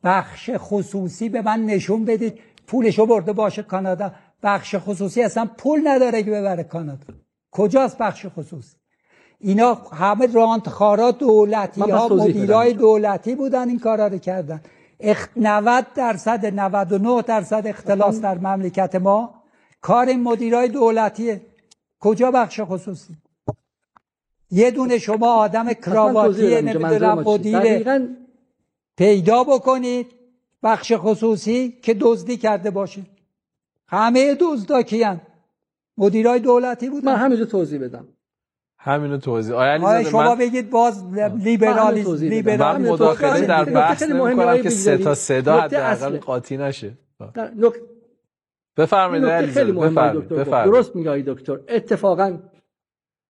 بخش 0.04 0.50
خصوصی 0.58 1.30
به 1.30 1.42
من 1.42 1.66
نشون 1.66 2.06
بدید 2.06 2.40
پولشو 2.68 3.06
برده 3.06 3.34
باشه 3.34 3.64
کانادا. 3.64 4.12
بخش 4.44 4.76
خصوصی 4.80 5.24
اصلا 5.24 5.50
پول 5.58 5.82
نداره 5.88 6.24
که 6.24 6.32
ببره 6.32 6.64
کانادا. 6.64 7.06
کجاست 7.52 7.98
بخش 7.98 8.26
خصوصی؟ 8.38 8.76
اینا 9.40 9.74
همه 9.74 10.34
رانتخارا 10.34 11.12
دولتی 11.12 11.82
ها 11.82 12.08
مدیرای. 12.08 12.74
دولتی 12.74 13.36
بودن 13.36 13.70
این 13.70 13.80
کارا 13.80 14.08
رو 14.08 14.18
کردن. 14.18 14.62
اخ... 15.00 15.28
90 15.36 15.86
درصد 15.96 16.46
99 16.46 17.22
درصد 17.22 17.68
اختلاس 17.68 18.22
در 18.22 18.38
مملکت 18.38 18.96
ما. 18.96 19.44
کار 19.82 20.06
این 20.06 20.24
مدیرای 20.24 20.68
دولتیه. 20.68 21.42
کجا 22.00 22.32
بخش 22.32 22.60
خصوصی؟ 22.64 23.14
یه 24.52 24.72
دونه 24.72 24.98
شما 24.98 25.34
آدم 25.34 25.66
من 25.66 25.74
کراواتی 25.74 26.62
نمی‌دونم. 26.62 27.20
مدیر 27.20 27.60
دقیقاً 27.60 28.08
پیدا 28.98 29.44
بکنید 29.44 30.08
بخش 30.64 30.94
خصوصی 30.96 31.72
که 31.82 31.94
دزدی 31.94 32.38
کرده 32.38 32.72
باشه. 32.72 33.02
همه 33.88 34.36
دزدا 34.40 34.82
کیان 34.82 35.22
مدیرای 35.98 36.40
دولتی 36.40 36.88
من 36.88 36.94
بودن 36.94 37.16
همینجا 37.16 37.46
توضیح 37.46 37.80
بدم. 37.80 38.08
همینو 38.82 39.18
توضیح. 39.18 39.56
آیا 39.56 39.72
آیا 39.72 39.74
علیزاده 39.74 40.10
شما 40.10 40.24
من, 40.24 40.40
بگید 40.40 40.70
باز 40.70 41.04
لیبرالیسم 41.38 42.62
همین 42.62 42.92
مداخله 42.92 43.46
در. 43.46 43.64
بحث 43.64 44.00
خیلی 44.04 44.14
مهمه 44.14 44.34
نمی 44.34 44.44
آقای 44.44 44.62
که 44.62 44.70
سه 44.70 44.98
تا. 44.98 45.14
صدا 45.14 45.62
حداقل. 45.62 46.18
قاطی 46.18 46.58
نشه. 46.58 46.98
در- 47.34 47.52
نک- 47.62 47.80
بفرمایید 48.78 49.46
خیلی 49.46 49.72
مهمه 49.72 50.14
دکتر. 50.14 50.66
درست 50.66 50.96
میگه 50.96 51.10
آقای 51.10 51.24
دکتر. 51.28 51.60
اتفاقا 51.70 52.38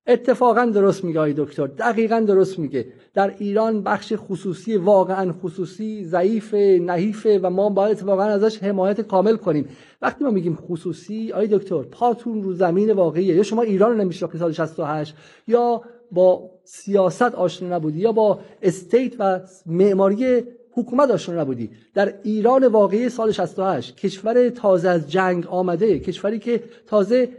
اتفاقا 0.10 0.66
درست 0.66 1.04
میگه 1.04 1.20
آقای 1.20 1.34
دکتر. 1.38 1.68
دقیقا 1.68 2.20
درست 2.20 2.60
میگه. 2.60 2.86
در 3.14 3.34
ایران 3.38 3.84
بخش 3.84 4.14
خصوصی 4.18 4.76
واقعا 4.76 5.34
خصوصی 5.44 6.06
ضعیف 6.06 6.54
نحیفه 6.54 7.40
و 7.44 7.50
ما 7.50 7.70
باید 7.70 7.98
اتفاقا 7.98 8.24
ازش 8.24 8.64
حمایت 8.64 9.02
کامل 9.02 9.36
کنیم. 9.36 9.68
وقتی 10.02 10.24
ما 10.24 10.30
میگیم 10.30 10.56
خصوصی 10.56 11.32
آقای 11.32 11.48
دکتر 11.48 11.84
پاتون 11.84 12.44
رو 12.44 12.54
زمین 12.54 12.92
واقعیه. 12.92 13.36
یا 13.36 13.44
شما 13.44 13.62
ایران 13.62 13.92
رو 13.92 13.98
نمیشناختی 13.98 14.38
سال 14.38 14.52
68 14.52 15.16
یا 15.48 15.82
با 16.12 16.52
سیاست 16.64 17.22
آشنا 17.36 17.76
نبودی 17.76 18.00
یا 18.00 18.12
با 18.12 18.40
استیت 18.62 19.14
و 19.20 19.40
معماری 19.66 20.44
حکومت 20.72 21.12
آشنا 21.12 21.42
نبودی. 21.42 21.70
در 21.94 22.14
ایران 22.24 22.68
واقعی 22.68 23.10
سال 23.10 23.32
68 23.32 23.98
کشور 23.98 24.50
تازه 24.50 24.90
از 24.90 25.12
جنگ 25.12 25.48
آمده 25.48 26.00
کشوری 26.00 26.40
که 26.40 26.64
تازه 26.88 27.30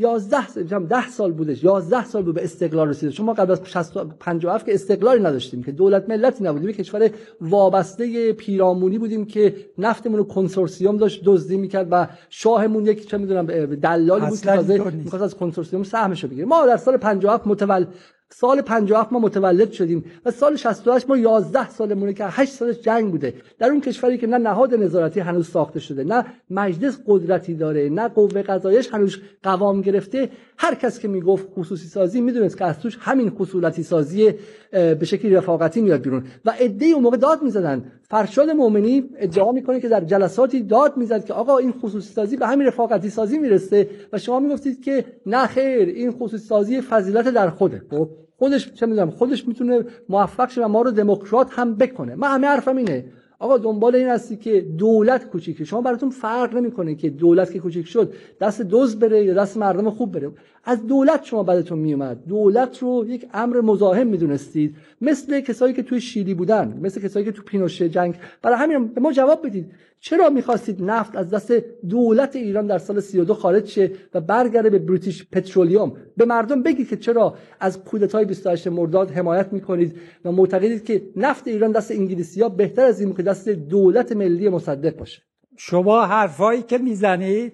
11 0.00 0.48
سال 0.48 0.64
10 0.64 1.08
سال 1.08 1.32
بودش. 1.32 1.64
11 1.64 2.04
سال 2.04 2.22
بود 2.22 2.34
به 2.34 2.44
استقلال 2.44 2.88
رسیده. 2.88 3.12
چون 3.12 3.26
ما 3.26 3.32
قبل 3.32 3.52
از 3.52 3.60
60 3.64 4.18
57 4.18 4.66
که 4.66 4.74
استقلالی 4.74 5.22
نداشتیم 5.22 5.62
که 5.62 5.72
دولت 5.72 6.08
ملتی 6.08 6.44
نبودیم. 6.44 6.68
یک 6.68 6.76
کشور 6.76 7.10
وابسته 7.40 8.32
پیرامونی 8.32 8.98
بودیم 8.98 9.24
که 9.24 9.54
نفتمون 9.78 10.18
رو 10.18 10.24
کنسورسیوم 10.24 10.96
داشت 10.96 11.22
دزدی 11.24 11.56
می‌کرد 11.56 11.88
و 11.90 12.06
شاهمون 12.30 12.86
یک 12.86 13.08
چه 13.08 13.18
می‌دونم 13.18 13.46
دلالی 13.76 14.26
بود 14.26 14.40
که 14.40 14.46
تازه. 14.46 14.90
می‌خواست 14.90 15.24
از 15.24 15.34
کنسورسیوم 15.34 15.82
سهمش 15.82 16.24
رو 16.24 16.30
بگیره. 16.30 16.46
ما 16.46 16.66
در 16.66 16.76
سال 16.76 16.96
57 16.96 17.46
متولد 17.46 17.88
سال 18.32 18.62
57 18.62 19.12
ما 19.12 19.18
متولد 19.18 19.72
شدیم 19.72 20.04
و 20.24 20.30
سال 20.30 20.56
68 20.56 21.08
ما 21.08 21.16
11 21.16 21.70
سالمونه 21.70 22.12
که 22.12 22.24
8 22.24 22.52
سالش 22.52 22.80
جنگ 22.80 23.10
بوده. 23.10 23.34
در 23.58 23.70
اون 23.70 23.80
کشوری 23.80 24.18
که 24.18 24.26
نه 24.26 24.38
نهاد 24.38 24.74
نظارتی 24.74 25.20
هنوز 25.20 25.48
ساخته 25.48 25.80
شده 25.80 26.04
نه 26.04 26.24
مجلس 26.50 26.98
قدرتی 27.06 27.54
داره 27.54 27.88
نه 27.88 28.08
قوه 28.08 28.42
قضاییش 28.42 28.88
هنوز 28.94 29.16
قوام 29.42 29.80
گرفته 29.80 30.30
هر 30.62 30.74
کس 30.74 30.98
که 30.98 31.08
می‌گفت 31.08 31.48
خصوصی 31.56 31.88
سازی 31.88 32.20
می‌دونست 32.20 32.58
که 32.58 32.64
از 32.64 32.78
توش 32.78 32.98
همین 33.00 33.30
خصولتی 33.30 33.82
سازی 33.82 34.34
به 34.70 35.04
شکلی 35.04 35.34
رفاقتی 35.34 35.80
میاد 35.80 36.02
بیرون. 36.02 36.24
و 36.44 36.50
عده 36.50 36.86
اون 36.86 37.02
موقع 37.02 37.16
داد 37.16 37.42
می‌زدن. 37.42 37.84
فرشاد 38.02 38.50
مؤمنی 38.50 39.10
ادعا 39.18 39.52
می‌کنه 39.52 39.80
که 39.80 39.88
در 39.88 40.00
جلساتی 40.00 40.62
داد 40.62 40.96
می‌زد 40.96 41.24
که 41.24 41.32
آقا 41.32 41.58
این 41.58 41.72
خصوصی 41.72 42.12
سازی 42.12 42.36
به 42.36 42.46
همین 42.46 42.66
رفاقتی 42.66 43.10
سازی 43.10 43.38
می‌رسه 43.38 43.88
و 44.12 44.18
شما 44.18 44.40
می‌گفتید 44.40 44.82
که 44.82 45.04
نه 45.26 45.46
خیر 45.46 45.88
این 45.88 46.10
خصوصی 46.10 46.44
سازی 46.44 46.80
فضیلت 46.80 47.28
در 47.28 47.50
خوده 47.50 47.82
خب 47.90 48.08
خودش 48.38 48.72
چه 48.72 48.86
می‌دونم 48.86 49.10
خودش 49.10 49.48
می‌تونه 49.48 49.84
موفق 50.08 50.50
شه 50.50 50.64
و 50.64 50.68
ما 50.68 50.82
رو 50.82 50.90
دموکرات 50.90 51.48
هم 51.50 51.74
بکنه. 51.74 52.14
من 52.14 52.28
همه 52.28 52.46
حرفم 52.46 52.76
اینه. 52.76 53.04
آقا 53.40 53.58
دنبال 53.58 53.94
این 53.94 54.08
هستی 54.08 54.36
که 54.36 54.60
دولت 54.60 55.24
کوچیکه 55.24 55.64
شما 55.64 55.80
براتون 55.80 56.10
فرق 56.10 56.54
نمی‌کنه 56.54 56.94
که 56.94 57.10
دولت 57.10 57.52
که 57.52 57.58
کوچیک 57.58 57.86
شد 57.86 58.12
دست 58.40 58.62
دوز 58.62 58.98
بره 58.98 59.24
یا 59.24 59.34
دست 59.34 59.56
مردم 59.56 59.90
خوب 59.90 60.12
بره. 60.12 60.30
از 60.64 60.86
دولت 60.86 61.24
شما 61.24 61.42
بدتون 61.42 61.78
میومد. 61.78 62.26
دولت 62.28 62.78
رو 62.78 63.04
یک 63.08 63.26
امر 63.34 63.60
مزاحم 63.60 64.06
می‌دونستید. 64.06 64.76
مثل 65.00 65.40
کسایی 65.40 65.74
که 65.74 65.82
توی 65.82 66.00
شیلی 66.00 66.34
بودن 66.34 66.78
مثل 66.82 67.00
کسایی 67.00 67.24
که 67.24 67.32
تو 67.32 67.42
پینوشه 67.42 67.88
جنگ. 67.88 68.14
برای 68.42 68.56
همین 68.58 68.86
به 68.86 69.00
ما 69.00 69.12
جواب 69.12 69.46
بدید. 69.46 69.66
چرا 70.00 70.30
می‌خواستید 70.30 70.82
نفت 70.82 71.16
از 71.16 71.30
دست 71.30 71.52
دولت 71.88 72.36
ایران 72.36 72.66
در 72.66 72.78
سال 72.78 73.00
32 73.00 73.34
خارج 73.34 73.66
شه 73.68 73.90
و 74.14 74.20
برگرده 74.20 74.70
به 74.70 74.78
بریتیش 74.78 75.26
پترولیوم؟ 75.32 75.92
به 76.16 76.24
مردم 76.24 76.62
بگید 76.62 76.88
که 76.88 76.96
چرا 76.96 77.34
از 77.60 77.84
کودتای 77.84 78.24
28 78.24 78.66
مرداد 78.68 79.10
حمایت 79.10 79.52
می‌کنید 79.52 79.96
و 80.24 80.32
معتقدید 80.32 80.84
که 80.84 81.02
نفت 81.16 81.48
ایران 81.48 81.72
دست 81.72 81.90
انگلیسی 81.90 82.42
ها 82.42 82.48
بهتر 82.48 82.84
از 82.84 83.00
این 83.00 83.14
که 83.14 83.22
دست 83.22 83.48
دولت 83.48 84.12
ملی 84.12 84.48
مصدق 84.48 84.96
باشه. 84.96 85.22
شما 85.56 86.06
حرفایی 86.06 86.62
که 86.62 86.78
می‌زنید 86.78 87.52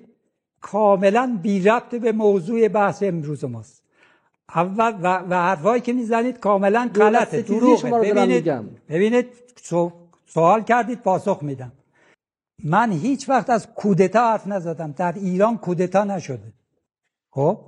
کاملا 0.60 1.38
بی 1.42 1.60
ربط 1.62 1.94
به 1.94 2.12
موضوع 2.12 2.68
بحث 2.68 3.02
امروز 3.02 3.44
ماست. 3.44 3.82
اول 4.54 4.92
و, 5.02 5.24
و 5.30 5.34
حرفایی 5.34 5.80
که 5.82 5.92
می‌زنید 5.92 6.38
کاملا 6.40 6.90
غلطه. 6.94 7.42
دروغه. 7.42 7.90
ببینید. 7.90 8.44
ببینید 8.88 9.26
سو- 9.62 9.92
سوال 10.26 10.62
کردید 10.62 11.02
پاسخ 11.02 11.38
میدم. 11.42 11.72
من 12.64 12.92
هیچ 12.92 13.28
وقت 13.28 13.50
از 13.50 13.66
کودتا 13.66 14.30
حرف 14.32 14.46
نزدم. 14.46 14.92
در 14.92 15.12
ایران 15.12 15.58
کودتا 15.58 16.04
نشده. 16.04 16.52
خب؟ 17.30 17.60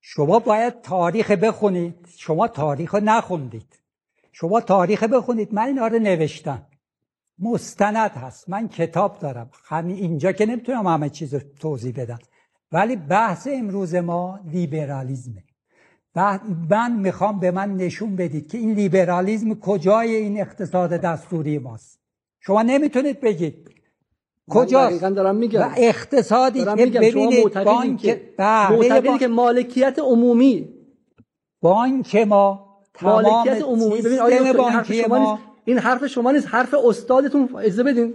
شما 0.00 0.38
باید 0.38 0.80
تاریخ 0.80 1.30
بخونید. 1.30 2.08
شما 2.16 2.48
تاریخ 2.48 2.94
نخوندید. 2.94 3.78
شما 4.32 4.60
تاریخ 4.60 5.02
بخونید. 5.02 5.54
من 5.54 5.62
اینا 5.62 5.86
رو 5.86 5.98
نوشتم. 5.98 6.66
مستند 7.38 8.10
هست. 8.10 8.48
من 8.48 8.68
کتاب 8.68 9.18
دارم. 9.18 9.50
همین 9.64 9.96
اینجا 9.96 10.32
که 10.32 10.46
نمی‌تونم 10.46 10.86
همه 10.86 11.10
چیز 11.10 11.34
رو 11.34 11.40
توضیح 11.60 11.94
بدم. 11.96 12.18
ولی 12.72 12.96
بحث 12.96 13.48
امروز 13.52 13.94
ما 13.94 14.40
لیبرالیزمه. 14.44 15.44
من 16.70 16.96
می‌خوام 16.96 17.40
به 17.40 17.50
من 17.50 17.76
نشون 17.76 18.16
بدید 18.16 18.50
که 18.50 18.58
این 18.58 18.72
لیبرالیزم 18.72 19.54
کجای 19.54 20.14
این 20.14 20.40
اقتصاد 20.40 20.90
دستوری 20.90 21.58
ماست. 21.58 22.00
شما 22.40 22.62
نمی‌تونید 22.62 23.20
بگید. 23.20 23.81
کجاست؟ 24.50 25.04
دارم 25.04 25.36
میگم. 25.36 25.60
و 25.60 25.70
اقتصادی 25.76 26.64
دارم 26.64 26.76
که 26.76 26.84
میگم 26.84 27.00
ببینید 27.00 27.64
بانک 27.64 28.00
که 28.00 28.34
بله، 28.38 28.70
معتقدید 28.76 29.10
بانک- 29.10 29.18
که 29.18 29.28
مالکیت 29.28 29.98
عمومی. 29.98 30.68
بانک 31.62 32.16
ما 32.16 32.78
تمام 32.94 33.22
مالکیت 33.22 33.62
عمومی. 33.62 34.02
ببین 34.02 34.18
آقای 34.18 34.38
سیستم 34.38 34.52
دکتر، 34.52 34.60
این 34.62 34.70
حرف 34.72 34.76
بانکی 34.76 35.02
شما 35.02 35.18
ما 35.18 35.38
این 35.64 35.78
حرف 35.78 36.06
شما 36.06 36.30
نیست. 36.32 36.46
حرف 36.50 36.74
استادتون. 36.84 37.48
اجازه 37.58 37.82
بدین. 37.82 38.14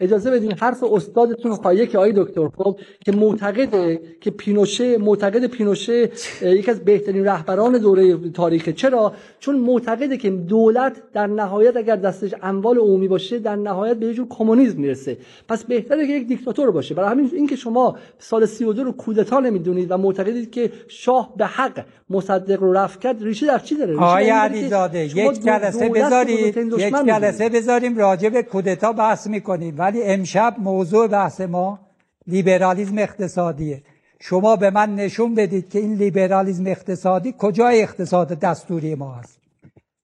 اجازه 0.00 0.30
بدین 0.30 0.52
حرف 0.52 0.82
استادتون 0.82 1.54
خواهیه 1.54 1.86
که 1.86 1.98
آقای 1.98 2.12
دکتر 2.16 2.48
خب 2.56 2.78
که 3.04 3.12
معتقده 3.12 4.00
که 4.20 4.30
پینوشه 4.30 4.98
معتقد 4.98 5.46
پینوشه 5.46 6.10
یکی 6.42 6.70
از 6.70 6.84
بهترین 6.84 7.24
رهبران 7.24 7.78
دوره 7.78 8.30
تاریخه. 8.30 8.72
چرا؟ 8.72 9.12
چون 9.40 9.56
معتقده 9.56 10.16
که 10.16 10.30
دولت 10.30 11.02
در 11.12 11.26
نهایت 11.26 11.76
اگر 11.76 11.96
دستش 11.96 12.34
اموال 12.42 12.78
عمومی 12.78 13.08
باشه 13.08 13.38
در 13.38 13.56
نهایت 13.56 13.96
به 13.96 14.06
یه 14.06 14.14
جور 14.14 14.26
کمونیسم 14.28 14.80
می‌رسه. 14.80 15.16
پس 15.48 15.64
بهتره 15.64 16.06
که 16.06 16.12
یک 16.12 16.28
دیکتاتور 16.28 16.70
باشه. 16.70 16.94
برای 16.94 17.10
همین 17.10 17.30
اینکه 17.34 17.56
شما 17.56 17.96
سال 18.18 18.46
32 18.46 18.84
رو 18.84 18.92
کودتا 18.92 19.40
نمی‌دونید 19.40 19.90
و 19.90 19.96
معتقدید 19.96 20.50
که 20.50 20.72
شاه 20.88 21.32
به 21.36 21.46
حق 21.46 21.84
مصدق 22.10 22.60
رو 22.60 22.72
رفع 22.72 23.00
کرد 23.00 23.22
ریشه 23.22 23.46
در 23.46 23.58
چی 23.58 23.76
داره؟ 23.76 23.96
آقای 23.96 24.24
این 24.24 24.32
که 24.32 24.38
علیزاده 24.38 25.04
یک 25.04 25.42
جلسه 25.42 25.88
بذارید. 25.88 26.56
یک. 26.56 26.94
جلسه 27.06 27.48
بذاریم 27.48 27.98
راجع 27.98 28.28
به 28.28 28.42
کودتا 28.42 28.92
بحث 28.92 29.26
می‌کنیم. 29.26 29.74
ولی 29.90 30.02
امشب 30.02 30.54
موضوع 30.58 31.06
بحث 31.06 31.40
ما 31.40 31.78
لیبرالیزم 32.26 32.98
اقتصادیه. 32.98 33.82
شما 34.20 34.56
به 34.56 34.70
من 34.70 34.94
نشون 34.94 35.34
بدید 35.34 35.68
که 35.70 35.78
این 35.78 35.94
لیبرالیزم 35.94 36.66
اقتصادی 36.66 37.34
کجای 37.38 37.82
اقتصاد 37.82 38.28
دستوری 38.28 38.94
ما 38.94 39.14
هست. 39.14 39.38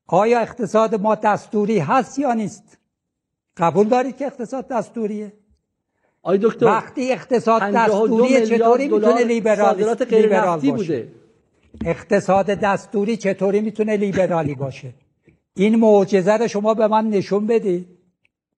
آیا 0.07 0.41
اقتصاد 0.41 0.95
ما 0.95 1.15
دستوری 1.15 1.79
هست 1.79 2.19
یا 2.19 2.33
نیست؟ 2.33 2.79
قبول 3.57 3.89
دارید 3.89 4.17
که 4.17 4.27
اقتصاد 4.27 4.69
دستوریه؟ 4.69 5.33
آقای 6.23 6.39
دکتر 6.43 6.67
وقتی 6.67 7.13
اقتصاد 7.13 7.61
52 7.61 8.23
دستوری 8.23 8.47
چطوری 8.47 8.89
می‌تونه 8.89 9.25
لیبرال 9.25 9.75
صادرات 9.75 10.03
غیر 10.03 10.21
لیبرال 10.21 10.61
باشه؟ 10.61 10.73
بوده. 10.73 11.09
اقتصاد 11.85 12.47
دستوری 12.47 13.17
چطوری 13.17 13.61
می‌تونه 13.61 13.97
لیبرالی 13.97 14.55
باشه؟ 14.55 14.95
این 15.55 15.77
معجزه 15.77 16.33
رو 16.37 16.49
شما 16.49 16.75
به 16.75 16.87
من 16.89 17.11
نشون 17.11 17.47
بدید. 17.47 17.96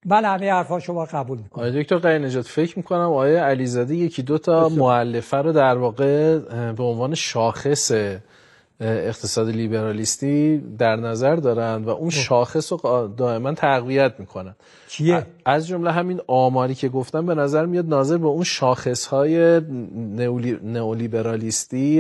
من 0.07 0.25
همه 0.25 0.53
حرفا 0.53 0.81
شما 0.81 1.05
قبول 1.05 1.39
می‌کنم. 1.39 1.65
آقای 1.65 1.83
دکتر 1.83 1.97
قای 1.99 2.19
نجات 2.19 2.47
فکر 2.47 2.79
می‌کنم 2.79 3.01
آقای 3.01 3.37
علیزاده 3.37 3.95
یکی 3.95 4.23
دو 4.23 4.39
تا 4.39 4.69
معلفه 4.69 5.37
رو 5.37 5.53
در 5.53 5.77
واقع 5.77 6.39
به 6.73 6.83
عنوان 6.83 7.15
شاخص 7.15 7.93
اقتصاد 8.81 9.49
لیبرالیستی 9.49 10.59
در 10.79 10.97
نظر 10.97 11.37
دارن 11.37 11.85
و 11.85 11.89
اون 11.91 12.11
شاخص 12.11 12.73
رو 12.73 13.09
دائما 13.17 13.53
تقویت 13.53 14.15
می‌کنن. 14.19 14.55
چیه؟ 14.89 15.27
از 15.45 15.67
جمله 15.67 15.93
همین 15.93 16.21
آماری 16.27 16.75
که 16.75 16.89
گفتم 16.89 17.27
به 17.27 17.35
نظر 17.35 17.67
میاد 17.67 17.89
ناظر 17.89 18.17
به 18.17 18.27
اون 18.27 18.45
شاخص 18.45 19.07
های 19.07 19.61
نئولیبرالیستی 20.63 21.97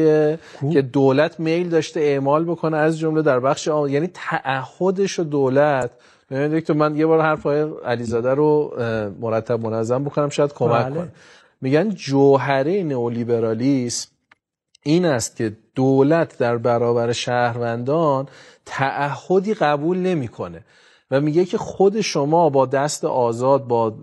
که 0.72 0.82
دولت 0.82 1.40
میل 1.40 1.68
داشته 1.68 2.00
اعمال 2.00 2.44
بکنه 2.44 2.76
از 2.76 2.98
جمله 2.98 3.22
در 3.22 3.40
بخش 3.40 3.68
آم... 3.68 3.88
یعنی 3.88 4.10
تعهدش 4.14 5.18
و 5.18 5.24
دولت 5.24 5.90
دکتر 6.30 6.72
من 6.72 6.96
یه 6.96 7.06
بار 7.06 7.20
حرفای 7.20 7.66
علیزاده 7.84 8.34
رو 8.34 8.74
مرتب 9.20 9.60
منظم 9.60 10.04
بکنم 10.04 10.28
شاید 10.28 10.52
کمک 10.52 10.84
بله. 10.84 10.94
کنه 10.94 11.12
میگن 11.60 11.88
جوهره 11.88 12.82
نئولیبرالیسم 12.82 14.08
این 14.82 15.04
است 15.04 15.36
که 15.36 15.56
دولت 15.74 16.38
در 16.38 16.56
برابر 16.56 17.12
شهروندان 17.12 18.28
تعهدی 18.66 19.54
قبول 19.54 19.98
نمی‌کنه 19.98 20.64
و 21.10 21.20
میگه 21.20 21.44
که 21.44 21.58
خود 21.58 22.00
شما 22.00 22.50
با 22.50 22.66
دست 22.66 23.04
آزاد 23.04 23.66
با 23.66 23.94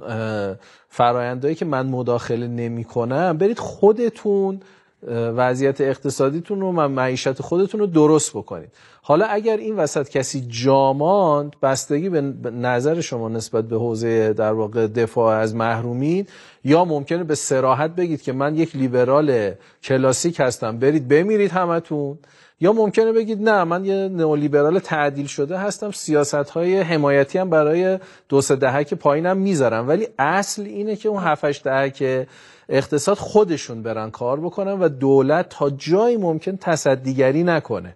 فرایندهایی 0.90 1.56
که 1.56 1.66
من 1.66 1.88
مداخله 1.88 2.48
نمی 2.48 2.84
کنم 2.84 3.38
برید 3.38 3.60
خودتون 3.60 4.60
وضعیت 5.08 5.82
اقتصادیتون 5.82 6.62
رو 6.62 6.72
و 6.72 6.88
معیشت 6.88 7.42
خودتون 7.42 7.80
رو 7.80 7.88
درست 7.88 8.32
بکنید. 8.32 8.70
حالا 9.02 9.26
اگر 9.26 9.58
این 9.58 9.76
وسط 9.76 10.10
کسی 10.10 10.46
جاماند 10.50 11.56
بستگی 11.62 12.10
به 12.10 12.22
نظر 12.52 13.02
شما 13.02 13.30
نسبت 13.30 13.68
به 13.68 13.76
حوزه 13.76 14.34
در 14.34 14.52
واقع 14.52 14.88
دفاع 14.88 15.36
از 15.36 15.56
محرومین 15.56 16.28
یا 16.64 16.86
ممکنه 16.86 17.24
به 17.24 17.36
سراحت 17.36 17.96
بگید 17.96 18.22
که 18.22 18.34
من 18.34 18.56
یک 18.56 18.76
لیبرال 18.76 19.52
کلاسیک 19.84 20.40
هستم 20.40 20.78
برید 20.78 21.08
بمیرید 21.08 21.52
همتون 21.52 22.18
یا 22.60 22.74
ممکنه 22.74 23.12
بگید 23.12 23.50
نه 23.50 23.64
من 23.64 23.86
یه 23.86 23.96
نئولیبرال 23.96 24.80
تعدیل 24.80 25.26
شده 25.26 25.58
هستم 25.58 25.92
سیاست 25.92 26.34
های 26.34 26.80
حمایتی 26.80 27.38
هم 27.38 27.50
برای 27.50 28.00
دو 28.30 28.42
سه 28.42 28.56
دهک 28.56 28.94
پایینم 28.94 29.38
می‌ذارم. 29.38 29.88
ولی 29.88 30.08
اصل 30.20 30.62
اینه 30.62 30.96
که 30.96 31.10
اون 31.10 31.24
7 31.24 31.64
دهک 31.64 32.28
اقتصاد 32.70 33.18
خودشون 33.18 33.84
برن 33.84 34.12
کار 34.12 34.40
بکنن 34.40 34.80
و 34.80 34.90
دولت 34.90 35.50
تا 35.50 35.70
جایی 35.70 36.18
ممکن 36.18 36.58
تصدیگری 36.58 37.44
نکنه. 37.44 37.96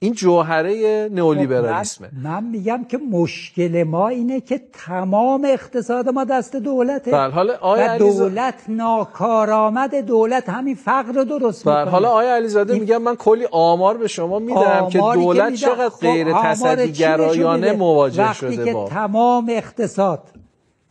این 0.00 0.12
جوهره 0.12 1.08
نئولیبرالیسمه. 1.12 2.10
من, 2.12 2.30
من 2.30 2.44
میگم 2.44 2.84
که 2.84 2.98
مشکل 2.98 3.82
ما 3.82 4.08
اینه 4.08 4.40
که 4.40 4.60
تمام 4.72 5.44
اقتصاد 5.44 6.08
ما 6.08 6.24
دست 6.24 6.56
دولته. 6.56 7.10
بله 7.10 7.32
حالا 7.32 7.56
آیا 7.60 7.94
و 7.94 7.98
دولت 7.98 8.54
ناکارآمد 8.68 9.94
دولت 9.94 10.48
همین 10.48 10.74
فقر 10.74 11.12
رو 11.12 11.24
درست 11.24 11.64
بله 11.64 11.78
می‌کنه. 11.78 11.92
حالا 11.92 12.08
آیا 12.08 12.34
علیزاده 12.34 12.72
این... 12.72 12.82
میگم 12.82 13.02
من 13.02 13.16
کلی 13.16 13.46
آمار 13.50 13.96
به 13.96 14.08
شما 14.08 14.38
میدم 14.38 14.88
که 14.88 14.98
دولت 14.98 15.50
که 15.50 15.56
چقدر 15.56 15.88
خب 15.88 16.00
غیر 16.00 16.32
تصدیگرایانه 16.32 17.72
مواجه 17.72 18.22
وقتی 18.22 18.54
شده 18.54 18.64
که 18.64 18.72
با 18.72 18.88
تمام 18.88 19.46
اقتصاد 19.50 20.22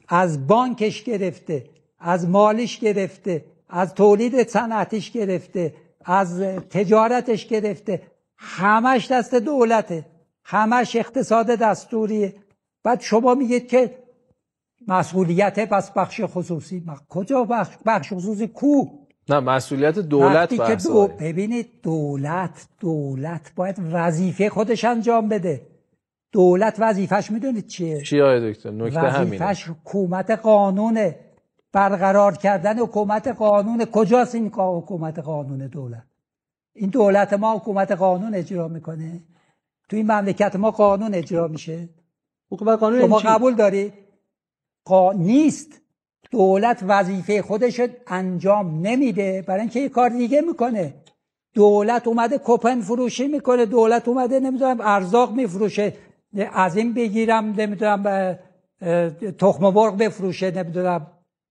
از 0.07 0.47
بانکش 0.47 1.03
گرفته 1.03 1.63
از 1.99 2.29
مالش 2.29 2.79
گرفته 2.79 3.45
از 3.69 3.93
تولید 3.93 4.47
صنعتیش 4.47 5.11
گرفته 5.11 5.73
از 6.05 6.41
تجارتش 6.69 7.47
گرفته. 7.47 8.01
همش 8.37 9.11
دست 9.11 9.35
دولته 9.35 10.05
همش 10.43 10.95
اقتصاد 10.95 11.47
دستوریه. 11.47 12.33
بعد 12.83 13.01
شما 13.01 13.35
میگید 13.35 13.67
که 13.67 13.97
مسئولیت 14.87 15.69
پس 15.69 15.91
بخش 15.91 16.21
خصوصی. 16.23 16.83
کجا 17.09 17.43
بخش, 17.43 17.75
بخش 17.85 18.13
خصوصی؟ 18.13 18.47
کو؟ 18.47 18.85
نه 19.29 19.39
مسئولیت 19.39 19.99
دولت 19.99 20.67
که 20.67 20.75
دو... 20.75 21.07
ببینید 21.07 21.69
دولت 21.83 22.67
دولت 22.79 23.51
باید 23.55 23.75
وظیفه 23.91 24.49
خودش 24.49 24.85
انجام 24.85 25.29
بده. 25.29 25.61
دولت 26.31 26.75
وظیفش 26.79 27.31
می‌دونید 27.31 27.67
چیه؟ 27.67 28.01
چی 28.01 28.17
دکتر؟ 28.19 28.71
نکته 28.71 28.99
همینه. 28.99 29.45
وظیفش 29.45 29.69
حکومت 29.69 30.31
قانونه. 30.31 31.15
برقرار 31.77 32.37
کردن 32.37 32.79
حکومت 32.79 33.27
قانون 33.27 33.85
کجاست 33.85 34.35
این 34.35 34.51
حکومت 34.53 35.19
قانون 35.19 35.67
دولت؟ 35.67 36.03
این 36.73 36.89
دولت 36.89 37.33
ما 37.33 37.55
حکومت 37.55 37.91
قانون 37.91 38.35
اجرا 38.35 38.67
می‌کنه. 38.67 39.21
تو 39.89 39.95
این 39.95 40.11
مملکت 40.11 40.55
ما 40.55 40.71
قانون 40.71 41.13
اجرا 41.13 41.47
میشه. 41.47 41.89
حکومت 42.51 42.79
قانون 42.79 43.01
شما 43.01 43.17
قبول 43.17 43.55
دارید 43.55 43.93
قا... 44.85 45.13
نیست. 45.13 45.81
دولت 46.31 46.83
وظیفه 46.87 47.41
خودش 47.41 47.81
انجام 48.07 48.87
نمیده. 48.87 49.43
برای 49.47 49.61
اینکه 49.61 49.79
یه 49.79 49.89
کار 49.89 50.09
دیگه 50.09 50.41
می‌کنه. 50.41 50.93
دولت 51.53 52.07
اومده 52.07 52.39
کپن 52.43 52.81
فروشی 52.81 53.27
می‌کنه. 53.27 53.65
دولت 53.65 54.07
اومده 54.07 54.39
نمی‌دونم 54.39 54.77
ارزاق 54.81 55.31
میفروشه. 55.31 55.93
از 56.53 56.77
این 56.77 56.93
بگیرم 56.93 57.45
نمی‌دونم 57.45 58.03
تخم 59.39 59.63
مرغ 59.63 59.97
بفروشه 59.97 60.51
نمی‌دونم. 60.51 61.07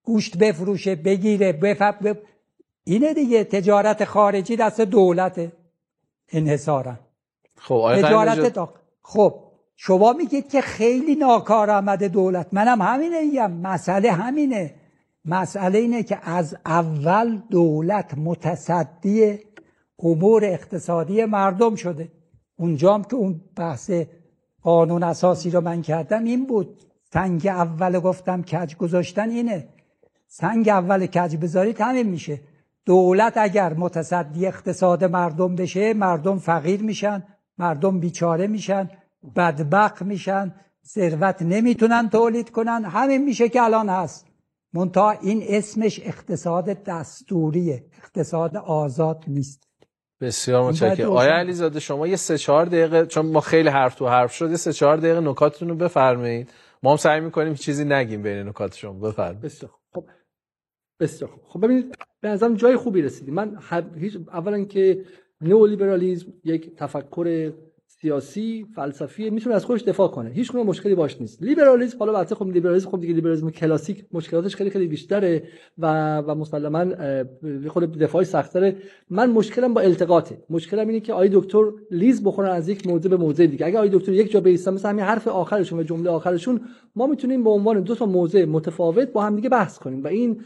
گوشت 0.07 0.39
بفروشه 0.39 0.95
بگیره 0.95 1.53
بفب 1.53 2.19
اینه 2.85 3.15
دیگه 3.15 3.45
تجارت 3.45 4.05
خارجی 4.05 4.57
دست 4.57 4.81
دولته. 4.81 5.53
انحصارا. 6.33 6.99
خب 7.57 7.93
تجارت 7.97 8.69
خب 9.03 9.35
شما 9.77 10.12
میگید 10.12 10.49
که 10.49 10.61
خیلی 10.61 11.15
ناکارآمد 11.15 12.05
دولت. 12.05 12.47
منم 12.53 12.83
همینه 12.83 13.20
میگم. 13.20 13.53
مسئله 13.53 14.12
همینه. 14.12 14.74
مسئله 15.24 15.78
اینه 15.78 16.03
که 16.03 16.19
از 16.23 16.57
اول 16.66 17.43
دولت 17.51 18.19
متصدی 18.19 19.39
امور 19.99 20.45
اقتصادی 20.45 21.24
مردم 21.24 21.74
شده. 21.74 22.12
اونجام 22.57 23.05
که 23.05 23.15
اون 23.15 23.41
بحث 23.57 23.91
قانون 24.62 25.03
اساسی 25.03 25.51
رو 25.51 25.61
من 25.61 25.83
کردم 25.83 26.24
این 26.24 26.47
بود. 26.47 26.83
تنگ 27.12 27.47
اول 27.47 27.99
گفتم 28.01 28.43
کج 28.43 28.77
گذاشتن 28.77 29.31
اینه. 29.31 29.69
سنگ 30.41 30.69
اول 30.69 31.07
کج 31.07 31.37
بذارید 31.37 31.81
همین 31.81 32.07
میشه. 32.09 32.41
دولت 32.87 33.37
اگر 33.37 33.75
متصدی 33.75 34.47
اقتصاد 34.47 35.05
مردم 35.05 35.55
بشه 35.57 35.95
مردم 35.95 36.39
فقیر 36.39 36.83
میشن 36.83 37.25
مردم 37.59 38.01
بیچاره 38.01 38.47
میشن 38.47 38.91
بدبخت 39.37 40.03
میشن 40.03 40.55
ثروت 40.87 41.43
نمی‌تونن 41.43 42.09
تولید 42.09 42.51
کنن 42.51 42.85
همین 42.85 43.25
میشه 43.25 43.49
که 43.49 43.63
الان 43.63 43.89
هست. 43.89 44.27
منتها 44.73 45.11
این 45.11 45.45
اسمش 45.49 46.01
اقتصاد 46.05 46.83
دستوریه 46.85 47.85
اقتصاد 48.03 48.57
آزاد 48.57 49.25
نیست. 49.29 49.69
بسیار 50.21 50.63
متشکرم. 50.69 51.13
آیا 51.13 51.35
علیزاده 51.35 51.81
شما 51.81 52.07
یه 52.07 52.17
سه 52.17 52.39
چهار 52.39 52.67
دقیقه 52.67 53.07
چون 53.07 53.27
ما 53.27 53.41
خیلی 53.41 53.69
حرف 53.69 53.95
تو 53.95 54.09
حرف 54.09 54.33
شد 54.33 54.51
یه 54.51 54.57
سه 54.57 54.73
چهار 54.73 54.97
دقیقه 54.97 55.21
نکاتتون 55.21 55.69
رو 55.69 55.75
بفرمایید. 55.75 56.51
ما 56.83 56.91
هم 56.91 56.97
سعی 56.97 57.21
می‌کنیم 57.21 57.55
چیزی 57.55 57.85
نگیم 57.85 58.23
بین 58.23 58.49
نکات 58.49 58.75
شما. 58.75 58.93
بفرمایید. 58.93 59.69
بسیار 61.01 61.31
خوب. 61.31 61.43
خب 61.44 61.64
ببینید 61.64 61.94
به 62.20 62.28
نظرم 62.28 62.55
جای 62.55 62.77
خوبی 62.77 63.02
رسیدیم. 63.02 63.35
من 63.35 63.59
هیچ 64.01 64.18
اولا 64.32 64.64
که 64.64 65.05
نئولیبرالیسم 65.40 66.27
یک 66.44 66.77
تفکر 66.77 67.52
سیاسی 67.89 68.66
فلسفی 68.74 69.31
می‌تونه 69.31 69.55
از 69.55 69.64
خودش 69.64 69.82
دفاع 69.82 70.09
کنه. 70.09 70.31
هیچ 70.31 70.52
گونه 70.52 70.64
مشکلی 70.64 70.94
باش 70.94 71.20
نیست. 71.20 71.43
لیبرالیسم 71.43 71.98
حالا 71.98 72.18
البته 72.18 72.35
خب 72.35 72.48
لیبرالیسم 72.48 72.90
خب 72.90 73.01
دیگه 73.01 73.14
لیبرالیسم 73.14 73.51
کلاسیک 73.51 74.05
مشکلاتش 74.12 74.56
خیلی 74.56 74.70
خیلی 74.70 74.86
بیشتره 74.86 75.43
و 75.78 76.18
و 76.18 76.35
مسلما 76.35 76.85
خود 77.68 77.98
دفاعی 77.98 78.24
سختره 78.24 78.77
من 79.10 79.31
مشکلم 79.31 79.74
با 79.74 79.81
التقاطه. 79.81 80.39
مشکلم 80.51 80.89
اینه 80.89 81.01
که 81.01 81.12
آی 81.12 81.28
دکتر 81.32 81.64
لیز 81.90 82.24
بخورن 82.24 82.51
از 82.51 82.68
یک 82.68 82.86
موضوع 82.86 83.10
به 83.10 83.16
موضوع 83.16 83.47
دیگه. 83.47 83.66
اگه 83.66 83.78
آی 83.78 83.89
دکتر 83.89 84.12
یک 84.12 84.31
جا 84.31 84.40
بایستن 84.41 84.74
مثلا 84.74 84.90
همین 84.90 85.05
حرف 85.05 85.28
آخرشون 85.28 85.78
و 85.78 85.82
جمله 85.82 86.10
آخرشون 86.10 86.60
ما 86.97 87.06
می‌تونیم 87.06 87.44
به 87.44 87.51
عنوان 87.51 87.81
دو 87.81 87.94
تا 87.94 88.06
موضوع 88.06 88.44
متفاوت 88.44 89.09
با 89.12 89.23
هم 89.23 89.36
دیگه 89.36 89.48
بحث 89.48 89.78
کنیم. 89.78 90.05
و 90.05 90.06
این 90.06 90.40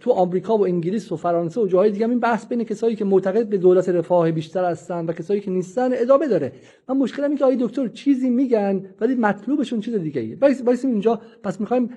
تو 0.00 0.10
آمریکا 0.10 0.58
و 0.58 0.64
انگلیس 0.64 1.12
و 1.12 1.16
فرانسه 1.16 1.60
و 1.60 1.66
جاهای 1.66 1.90
دیگه 1.90 2.08
این 2.08 2.20
بحث 2.20 2.46
بین 2.46 2.64
کسایی 2.64 2.96
که 2.96 3.04
معتقد 3.04 3.48
به 3.48 3.58
دولت 3.58 3.88
رفاه 3.88 4.30
بیشتر 4.30 4.64
هستن 4.64 5.06
و 5.06 5.12
کسایی 5.12 5.40
که 5.40 5.50
نیستن 5.50 5.90
ادامه 5.92 6.28
داره. 6.28 6.52
من 6.88 6.96
مشکلم 6.96 7.24
اینه 7.24 7.38
که 7.38 7.44
آقای 7.44 7.56
دکتر 7.60 7.88
چیزی 7.88 8.30
میگن 8.30 8.94
ولی 9.00 9.14
مطلوبشون 9.14 9.80
چیز 9.80 9.94
دیگه 9.94 10.20
ایه. 10.20 10.38
وایس 10.40 10.84
اینجا. 10.84 11.20
پس 11.42 11.60
می‌خوایم 11.60 11.90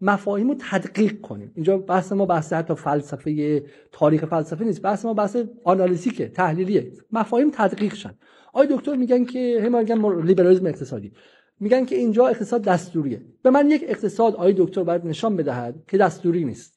مفاهیم 0.00 0.48
رو 0.48 0.56
تدقیق 0.70 1.20
کنیم. 1.20 1.52
اینجا 1.54 1.78
بحث 1.78 2.12
ما 2.12 2.26
بحث 2.26 2.52
حتی 2.52 2.74
فلسفه 2.74 3.62
تاریخ 3.92 4.24
فلسفه 4.24 4.64
نیست. 4.64 4.82
بحث 4.82 5.04
ما 5.04 5.14
بحث 5.14 5.36
analytic 5.64 6.21
ه 6.21 6.28
تحلیلیه. 6.28 6.92
مفاهیم 7.12 7.50
تدقیق 7.50 7.94
شن. 7.94 8.14
آقای 8.52 8.66
دکتر 8.70 8.96
میگن 8.96 9.24
که 9.24 9.62
هم 9.64 9.78
میگن 9.78 10.22
لیبرالیسم 10.22 10.66
اقتصادی. 10.66 11.12
میگن 11.60 11.84
که 11.84 11.96
اینجا 11.96 12.26
اقتصاد 12.26 12.62
دستوریه. 12.62 13.22
به 13.42 13.50
من 13.50 13.70
یک 13.70 13.84
اقتصاد 13.88 14.34
آقای 14.34 14.54
دکتر 14.58 14.82
باید 14.82 15.06
نشان 15.06 15.36
بدهد 15.36 15.74
که 15.88 15.98
دستوری 15.98 16.44
نیست. 16.44 16.73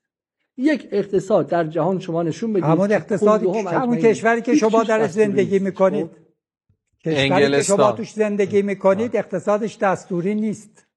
یک 0.57 0.88
اقتصاد 0.91 1.47
در 1.47 1.63
جهان 1.63 1.99
شما 1.99 2.23
نشون 2.23 2.53
بدید 2.53 2.63
همون 2.63 2.91
اقتصاد 2.91 3.43
همون 3.67 3.97
کشوری 3.97 4.41
که 4.41 4.55
شما 4.55 4.84
در 4.84 5.07
زندگی 5.07 5.59
می‌کنید. 5.59 6.07
خب. 6.07 7.11
کشوری 7.11 7.51
که 7.51 7.61
شما 7.61 7.91
توش 7.91 8.11
زندگی 8.11 8.61
می‌کنید 8.61 9.15
اقتصادش 9.15 9.77
دستوری 9.77 10.35
نیست. 10.35 10.88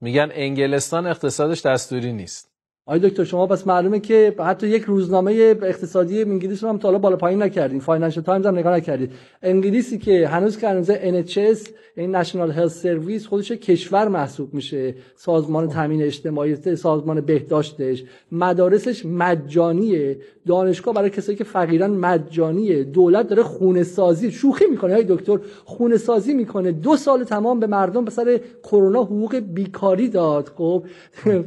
میگن 0.00 0.30
انگلستان 0.32 1.06
اقتصادش 1.06 1.62
دستوری 1.62 2.12
نیست. 2.12 2.51
آقای 2.86 3.00
دکتر 3.00 3.24
شما 3.24 3.46
پس 3.46 3.66
معلومه 3.66 4.00
که 4.00 4.34
حتی 4.38 4.68
یک 4.68 4.82
روزنامه 4.82 5.32
اقتصادی 5.62 6.22
انگلیس 6.22 6.64
رو 6.64 6.68
هم 6.70 6.78
تا 6.78 6.98
بالا 6.98 7.16
پایین 7.16 7.42
نکردین. 7.42 7.80
فاینانشال 7.80 8.24
تایمز 8.24 8.46
هم 8.46 8.58
نگاه 8.58 8.76
نکردید 8.76 9.12
انگلیسی 9.42 9.98
که 9.98 10.28
هنوز 10.28 10.58
که 10.58 10.68
هنوز 10.68 10.90
NHS 10.90 11.70
این 11.96 12.16
National 12.16 12.50
Health 12.50 12.68
Service 12.68 13.26
خودش 13.26 13.52
کشور 13.52 14.08
محسوب 14.08 14.54
میشه. 14.54 14.94
سازمان 15.14 15.68
تامین 15.68 16.02
اجتماعی 16.02 16.76
سازمان 16.76 17.20
بهداشتش. 17.20 18.04
مدارسش 18.32 19.06
مجانیه. 19.06 20.18
دانشگاه 20.46 20.94
برای 20.94 21.10
کسایی 21.10 21.38
که 21.38 21.44
فقیران 21.44 21.90
مجانیه. 21.90 22.84
دولت 22.84 23.28
داره 23.28 23.42
خونه 23.42 23.82
سازی 23.82 24.30
شوخی 24.30 24.64
می‌کنه. 24.70 24.94
های 24.94 25.04
دکتر 25.08 25.38
خونه 25.64 25.96
سازی 25.96 26.34
می‌کنه. 26.34 26.72
دو 26.72 26.96
سال 26.96 27.24
تمام 27.24 27.60
به 27.60 27.66
مردم 27.66 28.04
به 28.04 28.10
سر 28.10 28.40
کرونا 28.62 29.02
حقوق 29.02 29.36
بیکاری 29.36 30.08
داد. 30.08 30.52
خب 30.56 30.82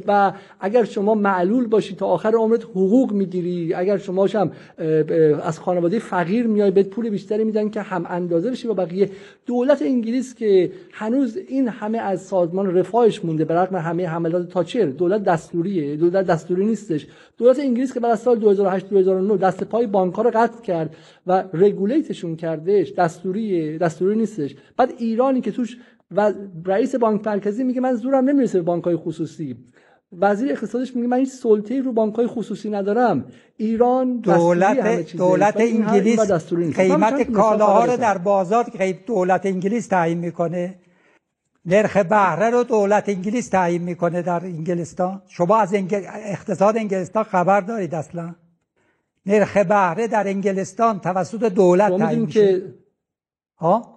و 0.06 0.32
اگر 0.60 0.84
شما 0.84 1.14
معلول 1.14 1.66
باشی 1.66 1.94
تا 1.94 2.06
آخر 2.06 2.34
عمرت 2.34 2.64
حقوق 2.64 3.12
می‌گیری. 3.12 3.74
اگر 3.74 3.98
شما 3.98 4.26
هم 4.26 4.50
از 5.42 5.58
خانواده 5.58 5.98
فقیر 5.98 6.46
میای 6.46 6.70
به 6.70 6.82
پول 6.82 7.10
بیشتری 7.10 7.44
میدن 7.44 7.68
که 7.68 7.80
هم 7.80 8.06
اندازه 8.08 8.50
بشی 8.50 8.68
با 8.68 8.74
بقیه. 8.74 9.10
دولت 9.46 9.82
انگلیس 9.82 10.34
که 10.34 10.72
هنوز 10.92 11.38
این 11.48 11.68
همه 11.68 11.98
از 11.98 12.22
سازمان 12.22 12.74
رفاهش 12.74 13.24
مونده 13.24 13.44
به 13.44 13.54
رغم 13.54 13.76
همه 13.76 14.06
حملات 14.06 14.48
تاچر 14.48 14.86
دولت 14.86 15.24
دستوریه. 15.24 15.96
دولت 15.96 16.26
دستوری 16.26 16.66
نیستش. 16.66 17.06
دولت 17.38 17.58
انگلیس 17.58 17.94
که 17.94 18.00
بعد 18.00 18.12
از 18.12 18.20
سال 18.20 18.38
2008 18.38 18.85
2009 18.88 19.36
دست 19.36 19.64
پای 19.64 19.86
بانک 19.86 20.14
رو 20.14 20.30
قطع 20.34 20.62
کرد 20.62 20.96
و 21.26 21.44
رگولیتشون 21.52 22.36
کردش. 22.36 22.92
دستوریه 22.92 23.78
دستوری 23.78 24.16
نیستش. 24.16 24.54
بعد 24.76 24.92
ایرانی 24.98 25.40
که 25.40 25.52
توش 25.52 25.76
و 26.10 26.32
رئیس 26.64 26.94
بانک 26.94 27.26
مرکزی 27.26 27.64
میگه 27.64 27.80
من 27.80 27.94
زورم 27.94 28.28
نمی‌رسه 28.28 28.58
به 28.58 28.64
بانک 28.64 28.84
های 28.84 28.96
خصوصی. 28.96 29.56
وزیر 30.12 30.52
اقتصادش 30.52 30.96
میگه 30.96 31.08
من 31.08 31.18
هیچ 31.18 31.28
سلطه 31.28 31.80
رو 31.80 31.92
بانک 31.92 32.14
های 32.14 32.26
خصوصی 32.26 32.70
ندارم. 32.70 33.24
ایران 33.56 34.20
دولت 34.20 35.16
دولت 35.16 35.56
انگلیس 35.56 36.52
قیمت 36.76 37.22
کالاها 37.30 37.84
رو 37.84 37.96
در 37.96 38.18
بازار 38.18 38.66
دولت 39.06 39.46
انگلیس 39.46 39.86
تعیین 39.86 40.18
می‌کنه. 40.18 40.74
نرخ 41.66 41.96
بهره 41.96 42.50
رو 42.50 42.64
دولت 42.64 43.08
انگلیس 43.08 43.48
تعیین 43.48 43.82
می‌کنه 43.82 44.22
در 44.22 44.44
انگلستان. 44.44 45.22
شما 45.28 45.56
از 45.56 45.74
اقتصاد 45.74 46.76
انگلستان 46.76 47.24
خبر 47.24 47.60
دارید 47.60 47.94
اصلا؟ 47.94 48.34
نرخ 49.26 49.56
بهره 49.56 50.08
در 50.08 50.28
انگلستان 50.28 51.00
توسط 51.00 51.44
دولت 51.44 51.98
تعیین 51.98 52.20
میشه. 52.20 52.62
ها؟ 53.58 53.96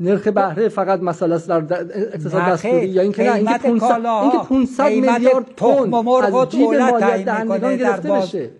نرخ 0.00 0.28
بهره 0.28 0.68
فقط 0.68 1.00
مسئله 1.00 1.34
است 1.34 1.48
در 1.48 1.82
اقتصاد 1.94 2.42
دستوری 2.42 2.86
یا 2.86 3.02
اینکه 3.02 3.22
نه 3.22 3.34
اینکه 3.34 3.58
500 3.58 4.06
اینکه 4.06 4.38
500 4.48 4.84
میلیارد 4.84 5.54
تخم 5.56 5.88
مرغ 5.88 6.34
از 6.34 6.48
جیب 6.48 6.68
مالیات 6.68 7.24
دهندگان 7.24 7.76
گرفته 7.76 8.08
در 8.08 8.20
بشه. 8.20 8.50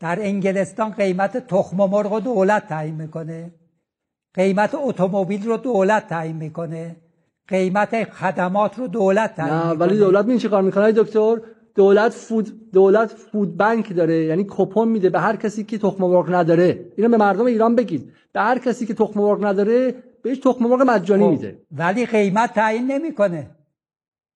در 0.00 0.18
انگلستان 0.20 0.90
قیمت 0.90 1.46
تخم 1.46 1.76
مرغ 1.76 2.12
رو 2.12 2.20
دولت 2.20 2.68
تعیین 2.68 2.94
می‌کنه. 2.94 3.50
قیمت 4.34 4.74
اتومبیل 4.74 5.46
رو 5.46 5.56
دولت 5.56 6.08
تعیین 6.08 6.36
می‌کنه. 6.36 6.96
قیمت 7.48 8.04
خدمات 8.04 8.78
رو 8.78 8.86
دولت 8.88 9.34
تعیین 9.34 9.54
نه 9.54 9.70
ولی 9.70 9.98
دولت 9.98 10.28
این 10.28 10.38
چه 10.38 10.48
کار 10.48 10.62
می‌کنه 10.62 10.92
دکتر؟ 10.92 11.40
دولت 11.76 12.12
فود 12.12 12.70
دولت 12.72 13.10
فود 13.12 13.56
بانک 13.56 13.96
داره. 13.96 14.24
یعنی 14.24 14.46
کپون 14.48 14.88
میده 14.88 15.10
به 15.10 15.20
هر 15.20 15.36
کسی 15.36 15.64
که 15.64 15.78
تخم 15.78 16.04
مرغ 16.04 16.34
نداره. 16.34 16.84
اینو 16.96 17.10
به 17.10 17.16
مردم 17.16 17.44
ایران 17.44 17.76
بگید. 17.76 18.12
به 18.32 18.40
هر 18.40 18.58
کسی 18.58 18.86
که 18.86 18.94
تخم 18.94 19.20
مرغ 19.20 19.44
نداره 19.44 19.94
بهش 20.22 20.38
تخم 20.38 20.64
مرغ 20.64 20.82
مجانی 20.82 21.24
خب، 21.24 21.30
میده. 21.30 21.58
ولی 21.72 22.06
قیمت 22.06 22.54
تعیین 22.54 22.86
نمی‌کنه. 22.86 23.50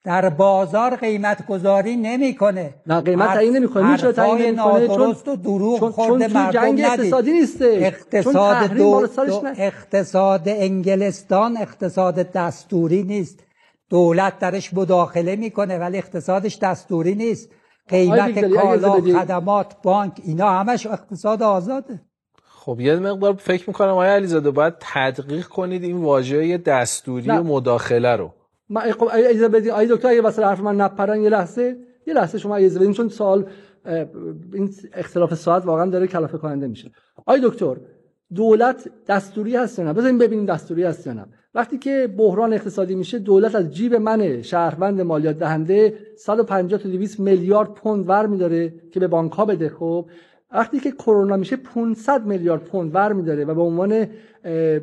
در 0.05 0.29
بازار 0.29 0.97
قیمت 0.97 1.47
گذاری 1.47 1.97
نمی‌کنه. 1.97 2.75
نه 2.87 3.01
قیمت 3.01 3.29
تعیین 3.29 3.57
نمی‌کنه. 3.57 3.93
میشه 3.93 4.13
تعیین 4.13 4.47
نمی‌کنه. 4.47 4.89
چون 4.89 5.17
و 5.27 5.37
دروغ 5.37 5.81
چون, 5.81 5.91
خورده 5.91 6.29
چون 6.29 6.37
مردم 6.37 6.61
جنگ 6.61 6.81
اقتصادی 6.81 7.33
نیست 7.33 7.63
اقتصاد 7.63 8.71
دو, 8.71 9.07
دو 9.27 9.43
اقتصاد 9.57 10.43
انگلستان 10.47 11.57
اقتصاد 11.57 12.33
دستوری 12.33 13.03
نیست. 13.03 13.45
دولت 13.91 14.39
درش 14.39 14.75
مداخله 14.75 15.37
می‌کنه 15.37 15.79
ولی 15.79 15.99
اقتصادش 15.99 16.59
دستوری 16.59 17.15
نیست. 17.15 17.51
قیمت 17.89 18.41
کالا 18.41 19.01
خدمات 19.01 19.77
بانک 19.83 20.21
اینا 20.25 20.51
همش 20.51 20.87
اقتصاد 20.87 21.43
آزاده. 21.43 22.01
خب 22.45 22.81
یه 22.81 22.97
مقدار 22.97 23.35
فکر 23.35 23.65
می‌کنم 23.71 23.89
آقای 23.89 24.09
علیزاده 24.09 24.51
باید 24.51 24.75
تدقیق 24.81 25.47
کنید 25.47 25.83
این 25.83 25.97
واژه 25.97 26.59
دستوری 26.59 27.29
و 27.29 27.43
مداخله 27.43 28.17
رو. 28.17 28.35
ما 28.69 28.81
خب 28.81 29.09
اجازه 29.13 29.49
بدید 29.49 29.73
دکتر 29.73 30.09
اگه 30.09 30.23
واسه 30.23 30.47
حرف 30.47 30.61
من 30.61 30.77
نپرن 30.77 31.23
یه 31.23 31.29
لحظه. 31.29 31.77
یه 32.07 32.15
لحظه 32.15 32.39
شما 32.39 32.57
اجازه 32.57 32.81
بدید 32.81 32.93
چون 32.93 33.09
سوال 33.09 33.51
این 34.55 34.75
اختلاف 34.95 35.35
ساعت 35.35 35.67
واقعا 35.67 35.87
داره 35.87 36.07
کلافه 36.07 36.39
کننده 36.39 36.69
میشه. 36.69 36.91
آقای 37.17 37.41
دکتر 37.45 37.77
دولت 38.35 38.91
دستوری 39.09 39.57
هست 39.57 39.79
یا 39.79 39.85
نه؟ 39.85 39.93
بذاریم 39.93 40.19
ببینیم 40.19 40.47
دستوری 40.47 40.85
هست 40.85 41.07
یا 41.07 41.13
نه. 41.13 41.27
وقتی 41.55 41.79
که 41.79 42.15
بحران 42.19 42.53
اقتصادی 42.53 42.95
میشه 42.95 43.19
دولت 43.19 43.55
از 43.55 43.71
جیب 43.71 43.95
من 43.95 44.43
شهروند 44.43 45.01
مالیات 45.01 45.39
دهنده 45.39 45.95
150 46.17 46.81
تا 46.81 46.89
200 46.89 47.21
میلیارد 47.21 47.75
پوند 47.75 48.09
ور 48.09 48.27
میداره 48.27 48.75
که 48.93 49.01
به 49.01 49.07
بانک 49.09 49.33
ها 49.33 49.45
بده. 49.45 49.69
خب 49.69 50.07
وقتی 50.53 50.81
که 50.81 50.91
کرونا 50.91 51.37
میشه 51.37 51.57
500 51.57 52.27
میلیارد 52.27 52.65
پوند 52.65 52.95
ور 52.95 53.13
میداره 53.13 53.45
و 53.45 53.55
به 53.55 53.61
عنوان 53.61 54.07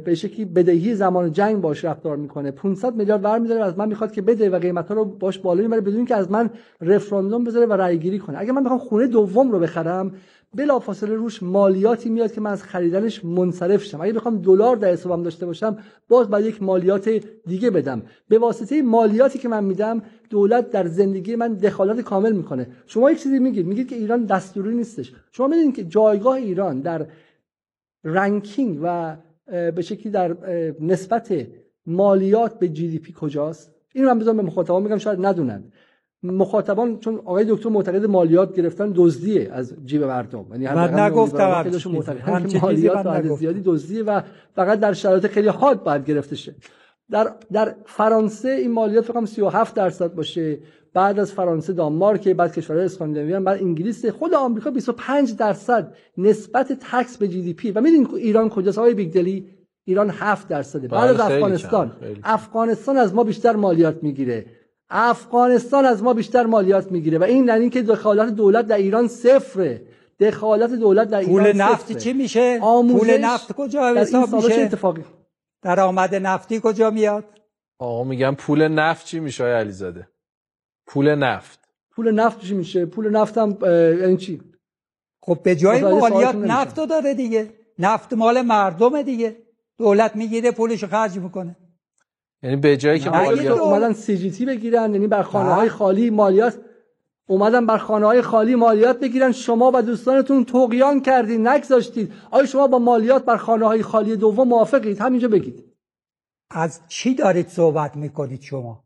به 0.05 0.15
شکلی 0.15 0.45
بدهی 0.45 0.95
زمان 0.95 1.31
جنگ 1.31 1.61
باش 1.61 1.85
رفتار 1.85 2.17
می‌کنه. 2.17 2.51
500 2.51 2.95
میلیارد 2.95 3.25
ور 3.25 3.39
میداره 3.39 3.61
و 3.61 3.63
از 3.63 3.77
من 3.77 3.87
می‌خواد 3.87 4.11
که 4.11 4.21
بده 4.21 4.49
و 4.49 4.59
قیمت 4.59 4.87
ها 4.87 4.95
رو 4.95 5.05
باش 5.05 5.39
بالا 5.39 5.61
می‌بره 5.61 5.81
بدون 5.81 6.05
که 6.05 6.15
از 6.15 6.31
من 6.31 6.49
رفراندوم 6.81 7.43
بذاره 7.43 7.65
و 7.65 7.73
رای 7.73 7.99
گیری 7.99 8.19
کنه. 8.19 8.39
اگه 8.39 8.51
من 8.51 8.63
بخوام 8.63 8.79
خونه 8.79 9.07
دوم 9.07 9.51
رو 9.51 9.59
بخرم 9.59 10.11
بلافاصله 10.55 11.15
روش 11.15 11.43
مالیاتی 11.43 12.09
میاد 12.09 12.33
که 12.33 12.41
من 12.41 12.51
از 12.51 12.63
خریدنش 12.63 13.25
منصرف 13.25 13.83
شم. 13.83 14.01
اگه 14.01 14.13
بخوام 14.13 14.41
دلار 14.41 14.75
در 14.75 14.91
حسابم 14.91 15.23
داشته 15.23 15.45
باشم 15.45 15.77
باز 16.09 16.29
باید 16.29 16.45
یک 16.45 16.63
مالیات 16.63 17.09
دیگه 17.45 17.69
بدم. 17.69 18.01
به 18.29 18.39
واسطه 18.39 18.81
مالیاتی 18.81 19.39
که 19.39 19.47
من 19.47 19.63
میدم 19.63 20.01
دولت 20.29 20.69
در 20.69 20.87
زندگی 20.87 21.35
من 21.35 21.53
دخالت 21.53 22.01
کامل 22.01 22.31
می‌کنه. 22.31 22.67
شما 22.85 23.11
یک 23.11 23.23
چیزی 23.23 23.39
میگید. 23.39 23.67
میگید 23.67 23.89
که 23.89 23.95
ایران 23.95 24.25
دستوری 24.25 24.75
نیستش. 24.75 25.13
شما 25.31 25.47
می‌دونید 25.47 25.75
که 25.75 25.83
جایگاه 25.83 26.35
ایران 26.35 26.81
در 26.81 27.07
ranking 28.03 28.79
و 28.83 29.17
به 29.47 29.81
شکلی 29.81 30.11
در 30.11 30.37
نسبت 30.79 31.47
مالیات 31.85 32.59
به 32.59 32.69
GDP 32.69 33.13
کجاست؟ 33.17 33.75
اینو 33.93 34.07
من 34.09 34.19
بذارم 34.19 34.37
به 34.37 34.43
مخاطبان 34.43 34.83
میگم 34.83 34.97
شاید 34.97 35.25
ندونن. 35.25 35.63
مخاطبان 36.23 36.99
چون 36.99 37.15
آقای 37.15 37.45
دکتر 37.49 37.69
معتقد 37.69 38.05
مالیات 38.05 38.55
گرفتن 38.55 38.91
دزدیه 38.95 39.49
از 39.53 39.73
جیب 39.85 40.03
مردم. 40.03 40.45
یعنی 40.51 40.65
من 40.65 40.99
نگفتم 40.99 41.65
مالیات 42.61 43.05
از 43.05 43.25
زیادی 43.25 43.61
دزدیه 43.65 44.03
و 44.03 44.21
فقط 44.55 44.79
در 44.79 44.93
شرایط 44.93 45.27
خیلی 45.27 45.47
حاد 45.47 45.83
باید 45.83 46.05
گرفته 46.05 46.35
شه 46.35 46.55
در 47.11 47.31
در 47.51 47.75
فرانسه 47.85 48.49
این 48.49 48.71
مالیات 48.71 49.05
فقط 49.05 49.25
37 49.25 49.75
درصد 49.75 50.13
باشه. 50.13 50.59
بعد 50.93 51.19
از 51.19 51.31
فرانسه 51.31 51.73
دانمارک 51.73 52.27
بعد 52.27 52.53
کشورهای 52.53 52.85
اسکاندیناوی 52.85 53.39
بعد 53.39 53.61
انگلیس. 53.61 54.05
خود 54.05 54.33
آمریکا 54.33 54.71
25 54.71 55.35
درصد 55.35 55.93
نسبت 56.17 56.73
tax 56.91 57.17
به 57.17 57.27
GDP. 57.27 57.71
و 57.71 57.81
می‌دونید 57.81 58.07
ایران 58.15 58.49
کجاست؟ 58.49 58.77
آقای 58.77 58.93
بیگدلی 58.93 59.47
ایران 59.85 60.09
7 60.09 60.47
درصده. 60.47 60.87
بعد 60.87 61.09
از 61.09 61.19
افغانستان. 61.19 61.91
افغانستان 62.23 62.97
از 62.97 63.13
ما 63.13 63.23
بیشتر 63.23 63.55
مالیات 63.55 64.03
می‌گیره. 64.03 64.45
افغانستان 64.89 65.85
از 65.85 66.03
ما 66.03 66.13
بیشتر 66.13 66.45
مالیات 66.45 66.91
می‌گیره 66.91 67.17
و 67.17 67.23
این 67.23 67.47
یعنی 67.47 67.69
که 67.69 67.81
دخالت 67.81 68.29
دولت 68.29 68.67
در 68.67 68.77
ایران 68.77 69.07
صفره. 69.07 69.81
دخالت 70.19 70.71
دولت 70.71 71.09
در 71.09 71.23
پول 71.23 71.41
ایران 71.41 71.61
نفت 71.61 71.97
چی 71.97 72.13
میشه؟ 72.13 72.59
پول 72.59 73.17
نفت 73.17 73.51
کجا 73.51 73.95
حساب 73.95 74.35
میشه؟ 74.35 74.61
اتفاقی. 74.61 75.03
درآمد 75.61 76.15
نفتی 76.15 76.59
کجا 76.63 76.89
میاد؟ 76.89 77.25
آقا 77.79 78.03
میگم 78.03 78.35
پول 78.35 78.67
نفت 78.67 79.05
چی 79.05 79.19
میشه 79.19 79.43
علیزاده؟ 79.43 80.07
پول 80.87 81.15
نفت. 81.15 81.59
پول 81.91 82.11
نفت 82.11 82.39
چی 82.41 82.53
میشه؟ 82.53 82.85
پول 82.85 83.09
نفت 83.09 83.37
هم 83.37 83.57
یعنی 84.01 84.17
چی؟ 84.17 84.41
خب 85.21 85.39
به 85.43 85.55
جای 85.55 85.81
مالیات 85.81 86.35
نفت 86.35 86.75
داره 86.75 87.13
دیگه. 87.13 87.53
نفت 87.79 88.13
مال 88.13 88.41
مردم 88.41 89.01
دیگه. 89.01 89.35
دولت 89.77 90.15
می‌گیره 90.15 90.51
پولش 90.51 90.83
خرج 90.83 91.17
می‌کنه. 91.17 91.55
یعنی 92.43 92.55
به 92.55 92.77
جایی 92.77 92.99
که 92.99 93.09
مالیات 93.09 93.59
اومدن 93.59 93.93
سی 93.93 94.17
جی 94.17 94.31
تی 94.31 94.45
بگیرن 94.45 94.93
یعنی 94.93 95.07
بر 95.07 95.23
خانه 95.23 95.53
های 95.53 95.69
خالی 95.69 96.09
مالیات 96.09 96.59
اومدن 97.27 97.65
بر 97.65 97.77
خانه 97.77 98.05
های 98.05 98.21
خالی 98.21 98.55
مالیات 98.55 98.99
بگیرن. 98.99 99.31
شما 99.31 99.71
و 99.73 99.81
دوستانتون 99.81 100.45
توقیان 100.45 101.01
کردید 101.01 101.47
نگذاشتید. 101.47 102.13
آیا 102.31 102.45
شما 102.45 102.67
با 102.67 102.79
مالیات 102.79 103.25
بر 103.25 103.37
خانه 103.37 103.65
های 103.65 103.83
خالی 103.83 104.15
دوم 104.15 104.47
موافقید؟ 104.47 105.01
همینجا 105.01 105.27
بگید. 105.27 105.63
از 106.51 106.79
چی 106.87 107.15
دارید 107.15 107.47
صحبت 107.47 107.95
می‌کنید 107.95 108.41
شما؟ 108.41 108.83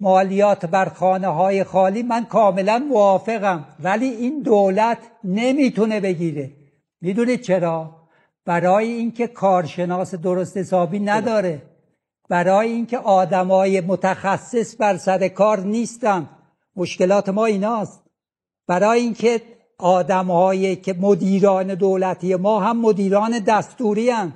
مالیات 0.00 0.66
بر 0.66 0.88
خانه 0.88 1.26
های 1.26 1.64
خالی 1.64 2.02
من 2.02 2.24
کاملا 2.24 2.78
موافقم 2.78 3.64
ولی 3.80 4.06
این 4.06 4.42
دولت 4.42 4.98
نمی‌تونه 5.24 6.00
بگیره. 6.00 6.50
می‌دونید 7.00 7.40
چرا؟ 7.40 7.94
برای 8.44 8.88
اینکه 8.92 9.26
کارشناس 9.26 10.14
درست 10.14 10.56
حسابی 10.56 10.98
نداره. 10.98 11.62
برای 12.28 12.68
اینکه 12.68 12.98
آدمای 12.98 13.80
متخصص 13.80 14.76
بر 14.76 14.96
سر 14.96 15.28
کار 15.28 15.60
نیستن 15.60 16.28
مشکلات 16.76 17.28
ما 17.28 17.44
ایناست. 17.44 18.02
برای 18.66 19.00
اینکه 19.00 19.42
آدمهایی 19.78 20.76
که 20.76 20.92
مدیران 20.92 21.74
دولتی 21.74 22.34
ما 22.34 22.60
هم 22.60 22.80
مدیران 22.80 23.38
دستوری 23.38 24.10
هم. 24.10 24.32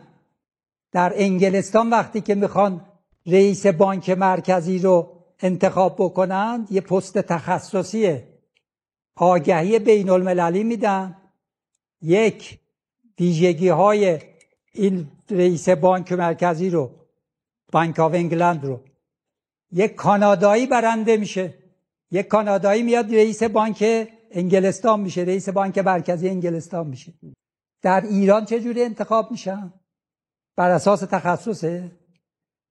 در 0.92 1.12
انگلستان 1.16 1.90
وقتی 1.90 2.20
که 2.20 2.34
می‌خوان 2.34 2.80
رئیس 3.26 3.66
بانک 3.66 4.10
مرکزی 4.10 4.78
رو 4.78 5.12
انتخاب 5.40 5.94
بکنند 5.98 6.72
یه 6.72 6.80
پست 6.80 7.18
تخصصیه. 7.18 8.28
آگهی 9.16 9.78
بین 9.78 10.10
المللی 10.10 10.64
میدن. 10.64 11.16
یک 12.02 12.58
ویژگی 13.20 13.68
های 13.68 14.18
این 14.74 15.08
رئیس 15.30 15.68
بانک 15.68 16.12
مرکزی 16.12 16.70
رو 16.70 16.90
بانک 17.72 18.00
آف 18.00 18.14
انگلند 18.14 18.64
رو. 18.64 18.80
یک 19.72 19.94
کانادایی 19.94 20.66
برنده 20.66 21.16
میشه. 21.16 21.54
یک 22.10 22.28
کانادایی 22.28 22.82
میاد 22.82 23.14
رئیس 23.14 23.42
بانک 23.42 24.08
انگلستان 24.30 25.00
میشه. 25.00 25.20
رئیس 25.20 25.48
بانک 25.48 25.78
مرکزی 25.78 26.28
انگلستان 26.28 26.86
میشه. 26.86 27.12
در 27.82 28.00
ایران 28.00 28.44
چجوری 28.44 28.82
انتخاب 28.82 29.30
میشن؟ 29.30 29.72
بر 30.56 30.70
اساس 30.70 31.00
تخصصه؟ 31.00 31.92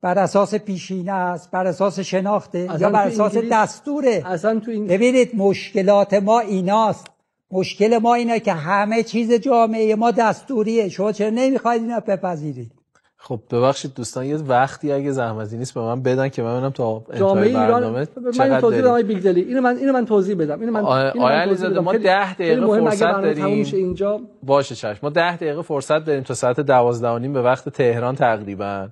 بر 0.01 0.19
اساس 0.19 0.55
پیشینه 0.55 1.11
است؟ 1.11 1.51
بر 1.51 1.67
اساس 1.67 1.99
شناخته؟ 1.99 2.59
یا 2.79 2.89
بر 2.89 3.07
اساس 3.07 3.37
دستوره؟ 3.51 4.23
اصلا 4.25 4.59
تو 4.59 4.71
این... 4.71 4.87
ببینید 4.87 5.35
مشکلات 5.35 6.13
ما 6.13 6.39
ایناست. 6.39 7.07
مشکل 7.51 7.97
ما 7.97 8.15
اینه 8.15 8.39
که 8.39 8.53
همه 8.53 9.03
چیز 9.03 9.33
جامعه 9.33 9.95
ما 9.95 10.11
دستوریه. 10.11 10.89
شما 10.89 11.11
چرا 11.11 11.29
نمی‌خواید 11.29 11.81
اینا 11.81 11.99
بپذیرید؟ 11.99 12.80
خب 13.23 13.39
ببخشید 13.51 13.93
دوستان 13.93 14.25
یه 14.25 14.37
وقتی 14.37 14.91
اگه 14.91 15.11
زحمتی 15.11 15.57
نیست 15.57 15.73
به 15.73 15.81
من 15.81 16.01
بدن 16.01 16.29
که 16.29 16.43
من 16.43 16.53
ببینم 16.53 16.69
تا 16.69 17.03
جامعه 17.15 17.47
ایران 17.47 18.07
من 18.37 18.59
توضیح 18.59 18.81
بدم 18.81 19.01
بیگدلی 19.01 19.41
اینو 19.41 19.61
من 19.61 19.77
اینو 19.77 19.93
من 19.93 20.05
توضیح 20.05 20.35
بدم. 20.35 20.59
اینو 20.59 20.71
من 20.71 20.81
آیا 20.81 21.41
علیزاده 21.41 21.79
ما 21.79 21.93
10 21.93 22.33
دقیقه 22.33 22.67
فرصت 22.67 23.21
داریم. 23.21 23.65
اینجا. 23.73 24.19
باشه 24.43 24.75
چشم. 24.75 24.99
ما 25.03 25.09
10 25.09 25.35
دقیقه 25.35 25.61
فرصت 25.61 26.05
داریم 26.05 26.23
تا 26.23 26.33
ساعت 26.33 26.59
12 26.59 27.29
به 27.29 27.41
وقت 27.41 27.69
تهران 27.69 28.15
تقریبا. 28.15 28.87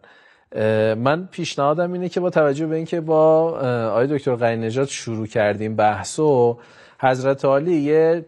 من 0.95 1.27
پیشنهادم 1.31 1.93
اینه 1.93 2.09
که 2.09 2.19
با 2.19 2.29
توجه 2.29 2.67
به 2.67 2.75
اینکه 2.75 3.01
با 3.01 3.49
آقای 3.91 4.07
دکتر 4.07 4.35
غنی 4.35 4.65
نژاد 4.65 4.87
شروع 4.87 5.27
کردیم 5.27 5.75
بحثو 5.75 6.57
حضرت 7.01 7.45
عالی 7.45 7.75
یه 7.75 8.25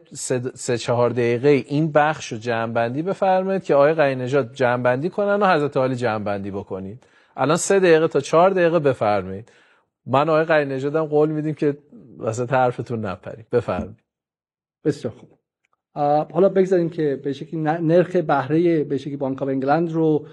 سه, 0.54 0.78
چهار 0.78 1.10
دقیقه 1.10 1.50
این 1.50 1.92
بخش 1.92 2.32
رو 2.32 2.38
جمعبندی 2.38 3.02
بفرمایید 3.02 3.64
که 3.64 3.76
آقای 3.76 3.94
غنی 3.94 4.16
نژاد 4.16 4.54
جمعبندی 4.54 5.10
کنن 5.10 5.44
و 5.44 5.54
حضرت 5.54 5.78
عالی 5.78 5.96
جمعبندی 5.96 6.52
بکنید. 6.52 7.04
الان 7.38 7.58
سه 7.58 7.80
دقیقه 7.80 8.08
تا 8.08 8.20
چهار 8.20 8.50
دقیقه 8.50 8.80
بفرمایید. 8.80 9.52
من 10.06 10.30
آقای 10.30 10.44
غنی 10.44 10.66
نژادم 10.66 11.06
قول 11.06 11.30
میدیم 11.30 11.54
که 11.54 11.78
وسط 12.20 12.54
حرفتون 12.54 13.06
نپریم 13.06 13.46
بفرمایید. 13.52 14.04
بسیار 14.86 15.14
خوب. 15.14 15.30
حالا 16.34 16.50
بگذاریم 16.50 16.90
که 16.90 17.22
به 17.24 17.34
شکلی 17.34 17.60
نرخ 17.62 18.16
بهره 18.16 18.84
به 18.84 18.98
شکلی 18.98 19.18
بانک 19.18 19.42
انگلند 19.42 19.92
رو 19.92 20.28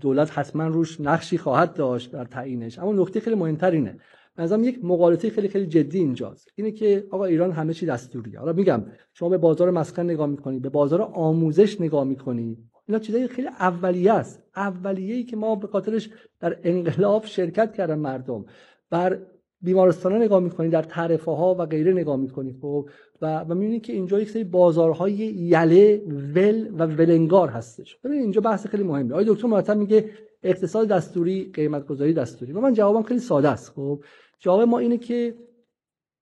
دولت 0.00 0.38
حتما 0.38 0.66
روش 0.66 1.00
نقشی 1.00 1.38
خواهد 1.38 1.74
داشت 1.74 2.12
در 2.12 2.24
تعیینش. 2.24 2.78
اما 2.78 2.92
نکته 2.92 3.20
خیلی 3.20 3.36
مهمتر 3.36 3.70
اینه. 3.70 3.98
نظام 4.38 4.64
یک 4.64 4.84
مقالطه 4.84 5.30
خیلی 5.30 5.48
خیلی 5.48 5.66
جدی 5.66 5.98
اینجاست. 5.98 6.48
اینه 6.54 6.70
که 6.70 7.06
آقا 7.10 7.24
ایران 7.24 7.52
همه 7.52 7.74
چی 7.74 7.86
دستوریه 7.86 8.38
حالا 8.38 8.52
میگم 8.52 8.84
شما 9.14 9.28
به 9.28 9.38
بازار 9.38 9.70
مسکن 9.70 10.02
نگاه 10.02 10.26
می‌کنید 10.26 10.62
به 10.62 10.68
بازار 10.68 11.02
آموزش 11.02 11.80
نگاه 11.80 12.04
می‌کنید 12.04 12.58
اینا 12.88 12.98
چیزای 12.98 13.28
خیلی 13.28 13.48
اولیه 13.48 14.12
است. 14.12 14.42
اولیه 14.56 15.14
ای 15.14 15.24
که 15.24 15.36
ما 15.36 15.54
به 15.54 15.66
خاطرش 15.66 16.10
در 16.40 16.58
انقلاب 16.64 17.24
شرکت 17.24 17.74
کردن 17.74 17.98
مردم 17.98 18.44
بر 18.90 19.18
بیمارستان 19.62 20.14
نگاه 20.16 20.40
می‌کنید 20.40 20.72
در 20.72 20.82
تعرفه 20.82 21.30
ها 21.30 21.56
و 21.58 21.66
غیره 21.66 21.92
نگاه 21.92 22.16
می‌کنید 22.16 22.56
خب؟ 22.60 22.88
و 23.22 23.44
و 23.48 23.54
می‌بینید 23.54 23.82
که 23.82 23.92
اینجا 23.92 24.20
یک 24.20 24.30
سری 24.30 24.44
بازارهای 24.44 25.12
یله 25.12 26.02
ول 26.34 26.68
و 26.78 26.86
ولنگار 26.86 27.48
هستش. 27.48 27.96
ببینید 27.96 28.22
اینجا 28.22 28.40
بحث 28.40 28.66
خیلی 28.66 28.82
مهمه. 28.82 29.12
آقای 29.12 29.24
دکتر 29.28 29.48
مرتب 29.48 29.76
میگه 29.76 30.10
اقتصاد 30.42 30.88
دستوری 30.88 31.50
قیمت 31.54 31.86
گذاری 31.86 32.12
دستوری. 32.12 32.52
و 32.52 32.60
من 32.60 32.72
جوابم 32.72 33.02
خیلی 33.02 33.20
ساده 33.20 33.48
است 33.48 33.70
خب؟ 33.70 34.00
جواب 34.38 34.60
ما 34.60 34.78
اینه 34.78 34.98
که 34.98 35.34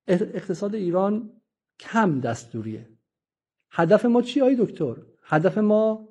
اقتصاد 0.08 0.74
ایران 0.74 1.30
کم 1.80 2.20
دستوریه. 2.20 2.88
هدف 3.70 4.04
ما 4.04 4.22
چی 4.22 4.40
آقای 4.40 4.56
دکتر؟ 4.56 4.96
هدف 5.22 5.58
ما 5.58 6.08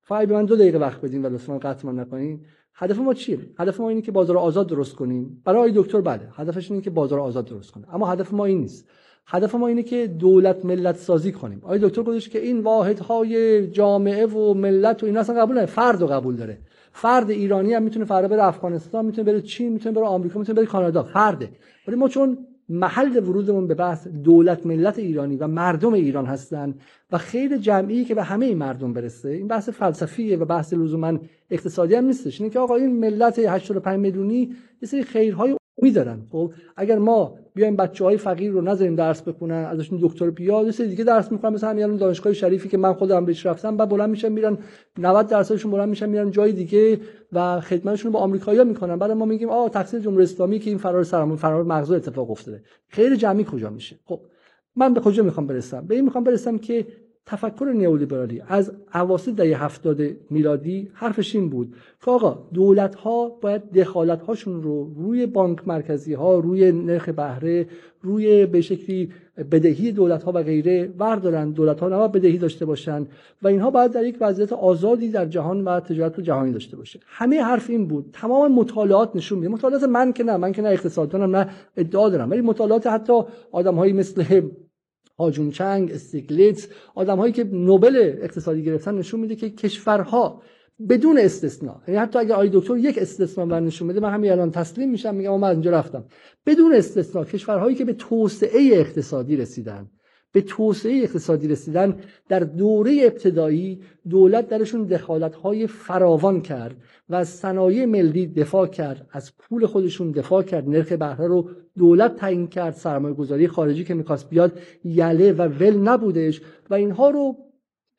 فای 0.00 0.26
به 0.26 0.34
من 0.34 0.44
دو 0.44 0.56
دقیقه 0.56 0.78
وقت 0.78 1.00
بدین 1.00 1.26
و 1.26 1.28
لطفا 1.28 1.58
قطع 1.58 1.88
نکنین. 1.88 2.46
هدف 2.74 2.98
ما 2.98 3.14
چیه؟ 3.14 3.38
هدف 3.58 3.80
ما 3.80 3.88
اینه 3.88 4.02
که 4.02 4.12
بازار 4.12 4.38
آزاد 4.38 4.68
درست 4.68 4.94
کنیم. 4.94 5.42
برای 5.44 5.72
دکتر 5.76 6.00
بله 6.00 6.28
هدفش 6.32 6.70
اینه 6.70 6.82
که 6.82 6.90
بازار 6.90 7.20
آزاد 7.20 7.44
درست 7.44 7.70
کنه. 7.70 7.94
اما 7.94 8.06
هدف 8.06 8.32
ما 8.32 8.44
این 8.44 8.60
نیست. 8.60 8.88
هدف 9.26 9.54
ما 9.54 9.66
اینه 9.66 9.82
که 9.82 10.06
دولت 10.06 10.64
ملت 10.64 10.96
سازی 10.96 11.32
کنیم. 11.32 11.60
آقای 11.62 11.78
دکتر 11.78 12.02
گفتش 12.02 12.28
که 12.28 12.38
این 12.38 12.60
واحدهای 12.60 13.66
جامعه 13.66 14.26
و 14.26 14.54
ملت 14.54 15.02
و 15.02 15.06
اینا 15.06 15.20
اصلا 15.20 15.40
قبول 15.42 15.58
نه 15.58 15.66
فرد 15.66 16.02
و 16.02 16.06
قبول 16.06 16.36
داره. 16.36 16.58
فرد 16.96 17.30
ایرانی 17.30 17.74
هم 17.74 17.82
می‌تونه 17.82 18.04
فردا 18.04 18.28
بره 18.28 18.44
افغانستان 18.44 19.04
می‌تونه 19.04 19.32
بره 19.32 19.40
چین 19.40 19.72
می‌تونه 19.72 19.94
بره 19.94 20.04
آمریکا 20.04 20.38
می‌تونه 20.38 20.56
بره 20.56 20.66
کانادا. 20.66 21.02
فرده. 21.02 21.50
ولی 21.88 21.96
ما 21.96 22.08
چون 22.08 22.38
محل 22.68 23.16
ورودمون 23.16 23.66
به 23.66 23.74
بحث 23.74 24.08
دولت 24.08 24.66
ملت 24.66 24.98
ایرانی 24.98 25.36
و 25.36 25.46
مردم 25.46 25.92
ایران 25.92 26.26
هستن 26.26 26.74
و 27.12 27.18
خیر 27.18 27.56
جمعی 27.56 28.04
که 28.04 28.14
به 28.14 28.22
همه 28.22 28.46
این 28.46 28.58
مردم 28.58 28.92
برسه 28.92 29.28
این 29.28 29.48
بحث 29.48 29.68
فلسفیه 29.68 30.36
و 30.36 30.44
بحث 30.44 30.72
لزوما 30.72 31.18
اقتصادی 31.50 31.94
هم 31.94 32.04
نیستش. 32.04 32.40
اینه 32.40 32.52
که 32.52 32.58
آقا 32.58 32.76
این 32.76 33.00
ملت 33.00 33.38
85 33.38 34.00
میلیونی 34.00 34.54
یه 34.82 34.88
سری 34.88 35.02
خیرهای 35.02 35.56
میدارن 35.82 36.22
خب 36.30 36.52
اگر 36.76 36.98
ما 36.98 37.38
بیایم 37.56 37.76
بچه 37.76 38.04
های 38.04 38.16
فقیر 38.16 38.52
رو 38.52 38.60
نذاریم 38.60 38.94
درس 38.94 39.22
بخونن 39.22 39.64
ازشون 39.64 39.98
دکتر 40.02 40.30
بیاد 40.30 40.70
سری 40.70 40.88
دیگه 40.88 41.04
درس 41.04 41.32
می‌خونن 41.32 41.54
مثلا 41.54 41.70
همین 41.70 41.96
دانشگاه 41.96 42.32
شریفی 42.32 42.68
که 42.68 42.78
من 42.78 42.92
خودم 42.92 43.24
بهش 43.24 43.46
رفتم 43.46 43.76
بعد 43.76 43.88
بلند 43.88 44.10
میشن 44.10 44.32
میرن 44.32 44.58
90 44.98 45.26
درصدشون 45.26 45.70
بلند 45.70 45.88
میشن 45.88 46.08
میرن 46.08 46.30
جای 46.30 46.52
دیگه 46.52 47.00
و 47.32 47.60
خدمتشون 47.60 48.12
با 48.12 48.18
آمریکایی‌ها 48.18 48.64
می‌کنن. 48.64 48.96
بعد 48.96 49.10
ما 49.10 49.24
میگیم 49.24 49.48
آ 49.48 49.68
تقصیر 49.68 50.00
جمهوری 50.00 50.22
اسلامی 50.22 50.58
که 50.58 50.70
این 50.70 50.78
فرار 50.78 51.04
سرمون 51.04 51.36
فرار 51.36 51.64
مغزو 51.64 51.94
اتفاق 51.94 52.30
افتاده. 52.30 52.62
خیر 52.88 53.14
جمعی 53.14 53.46
کجا 53.50 53.70
میشه؟ 53.70 53.98
خب 54.04 54.20
من 54.76 54.94
به 54.94 55.00
کجا 55.00 55.22
می‌خوام 55.22 55.46
برسم؟ 55.46 55.86
به 55.86 55.94
این 55.94 56.04
می‌خوام 56.04 56.24
برسم 56.24 56.58
که 56.58 56.86
تفکر 57.26 57.72
نیولیبرالی 57.74 58.42
از 58.48 58.72
اواسط 58.94 59.34
دهه 59.34 59.64
هفتاد 59.64 60.00
میلادی 60.30 60.90
حرفش 60.94 61.34
این 61.36 61.50
بود 61.50 61.74
که 62.04 62.10
آقا 62.10 62.38
دولت 62.54 62.94
ها 62.94 63.28
باید 63.28 63.72
دخالت 63.72 64.22
هاشون 64.22 64.62
رو 64.62 64.94
روی 64.96 65.26
بانک 65.26 65.68
مرکزی 65.68 66.14
ها 66.14 66.38
روی 66.38 66.72
نرخ 66.72 67.08
بهره 67.08 67.66
روی 68.02 68.46
به 68.46 68.60
شکلی 68.60 69.10
بدهی 69.50 69.92
دولت 69.92 70.22
ها 70.22 70.32
و 70.34 70.42
غیره 70.42 70.92
وردارن. 70.98 71.50
دولت 71.50 71.80
ها 71.80 71.88
نباید 71.88 72.12
بدهی 72.12 72.38
داشته 72.38 72.64
باشن 72.64 73.06
و 73.42 73.48
اینها 73.48 73.70
باید 73.70 73.92
در 73.92 74.04
یک 74.04 74.16
وضعیت 74.20 74.52
آزادی 74.52 75.08
در 75.08 75.26
جهان 75.26 75.64
و 75.64 75.80
تجارت 75.80 76.20
جهانی 76.20 76.52
داشته 76.52 76.76
باشه. 76.76 77.00
همه 77.06 77.42
حرف 77.42 77.70
این 77.70 77.86
بود. 77.86 78.10
تمام 78.12 78.52
مطالعات 78.52 79.16
نشون 79.16 79.38
میده 79.38 79.52
مطالعات 79.52 79.82
من 79.82 80.12
که 80.12 80.24
نه 80.24 80.36
من 80.36 80.52
که 80.52 80.62
نه 80.62 80.68
اقتصاددانم 80.68 81.36
نه 81.36 81.48
ادعا 81.76 82.08
دارم. 82.08 82.30
ولی 82.30 82.40
مطالعات 82.40 82.86
حتی 82.86 83.22
آدم 83.52 83.74
مثل 83.74 84.42
هاجون 85.16 85.50
چنگ 85.50 85.92
استیگلیتس 85.92 86.68
آدم 86.94 87.18
هایی 87.18 87.32
که 87.32 87.44
نوبل 87.44 88.14
اقتصادی 88.22 88.62
گرفتن 88.62 88.94
نشون 88.94 89.20
میده 89.20 89.36
که 89.36 89.50
کشورها 89.50 90.42
بدون 90.88 91.18
استثنا 91.18 91.82
یعنی 91.88 92.00
حتی 92.00 92.18
اگه 92.18 92.34
آی 92.34 92.50
دکتر 92.52 92.76
یک 92.76 92.98
استثنا 92.98 93.46
بر 93.46 93.60
نشون 93.60 93.88
بده 93.88 94.00
من 94.00 94.12
همین 94.12 94.32
الان 94.32 94.50
تسلیم 94.50 94.90
میشم 94.90 95.14
میگم 95.14 95.40
من 95.40 95.48
از 95.48 95.54
اینجا 95.54 95.70
رفتم. 95.70 96.04
بدون 96.46 96.74
استثنا 96.74 97.24
کشورهایی 97.24 97.76
که 97.76 97.84
به 97.84 97.92
توسعه 97.92 98.70
اقتصادی 98.72 99.36
رسیدن. 99.36 99.90
به 100.36 100.42
توسعه 100.42 101.02
اقتصادی 101.02 101.48
رسیدن 101.48 101.96
در 102.28 102.40
دوره 102.40 103.00
ابتدایی 103.02 103.80
دولت 104.08 104.48
درشون 104.48 104.84
دخالت‌های 104.84 105.66
فراوان 105.66 106.40
کرد 106.40 106.76
و 107.08 107.14
از 107.14 107.28
صنایع 107.28 107.84
ملی 107.84 108.26
دفاع 108.26 108.66
کرد 108.66 109.08
از 109.12 109.36
پول 109.36 109.66
خودشون 109.66 110.10
دفاع 110.10 110.42
کرد 110.42 110.68
نرخ 110.68 110.92
بهره 110.92 111.26
رو 111.26 111.50
دولت 111.76 112.16
تعیین 112.16 112.46
کرد 112.46 112.74
سرمایه 112.74 113.14
گذاری 113.14 113.48
خارجی 113.48 113.84
که 113.84 113.94
می‌خواست 113.94 114.30
بیاد 114.30 114.58
یله 114.84 115.32
و 115.32 115.42
ول 115.42 115.76
نبودش 115.76 116.42
و 116.70 116.74
اینها 116.74 117.10
رو 117.10 117.36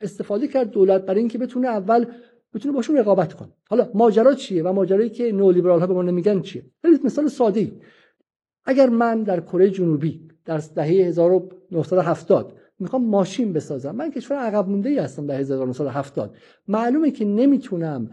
استفاده 0.01 0.47
کرد 0.47 0.69
دولت 0.69 1.05
برای 1.05 1.19
اینکه 1.19 1.37
بتونه 1.37 1.67
اول 1.67 2.05
بتونه 2.53 2.75
باشون 2.75 2.97
رقابت 2.97 3.33
کنه. 3.33 3.49
حالا 3.69 3.89
ماجرا 3.93 4.33
چیه 4.33 4.63
و 4.63 4.73
ماجرایی 4.73 5.09
که 5.09 5.31
نولیبرال 5.31 5.79
ها 5.79 5.87
به 5.87 5.93
ما 5.93 6.01
نمیگن 6.01 6.41
چیه؟ 6.41 6.65
خیلی 6.81 6.99
مثال 7.03 7.27
ساده 7.27 7.71
اگر 8.65 8.89
من 8.89 9.23
در 9.23 9.39
کره 9.39 9.69
جنوبی 9.69 10.27
در 10.47 10.57
دهه 10.75 10.87
1970 10.87 12.53
می‌خوام 12.79 13.05
ماشین 13.05 13.53
بسازم. 13.53 13.91
من 13.91 14.11
کشور 14.11 14.37
عقب 14.37 14.69
مونده 14.69 14.89
ای 14.89 14.99
هستم 14.99 15.27
در 15.27 15.39
1970 15.39 16.35
معلومه 16.67 17.11
که 17.11 17.25
نمی‌تونم 17.25 18.09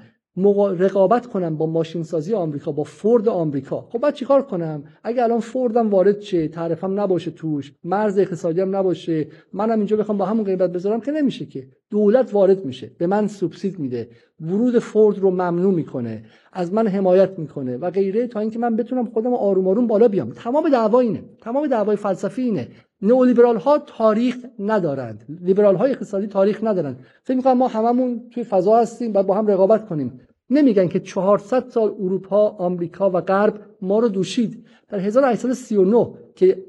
رقابت 0.78 1.26
کنم 1.26 1.56
با 1.56 1.66
ماشین 1.66 2.02
سازی 2.02 2.34
آمریکا 2.34 2.72
با 2.72 2.82
فورد 2.82 3.28
آمریکا. 3.28 3.80
خب 3.80 3.98
بعد 3.98 4.14
چیکار 4.14 4.42
کنم؟ 4.42 4.84
اگه 5.04 5.22
الان 5.22 5.40
فوردم 5.40 5.90
وارد 5.90 6.20
شه 6.20 6.48
تعرفم 6.48 7.00
نباشه 7.00 7.30
توش 7.30 7.72
مرز 7.84 8.18
اقتصادی 8.18 8.60
هم 8.60 8.76
نباشه 8.76 9.26
منم 9.52 9.78
اینجا 9.78 9.96
بخوام 9.96 10.18
با 10.18 10.24
همون 10.24 10.44
قیمت 10.44 10.70
بذارم 10.70 11.00
که 11.00 11.12
نمیشه 11.12 11.46
که. 11.46 11.68
دولت 11.90 12.34
وارد 12.34 12.64
میشه 12.64 12.90
به 12.98 13.06
من 13.06 13.26
سوبسید 13.26 13.78
میده. 13.78 14.08
ورود 14.40 14.78
فورد 14.78 15.18
رو 15.18 15.30
ممنوع 15.30 15.74
می‌کنه. 15.74 16.24
از 16.52 16.72
من 16.72 16.86
حمایت 16.86 17.38
می‌کنه 17.38 17.76
و 17.76 17.90
غیره 17.90 18.26
تا 18.26 18.40
اینکه 18.40 18.58
من 18.58 18.76
بتونم 18.76 19.06
خودم 19.06 19.34
آروم 19.34 19.68
آروم 19.68 19.86
بالا 19.86 20.08
بیام. 20.08 20.30
تمام 20.30 20.68
دعوا 20.68 21.00
اینه. 21.00 21.22
تمام 21.40 21.66
دعوای 21.66 21.96
فلسفی 21.96 22.42
اینه. 22.42 22.68
نئولیبرال 23.04 23.56
ها 23.56 23.78
تاریخ 23.78 24.36
ندارند. 24.58 25.24
لیبرال 25.40 25.76
های 25.76 25.90
اقتصادی 25.90 26.26
تاریخ 26.26 26.64
ندارند. 26.64 26.98
فکر 27.22 27.36
می‌کنم 27.36 27.58
ما 27.58 27.68
هممون 27.68 28.22
توی 28.30 28.44
فضا 28.44 28.76
هستیم 28.76 29.14
و 29.14 29.22
با 29.22 29.34
هم 29.34 29.46
رقابت 29.46 29.88
کنیم. 29.88 30.20
نمیگن 30.50 30.88
که 30.88 31.00
400 31.00 31.68
سال 31.68 31.88
اروپا 32.00 32.48
آمریکا 32.48 33.10
و 33.10 33.20
غرب 33.20 33.60
ما 33.82 33.98
رو 33.98 34.08
دوشید. 34.08 34.66
در 34.88 34.98
1839 34.98 36.10
که 36.34 36.64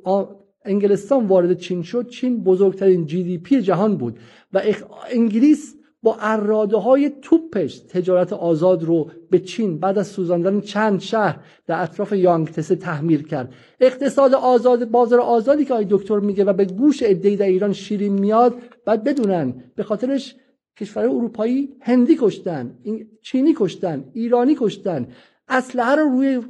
انگلستان 0.65 1.25
وارد 1.25 1.57
چین 1.57 1.83
شد 1.83 2.07
چین 2.07 2.43
بزرگترین 2.43 3.05
جی 3.05 3.23
دی 3.23 3.37
پی 3.37 3.61
جهان 3.61 3.97
بود 3.97 4.19
و 4.53 4.61
انگلیس 5.09 5.75
با 6.05 6.17
اراده 6.19 6.77
های 6.77 7.11
توپش 7.21 7.79
تجارت 7.79 8.33
آزاد 8.33 8.83
رو 8.83 9.11
به 9.29 9.39
چین 9.39 9.79
بعد 9.79 9.97
از 9.97 10.07
سوزاندن 10.07 10.61
چند 10.61 10.99
شهر 10.99 11.39
در 11.67 11.81
اطراف 11.81 12.13
یانگتسه 12.13 12.75
تحمیل 12.75 13.23
کرد. 13.23 13.53
اقتصاد 13.79 14.33
آزاد 14.33 14.89
بازار 14.89 15.19
آزادی 15.19 15.65
که 15.65 15.73
آقای 15.73 15.87
دکتر 15.89 16.19
میگه 16.19 16.43
و 16.43 16.53
به 16.53 16.65
گوش 16.65 17.03
عدهای 17.03 17.35
در 17.35 17.45
ایران 17.45 17.73
شیرین 17.73 18.13
میاد 18.13 18.55
بعد 18.85 19.03
بدونن 19.03 19.63
به 19.75 19.83
خاطرش 19.83 20.35
کشور 20.77 21.03
اروپایی 21.03 21.69
هندی 21.81 22.17
کشتن 22.21 22.77
چینی 23.21 23.55
کشتن 23.57 24.03
ایرانی 24.13 24.55
کشتن. 24.59 25.07
اسلحه 25.49 25.95
رو 25.95 26.09
روی 26.09 26.41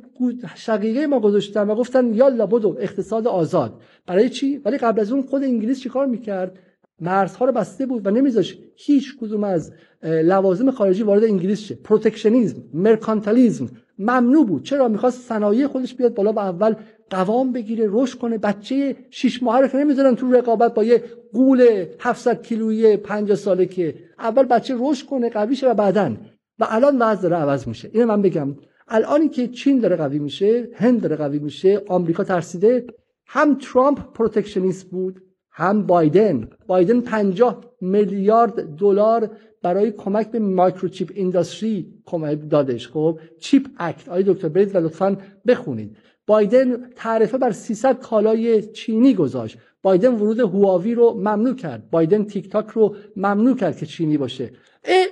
شقیقه 0.55 1.07
ما 1.07 1.19
گذاشتن 1.19 1.69
و 1.69 1.75
گفتن 1.75 2.13
یالا 2.13 2.45
بدو 2.45 2.77
اقتصاد 2.79 3.27
آزاد. 3.27 3.81
برای 4.07 4.29
چی؟ 4.29 4.57
ولی 4.57 4.77
قبل 4.77 4.99
از 4.99 5.11
اون 5.11 5.21
خود 5.21 5.43
انگلیس 5.43 5.79
چیکار 5.81 6.05
می‌کرد؟ 6.05 6.59
مرزها 6.99 7.45
رو 7.45 7.51
بسته 7.51 7.85
بود 7.85 8.07
و 8.07 8.11
نمیذاش 8.11 8.57
هیچ 8.75 9.17
کدوم 9.17 9.43
از 9.43 9.73
لوازم 10.03 10.71
خارجی 10.71 11.03
وارد 11.03 11.23
انگلیس 11.23 11.59
شه. 11.59 11.75
protectionism 11.75 12.63
mercantilism 12.73 13.69
ممنوع 13.99 14.45
بود. 14.45 14.63
چرا؟ 14.63 14.87
می‌خواست 14.87 15.21
صنایع 15.21 15.67
خودش 15.67 15.95
بیاد 15.95 16.13
بالا 16.13 16.33
و 16.33 16.39
اول 16.39 16.75
قوام 17.09 17.51
بگیره 17.51 17.87
رشد 17.89 18.17
کنه. 18.19 18.37
بچه 18.37 18.95
شش 19.09 19.43
ماهه 19.43 19.59
رو 19.59 19.79
نمی‌ذارن 19.79 20.15
تو 20.15 20.31
رقابت 20.31 20.73
با 20.73 20.83
یه 20.83 21.03
غول 21.33 21.85
700 21.99 22.41
کیلویی 22.41 22.97
50 22.97 23.37
ساله 23.37 23.65
که 23.65 23.95
اول 24.19 24.43
بچه 24.43 24.75
رشد 24.79 25.05
کنه 25.05 25.29
قوی 25.29 25.55
شه 25.55 25.71
و 25.71 25.73
بعدن. 25.73 26.17
و 26.59 26.67
الان 26.69 27.01
وضع 27.01 27.21
داره 27.21 27.35
عوض 27.35 27.67
میشه. 27.67 27.89
اینو 27.93 28.07
من 28.07 28.21
بگم. 28.21 28.55
الانی 28.87 29.29
که 29.29 29.47
چین 29.47 29.79
داره 29.79 29.95
قوی 29.95 30.19
میشه 30.19 30.69
هند 30.73 31.01
داره 31.01 31.15
قوی 31.15 31.39
میشه 31.39 31.81
آمریکا 31.87 32.23
ترسیده. 32.23 32.85
هم 33.27 33.55
ترامپ 33.55 34.13
protectionist 34.13 34.89
بود 34.89 35.21
هم 35.57 35.85
بایدن. 35.85 36.49
بایدن 36.67 37.01
50 37.01 37.63
میلیارد 37.81 38.75
دلار 38.75 39.29
برای 39.63 39.91
کمک 39.91 40.31
به 40.31 40.39
microchip 40.39 41.11
industry 41.15 41.93
کمک 42.05 42.39
دادش. 42.49 42.87
خب 42.87 43.19
Chip 43.39 43.67
Act. 43.77 44.09
آقای 44.09 44.23
دکتر 44.27 44.47
برید 44.49 44.75
و 44.75 44.77
لطفا 44.77 45.17
بخونید. 45.47 45.97
بایدن 46.27 46.89
تعرفه 46.95 47.37
بر 47.37 47.51
300 47.51 47.99
کالای 47.99 48.61
چینی 48.61 49.13
گذاشت. 49.13 49.57
بایدن 49.81 50.13
ورود 50.15 50.39
هواوی 50.39 50.95
رو 50.95 51.13
ممنوع 51.13 51.55
کرد. 51.55 51.89
بایدن 51.89 52.23
تیک 52.23 52.49
تاک 52.49 52.67
رو 52.67 52.95
ممنوع 53.15 53.55
کرد 53.55 53.77
که 53.77 53.85
چینی 53.85 54.17
باشه. 54.17 54.51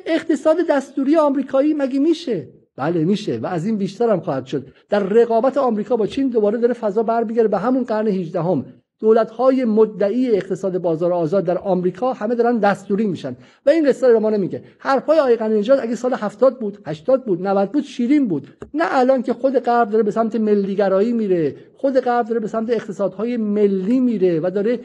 اقتصاد 0.06 0.58
دستوری 0.70 1.18
آمریکایی 1.18 1.74
مگه 1.74 2.00
میشه؟ 2.00 2.50
بله 2.76 3.04
میشه 3.04 3.38
و 3.38 3.46
از 3.46 3.66
این 3.66 3.78
بیشتر 3.78 4.10
هم 4.10 4.20
خواهد 4.20 4.46
شد. 4.46 4.68
در 4.90 5.00
رقابت 5.00 5.58
آمریکا 5.58 5.96
با 5.96 6.08
چین 6.08 6.30
دوباره 6.30 6.58
داره 6.58 6.74
فضا 6.74 7.04
برمیگرده 7.04 7.48
به 7.48 7.58
همون 7.58 7.84
قرن 7.84 8.08
18 8.08 8.42
هم 8.42 8.66
دولت 9.04 9.32
های 9.32 9.66
مدعی 9.66 10.32
اقتصاد 10.32 10.78
بازار 10.78 11.14
آزاد 11.14 11.46
در 11.46 11.58
آمریکا 11.58 12.14
همه 12.14 12.36
دارن 12.36 12.58
دستوری 12.58 13.08
میشن. 13.08 13.36
و 13.66 13.70
این 13.70 13.90
قصه 13.90 14.08
رو 14.08 14.20
ما 14.20 14.30
نمیگه 14.30 14.64
حرفای 14.78 15.20
آقای 15.20 15.36
قنی 15.36 15.72
اگه 15.72 15.96
سال 15.96 16.14
70 16.14 16.60
بود 16.60 16.78
80 16.86 17.26
بود 17.26 17.48
90 17.48 17.72
بود 17.72 17.84
شیرین 17.84 18.28
بود. 18.28 18.48
نه 18.74 18.84
الان 18.90 19.24
که 19.24 19.34
خود 19.34 19.60
غرب 19.60 19.90
داره 19.90 20.04
به 20.04 20.12
سمت 20.12 20.36
ملیگرایی 20.36 21.14
میره. 21.14 21.56
خود 21.84 22.00
غرب 22.00 22.26
داره 22.26 22.40
به 22.40 22.48
سمت 22.48 22.70
اقتصادهای 22.70 23.38
ملی 23.38 24.00
میره 24.00 24.40
و 24.40 24.52
داره 24.56 24.80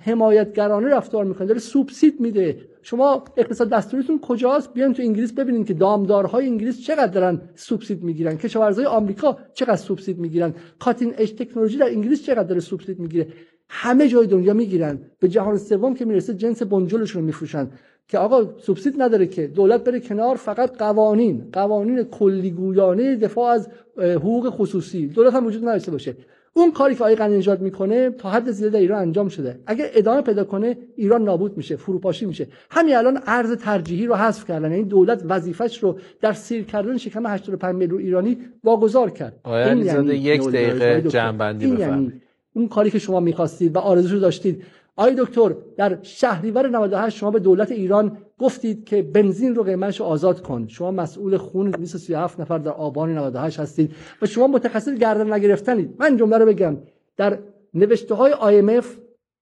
حمایتگرانه 0.00 0.88
رفتار 0.88 1.24
می‌کنه 1.24 1.46
داره 1.46 1.60
سوبسید 1.60 2.20
میده. 2.20 2.58
شما 2.82 3.24
اقتصاد 3.36 3.68
دستوریتون 3.68 4.20
کجاست؟ 4.20 4.74
بیاین 4.74 4.92
تو 4.92 5.02
انگلیس 5.02 5.32
ببینید 5.32 5.66
که 5.66 5.74
دامدارهای 5.74 6.46
انگلیس 6.46 6.80
چقدر 6.80 7.06
دارن 7.06 7.40
سوبسید 7.54 8.02
می‌گیرن. 8.02 8.36
کشاورزای 8.36 8.84
آمریکا 8.84 9.38
چقدر 9.54 9.76
سوبسید 9.76 10.18
می‌گیرن. 10.18 10.54
کاتین 10.78 11.14
اج 11.18 11.32
تکنولوژی 11.32 11.78
در 11.78 11.88
انگلیس 11.88 12.22
چقدر 12.22 12.42
داره 12.42 12.60
سوبسید 12.60 12.98
می‌گیره. 12.98 13.26
همه 13.68 14.08
جای 14.08 14.26
دنیا 14.26 14.54
می‌گیرن. 14.54 14.98
به 15.20 15.28
جهان 15.28 15.56
سوم 15.56 15.94
که 15.94 16.04
می‌رسه 16.04 16.34
جنس 16.34 16.62
بنجلشون 16.62 17.22
رو 17.22 17.26
میفروشن. 17.26 17.70
که 18.08 18.18
آقا 18.18 18.58
سوبسید 18.58 19.02
نداره 19.02 19.26
که. 19.26 19.46
دولت 19.46 19.84
بره 19.84 20.00
کنار 20.00 20.36
فقط 20.36 20.76
قوانین. 20.76 21.48
قوانین 21.52 22.02
کلیگویانه 22.02 23.16
دفاع 23.16 23.50
از 23.50 23.68
حقوق 23.98 24.50
خصوصی. 24.50 25.06
دولت 25.06 25.34
هم 25.34 25.46
وجود 25.46 25.62
نداشته 25.68 25.90
باشه. 25.90 26.16
اون 26.54 26.72
کاری 26.72 26.94
که 26.94 27.00
آقای 27.00 27.14
غنی 27.14 27.44
می‌کنه 27.60 28.10
تا 28.10 28.30
حد 28.30 28.50
زیاد 28.50 28.72
در 28.72 28.78
ایران 28.78 29.02
انجام 29.02 29.28
شده. 29.28 29.58
اگر 29.66 29.86
ادامه 29.94 30.22
پیدا 30.22 30.44
کنه 30.44 30.78
ایران 30.96 31.24
نابود 31.24 31.56
میشه 31.56 31.76
فروپاشی 31.76 32.26
میشه. 32.26 32.46
همین 32.70 32.96
الان 32.96 33.18
ارز 33.26 33.52
ترجیحی 33.52 34.06
رو 34.06 34.14
حذف 34.14 34.44
کردن. 34.48 34.70
یعنی 34.70 34.84
دولت 34.84 35.22
وظیفش 35.28 35.78
رو 35.78 35.98
در 36.20 36.32
سیر 36.32 36.64
کردن 36.64 36.96
شکم 36.96 37.26
85 37.26 37.74
میلیون 37.74 38.00
ایرانی 38.00 38.38
واگذار 38.64 39.10
کرد. 39.10 39.40
این 39.44 39.78
یعنی 39.78 40.14
یک 40.14 40.48
دقیقه 40.48 41.02
جنبندی 41.08 41.68
یعنی 41.68 42.12
اون 42.54 42.68
کاری 42.68 42.90
که 42.90 42.98
شما 42.98 43.20
می‌خواستید 43.20 43.76
و 43.76 43.78
آرزوشو 43.78 44.18
داشتید. 44.18 44.62
آقای 44.96 45.14
دکتر 45.18 45.54
در 45.76 45.98
شهریور 46.02 46.68
98 46.68 47.16
شما 47.16 47.30
به 47.30 47.38
دولت 47.38 47.72
ایران 47.72 48.18
گفتید 48.38 48.84
که 48.84 49.02
بنزین 49.02 49.54
رو 49.54 49.62
قیمتش 49.62 50.00
آزاد 50.00 50.42
کن. 50.42 50.66
شما 50.68 50.90
مسئول 50.90 51.36
خون 51.36 51.70
237 51.70 52.40
نفر 52.40 52.58
در 52.58 52.70
آبان 52.70 53.18
98 53.18 53.60
هستید 53.60 53.94
و 54.22 54.26
شما 54.26 54.46
متخصص 54.46 54.94
گردن 54.94 55.32
نگرفتنید. 55.32 55.94
من 55.98 56.16
جمله 56.16 56.38
رو 56.38 56.46
بگم. 56.46 56.76
در 57.16 57.38
نوشته 57.74 58.14
های 58.14 58.32
IMF 58.32 58.86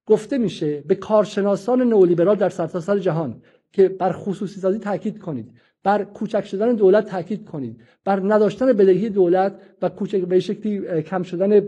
گفته 0.05 0.37
میشه 0.37 0.81
به 0.81 0.95
کارشناسان 0.95 1.81
نئولیبرال 1.81 2.35
در 2.35 2.49
سرتاسر 2.49 2.79
سر 2.79 2.99
جهان 2.99 3.41
که 3.71 3.89
بر 3.89 4.11
خصوصی 4.11 4.59
سازی 4.59 4.79
تاکید 4.79 5.19
کنید 5.19 5.51
بر 5.83 6.03
کوچک 6.03 6.45
شدن 6.45 6.75
دولت 6.75 7.05
تاکید 7.05 7.45
کنید 7.45 7.81
بر 8.05 8.19
نداشتن 8.33 8.73
بدهی 8.73 9.09
دولت 9.09 9.55
و 9.81 9.89
کوچک 9.89 10.21
به 10.21 10.39
شکلی 10.39 11.01
کم 11.01 11.23
شدن 11.23 11.67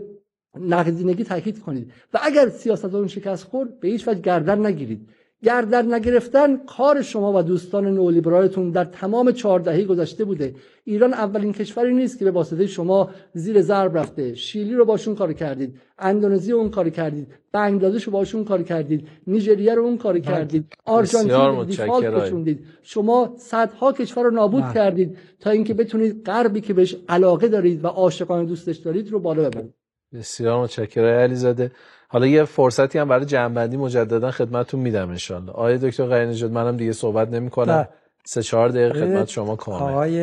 نقدینگی 0.60 1.24
تاکید 1.24 1.60
کنید. 1.60 1.92
و 2.14 2.18
اگر 2.22 2.48
سیاست 2.48 2.94
اون 2.94 3.08
شکست 3.08 3.44
خورد 3.44 3.80
به 3.80 3.88
هیچ 3.88 4.08
وجه 4.08 4.20
گردن 4.20 4.66
نگیرید. 4.66 5.08
گردن 5.44 5.94
نگرفتن 5.94 6.56
کار 6.56 7.02
شما 7.02 7.32
و 7.32 7.42
دوستان 7.42 7.94
نولیبرالتون 7.94 8.70
در 8.70 8.84
تمام 8.84 9.32
چهار 9.32 9.60
دهه 9.60 9.84
گذشته 9.84 10.24
بوده. 10.24 10.54
ایران 10.84 11.14
اولین 11.14 11.52
کشوری 11.52 11.94
نیست 11.94 12.18
که 12.18 12.24
به 12.24 12.30
واسطه 12.30 12.66
شما 12.66 13.10
زیر 13.34 13.62
ضرب 13.62 13.98
رفته. 13.98 14.34
شیلی 14.34 14.74
رو 14.74 14.84
باشون 14.84 15.14
کار 15.14 15.32
کردید. 15.32 15.80
اندونزی 15.98 16.52
رو 16.52 16.58
اون 16.58 16.70
کار 16.70 16.88
کردید. 16.90 17.26
بنگلادش 17.52 18.04
رو 18.04 18.12
باشون 18.12 18.44
کار 18.44 18.62
کردید. 18.62 19.08
نیجریه 19.26 19.74
رو 19.74 19.82
اون 19.82 19.98
کار 19.98 20.18
کردید. 20.18 20.64
آرژانتین 20.84 21.64
دیفالت 21.64 22.24
کشوندید. 22.24 22.64
شما 22.82 23.34
صدها 23.38 23.92
کشور 23.92 24.24
رو 24.24 24.30
نابود 24.30 24.62
بله. 24.62 24.74
کردید 24.74 25.18
تا 25.40 25.50
اینکه 25.50 25.74
بتونید 25.74 26.24
غربی 26.24 26.60
که 26.60 26.74
بهش 26.74 26.96
علاقه 27.08 27.48
دارید 27.48 27.84
و 27.84 27.88
عاشقانه 27.88 28.44
دوستش 28.44 28.76
دارید 28.76 29.10
رو 29.10 29.18
بالا 29.18 29.50
ببرید. 29.50 29.83
بسیار 30.14 30.62
متشکرم. 30.62 31.18
علی 31.18 31.34
زاده 31.34 31.72
حالا 32.08 32.26
یه 32.26 32.44
فرصتی 32.44 32.98
هم 32.98 33.08
برای 33.08 33.24
جنبندی 33.24 33.76
مجددا 33.76 34.30
خدمتتون 34.30 34.80
میدم 34.80 35.08
انشالله 35.08 35.52
آقای 35.52 35.78
دکتر 35.78 36.06
غیر 36.06 36.28
نجات 36.28 36.50
منم 36.50 36.76
دیگه 36.76 36.92
صحبت 36.92 37.28
نمی 37.28 37.50
کنم 37.50 37.88
سه 38.24 38.42
چهار 38.42 38.68
دقیقه 38.68 39.00
خدمت 39.00 39.28
شما 39.28 39.56
کامل. 39.56 39.92
آقای 39.92 40.20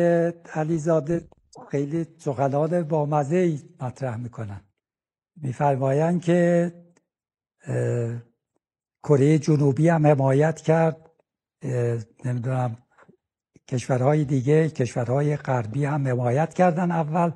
علیزاده 0.54 1.24
خیلی 1.70 2.06
سخنان 2.18 2.82
با 2.82 3.06
مزه 3.06 3.36
ای 3.36 3.60
مطرح 3.80 4.16
می‌کنن. 4.16 4.60
میفرمایند 5.36 6.22
که 6.22 6.72
کره 9.04 9.38
جنوبی 9.38 9.88
هم 9.88 10.06
حمایت 10.06 10.60
کرد. 10.60 10.96
نمی‌دونم 12.24 12.76
کشورهای 13.68 14.24
دیگه 14.24 14.68
کشورهای 14.68 15.36
غربی 15.36 15.84
هم 15.84 16.08
حمایت 16.08 16.54
کردن 16.54 16.90
اول. 16.90 17.32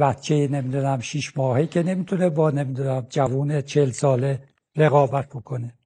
بچه 0.00 0.48
نمی‌دونم 0.48 1.00
شیش 1.00 1.36
ماهه 1.36 1.66
که 1.66 1.82
نمی‌تونه 1.82 2.30
با 2.30 2.50
نمی‌دونم 2.50 3.06
جوون 3.10 3.60
چل 3.60 3.90
ساله 3.90 4.48
رقابت 4.76 5.28
بکنه. 5.28 5.78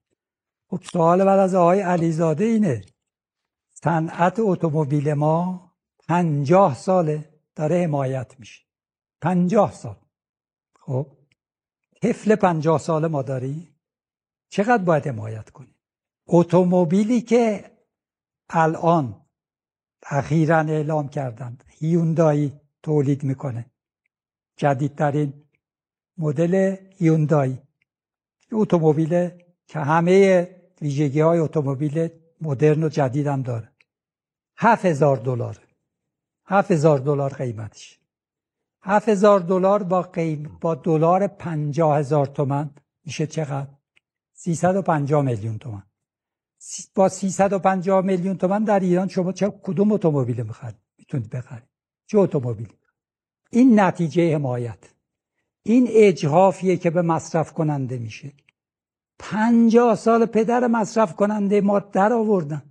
خب 0.70 0.80
سوال 0.92 1.24
بعد 1.24 1.38
از 1.38 1.54
آقای 1.54 1.80
علیزاده 1.80 2.44
اینه. 2.44 2.82
صنعت 3.72 4.36
اتومبیل 4.38 5.12
ما 5.12 5.72
پنجاه 6.08 6.74
ساله 6.74 7.28
داره 7.54 7.84
حمایت 7.84 8.34
میشه. 8.38 8.62
پنجاه 9.20 9.72
سال. 9.72 9.96
خب 10.80 11.06
طفل 12.02 12.34
پنجاه 12.34 12.78
ساله 12.78 13.08
ما 13.08 13.22
داری؟ 13.22 13.74
چقدر 14.48 14.82
باید 14.82 15.06
حمایت 15.08 15.50
کنیم 15.50 15.74
اتومبیلی 16.26 17.20
که 17.20 17.64
الان 18.48 19.26
اخیرا 20.02 20.58
اعلام 20.58 21.08
کردند 21.08 21.64
هیوندایی 21.68 22.61
تولید 22.82 23.24
می‌کنه. 23.24 23.70
جدیدترین 24.56 25.44
مدل 26.18 26.76
هیوندای 26.98 27.58
اتومبیل 28.52 29.28
که 29.66 29.78
همه 29.78 30.48
ویژگی 30.80 31.20
های 31.20 31.38
اتومبیل 31.38 32.08
مدرن 32.40 32.82
و 32.82 32.88
جدید 32.88 33.26
هم 33.26 33.42
داره. 33.42 33.72
هفت 34.56 34.84
هزار 34.84 35.16
دلار. 35.16 35.58
هفت 36.46 36.70
هزار 36.70 36.98
دلار 36.98 37.32
قیمتش. 37.32 38.00
هفت 38.82 39.08
هزار 39.08 39.40
دلار 39.40 39.82
با 39.82 40.02
قیم 40.02 40.58
با 40.60 40.74
دلار 40.74 41.26
پنجاه 41.26 41.98
هزار 41.98 42.26
تومن 42.26 42.70
میشه 43.04 43.26
چقدر؟ 43.26 43.70
350 44.32 45.22
میلیون 45.22 45.58
تومن 45.58 45.82
با 46.94 47.08
350 47.08 48.04
میلیون 48.04 48.36
تومن 48.38 48.64
در 48.64 48.80
ایران 48.80 49.08
شما 49.08 49.32
چه 49.32 49.52
کدوم 49.62 49.92
اتومبیل 49.92 50.42
می‌خرید؟ 50.42 50.78
می‌تونید 50.98 51.30
بخرید. 51.30 51.71
چه 52.12 52.18
اتومبیل. 52.18 52.68
این 53.50 53.80
نتیجه 53.80 54.34
حمایت. 54.34 54.78
این 55.62 55.88
اجهافیه 55.90 56.76
که 56.76 56.90
به 56.90 57.02
مصرف 57.02 57.52
کننده 57.52 57.98
میشه. 57.98 58.32
پنجاه 59.18 59.94
سال 59.94 60.26
پدر 60.26 60.66
مصرف 60.66 61.16
کننده 61.16 61.60
ما 61.60 61.78
در 61.78 62.12
آوردن. 62.12 62.62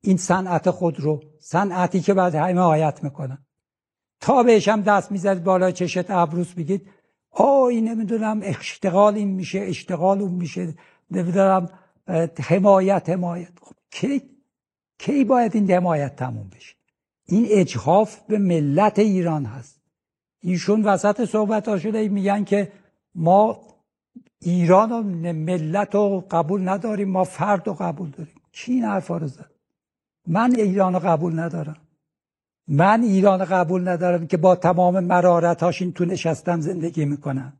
این 0.00 0.16
صنعت 0.16 0.70
خود 0.70 1.00
رو 1.00 1.22
صنعتی 1.40 2.00
که 2.00 2.14
بعد 2.14 2.34
حمایت 2.34 3.04
می‌کنن. 3.04 3.38
تا 4.20 4.42
بهش 4.42 4.68
هم 4.68 4.80
دست 4.80 5.12
می‌زد 5.12 5.42
بالا 5.42 5.70
چشت 5.70 6.10
ابروس 6.10 6.54
بگید 6.54 6.88
آی 7.30 7.80
نمی‌دونم 7.80 8.40
اشتغال 8.42 9.14
این 9.14 9.28
میشه 9.28 9.58
اشتغال 9.58 10.20
اون 10.20 10.34
میشه 10.34 10.74
نمی‌دونم 11.10 11.68
حمایت 12.40 13.08
حمایت. 13.08 13.52
خب 13.60 13.74
کی؟ 13.90 14.22
کی 14.98 15.24
باید 15.24 15.54
این 15.56 15.70
حمایت 15.70 16.16
تموم 16.16 16.48
بشه؟ 16.48 16.77
این 17.28 17.46
اجحاف 17.50 18.20
به 18.20 18.38
ملت 18.38 18.98
ایران 18.98 19.44
هست. 19.44 19.80
ایشون 20.40 20.82
وسط 20.82 21.24
صحبت 21.24 21.68
ها 21.68 21.78
شده 21.78 22.08
میگن 22.08 22.44
که 22.44 22.72
ما 23.14 23.60
ایران 24.40 24.92
و 24.92 25.02
ملت 25.32 25.94
رو 25.94 26.24
قبول 26.30 26.68
نداریم 26.68 27.08
ما 27.08 27.24
فرد 27.24 27.66
رو 27.66 27.74
قبول 27.74 28.10
داریم. 28.10 28.34
کی 28.52 28.72
این 28.72 28.84
حرفا 28.84 29.16
رو 29.16 29.26
زد؟ 29.26 29.50
من 30.26 30.54
ایران 30.54 30.92
رو 30.92 30.98
قبول 30.98 31.38
ندارم. 31.38 31.76
من 32.68 33.02
ایران 33.02 33.44
قبول 33.44 33.88
ندارم 33.88 34.26
که 34.26 34.36
با 34.36 34.56
تمام 34.56 35.00
مرارتاش 35.00 35.82
این 35.82 35.92
تو 35.92 36.04
نشستم 36.04 36.60
زندگی 36.60 37.04
می‌کنم. 37.04 37.52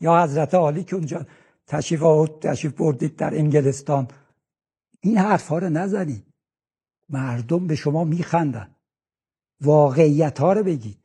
یا 0.00 0.22
حضرت 0.22 0.54
عالی 0.54 0.84
که 0.84 0.96
اونجا 0.96 1.26
تشریف 1.66 2.02
آورد 2.02 2.38
تشریف 2.38 2.72
بردید 2.72 3.16
در 3.16 3.34
انگلستان. 3.34 4.08
این 5.00 5.18
حرفها 5.18 5.58
رو 5.58 5.68
نزنید. 5.68 6.26
مردم 7.08 7.66
به 7.66 7.74
شما 7.74 8.04
میخندن. 8.04 8.73
واقعیت 9.60 10.38
ها 10.38 10.52
رو 10.52 10.62
بگید. 10.62 10.98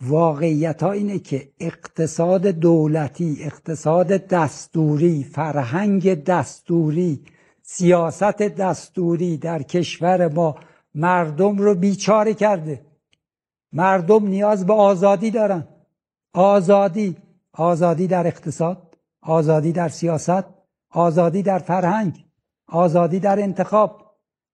واقعیت 0.00 0.82
ها 0.82 0.92
اینه 0.92 1.18
که 1.18 1.52
اقتصاد 1.60 2.46
دولتی 2.46 3.38
اقتصاد 3.40 4.06
دستوری 4.06 5.24
فرهنگ 5.24 6.24
دستوری 6.24 7.24
سیاست 7.62 8.42
دستوری 8.42 9.36
در 9.36 9.62
کشور 9.62 10.28
ما 10.28 10.56
مردم 10.94 11.58
رو 11.58 11.74
بیچاره 11.74 12.34
کرده. 12.34 12.86
مردم 13.72 14.26
نیاز 14.26 14.66
به 14.66 14.72
آزادی 14.72 15.30
دارن. 15.30 15.68
آزادی 16.34 17.16
آزادی 17.52 18.06
در 18.06 18.26
اقتصاد 18.26 18.96
آزادی 19.22 19.72
در 19.72 19.88
سیاست 19.88 20.44
آزادی 20.90 21.42
در 21.42 21.58
فرهنگ 21.58 22.24
آزادی 22.68 23.20
در 23.20 23.42
انتخاب. 23.42 24.02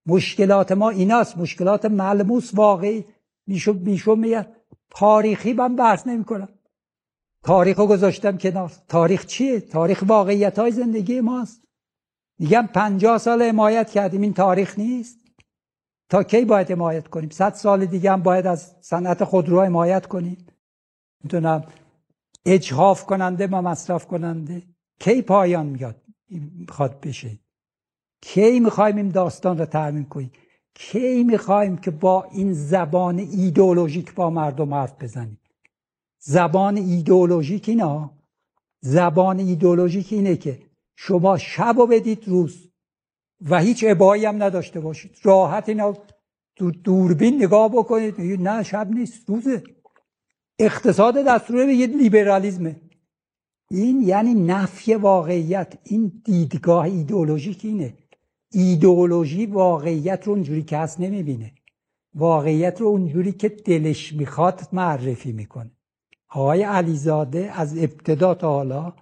مشکلات 0.06 0.72
ما 0.72 0.90
ایناست. 0.90 1.38
مشکلات 1.38 1.84
ملموس 1.84 2.54
واقعی. 2.54 3.04
میشو 3.48 3.72
میشو 3.72 4.14
میگه 4.14 4.46
تاریخی 4.90 5.52
من 5.52 5.76
بحث 5.76 6.06
نمی 6.06 6.24
کنم 6.24 6.48
تاریخ 7.44 7.76
گذاشتم 7.76 8.38
کنار. 8.38 8.72
تاریخ 8.88 9.26
چیه؟ 9.26 9.60
تاریخ 9.60 10.04
واقعیت 10.06 10.58
های 10.58 10.70
زندگی 10.70 11.20
ماست. 11.20 11.64
میگم 12.38 12.68
پنجاه 12.74 13.18
سال 13.18 13.42
حمایت 13.42 13.90
کردیم. 13.90 14.22
این 14.22 14.34
تاریخ 14.34 14.78
نیست. 14.78 15.18
تا 16.08 16.22
کی 16.22 16.44
باید 16.44 16.70
حمایت 16.70 17.08
کنیم؟ 17.08 17.30
صد 17.30 17.54
سال 17.54 17.86
دیگه 17.86 18.12
هم 18.12 18.22
باید 18.22 18.46
از 18.46 18.74
صنعت 18.80 19.24
خودرو 19.24 19.62
حمایت 19.62 20.06
کنیم. 20.06 20.46
می‌تونم 21.24 21.64
اجهاف 22.46 23.04
کننده 23.04 23.46
و 23.46 23.62
مصرف 23.62 24.06
کننده. 24.06 24.62
کی 25.00 25.22
پایان 25.22 25.66
میاد؟ 25.66 26.02
می‌خواد 26.30 27.00
بشه. 27.00 27.38
کی 28.22 28.60
می‌خوایم 28.60 28.96
این 28.96 29.08
داستان 29.08 29.58
رو 29.58 29.64
ترمیم 29.64 30.04
کنیم؟ 30.04 30.32
کی 30.74 31.24
می‌خوایم 31.24 31.76
که 31.76 31.90
با 31.90 32.24
این 32.24 32.52
زبان 32.52 33.18
ایدئولوژیک 33.18 34.14
با 34.14 34.30
مردم 34.30 34.74
حرف 34.74 35.02
بزنیم؟ 35.02 35.40
زبان 36.20 36.76
ایدئولوژیک 36.76 37.68
اینا؟ 37.68 38.10
زبان 38.80 39.38
ایدئولوژیک 39.38 40.12
اینه 40.12 40.36
که 40.36 40.62
شما 40.96 41.38
شب 41.38 41.78
و 41.78 41.86
بدید 41.86 42.28
روز 42.28 42.68
و 43.40 43.60
هیچ 43.60 43.84
عبایی 43.84 44.24
هم 44.24 44.42
نداشته 44.42 44.80
باشید. 44.80 45.16
راحت 45.22 45.68
اینا 45.68 45.96
دوربین 46.84 47.42
نگاه 47.42 47.68
بکنید 47.68 48.20
نه 48.20 48.62
شب 48.62 48.90
نیست 48.90 49.28
روزه. 49.28 49.62
اقتصاد 50.58 51.14
دستوره 51.14 51.74
یه 51.74 51.86
لیبرالیزمه. 51.86 52.80
این 53.70 54.02
یعنی 54.02 54.34
نفی 54.34 54.94
واقعیت 54.94 55.78
این 55.84 56.22
دیدگاه 56.24 56.84
ایدئولوژیک 56.84 57.60
اینه. 57.64 57.94
ایدئولوژی 58.52 59.46
واقعیت 59.46 60.26
رو 60.26 60.32
اونجوری 60.32 60.62
که 60.62 60.78
هست 60.78 61.00
نمی‌بینه. 61.00 61.52
واقعیت 62.14 62.80
رو 62.80 62.86
اونجوری 62.86 63.32
که 63.32 63.48
دلش 63.48 64.12
می‌خواد 64.12 64.68
معرفی 64.72 65.32
می‌کنه. 65.32 65.70
آقای 66.28 66.62
علیزاده 66.62 67.52
از 67.54 67.78
ابتدا 67.78 68.34
تا 68.34 68.52
حالا 68.52 68.92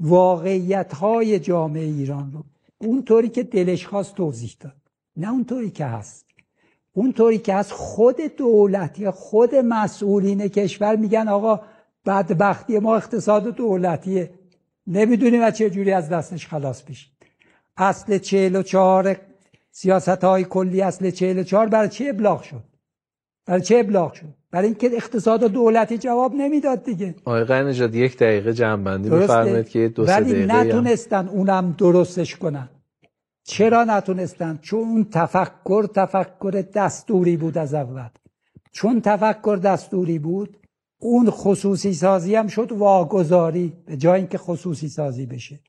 واقعیت 0.00 0.94
های 0.94 1.38
جامعه 1.38 1.84
ایران 1.84 2.32
رو 2.32 2.44
اونطوری 2.78 3.28
که 3.28 3.42
دلش 3.42 3.86
خواست 3.86 4.14
توضیح 4.14 4.56
داد. 4.60 4.76
نه 5.16 5.32
اونطوری 5.32 5.70
که 5.70 5.84
هست. 5.84 6.26
اونطوری 6.92 7.38
که 7.38 7.54
هست 7.54 7.72
خود 7.72 8.16
دولت 8.36 9.10
خود 9.10 9.54
مسئولین 9.54 10.48
کشور 10.48 10.96
میگن 10.96 11.28
آقا 11.28 11.60
بدبختی 12.06 12.78
ما 12.78 12.96
اقتصاد 12.96 13.56
دولتیه. 13.56 14.30
نمی‌دونیم 14.86 15.42
از 15.42 15.56
چه 15.56 15.70
جوری 15.70 15.92
از 15.92 16.08
دستش 16.08 16.46
خلاص 16.46 16.82
بشیم 16.82 17.11
اصل 17.76 18.18
چهل 18.18 18.56
و 18.56 18.62
چهار 18.62 19.16
سیاست 19.70 20.24
های 20.24 20.44
کلی 20.44 20.82
اصل 20.82 21.10
چهل 21.10 21.38
و 21.38 21.42
چهار 21.42 21.68
برای 21.68 21.88
چه 21.88 22.04
ابلاغ 22.08 22.42
شد؟ 22.42 22.62
برای 23.46 23.60
چه 23.60 23.78
ابلاغ 23.78 24.12
شد؟ 24.12 24.34
برای 24.50 24.66
اینکه 24.66 24.90
اقتصاد 24.96 25.44
دولتی 25.44 25.98
جواب 25.98 26.34
نمی‌داد 26.34 26.84
دیگه. 26.84 27.14
آقای 27.24 27.44
قنجاد 27.44 27.94
یک 27.94 28.18
دقیقه 28.18 28.52
جنبندی 28.52 29.10
بفرمایید 29.10 29.68
که 29.68 29.88
دو 29.88 30.06
سه 30.06 30.12
ولی 30.12 30.32
دقیقه 30.32 30.54
نتونستن 30.54 31.28
اونم 31.28 31.74
درستش 31.78 32.36
کنن. 32.36 32.68
چرا 33.44 33.84
نتونستن؟ 33.84 34.58
چون 34.62 34.80
اون 34.80 35.06
تفکر 35.10 35.86
تفکر 35.94 36.64
دستوری 36.74 37.36
بود 37.36 37.58
از 37.58 37.74
اول. 37.74 38.08
چون 38.72 39.00
تفکر 39.00 39.58
دستوری 39.62 40.18
بود 40.18 40.56
اون 40.98 41.30
خصوصی 41.30 41.94
سازی 41.94 42.34
هم 42.34 42.46
شد 42.46 42.72
واگذاری 42.72 43.72
به 43.86 43.96
جای 43.96 44.18
اینکه 44.18 44.38
خصوصی 44.38 44.88
سازی 44.88 45.26
بشه. 45.26 45.60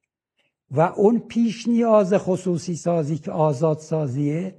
و 0.74 0.82
اون 0.82 1.20
پیش 1.20 1.68
نیاز 1.68 2.14
خصوصی 2.14 2.76
سازی 2.76 3.18
که 3.18 3.32
آزاد 3.32 3.78
سازیه 3.78 4.56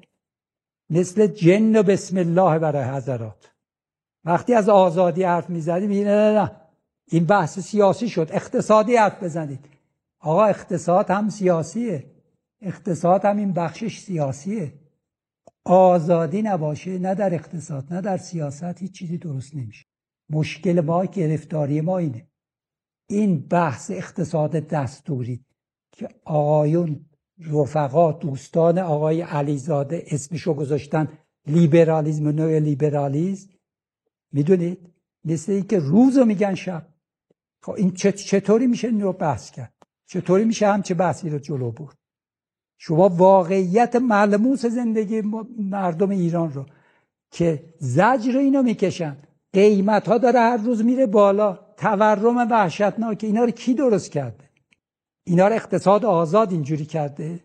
مثل 0.91 1.27
جن 1.27 1.77
و 1.77 1.83
بسم 1.83 2.17
الله 2.17 2.59
برای 2.59 2.85
حضرات. 2.85 3.51
وقتی 4.25 4.55
از 4.55 4.69
آزادی 4.69 5.23
حرف 5.23 5.51
می‌زنیم 5.51 5.91
نه 5.91 6.05
نه 6.05 6.41
نه 6.41 6.51
این 7.09 7.25
بحث 7.25 7.59
سیاسی 7.59 8.09
شد. 8.09 8.29
اقتصادی 8.33 8.97
حرف 8.97 9.23
بزنید. 9.23 9.69
آقا 10.21 10.45
اقتصاد 10.45 11.11
هم 11.11 11.29
سیاسیه. 11.29 12.11
اقتصاد 12.63 13.25
هم 13.25 13.37
این 13.37 13.53
بخشش 13.53 13.99
سیاسیه. 13.99 14.73
آزادی 15.65 16.43
نباشه 16.43 16.99
نه 16.99 17.15
در 17.15 17.35
اقتصاد 17.35 17.95
نه 17.95 18.01
در 18.01 18.17
سیاست 18.17 18.83
هیچ 18.83 18.93
چیزی 18.93 19.19
درست 19.19 19.55
نمیشه. 19.55 19.87
مشکل 20.31 20.81
ما 20.81 21.05
گرفتاری 21.05 21.81
ما 21.81 21.99
اینه. 21.99 22.27
این 23.09 23.41
بحث 23.41 23.91
اقتصاد 23.91 24.51
دستوری. 24.51 25.45
که 25.97 26.09
آقایون 26.25 27.01
رفقا 27.39 28.13
دوستان 28.13 28.79
آقای 28.79 29.21
علیزاده 29.21 30.05
اسمشو 30.07 30.55
گذاشتن 30.55 31.09
لیبرالیزم 31.47 32.29
نوع 32.29 32.59
لیبرالیزم. 32.59 33.49
می‌دونید؟ 34.33 34.79
مثل 35.25 35.53
اینکه 35.53 35.79
روز 35.79 36.19
رو 36.19 36.25
میگن 36.25 36.55
شب. 36.55 36.87
خب 37.63 37.73
این 37.73 37.91
چطوری 37.95 38.67
میشه 38.67 38.89
این 38.89 39.01
رو 39.01 39.13
بحث 39.13 39.51
کرد؟ 39.51 39.73
چطوری 40.07 40.45
میشه 40.45 40.67
همچه 40.67 40.95
بحثی 40.95 41.31
رو 41.31 41.39
جلو 41.39 41.71
برد؟ 41.71 41.97
شما 42.79 43.09
واقعیت 43.09 43.97
ملموس 43.97 44.67
زندگی 44.67 45.23
مردم 45.59 46.11
ایران 46.11 46.53
رو 46.53 46.67
که 47.31 47.75
زجر 47.79 48.39
اینو 48.39 48.63
می‌کشن. 48.63 49.17
قیمت 49.53 50.09
ها 50.09 50.19
داره 50.19 50.41
هر 50.41 50.57
روز 50.57 50.85
میره 50.85 51.07
بالا. 51.07 51.59
تورم 51.77 52.37
وحشتناک. 52.37 53.25
اینا 53.25 53.45
رو 53.45 53.51
کی 53.51 53.75
درست 53.75 54.13
کرده؟ 54.13 54.44
اینا 55.25 55.49
رو 55.49 55.55
اقتصاد 55.55 56.05
آزاد 56.05 56.53
اینجوری 56.53 56.85
کرده؟ 56.85 57.41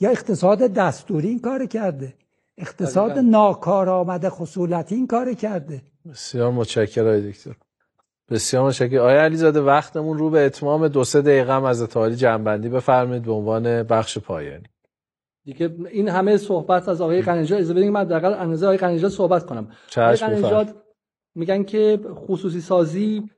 یا 0.00 0.10
اقتصاد 0.10 0.58
دستوری 0.58 1.28
این 1.28 1.40
کار 1.40 1.66
کرده؟ 1.66 2.14
اقتصاد 2.58 3.18
ناکارآمد 3.18 4.28
خصولتی 4.28 4.94
این 4.94 5.06
کار 5.06 5.34
کرده؟ 5.34 5.82
بسیار 6.10 6.52
متشکرم 6.52 7.20
دکتر. 7.20 7.54
بسیار 8.30 8.66
متشکرم. 8.66 9.00
آقای 9.00 9.16
علیزاده 9.16 9.60
وقتمون 9.60 10.18
رو 10.18 10.30
به 10.30 10.46
اتمام 10.46 10.88
دو 10.88 11.04
سه 11.04 11.22
دقیقه 11.22 11.52
هم 11.52 11.64
از 11.64 11.82
تالی 11.82 12.16
جنبندی 12.16 12.68
بفرمایید 12.68 13.22
به 13.22 13.32
عنوان 13.32 13.82
بخش 13.82 14.18
پایانی. 14.18 14.66
دیگه 15.44 15.76
این 15.90 16.08
همه 16.08 16.36
صحبت 16.36 16.88
از 16.88 17.00
آقای 17.00 17.22
قنیجا 17.22 17.56
اجازه 17.56 17.74
بدید 17.74 17.88
من 17.88 18.04
دقیقاً 18.04 18.28
اندازه 18.28 18.66
آقای 18.66 18.78
قنیجا 18.78 19.08
صحبت 19.08 19.46
کنم. 19.46 19.68
آقای 19.96 20.16
قنیجا 20.16 20.66
میگن 21.34 21.62
که 21.62 22.00
خصوصی 22.14 22.60
سازی 22.60 23.30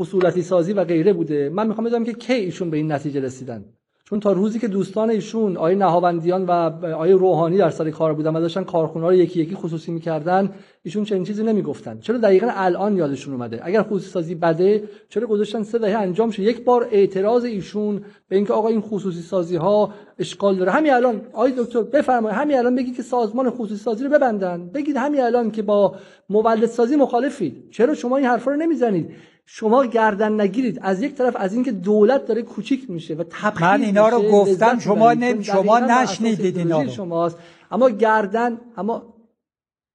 خصولتی 0.00 0.42
سازی 0.42 0.72
و 0.72 0.84
غیره 0.84 1.12
بوده. 1.12 1.48
من 1.48 1.66
می‌خوام 1.66 1.86
بدونم 1.86 2.04
که 2.04 2.12
کی 2.12 2.32
ایشون 2.32 2.70
به 2.70 2.76
این 2.76 2.92
نتیجه 2.92 3.20
رسیدن. 3.20 3.64
چون 4.04 4.20
تا 4.20 4.32
روزی 4.32 4.58
که 4.58 4.68
دوستان 4.68 5.10
ایشون 5.10 5.56
آیه 5.56 5.76
نهاوندیان 5.76 6.44
و 6.46 6.50
آیه 6.84 7.14
روحانی 7.14 7.56
در 7.56 7.70
سر 7.70 7.90
کار 7.90 8.14
بودن 8.14 8.36
و 8.36 8.40
داشتن 8.40 8.64
کارخونه 8.64 9.06
رو 9.06 9.14
یکی 9.14 9.40
یکی 9.40 9.54
خصوصی 9.54 9.92
می‌کردن 9.92 10.54
ایشون 10.86 11.04
چنین 11.04 11.24
چیزی 11.24 11.42
نمی‌گفتن. 11.42 11.98
چرا 12.00 12.18
دقیقا 12.18 12.50
الان 12.54 12.96
یادشون 12.96 13.34
اومده؟ 13.34 13.60
اگر 13.62 13.82
خصوصی 13.82 14.10
سازی 14.10 14.34
بده 14.34 14.88
چرا 15.08 15.26
گذاشتن 15.26 15.62
سه 15.62 15.78
دهه 15.78 15.98
انجام 15.98 16.30
شه؟ 16.30 16.42
یک 16.42 16.64
بار 16.64 16.88
اعتراض 16.90 17.44
ایشون 17.44 18.04
به 18.28 18.36
اینکه 18.36 18.52
آقا 18.52 18.68
این 18.68 18.80
خصوصی 18.80 19.20
سازی 19.20 19.56
ها 19.56 19.92
اشکال 20.18 20.56
داره. 20.56 20.70
همین 20.70 20.92
الان 20.92 21.20
آقای 21.32 21.52
دکتر 21.58 21.82
بفرمایید 21.82 22.38
همین 22.38 22.58
الان 22.58 22.74
بگید 22.74 22.96
که 22.96 23.02
سازمان 23.02 23.50
خصوصی 23.50 23.82
سازی 23.82 24.04
رو 24.04 24.10
ببندن. 24.10 24.70
بگید 24.74 24.96
همین 24.96 25.20
الان 25.20 25.50
که 25.50 25.62
با 25.62 25.94
مولد 26.30 26.66
سازی 26.66 26.96
مخالفید. 26.96 27.70
چرا 27.70 27.94
شما 27.94 28.16
این 28.16 28.26
حرفا 28.26 28.50
رو 28.50 28.56
نمی‌زنید؟ 28.56 29.10
شما 29.46 29.86
گردن 29.86 30.40
نگیرید. 30.40 30.78
از 30.82 31.02
یک 31.02 31.14
طرف 31.14 31.36
از 31.38 31.54
اینکه 31.54 31.72
دولت 31.72 32.26
داره 32.26 32.42
کوچیک 32.42 32.90
میشه 32.90 33.14
و 33.14 33.24
تبخیر 33.30 33.66
من 33.66 33.82
اینا 33.82 34.08
رو 34.08 34.22
گفتم. 34.22 34.78
شما 34.78 35.14
شما 35.42 35.78
نشنیدید 35.78 36.58
اینا 36.58 36.82
رو. 36.82 36.88
شماست. 36.88 37.38
اما 37.70 37.90
گردن 37.90 38.60
اما 38.76 39.15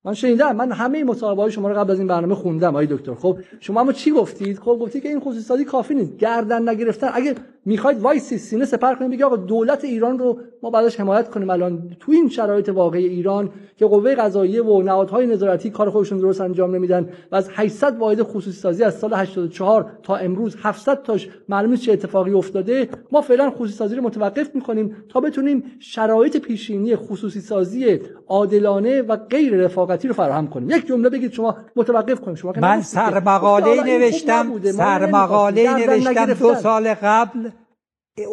من 0.05 0.13
شنیدم 0.13 0.55
من 0.55 0.71
همه 0.71 1.03
مصاحبه 1.03 1.41
های 1.41 1.51
شما 1.51 1.69
رو 1.69 1.75
قبل 1.75 1.91
از 1.91 1.99
این 1.99 2.07
برنامه 2.07 2.35
خوندم 2.35 2.69
آقای 2.69 2.87
دکتر. 2.87 3.13
خب 3.13 3.37
شما 3.59 3.81
اما 3.81 3.93
چی 3.93 4.11
گفتید؟ 4.11 4.59
خب 4.59 4.77
گفتید 4.81 5.03
که 5.03 5.09
این 5.09 5.19
خصوصی 5.19 5.41
سازی 5.41 5.65
کافی 5.65 5.95
نیست. 5.95 6.17
گردن 6.17 6.69
نگرفتن. 6.69 7.09
اگه 7.13 7.35
می‌خواید 7.65 8.01
وایسی 8.01 8.37
سینه 8.37 8.65
سپر 8.65 8.95
کنید 8.95 9.11
بگید 9.11 9.23
آقا 9.23 9.35
دولت 9.35 9.83
ایران 9.83 10.19
رو 10.19 10.39
ما 10.63 10.69
بعدش 10.69 10.99
حمایت 10.99 11.29
کنیم 11.29 11.49
الان. 11.49 11.95
تو 11.99 12.11
این 12.11 12.29
شرایط 12.29 12.69
واقعی 12.69 13.05
ایران 13.05 13.49
که 13.77 13.85
قوه 13.85 14.15
قضاییه 14.15 14.63
و 14.63 14.81
نهادهای 14.81 15.27
نظارتی 15.27 15.69
کار 15.69 15.89
خودشون 15.89 16.17
درست 16.17 16.41
انجام 16.41 16.75
نمیدن 16.75 17.09
و 17.31 17.35
از 17.35 17.49
800 17.53 17.97
واحد 17.97 18.21
خصوصی 18.21 18.51
سازی 18.51 18.83
از 18.83 18.99
سال 18.99 19.13
84 19.13 19.91
تا 20.03 20.15
امروز 20.15 20.55
700 20.61 21.03
تاش 21.03 21.29
معلومه 21.49 21.77
چه 21.77 21.91
اتفاقی 21.91 22.33
افتاده 22.33 22.89
ما 23.11 23.21
فعلا 23.21 23.49
خصوصی 23.49 23.73
سازی 23.73 23.95
رو 23.95 24.03
متوقف 24.03 24.55
می‌کنیم 24.55 24.95
تا 25.09 25.19
بتونیم 25.19 25.63
شرایط 25.79 26.37
پیشینی 26.37 26.95
خصوصی 26.95 27.41
سازی 27.41 27.99
عادلانه 28.27 29.01
و 29.01 29.15
غیر 29.15 29.55
رفاقتی 29.55 30.07
رو 30.07 30.13
فراهم 30.13 30.47
کنیم. 30.47 30.69
یک 30.69 30.87
جمله 30.87 31.09
بگید 31.09 31.31
شما 31.31 31.57
متوقف 31.75 32.21
کنیم. 32.21 32.35
شما 32.35 32.53
من 32.61 32.81
سرمقاله 32.81 33.83
نوشتم. 33.83 34.61
سرمقاله 34.71 35.87
نوشتم 35.87 36.33
دو 36.33 36.55
سال 36.55 36.93
قبل 36.93 37.50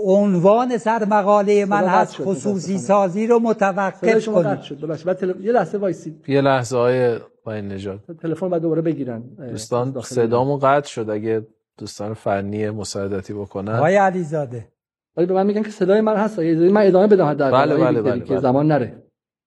عنوان 0.05 0.79
سرمقاله 0.79 1.65
من 1.65 1.85
هست 1.85 2.17
خصوصی 2.23 2.79
سازی 2.79 3.27
رو 3.27 3.39
متوقف 3.39 4.01
کنید. 4.01 4.61
شد. 4.61 5.41
یه 5.41 5.53
لحظه 5.53 5.79
وایسید 5.79 6.25
یه 6.29 6.41
لحظه 6.41 6.77
های 6.77 7.19
با 7.45 7.53
این 7.53 7.73
نجات 7.73 8.01
تلفن 8.23 8.49
بعد 8.49 8.63
دوباره 8.63 8.83
بگیرن. 8.83 9.23
دوستان 9.51 10.01
صدامون 10.01 10.59
قطع 10.59 10.89
شد. 10.89 11.11
اگه 11.11 11.47
دوستان 11.79 12.15
فنی 12.15 12.71
مساعدتی 12.71 13.33
بکنن. 13.33 13.75
آقای 13.75 13.97
علیزاده. 13.97 14.69
ولی 15.17 15.27
به 15.27 15.35
من 15.35 15.47
میگن 15.47 15.63
که 15.63 15.71
صدای 15.71 16.01
من 16.01 16.17
هست. 16.17 16.39
من 16.39 16.87
ادامه 16.87 17.07
بدم 17.07 17.27
حداقل. 17.27 17.67
بله 17.67 17.77
بله 17.77 18.03
بله, 18.03 18.25
که 18.25 18.39
زمان 18.39 18.67
نره. 18.67 19.03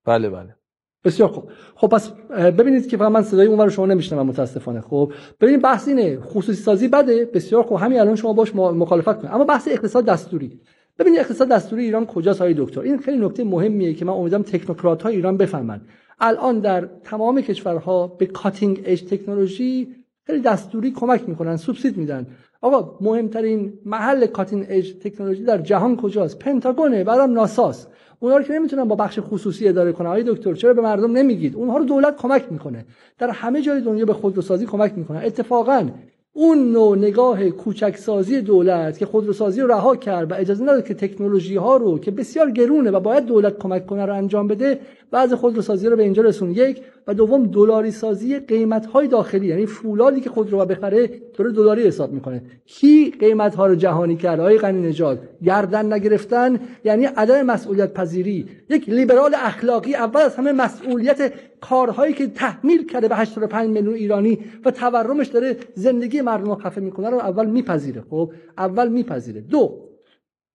بله 0.06 0.30
بله. 0.30 0.56
بسیار 1.04 1.30
خوب. 1.30 1.52
خب 1.76 1.88
پس 1.88 2.12
ببینید 2.30 2.88
که 2.88 2.98
فقط 2.98 3.12
من 3.12 3.22
صدای 3.22 3.48
اون 3.48 3.60
رو 3.60 3.70
شما 3.70 3.86
نمیشنوم 3.86 4.28
متاسفانه. 4.28 4.82
خب 4.82 5.12
ببینید 5.42 5.62
بحث 5.62 5.88
اینه 5.88 6.20
خصوصی 6.20 6.62
سازی 6.62 6.88
بده 6.88 7.26
بسیار 7.26 7.64
خوب. 7.64 7.78
همین 7.78 8.00
الان 8.00 8.16
شما 8.16 8.34
باش 8.34 8.56
مخالفت 8.56 9.20
کنید. 9.22 9.34
اما 9.34 9.44
بحث 9.44 9.68
اقتصاد 9.68 10.06
دستوری. 10.06 10.60
ببینید 11.00 11.20
اقتصاد 11.20 11.48
دستوری 11.48 11.84
ایران 11.84 12.06
کجاست 12.06 12.42
های 12.42 12.54
دکتر؟ 12.58 12.82
این 12.82 12.98
خیلی 12.98 13.26
نکته 13.26 13.44
مهمیه 13.44 13.94
که 13.94 14.06
من 14.06 14.14
امیدوارم 14.14 14.44
تکنوکرات 14.44 15.04
های 15.04 15.16
ایران 15.16 15.38
بفهمن 15.38 15.82
الان 16.20 16.60
در 16.60 16.90
تمام 17.04 17.42
کشورها 17.42 18.08
به 18.08 18.26
کاتینگ 18.26 18.82
اج 18.86 19.04
تکنولوژی 19.04 19.96
خیلی 20.24 20.40
دستوری 20.40 20.92
کمک 20.92 21.30
می‌کنن 21.30 21.58
سوبسید 21.58 21.98
میدن. 21.98 22.28
آقا 22.62 22.98
مهمترین 23.02 23.74
محل 23.86 24.26
کاتینگ 24.26 24.66
اج 24.70 24.94
تکنولوژی 24.94 25.44
در 25.44 25.58
جهان 25.58 25.98
کجاست؟ 25.98 26.40
پنتاگونه 26.40 27.04
بعدم 27.04 27.34
ناساست. 27.34 27.92
اونها 28.24 28.38
رو 28.38 28.44
که 28.44 28.54
نمی‌تونن 28.54 28.84
با 28.84 28.96
بخش 28.96 29.20
خصوصی 29.22 29.68
اداره 29.68 29.92
کنن. 29.92 30.08
آقای 30.08 30.24
دکتر 30.28 30.54
چرا 30.54 30.74
به 30.74 30.82
مردم 30.82 31.12
نمیگید؟ 31.12 31.56
اونها 31.56 31.78
رو 31.78 31.86
دولت 31.86 32.18
کمک 32.18 32.46
می‌کنه. 32.52 32.86
در 33.20 33.30
همه 33.30 33.62
جای 33.62 33.82
دنیا 33.82 34.06
به 34.06 34.14
خودروسازی 34.14 34.66
کمک 34.66 34.94
می‌کنه. 34.96 35.20
اتفاقا 35.26 35.90
اون 36.34 36.72
نوع 36.72 36.98
نگاه 36.98 37.50
کوچکسازی 37.50 38.42
دولت 38.42 38.98
که 38.98 39.06
خودروسازی 39.06 39.62
رو 39.62 39.68
رها 39.68 39.96
کرد 39.96 40.32
و 40.32 40.36
اجازه 40.36 40.64
نداد 40.64 40.86
که 40.86 40.94
تکنولوژی 40.94 41.56
ها 41.56 41.78
رو 41.78 42.00
که 42.00 42.12
بسیار 42.12 42.52
گرونه 42.52 42.92
و 42.92 43.00
باید 43.00 43.26
دولت 43.26 43.58
کمک 43.58 43.86
کنه 43.86 44.06
رو 44.06 44.16
انجام 44.16 44.48
بده 44.48 44.80
بعض 45.12 45.34
خودروسازی 45.34 45.88
رو 45.88 45.96
به 45.96 46.04
اینجا 46.04 46.24
رسون. 46.24 46.52
یک 46.52 46.82
و 47.08 47.14
دوم 47.14 47.48
دلاری 47.48 47.92
سازی 47.92 48.40
قیمت 48.40 48.86
های 48.86 49.08
داخلی. 49.08 49.48
یعنی 49.48 49.66
فولادی 49.66 50.22
که 50.22 50.30
خود 50.30 50.52
رو 50.52 50.66
بخره 50.66 51.08
طور 51.08 51.50
دلاری 51.50 51.84
حساب 51.84 52.12
می‌کنه. 52.12 52.42
کی 52.66 53.14
قیمت 53.20 53.56
ها 53.56 53.68
رو 53.68 53.76
جهانی 53.76 54.16
کرده؟ 54.16 54.44
های 54.44 54.58
غنی 54.58 54.82
نژاد. 54.82 55.20
گردن 55.44 55.94
نگرفتن 55.94 56.60
یعنی 56.84 57.06
عدم 57.06 57.42
مسئولیت 57.42 57.94
پذیری. 57.94 58.46
یک 58.70 58.90
لیبرال 58.90 59.36
اخلاقی 59.36 59.96
اول 59.96 60.22
از 60.22 60.36
همه 60.36 60.52
مسئولیت 60.52 61.34
کارهایی 61.62 62.14
که 62.14 62.28
تحمیل 62.28 62.86
کرده 62.88 63.08
به 63.08 63.16
85 63.16 63.70
میلیون 63.70 63.94
ایرانی 63.94 64.40
و 64.66 64.72
تورمش 64.72 65.28
داره 65.28 65.58
زندگی 65.76 66.22
مردم 66.22 66.46
رو 66.46 66.56
خفه 66.56 66.82
می‌کنه 66.82 67.10
رو 67.10 67.18
اول 67.18 67.46
میپذیره. 67.46 68.04
خب 68.10 68.34
اول 68.58 68.88
میپذیره. 68.88 69.42
دو 69.42 69.88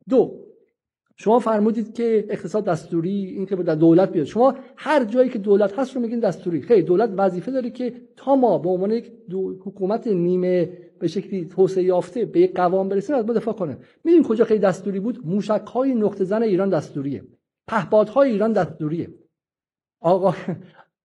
دو 0.09 0.46
شما 1.19 1.39
فرمودید 1.39 1.95
که 1.95 2.27
اقتصاد 2.31 2.65
دستوری 2.65 3.11
این 3.11 3.47
که 3.47 3.57
در 3.57 3.75
دولت 3.75 4.13
بیاد. 4.13 4.27
شما 4.27 4.55
هر 4.77 5.05
جایی 5.05 5.31
که 5.31 5.39
دولت 5.39 5.79
هست 5.79 5.95
رو 5.95 6.01
میگین 6.01 6.21
دستوری. 6.21 6.63
خیلی 6.63 6.83
دولت 6.83 7.11
وظیفه 7.17 7.51
داره 7.51 7.71
که 7.71 7.95
تا 8.17 8.37
ما 8.37 8.59
به 8.59 8.69
عنوان 8.69 8.91
یک 8.91 9.13
حکومت 9.65 10.07
نیمه 10.07 10.73
به 10.99 11.09
شکلی 11.09 11.45
توسعه 11.45 11.85
یافته 11.85 12.25
به 12.25 12.41
یک 12.41 12.55
قوام 12.55 12.89
برسیم 12.89 13.17
از 13.17 13.27
ما 13.27 13.33
دفاع 13.33 13.55
کنه. 13.55 13.79
می‌دونین 14.05 14.29
کجا 14.29 14.45
خیلی 14.45 14.61
دستوری 14.61 15.01
بود؟ 15.01 15.27
موشک 15.27 15.67
های 15.75 15.95
نقطه 15.95 16.25
زن 16.25 16.43
ایران 16.43 16.69
دستوریه. 16.71 17.25
پهپادهای 17.69 18.31
ایران 18.31 18.53
دستوریه. 18.53 19.15
آقا 20.01 20.35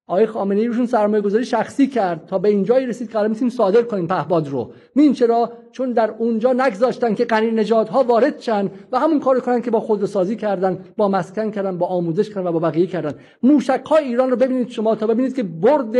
آقای 0.07 0.25
خامنه 0.25 0.59
ای 0.59 0.67
روشون 0.67 0.85
سرمایه 0.85 1.21
گذاری 1.21 1.45
شخصی 1.45 1.87
کرد. 1.87 2.25
تا 2.25 2.39
به 2.39 2.49
اینجایی 2.49 2.85
رسید 2.85 3.11
که 3.11 3.19
الان 3.19 3.49
صادر 3.49 3.81
کنیم 3.81 4.07
پهپاد 4.07 4.47
رو. 4.47 4.71
میین 4.95 5.13
چرا؟ 5.13 5.51
چون 5.71 5.93
در 5.93 6.11
اونجا 6.17 6.53
نگذاشتن 6.53 7.15
که 7.15 7.25
قنی 7.25 7.51
نژادها 7.51 8.03
وارد 8.03 8.39
شن 8.39 8.69
و 8.91 8.99
همون 8.99 9.19
کارو 9.19 9.39
کنن 9.39 9.61
که 9.61 9.71
با 9.71 9.79
خودروسازی 9.79 10.35
کردن 10.35 10.79
با 10.97 11.07
مسکن 11.07 11.51
کردن 11.51 11.77
با 11.77 11.85
آموزش 11.85 12.29
کردن 12.29 12.47
و 12.47 12.51
با 12.51 12.59
بقیه 12.59 12.87
کردن. 12.87 13.13
موشک 13.43 13.81
های 13.89 14.03
ایران 14.03 14.29
رو 14.29 14.35
ببینید 14.35 14.69
شما 14.69 14.95
تا 14.95 15.07
ببینید 15.07 15.35
که 15.35 15.43
برد 15.43 15.95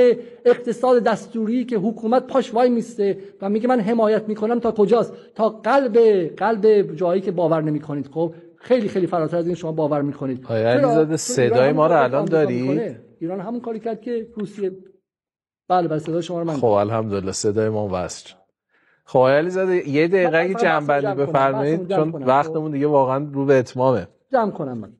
اقتصاد 0.45 1.03
دستوری 1.03 1.65
که 1.65 1.77
حکومت 1.77 2.27
پاش 2.27 2.53
وای 2.53 2.69
میسته 2.69 3.17
و 3.41 3.49
میگه 3.49 3.67
من 3.67 3.79
حمایت 3.79 4.27
می‌کنم 4.27 4.59
تا 4.59 4.71
کجاست؟ 4.71 5.13
تا 5.35 5.49
قلب 5.49 5.97
قلب 6.37 6.95
جایی 6.95 7.21
که 7.21 7.31
باور 7.31 7.61
نمی‌کنید. 7.61 8.07
خب 8.07 8.33
خیلی 8.55 8.87
خیلی 8.87 9.07
فراتر 9.07 9.37
از 9.37 9.45
این 9.45 9.55
شما 9.55 9.71
باور 9.71 10.01
می‌کنید. 10.01 10.45
علیزاده 10.47 11.17
صدای 11.17 11.71
ما 11.71 11.87
رو 11.87 12.03
الان 12.03 12.25
داری 12.25 12.95
ایران 13.21 13.39
همون 13.39 13.61
کاری 13.61 13.79
کرد 13.79 14.01
که 14.01 14.27
روسیه 14.35 14.71
بله 15.69 15.87
بله 15.87 15.99
صدای 15.99 16.23
شما 16.23 16.39
رو 16.39 16.45
من 16.45 16.53
خب 16.53 16.65
الحمدلله 16.65 17.31
صدای 17.31 17.69
ما 17.69 17.89
وصل 17.91 18.33
خب 19.05 19.19
علیزاده 19.19 19.89
یه 19.89 20.07
دقیقه 20.07 20.37
اگه 20.37 20.53
جنبندی 20.53 21.21
بفرمایید 21.21 21.95
چون 21.95 22.09
وقتمون 22.11 22.71
دیگه 22.71 22.87
واقعا 22.87 23.29
رو 23.33 23.45
به 23.45 23.59
اتمامه. 23.59 24.07
جمع 24.31 24.51
کنم 24.51 24.77
من. 24.77 24.93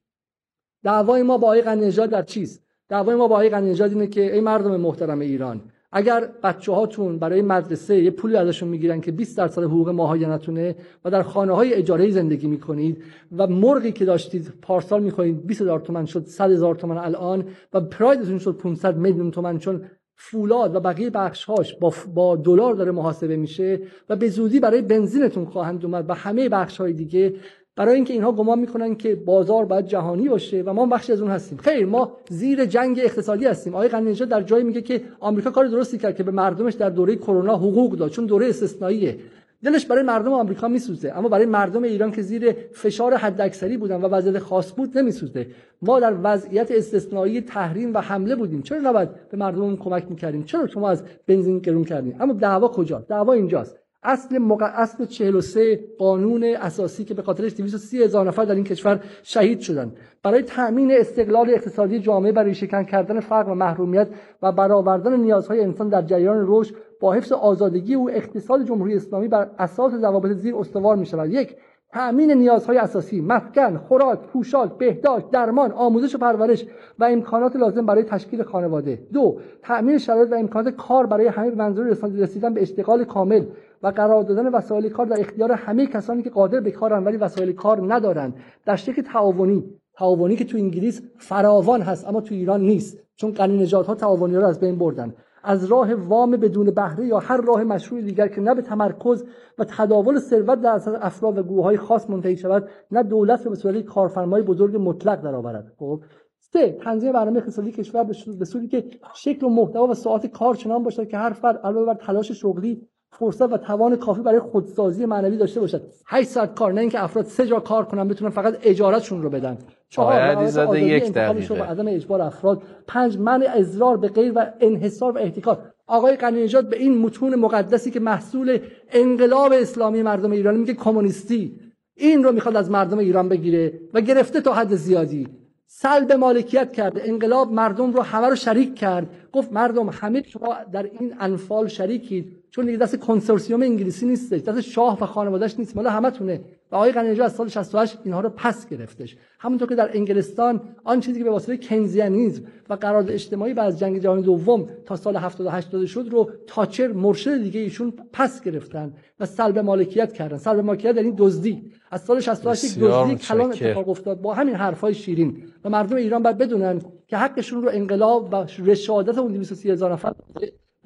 دعوای 0.84 1.24
ما 1.24 1.38
با 1.38 1.48
آقای 1.48 1.62
قنیجاد 1.62 2.10
در 2.10 2.22
چیست؟ 2.22 2.64
دعوای 2.90 3.16
ما 3.16 3.28
با 3.28 3.36
آقای 3.36 3.50
قنیجاد 3.50 3.92
اینه 3.92 4.08
که 4.08 4.34
ای 4.34 4.42
مردم 4.42 4.76
محترم 4.78 5.20
ایران 5.20 5.71
اگر 5.92 6.30
بچه 6.44 6.72
هاتون 6.72 7.20
برای 7.20 7.42
مدرسه 7.42 8.04
یه 8.04 8.12
پولی 8.12 8.36
ازشون 8.36 8.70
می‌گیرن 8.70 9.02
که 9.02 9.12
20 9.12 9.38
درصد 9.38 9.64
حقوق 9.64 9.90
ماهانتونه 9.90 10.76
و 11.06 11.12
در 11.12 11.24
خانه 11.24 11.54
های 11.54 11.74
اجاره 11.74 12.12
زندگی 12.12 12.48
می‌کنید 12.48 13.04
و 13.38 13.48
مرغی 13.48 13.92
که 13.92 14.06
داشتید 14.06 14.54
پارسال 14.62 15.04
می‌خواهید 15.04 15.48
20 15.48 15.62
هزار 15.62 15.80
تومن 15.80 16.06
شد 16.06 16.26
100 16.26 16.52
هزار 16.52 16.76
تومن 16.76 16.98
الان 16.98 17.46
و 17.74 17.82
پرایدتون 17.82 18.40
شد 18.40 18.58
500 18.58 18.98
میلیون 18.98 19.32
تومن 19.32 19.58
چون 19.58 19.82
فولاد 20.24 20.76
و 20.76 20.80
بقیه 20.80 21.10
بخشهاش 21.10 21.76
با, 21.76 21.94
با 22.16 22.36
دلار 22.36 22.74
داره 22.74 22.92
محاسبه 22.92 23.36
میشه 23.36 23.80
و 24.10 24.16
به 24.16 24.30
زودی 24.30 24.60
برای 24.60 24.82
بنزینتون 24.82 25.46
خواهند 25.46 25.86
اومد 25.86 26.10
و 26.10 26.14
همه 26.14 26.50
بخش 26.50 26.78
های 26.78 26.94
دیگه 26.94 27.34
برای 27.82 27.96
اینکه 27.96 28.14
اینها 28.14 28.32
گمان 28.32 28.60
می‌کنن 28.60 28.96
که 28.96 29.16
بازار 29.16 29.66
باید 29.66 29.86
جهانی 29.86 30.30
باشه 30.30 30.62
و 30.62 30.74
ما 30.74 30.86
بخشی 30.86 31.14
از 31.14 31.22
اون 31.22 31.32
هستیم. 31.32 31.58
خیر 31.58 31.86
ما 31.86 32.12
زیر 32.30 32.66
جنگ 32.66 33.00
اقتصادی 33.04 33.46
هستیم. 33.46 33.76
آقای 33.76 33.88
غنی 33.88 34.14
در 34.14 34.42
جایی 34.42 34.64
میگه 34.64 34.82
که 34.82 35.02
آمریکا 35.20 35.52
کار 35.52 35.66
درستی 35.66 35.98
کرد 35.98 36.16
که 36.16 36.24
به 36.24 36.32
مردمش 36.32 36.74
در 36.74 36.90
دوره 36.90 37.16
کرونا 37.16 37.56
حقوق 37.58 37.96
داد 37.96 38.12
چون 38.12 38.26
دوره 38.26 38.50
استثنائیه. 38.50 39.18
دلش 39.64 39.86
برای 39.86 40.04
مردم 40.04 40.34
آمریکا 40.34 40.68
میسوزه 40.68 41.14
اما 41.16 41.30
برای 41.30 41.46
مردم 41.46 41.84
ایران 41.84 42.12
که 42.12 42.22
زیر 42.22 42.56
فشار 42.74 43.14
حداکثری 43.14 43.78
بودن 43.78 44.02
و 44.02 44.08
وضعیت 44.08 44.40
خاص 44.40 44.74
بود 44.76 44.98
نمیسوزه. 44.98 45.48
ما 45.82 46.00
در 46.00 46.16
وضعیت 46.24 46.72
استثنایی 46.72 47.42
تحریم 47.42 47.94
و 47.94 47.98
حمله 47.98 48.36
بودیم. 48.36 48.62
چرا 48.62 48.80
نباید 48.80 49.10
به 49.32 49.38
مردم 49.38 49.76
کمک 49.76 50.06
می‌کردیم؟ 50.10 50.44
چرا 50.44 50.68
شما 50.68 50.90
از 50.90 51.04
بنزین 51.28 51.60
گرون 51.60 51.84
کردیم 51.84 52.16
اما 52.20 52.34
دعوا 52.34 52.68
کجا؟ 52.68 53.06
دعوا 53.08 53.34
اینجاست. 53.34 53.81
اصل 54.04 54.38
مق... 54.38 54.62
اصل 54.62 55.06
43 55.06 55.80
قانون 55.98 56.44
اساسی 56.44 57.04
که 57.04 57.14
به 57.14 57.22
خاطرش 57.22 57.54
230 57.54 58.04
هزار 58.04 58.28
نفر 58.28 58.46
در 58.46 58.56
این 58.56 58.64
کشور 58.64 59.00
شهید 59.24 59.60
شدن. 59.60 59.92
برای 60.24 60.42
تأمین 60.42 60.92
استقلال 60.92 61.50
اقتصادی 61.50 62.00
جامعه 62.00 62.32
برای 62.32 62.54
شکن 62.54 62.84
کردن 62.84 63.20
فقر 63.20 63.50
و 63.50 63.56
محرومیت 63.56 64.08
و 64.42 64.52
برآوردن 64.52 65.20
نیازهای 65.20 65.62
انسان 65.62 65.90
در 65.90 66.02
جریان 66.02 66.46
رشد 66.48 66.76
با 67.00 67.14
حفظ 67.14 67.32
آزادگی 67.32 67.96
و 67.96 68.10
اقتصاد 68.14 68.66
جمهوری 68.66 68.96
اسلامی 68.96 69.28
بر 69.28 69.50
اساس 69.60 69.94
ضوابط 69.94 70.32
زیر 70.32 70.56
استوار 70.56 70.96
می 70.96 71.06
شود 71.06 71.32
یک 71.32 71.56
تأمین 71.94 72.32
نیازهای 72.32 72.78
اساسی 72.78 73.22
مسکن 73.22 73.78
خوراک 73.78 74.20
پوشاک 74.20 74.78
بهداشت 74.78 75.32
درمان 75.32 75.72
آموزش 75.72 76.16
و 76.16 76.18
پرورش 76.18 76.66
و 77.00 77.04
امکانات 77.04 77.56
لازم 77.56 77.86
برای 77.86 78.04
تشکیل 78.04 78.44
خانواده. 78.44 79.00
دو 79.14 79.40
تأمین 79.62 79.98
شرایط 79.98 80.32
و 80.32 80.36
امکانات 80.36 80.76
کار 80.76 81.06
برای 81.06 81.28
همه 81.28 81.52
منظور 81.52 81.98
رسیدن 82.16 82.54
به 82.54 82.62
اشتغال 82.62 83.04
کامل. 83.04 83.46
و 83.84 83.88
قرار 83.88 84.24
دادن 84.24 84.48
وسایل 84.48 84.90
کار 84.90 85.06
در 85.06 85.20
اختیار 85.20 85.52
همه 85.52 85.88
کسانی 85.88 86.24
که 86.24 86.30
قادر 86.30 86.60
به 86.60 86.72
کارند 86.72 87.06
ولی 87.06 87.18
وسایل 87.18 87.52
کار 87.54 87.94
ندارند 87.94 88.36
در 88.66 88.76
شکل 88.76 89.02
تعاونی 89.02 89.64
تعاونی 89.94 90.36
که 90.36 90.46
تو 90.46 90.58
انگلیس 90.58 91.02
فراوان 91.18 91.82
هست 91.82 92.08
اما 92.08 92.22
تو 92.22 92.36
ایران 92.36 92.62
نیست. 92.62 92.98
چون 93.16 93.32
قنی 93.32 93.58
نژادها 93.58 93.96
تعاونی 93.96 94.36
رو 94.36 94.46
از 94.46 94.60
بین 94.60 94.78
بردن. 94.78 95.14
از 95.44 95.66
راه 95.66 95.94
وام 95.94 96.32
بدون 96.32 96.72
بهره 96.72 97.06
یا 97.08 97.20
هر 97.20 97.42
راه 97.42 97.64
مشروع 97.64 98.02
دیگر 98.02 98.28
که 98.28 98.42
نه 98.42 98.56
به 98.56 98.62
تمرکز 98.62 99.26
و 99.58 99.64
تداول 99.64 100.20
ثروت 100.20 100.62
در 100.62 100.70
اثر 100.70 100.98
افراد 101.02 101.38
و 101.38 101.44
گروه 101.44 101.64
های 101.64 101.78
خاص 101.78 102.10
منتهی 102.10 102.38
شود 102.38 102.70
نه 102.92 103.04
دولت 103.04 103.48
به 103.48 103.56
صورت 103.56 103.86
کارفرمای 103.86 104.42
بزرگ 104.42 104.78
مطلق 104.80 105.22
درآورد. 105.22 105.74
خب 105.78 106.02
سه 106.40 106.72
تنظیم 106.72 107.12
برنامه 107.12 107.38
اقتصادی 107.38 107.72
کشور 107.72 108.04
به 108.40 108.46
صورتی 108.46 108.68
که 108.68 108.86
شکل 109.16 109.46
و 109.46 109.50
محتوا 109.50 109.88
و 109.88 109.94
ساعت 109.94 110.26
کار 110.26 110.56
چنان 110.56 110.84
باشد 110.84 111.08
که 111.08 111.18
هر 111.18 111.34
فرد 111.34 111.58
علاوه 111.58 111.86
بر 111.86 111.94
تلاش 111.94 112.32
شغلی 112.32 112.88
فرصت 113.12 113.54
و 113.54 113.58
توان 113.58 113.96
کافی 113.96 114.22
برای 114.22 114.40
خودسازی 114.40 115.06
معنوی 115.06 115.38
داشته 115.38 115.60
باشد. 115.60 115.82
8 116.06 116.30
ساعت 116.30 116.56
کار 116.56 116.74
نه 116.74 116.82
اینکه 116.82 117.04
افراد 117.04 117.26
سه 117.26 117.48
جا 117.48 117.60
کار 117.60 117.86
کنن 117.86 118.08
بتونن 118.08 118.32
فقط 118.32 118.58
اجارتشون 118.64 119.22
رو 119.22 119.30
بدن. 119.30 119.58
چهار 119.90 120.46
زده 120.46 120.82
یک 120.82 121.14
دقیقه. 121.14 121.64
عدم 121.64 121.88
اجبار 121.88 122.22
افراد. 122.22 122.62
پنج 122.88 123.18
منع 123.18 123.52
اضرار 123.56 123.98
به 123.98 124.08
غیر 124.08 124.32
و 124.36 124.46
انحصار 124.60 125.12
و 125.12 125.18
احتکار. 125.18 125.58
آقای 125.88 126.16
قنی 126.16 126.44
نژاد 126.44 126.70
به 126.70 126.78
این 126.78 126.98
متون 126.98 127.36
مقدسی 127.36 127.92
که 127.92 128.00
محصول 128.00 128.60
انقلاب 128.92 129.52
اسلامی 129.54 130.02
مردم 130.02 130.32
ایران 130.32 130.56
میگه 130.56 130.74
کمونیستی. 130.74 131.60
این 131.96 132.24
رو 132.24 132.32
می‌خواد 132.32 132.56
از 132.56 132.72
مردم 132.72 132.98
ایران 132.98 133.30
بگیره 133.30 133.80
و 133.94 134.02
گرفته 134.02 134.42
تا 134.42 134.54
حد 134.54 134.76
زیادی. 134.76 135.28
سلب 135.68 136.12
مالکیت 136.12 136.72
کرد. 136.72 136.94
انقلاب 137.06 137.52
مردم 137.52 137.94
رو 137.94 138.02
همه 138.02 138.28
رو 138.28 138.36
شریک 138.36 138.76
کرد. 138.76 139.10
گفت 139.32 139.54
مردم 139.54 139.90
همه 139.90 140.24
شما 140.24 140.56
در 140.74 140.84
این 140.84 141.14
انفال 141.20 141.68
شریکید. 141.68 142.41
چون 142.52 142.66
دیگه 142.66 142.78
دست 142.78 142.96
کنسورسیوم 142.96 143.62
انگلیسی 143.62 144.06
نیستش 144.06 144.42
دست 144.42 144.62
شاه 144.62 145.04
و 145.04 145.06
خانوادهش 145.06 145.56
نیست. 145.60 145.76
مال 145.76 145.88
همتونه 145.88 146.42
و 146.72 146.76
آقای 146.76 146.92
قنیجی 146.92 147.22
از 147.22 147.36
سال 147.36 147.48
68 147.48 147.98
اینها 148.04 148.20
رو 148.20 148.30
پس 148.30 148.70
گرفتش. 148.70 149.18
همونطور 149.40 149.70
که 149.70 149.76
در 149.76 149.90
انگلستان 149.98 150.62
آن 150.84 151.00
چیزی 151.00 151.18
که 151.20 151.24
به 151.24 151.30
واسطه 151.32 151.58
کنزیانیزم 151.58 152.44
و 152.70 152.74
قرارداد 152.74 153.12
اجتماعی 153.12 153.54
بعد 153.54 153.68
از 153.68 153.80
جنگ 153.80 154.00
جهانی 154.00 154.22
دوم 154.22 154.68
تا 154.86 154.96
سال 154.96 155.16
78 155.16 155.72
داده 155.72 155.86
شد 155.86 156.08
رو 156.12 156.32
تاچر 156.48 156.88
مرشد 156.88 157.44
دیگه 157.44 157.60
ایشون 157.60 157.94
پس 158.14 158.42
گرفتن 158.42 158.94
و 159.20 159.26
سلب 159.26 159.60
مالکیت 159.60 160.14
کردن. 160.14 160.38
سلب 160.38 160.60
مالکیت 160.60 160.96
یعنی 160.96 161.14
دزدی. 161.18 161.72
از 161.92 162.02
سال 162.02 162.20
68 162.20 162.64
یک 162.64 162.80
دزدی 162.80 163.16
کلان 163.16 163.52
اتفاق 163.52 163.90
افتاد 163.90 164.22
با 164.22 164.34
همین 164.34 164.56
حرفای 164.56 164.94
شیرین. 164.94 165.44
و 165.64 165.70
مردم 165.70 165.96
ایران 165.96 166.24
باید 166.24 166.38
بدونن 166.38 166.82
که 167.08 167.18
حقشون 167.18 167.64
رو 167.64 167.70
انقلاب 167.74 168.34
و 168.34 168.46
رشادت 168.66 169.18
اون 169.18 169.32
230 169.32 169.72
هزار 169.72 169.94
نفر 169.94 170.14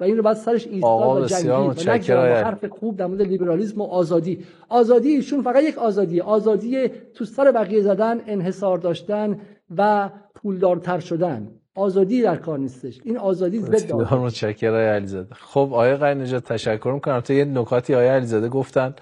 و 0.00 0.04
این 0.04 0.16
رو 0.16 0.22
بعد 0.22 0.36
سرش 0.36 0.66
ایستاد 0.66 1.22
و 1.22 1.74
جنگید. 1.74 2.10
و 2.10 2.20
حرف 2.20 2.64
خوب 2.64 2.96
در 2.96 3.06
مورد 3.06 3.22
لیبرالیسم 3.22 3.80
و 3.80 3.84
آزادی. 3.84 4.44
آزادی 4.68 5.08
ایشون 5.08 5.42
فقط 5.42 5.62
یک 5.62 5.78
آزادی 5.78 6.20
آزادی 6.20 6.88
تو 7.14 7.24
سر 7.24 7.52
بقیه 7.52 7.80
زدن 7.80 8.20
انحصار 8.26 8.78
داشتن 8.78 9.38
و 9.76 10.10
پولدارتر 10.34 10.98
شدن. 10.98 11.48
آزادی 11.74 12.22
در 12.22 12.36
کار 12.36 12.58
نیستش. 12.58 13.00
این 13.04 13.18
آزادی 13.18 13.60
ضد 13.60 13.92
متشکرم 13.92 14.72
آقای 14.72 14.86
علیزاده. 14.86 15.34
خب 15.34 15.58
آقای 15.58 15.96
قای 15.96 16.14
نجات 16.14 16.44
تشکر 16.44 16.90
می‌کنم. 16.94 17.20
تو 17.20 17.32
یه 17.32 17.44
نکاتی 17.44 17.94
آقای 17.94 18.08
علیزاده 18.08 18.48
گفتن. 18.48 18.94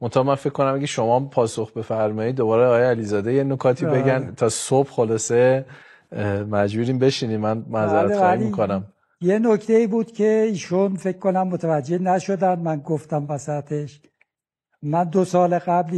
منتها 0.00 0.22
من 0.22 0.34
فکر 0.34 0.52
کنم 0.52 0.74
اگه 0.74 0.86
شما 0.86 1.20
پاسخ 1.20 1.72
بفرمایید 1.72 2.36
دوباره 2.36 2.66
آقای 2.66 2.82
علیزاده 2.82 3.32
یه 3.32 3.44
نکاتی 3.44 3.86
بله. 3.86 4.02
بگن 4.02 4.32
تا 4.36 4.48
صبح 4.48 4.88
خلاصه 4.90 5.64
مجبوریم 6.50 6.98
بشینیم. 6.98 7.40
من 7.40 7.64
معذرت 7.70 8.04
بله، 8.04 8.18
خواهی 8.18 8.44
می‌کنم. 8.44 8.84
یه 9.20 9.38
نکته 9.38 9.72
ای 9.72 9.86
بود 9.86 10.12
که 10.12 10.46
ایشون 10.48 10.96
فکر 10.96 11.18
کنم 11.18 11.48
متوجه 11.48 11.98
نشدن. 11.98 12.58
من 12.58 12.80
گفتم 12.80 13.26
وسطش. 13.28 14.00
من 14.82 15.04
دو 15.04 15.24
سال 15.24 15.58
قبل 15.58 15.94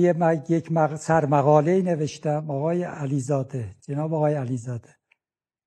یک 0.49 0.69
سرمقاله 0.97 1.83
نوشتم. 1.83 2.51
آقای 2.51 2.83
علیزاده. 2.83 3.77
جناب 3.81 4.15
آقای 4.15 4.35
علیزاده. 4.35 4.89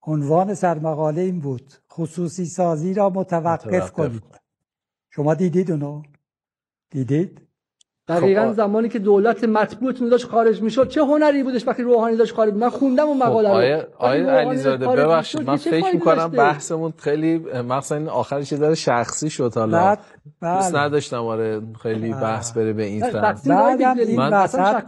عنوان 0.03 0.53
سرمقاله 0.53 1.21
این 1.21 1.39
بود. 1.39 1.73
خصوصی 1.91 2.45
سازی 2.45 2.93
را 2.93 3.09
متوقف, 3.09 3.67
متوقف. 3.67 3.91
کنید. 3.91 4.23
شما 5.09 5.33
دیدید 5.33 5.71
اونو؟ 5.71 6.01
دیدید؟ 6.89 7.50
دقیقا 8.07 8.47
خب 8.47 8.53
زمانی 8.53 8.89
که 8.89 8.99
دولت 8.99 9.43
مطبوعتون 9.43 10.09
داشت 10.09 10.27
خارج 10.27 10.61
می‌شد 10.61 10.87
چه 10.89 11.01
هنری 11.01 11.43
بودش 11.43 11.67
وقتی 11.67 11.83
روحانی 11.83 12.15
داشت 12.15 12.35
خارج 12.35 12.53
من 12.53 12.69
خوندم 12.69 13.05
اون 13.05 13.19
خب، 13.19 13.25
مقاله 13.25 13.49
رو. 13.49 13.55
آیه, 13.55 13.87
آیه 13.97 14.25
علیزاده 14.25 14.87
ببخشید 14.87 15.47
من 15.47 15.55
فکر 15.55 15.93
می‌کنم 15.93 16.27
بحثمون 16.27 16.93
خیلی 16.97 17.37
مثلا 17.69 17.97
این 17.97 18.09
آخرش 18.09 18.53
داره 18.53 18.75
شخصی 18.75 19.29
شد 19.29 19.53
حالا. 19.55 19.95
دوست 20.41 20.73
بله. 20.73 20.83
نداشتم 20.83 21.25
آره 21.25 21.61
خیلی 21.83 22.13
بحث 22.13 22.51
بره 22.51 22.73
به 22.73 22.83
این 22.83 23.01
طرف. 23.01 23.47
من 23.47 24.33
اصلا 24.33 24.81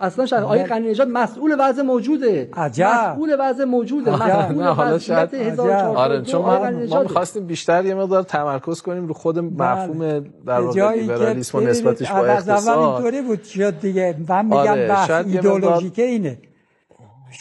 اصلا 0.00 0.26
شخص 0.26 0.42
آیه 0.42 0.64
قنی 0.64 0.90
نژاد 0.90 1.08
مسئول 1.08 1.56
وضع 1.58 1.82
موجوده. 1.82 2.48
مسئول 2.56 3.36
وضع 3.40 3.64
موجوده. 3.64 4.10
مسئول 4.10 4.64
حالا 4.64 4.98
شاید 4.98 5.60
آره 5.60 6.22
چون 6.22 6.42
ما 6.90 7.02
می‌خواستیم 7.02 7.46
بیشتر 7.46 7.84
یه 7.84 7.94
مقدار 7.94 8.22
تمرکز 8.22 8.82
کنیم 8.82 9.06
رو 9.06 9.14
خود 9.14 9.34
بله. 9.34 9.72
مفهوم 9.72 10.24
در 10.46 10.60
واقع 10.60 10.94
لیبرالیسم 10.94 11.58
نسبتش 11.58 12.12
با 12.12 12.33
از 12.36 12.48
اول 12.48 12.78
اینطوری 12.78 13.22
بود 13.22 13.42
شد 13.42 13.80
دیگه. 13.80 14.16
من 14.28 14.44
میگم 14.44 14.56
آره، 14.56 14.88
بحث 14.88 15.10
ایدولوژیکه 15.10 16.02
اینه. 16.02 16.38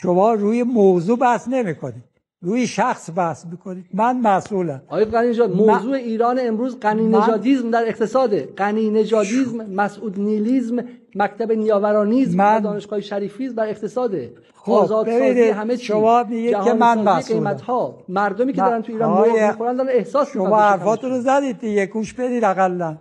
شما 0.02 0.34
روی 0.34 0.64
موضوع 0.64 1.18
بحث 1.18 1.48
نمی‌کنید. 1.48 2.04
روی 2.42 2.68
شخص 2.68 3.10
بحث 3.16 3.46
می‌کنید. 3.46 3.86
من 3.94 4.22
مسئولم. 4.22 4.82
آقای 4.88 5.06
قنی 5.06 5.30
نژاد 5.30 5.56
موضوع 5.56 5.92
من... 5.92 5.94
ایران 5.94 6.40
امروز 6.42 6.80
قنی 6.80 7.08
نژادیسم 7.08 7.72
در 7.72 7.88
اقتصاده. 7.88 8.50
قنی 8.56 8.90
نژادیسم 8.90 9.66
مسعود 9.66 10.20
نیلیزم 10.20 10.84
مکتب 11.16 11.52
نیاورانیزم 11.52 12.38
من... 12.38 12.60
دانشگاه 12.60 13.02
شریفیز 13.02 13.56
بر 13.56 13.68
اقتصاده. 13.68 14.34
خب 14.56 15.08
همه 15.56 15.78
چی. 15.78 15.86
شما 15.86 16.24
میگید 16.24 16.64
که 16.64 16.74
من 16.74 17.02
مسئولم. 17.02 17.58
ها 17.58 17.98
مردمی 18.10 18.54
که 18.54 18.62
دارن 18.62 18.82
تو 18.82 18.94
ایران 18.94 19.12
مرغ 19.12 19.48
می‌خورن 19.48 19.76
دارن 19.76 19.90
احساس 19.90 20.34
شما 20.34 20.60
حرفاتون 20.60 21.10
رو 21.10 21.22
زدید 21.22 21.60
دیگه. 21.60 21.86
گوش 21.86 22.14
بدید 22.14 22.44
اقلا. 22.44 22.98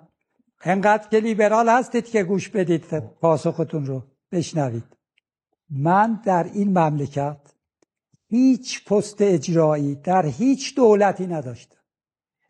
انقدر 0.64 1.08
که 1.08 1.18
لیبرال 1.18 1.68
هستید 1.68 2.04
که 2.04 2.22
گوش 2.22 2.48
بدید 2.48 2.84
پاسختون 3.20 3.86
رو. 3.86 4.02
بشنوید. 4.32 4.96
من 5.70 6.20
در 6.24 6.44
این 6.44 6.78
مملکت 6.78 7.54
هیچ 8.28 8.84
پست 8.84 9.22
اجرایی 9.22 9.94
در 9.94 10.26
هیچ 10.26 10.76
دولتی 10.76 11.26
نداشتم. 11.26 11.78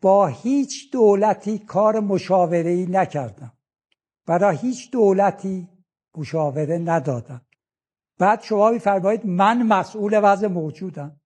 با 0.01 0.27
هیچ 0.27 0.91
دولتی 0.91 1.59
کار 1.59 1.99
مشاوره 1.99 2.69
ای 2.69 2.85
نکردم 2.85 3.53
برای 4.27 4.57
هیچ 4.57 4.91
دولتی 4.91 5.69
مشاوره 6.17 6.77
ندادم. 6.77 7.41
بعد 8.19 8.41
شما 8.41 8.71
میفرمایید 8.71 9.25
من 9.25 9.63
مسئول 9.63 10.19
وضع 10.23 10.47
موجودم. 10.47 11.21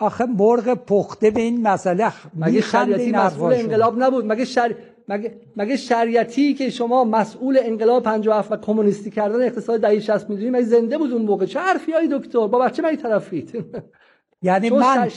آخه 0.00 0.24
مرغ 0.26 0.74
پخته 0.74 1.30
به 1.30 1.40
این 1.40 1.62
مسئله 1.62 2.12
مگه 2.34 2.60
شریعتی 2.60 3.12
مسئول 3.12 3.54
انقلاب 3.54 4.02
نبود؟ 4.02 4.24
مگه 4.24 4.44
شر... 4.44 4.74
مگه, 5.08 5.40
مگه 5.56 5.76
شریعتی 5.76 6.54
که 6.54 6.70
شما 6.70 7.04
مسئول 7.04 7.58
انقلاب 7.62 8.02
57 8.02 8.52
و 8.52 8.56
کمونیستی 8.56 9.10
کردن 9.10 9.42
اقتصاد 9.42 9.80
دهه 9.80 10.00
60 10.00 10.30
می‌دونید 10.30 10.52
مگه 10.52 10.64
زنده 10.64 10.98
بود 10.98 11.12
اون 11.12 11.22
موقع؟ 11.22 11.46
چه 11.46 11.60
حرفی 11.60 11.92
های 11.92 12.08
دکتر؟ 12.12 12.46
با 12.46 12.58
بچه 12.58 12.82
مگه 12.82 12.96
طرفید؟ 12.96 13.52
یعنی 14.42 14.70
من 14.70 15.08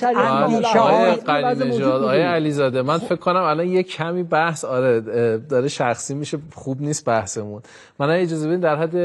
آقای 1.83 2.21
علیزاده 2.21 2.81
من 2.81 2.97
فکر 2.97 3.15
کنم 3.15 3.41
الان 3.41 3.67
یه 3.67 3.83
کمی 3.83 4.23
بحث 4.23 4.65
آره 4.65 5.01
داره 5.49 5.67
شخصی 5.67 6.13
میشه 6.13 6.37
خوب 6.53 6.81
نیست 6.81 7.05
بحثمون. 7.05 7.61
من 7.99 8.09
اجازه 8.09 8.47
بدین 8.47 8.59
در 8.59 8.75
حد 8.75 8.95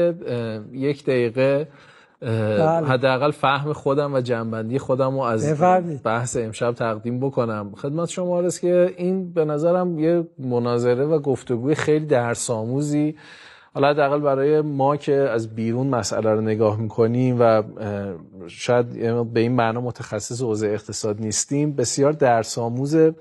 یک 0.71 1.05
دقیقه. 1.05 1.67
حداقل 2.21 3.31
فهم 3.31 3.73
خودم 3.73 4.13
و 4.13 4.21
جنبندی 4.21 4.79
خودم 4.79 5.13
رو 5.13 5.19
از 5.19 5.61
بحث 6.03 6.37
امشب 6.37 6.71
تقدیم 6.71 7.19
بکنم. 7.19 7.71
خدمت 7.75 8.09
شما 8.09 8.39
است 8.39 8.61
که 8.61 8.93
این 8.97 9.33
به 9.33 9.45
نظرم 9.45 9.99
یه 9.99 10.27
مناظره 10.39 11.05
و 11.05 11.19
گفتگوی 11.19 11.75
خیلی 11.75 12.05
درس 12.05 12.49
آموزی 12.49 13.15
حالا 13.73 13.89
حداقل 13.89 14.19
برای 14.19 14.61
ما 14.61 14.97
که 14.97 15.13
از 15.13 15.55
بیرون 15.55 15.87
مسئله 15.87 16.33
رو 16.33 16.41
نگاه 16.41 16.79
می‌کنیم 16.79 17.37
و 17.39 17.63
شاید 18.47 18.85
به 19.33 19.39
این 19.39 19.51
معنا 19.51 19.81
متخصص 19.81 20.41
حوزه 20.41 20.67
اقتصاد 20.67 21.21
نیستیم 21.21 21.75
بسیار 21.75 22.11
درس 22.11 22.57
آموزه 22.57 23.15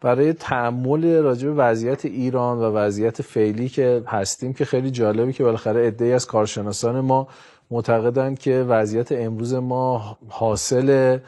برای 0.00 0.32
تعمل 0.32 1.22
راجع 1.22 1.48
به 1.48 1.54
وضعیت 1.54 2.04
ایران 2.04 2.58
و 2.58 2.62
وضعیت 2.62 3.22
فعلی 3.22 3.68
که 3.68 4.02
هستیم 4.06 4.52
که 4.52 4.64
خیلی 4.64 4.90
جالبه 4.90 5.32
که 5.32 5.44
بالاخره 5.44 5.86
عده‌ای 5.86 6.12
از 6.12 6.26
کارشناسان 6.26 7.00
ما 7.00 7.28
معتقدند 7.72 8.38
که 8.38 8.54
وضعیت 8.68 9.12
امروز 9.12 9.54
ما 9.54 10.18
حاصل 10.28 11.18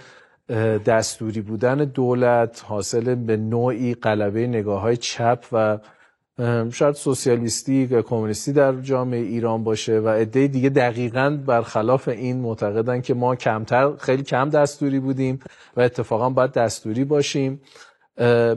دستوری 0.86 1.40
بودن 1.40 1.76
دولت 1.76 2.64
حاصل 2.66 3.14
به 3.14 3.36
نوعی 3.36 3.94
قلبه 3.94 4.46
نگاه 4.46 4.80
های 4.80 4.96
چپ 4.96 5.44
و 5.52 5.78
شاید 6.72 6.94
سوسیالیستی 6.94 7.88
یا 7.90 8.02
کمونیستی 8.02 8.52
در 8.52 8.72
جامعه 8.80 9.20
ایران 9.20 9.64
باشه 9.64 9.98
و 9.98 10.08
عده 10.08 10.46
دیگه 10.46 10.68
دقیقا 10.68 11.38
برخلاف 11.46 12.08
این 12.08 12.40
معتقدن 12.40 13.00
که 13.00 13.14
ما 13.14 13.36
کمتر 13.36 13.96
خیلی 13.96 14.22
کم 14.22 14.50
دستوری 14.50 15.00
بودیم 15.00 15.38
و 15.76 15.80
اتفاقا 15.80 16.30
باید 16.30 16.52
دستوری 16.52 17.04
باشیم. 17.04 17.60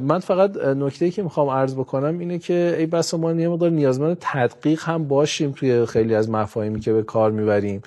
من 0.01 0.19
فقط 0.19 0.57
نکته 0.57 1.11
که 1.11 1.23
می‌خوام 1.23 1.49
عرض 1.49 1.75
بکنم 1.75 2.19
اینه 2.19 2.39
که 2.39 2.75
ای 2.79 2.85
بس 2.85 3.13
ما 3.13 3.31
یه 3.34 3.49
مقدار 3.49 3.69
نیازمند 3.69 4.17
تدقیق 4.19 4.84
هم 4.84 5.07
باشیم 5.07 5.51
توی 5.51 5.85
خیلی 5.85 6.15
از 6.15 6.29
مفاهیمی 6.29 6.79
که 6.79 6.93
به 6.93 7.03
کار 7.03 7.31
می‌بریم. 7.31 7.81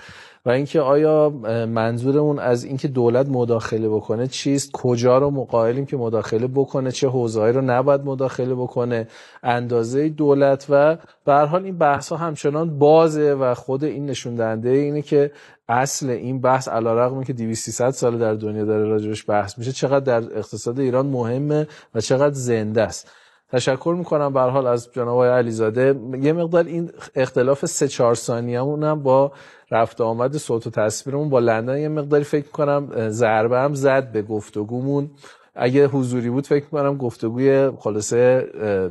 و 0.46 0.50
اینکه 0.50 0.80
آیا 0.80 1.30
منظورمون 1.68 2.38
از 2.38 2.64
اینکه 2.64 2.88
دولت 2.88 3.28
مداخله 3.28 3.88
بکنه 3.88 4.26
چیست؟ 4.26 4.70
کجا 4.72 5.18
رو 5.18 5.30
مقایلیم 5.30 5.86
که 5.86 5.96
مداخله 5.96 6.46
بکنه؟ 6.46 6.92
چه 6.92 7.08
حوزه‌ای 7.08 7.52
رو 7.52 7.60
نباید 7.60 8.00
مداخله 8.00 8.54
بکنه؟ 8.54 9.08
اندازه 9.42 10.08
دولت 10.08 10.66
و 10.70 10.96
به 11.24 11.34
حال 11.34 11.64
این 11.64 11.78
بحث 11.78 12.08
ها 12.08 12.16
همچنان 12.16 12.78
بازه 12.78 13.34
و 13.34 13.54
خود 13.54 13.84
این 13.84 14.06
نشون 14.06 14.34
دهنده 14.34 14.68
اینه 14.68 15.02
که 15.02 15.32
اصل 15.68 16.10
این 16.10 16.40
بحث 16.40 16.68
علیرغم 16.68 17.24
که 17.24 17.32
200 17.32 17.90
سال 17.90 18.18
در 18.18 18.34
دنیا 18.34 18.64
داره 18.64 18.84
راجبش 18.84 19.30
بحث 19.30 19.58
میشه. 19.58 19.72
چقدر 19.72 20.20
در 20.20 20.38
اقتصاد 20.38 20.80
ایران 20.80 21.06
مهمه 21.06 21.66
و 21.94 22.00
چقدر 22.00 22.34
زنده 22.34 22.82
است. 22.82 23.10
تشکر 23.52 23.94
می‌کنم 23.98 24.32
به 24.32 24.40
حال 24.40 24.66
از 24.66 24.88
جناب 24.92 25.24
علیزاده. 25.24 26.00
یه 26.22 26.32
مقدار 26.32 26.64
این 26.64 26.90
اختلاف 27.14 27.66
سه 27.66 27.88
چهار 27.88 28.14
ثانیه‌مون 28.14 28.84
هم 28.84 29.02
با 29.02 29.32
رفت 29.70 30.00
آمد 30.00 30.36
صوت 30.36 30.66
و 30.66 30.70
تصویرمون 30.70 31.28
با 31.28 31.38
لندن 31.38 31.78
یه 31.78 31.88
مقداری 31.88 32.24
فکر 32.24 32.48
کنم 32.48 33.08
ضربه 33.08 33.58
هم 33.58 33.74
زد 33.74 34.12
به 34.12 34.22
گفتگومون. 34.22 35.10
اگه 35.54 35.86
حضوری 35.86 36.30
بود 36.30 36.46
فکر 36.46 36.66
کنم 36.66 36.96
گفتگوی 36.96 37.70
خلاصه 37.70 38.40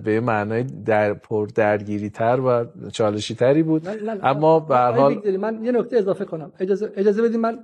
به 0.03 0.19
معنای 0.19 0.63
در 0.63 1.13
پر 1.13 1.47
درگیری 1.55 2.09
تر 2.09 2.39
و 2.39 2.65
چالشی 2.89 3.35
تری 3.35 3.63
بود 3.63 3.87
اما 4.23 4.59
به 4.59 4.77
حال 4.77 5.37
من 5.37 5.63
یه 5.63 5.71
نکته 5.71 5.97
اضافه 5.97 6.25
کنم. 6.25 6.51
اجازه 6.59 6.91
اجازه 6.95 7.21
بدید 7.21 7.37
من 7.37 7.59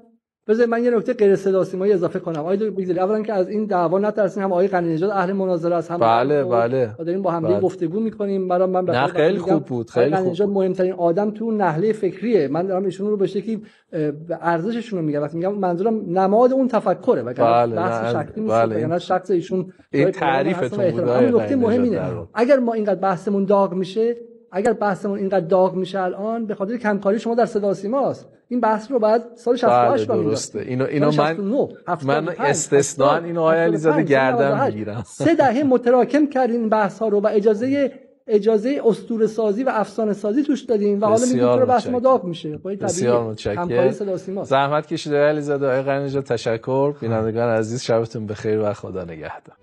بذار 0.48 0.66
من 0.66 0.84
یه 0.84 0.92
نکته 0.92 1.14
غیر 1.14 1.36
صدا 1.36 1.64
سیمایی 1.64 1.94
اضافه 1.94 2.20
کنم. 2.20 2.40
آقای 2.40 2.58
دکتر 2.58 3.00
اولا 3.00 3.22
که 3.22 3.34
از 3.34 3.50
این 3.50 3.66
دعوا 3.66 4.00
نترسین 4.00 4.44
هم 4.44 4.52
آقای 4.52 4.68
قنی 4.68 4.94
نژاد 4.94 5.10
اهل 5.10 5.34
مناظره 5.34 5.76
است 5.76 5.92
هم 5.92 5.98
بله 5.98 6.44
بله. 6.44 6.96
داریم 6.98 7.22
با 7.22 7.32
هم 7.32 7.44
بله. 7.44 7.60
گفتگو 7.60 8.00
می‌کنیم. 8.00 8.48
برای 8.48 8.68
من 8.68 8.86
نه 8.86 9.08
خیلی 9.08 9.38
خوب 9.38 9.66
بود 9.66 9.90
خیلی 9.90 10.16
خوب 10.16 10.32
نژاد 10.32 10.50
مهمترین 10.50 10.94
آدم 10.94 11.32
تو 11.32 11.52
نحله 11.52 11.94
فکریه. 11.94 12.48
من 12.48 12.68
دارم 12.68 12.86
ایشون 12.86 13.08
رو 13.08 13.18
به 13.18 13.28
شکلی 13.28 13.62
ارزششون 14.42 15.00
رو 15.00 15.06
میگم. 15.06 15.22
وقتی 15.22 15.38
میگم 15.38 15.56
منظورم 15.56 16.20
نماد 16.20 16.54
اون 16.54 16.68
تفکره. 16.68 17.22
و 17.22 17.34
بله 17.34 17.76
بحث 17.76 18.16
شکلی 18.16 18.44
نیست 18.44 18.54
بله. 18.54 18.80
یعنی 18.80 19.00
شخص 19.00 19.32
ایشون 19.32 19.74
این 19.92 20.12
تعریفتون 20.12 20.92
بود 20.92 21.10
نکته 21.10 21.56
مهم 21.56 21.84
اینه 21.84 22.02
اگر 22.34 22.60
ما 22.60 22.74
اینقدر 22.74 23.00
بحثمون 23.00 23.46
داغ 23.46 23.74
میشه 23.74 24.16
اگر 24.56 24.74
بحثمون 24.74 25.20
اینقدر 25.20 25.46
داغ 25.46 25.76
میشه 25.76 26.02
الان 26.02 26.46
به 26.46 26.56
خاطر 26.56 26.78
کمکاری 26.78 27.20
شما 27.20 27.36
در 27.36 27.46
صدا 27.46 27.74
سیماست. 27.74 28.28
این 28.48 28.60
بحث 28.60 28.92
رو 28.92 29.00
بعد 29.00 29.24
سال 29.36 29.56
68 29.56 30.08
بله 30.08 30.24
درسته. 30.24 30.60
اینو 30.60 30.86
اینو 30.86 31.12
من 31.12 31.40
من 32.06 32.30
استثنا 32.40 33.18
اینو 33.18 33.42
آقای 33.42 33.58
علیزاده 33.58 34.04
گردن 34.04 34.66
می‌گیرم. 34.66 35.04
سه 35.26 35.36
دهه 35.36 35.64
متراکم 35.64 36.28
کردین 36.28 36.60
این 36.60 36.70
بحث 36.70 37.00
ها 37.00 37.08
رو 37.08 37.20
و 37.20 37.28
اجازه 37.28 37.92
اجازه 38.28 38.82
اسطوره 38.86 39.28
سازی 39.28 39.64
و 39.64 39.70
افسانه 39.74 40.14
سازی 40.14 40.44
توش 40.44 40.62
دادیم 40.62 41.02
و 41.02 41.06
حالا 41.06 41.26
میگیم 41.26 41.60
تو 41.60 41.66
بحث 41.66 41.88
ما 41.88 42.00
داغ 42.00 42.24
میشه. 42.24 42.58
بسیار 42.58 43.24
متشکرم. 43.24 44.44
زحمت 44.44 44.88
کشیده 44.88 45.18
علیزاده 45.18 45.68
آقای 45.68 45.82
قنیجا 45.82 46.22
تشکر. 46.22 46.94
بینندگان 47.02 47.50
عزیز 47.50 47.82
شبتون 47.82 48.28
بخیر 48.28 48.60
و 48.60 48.74
خدا 48.74 49.04
نگهدار. 49.04 49.56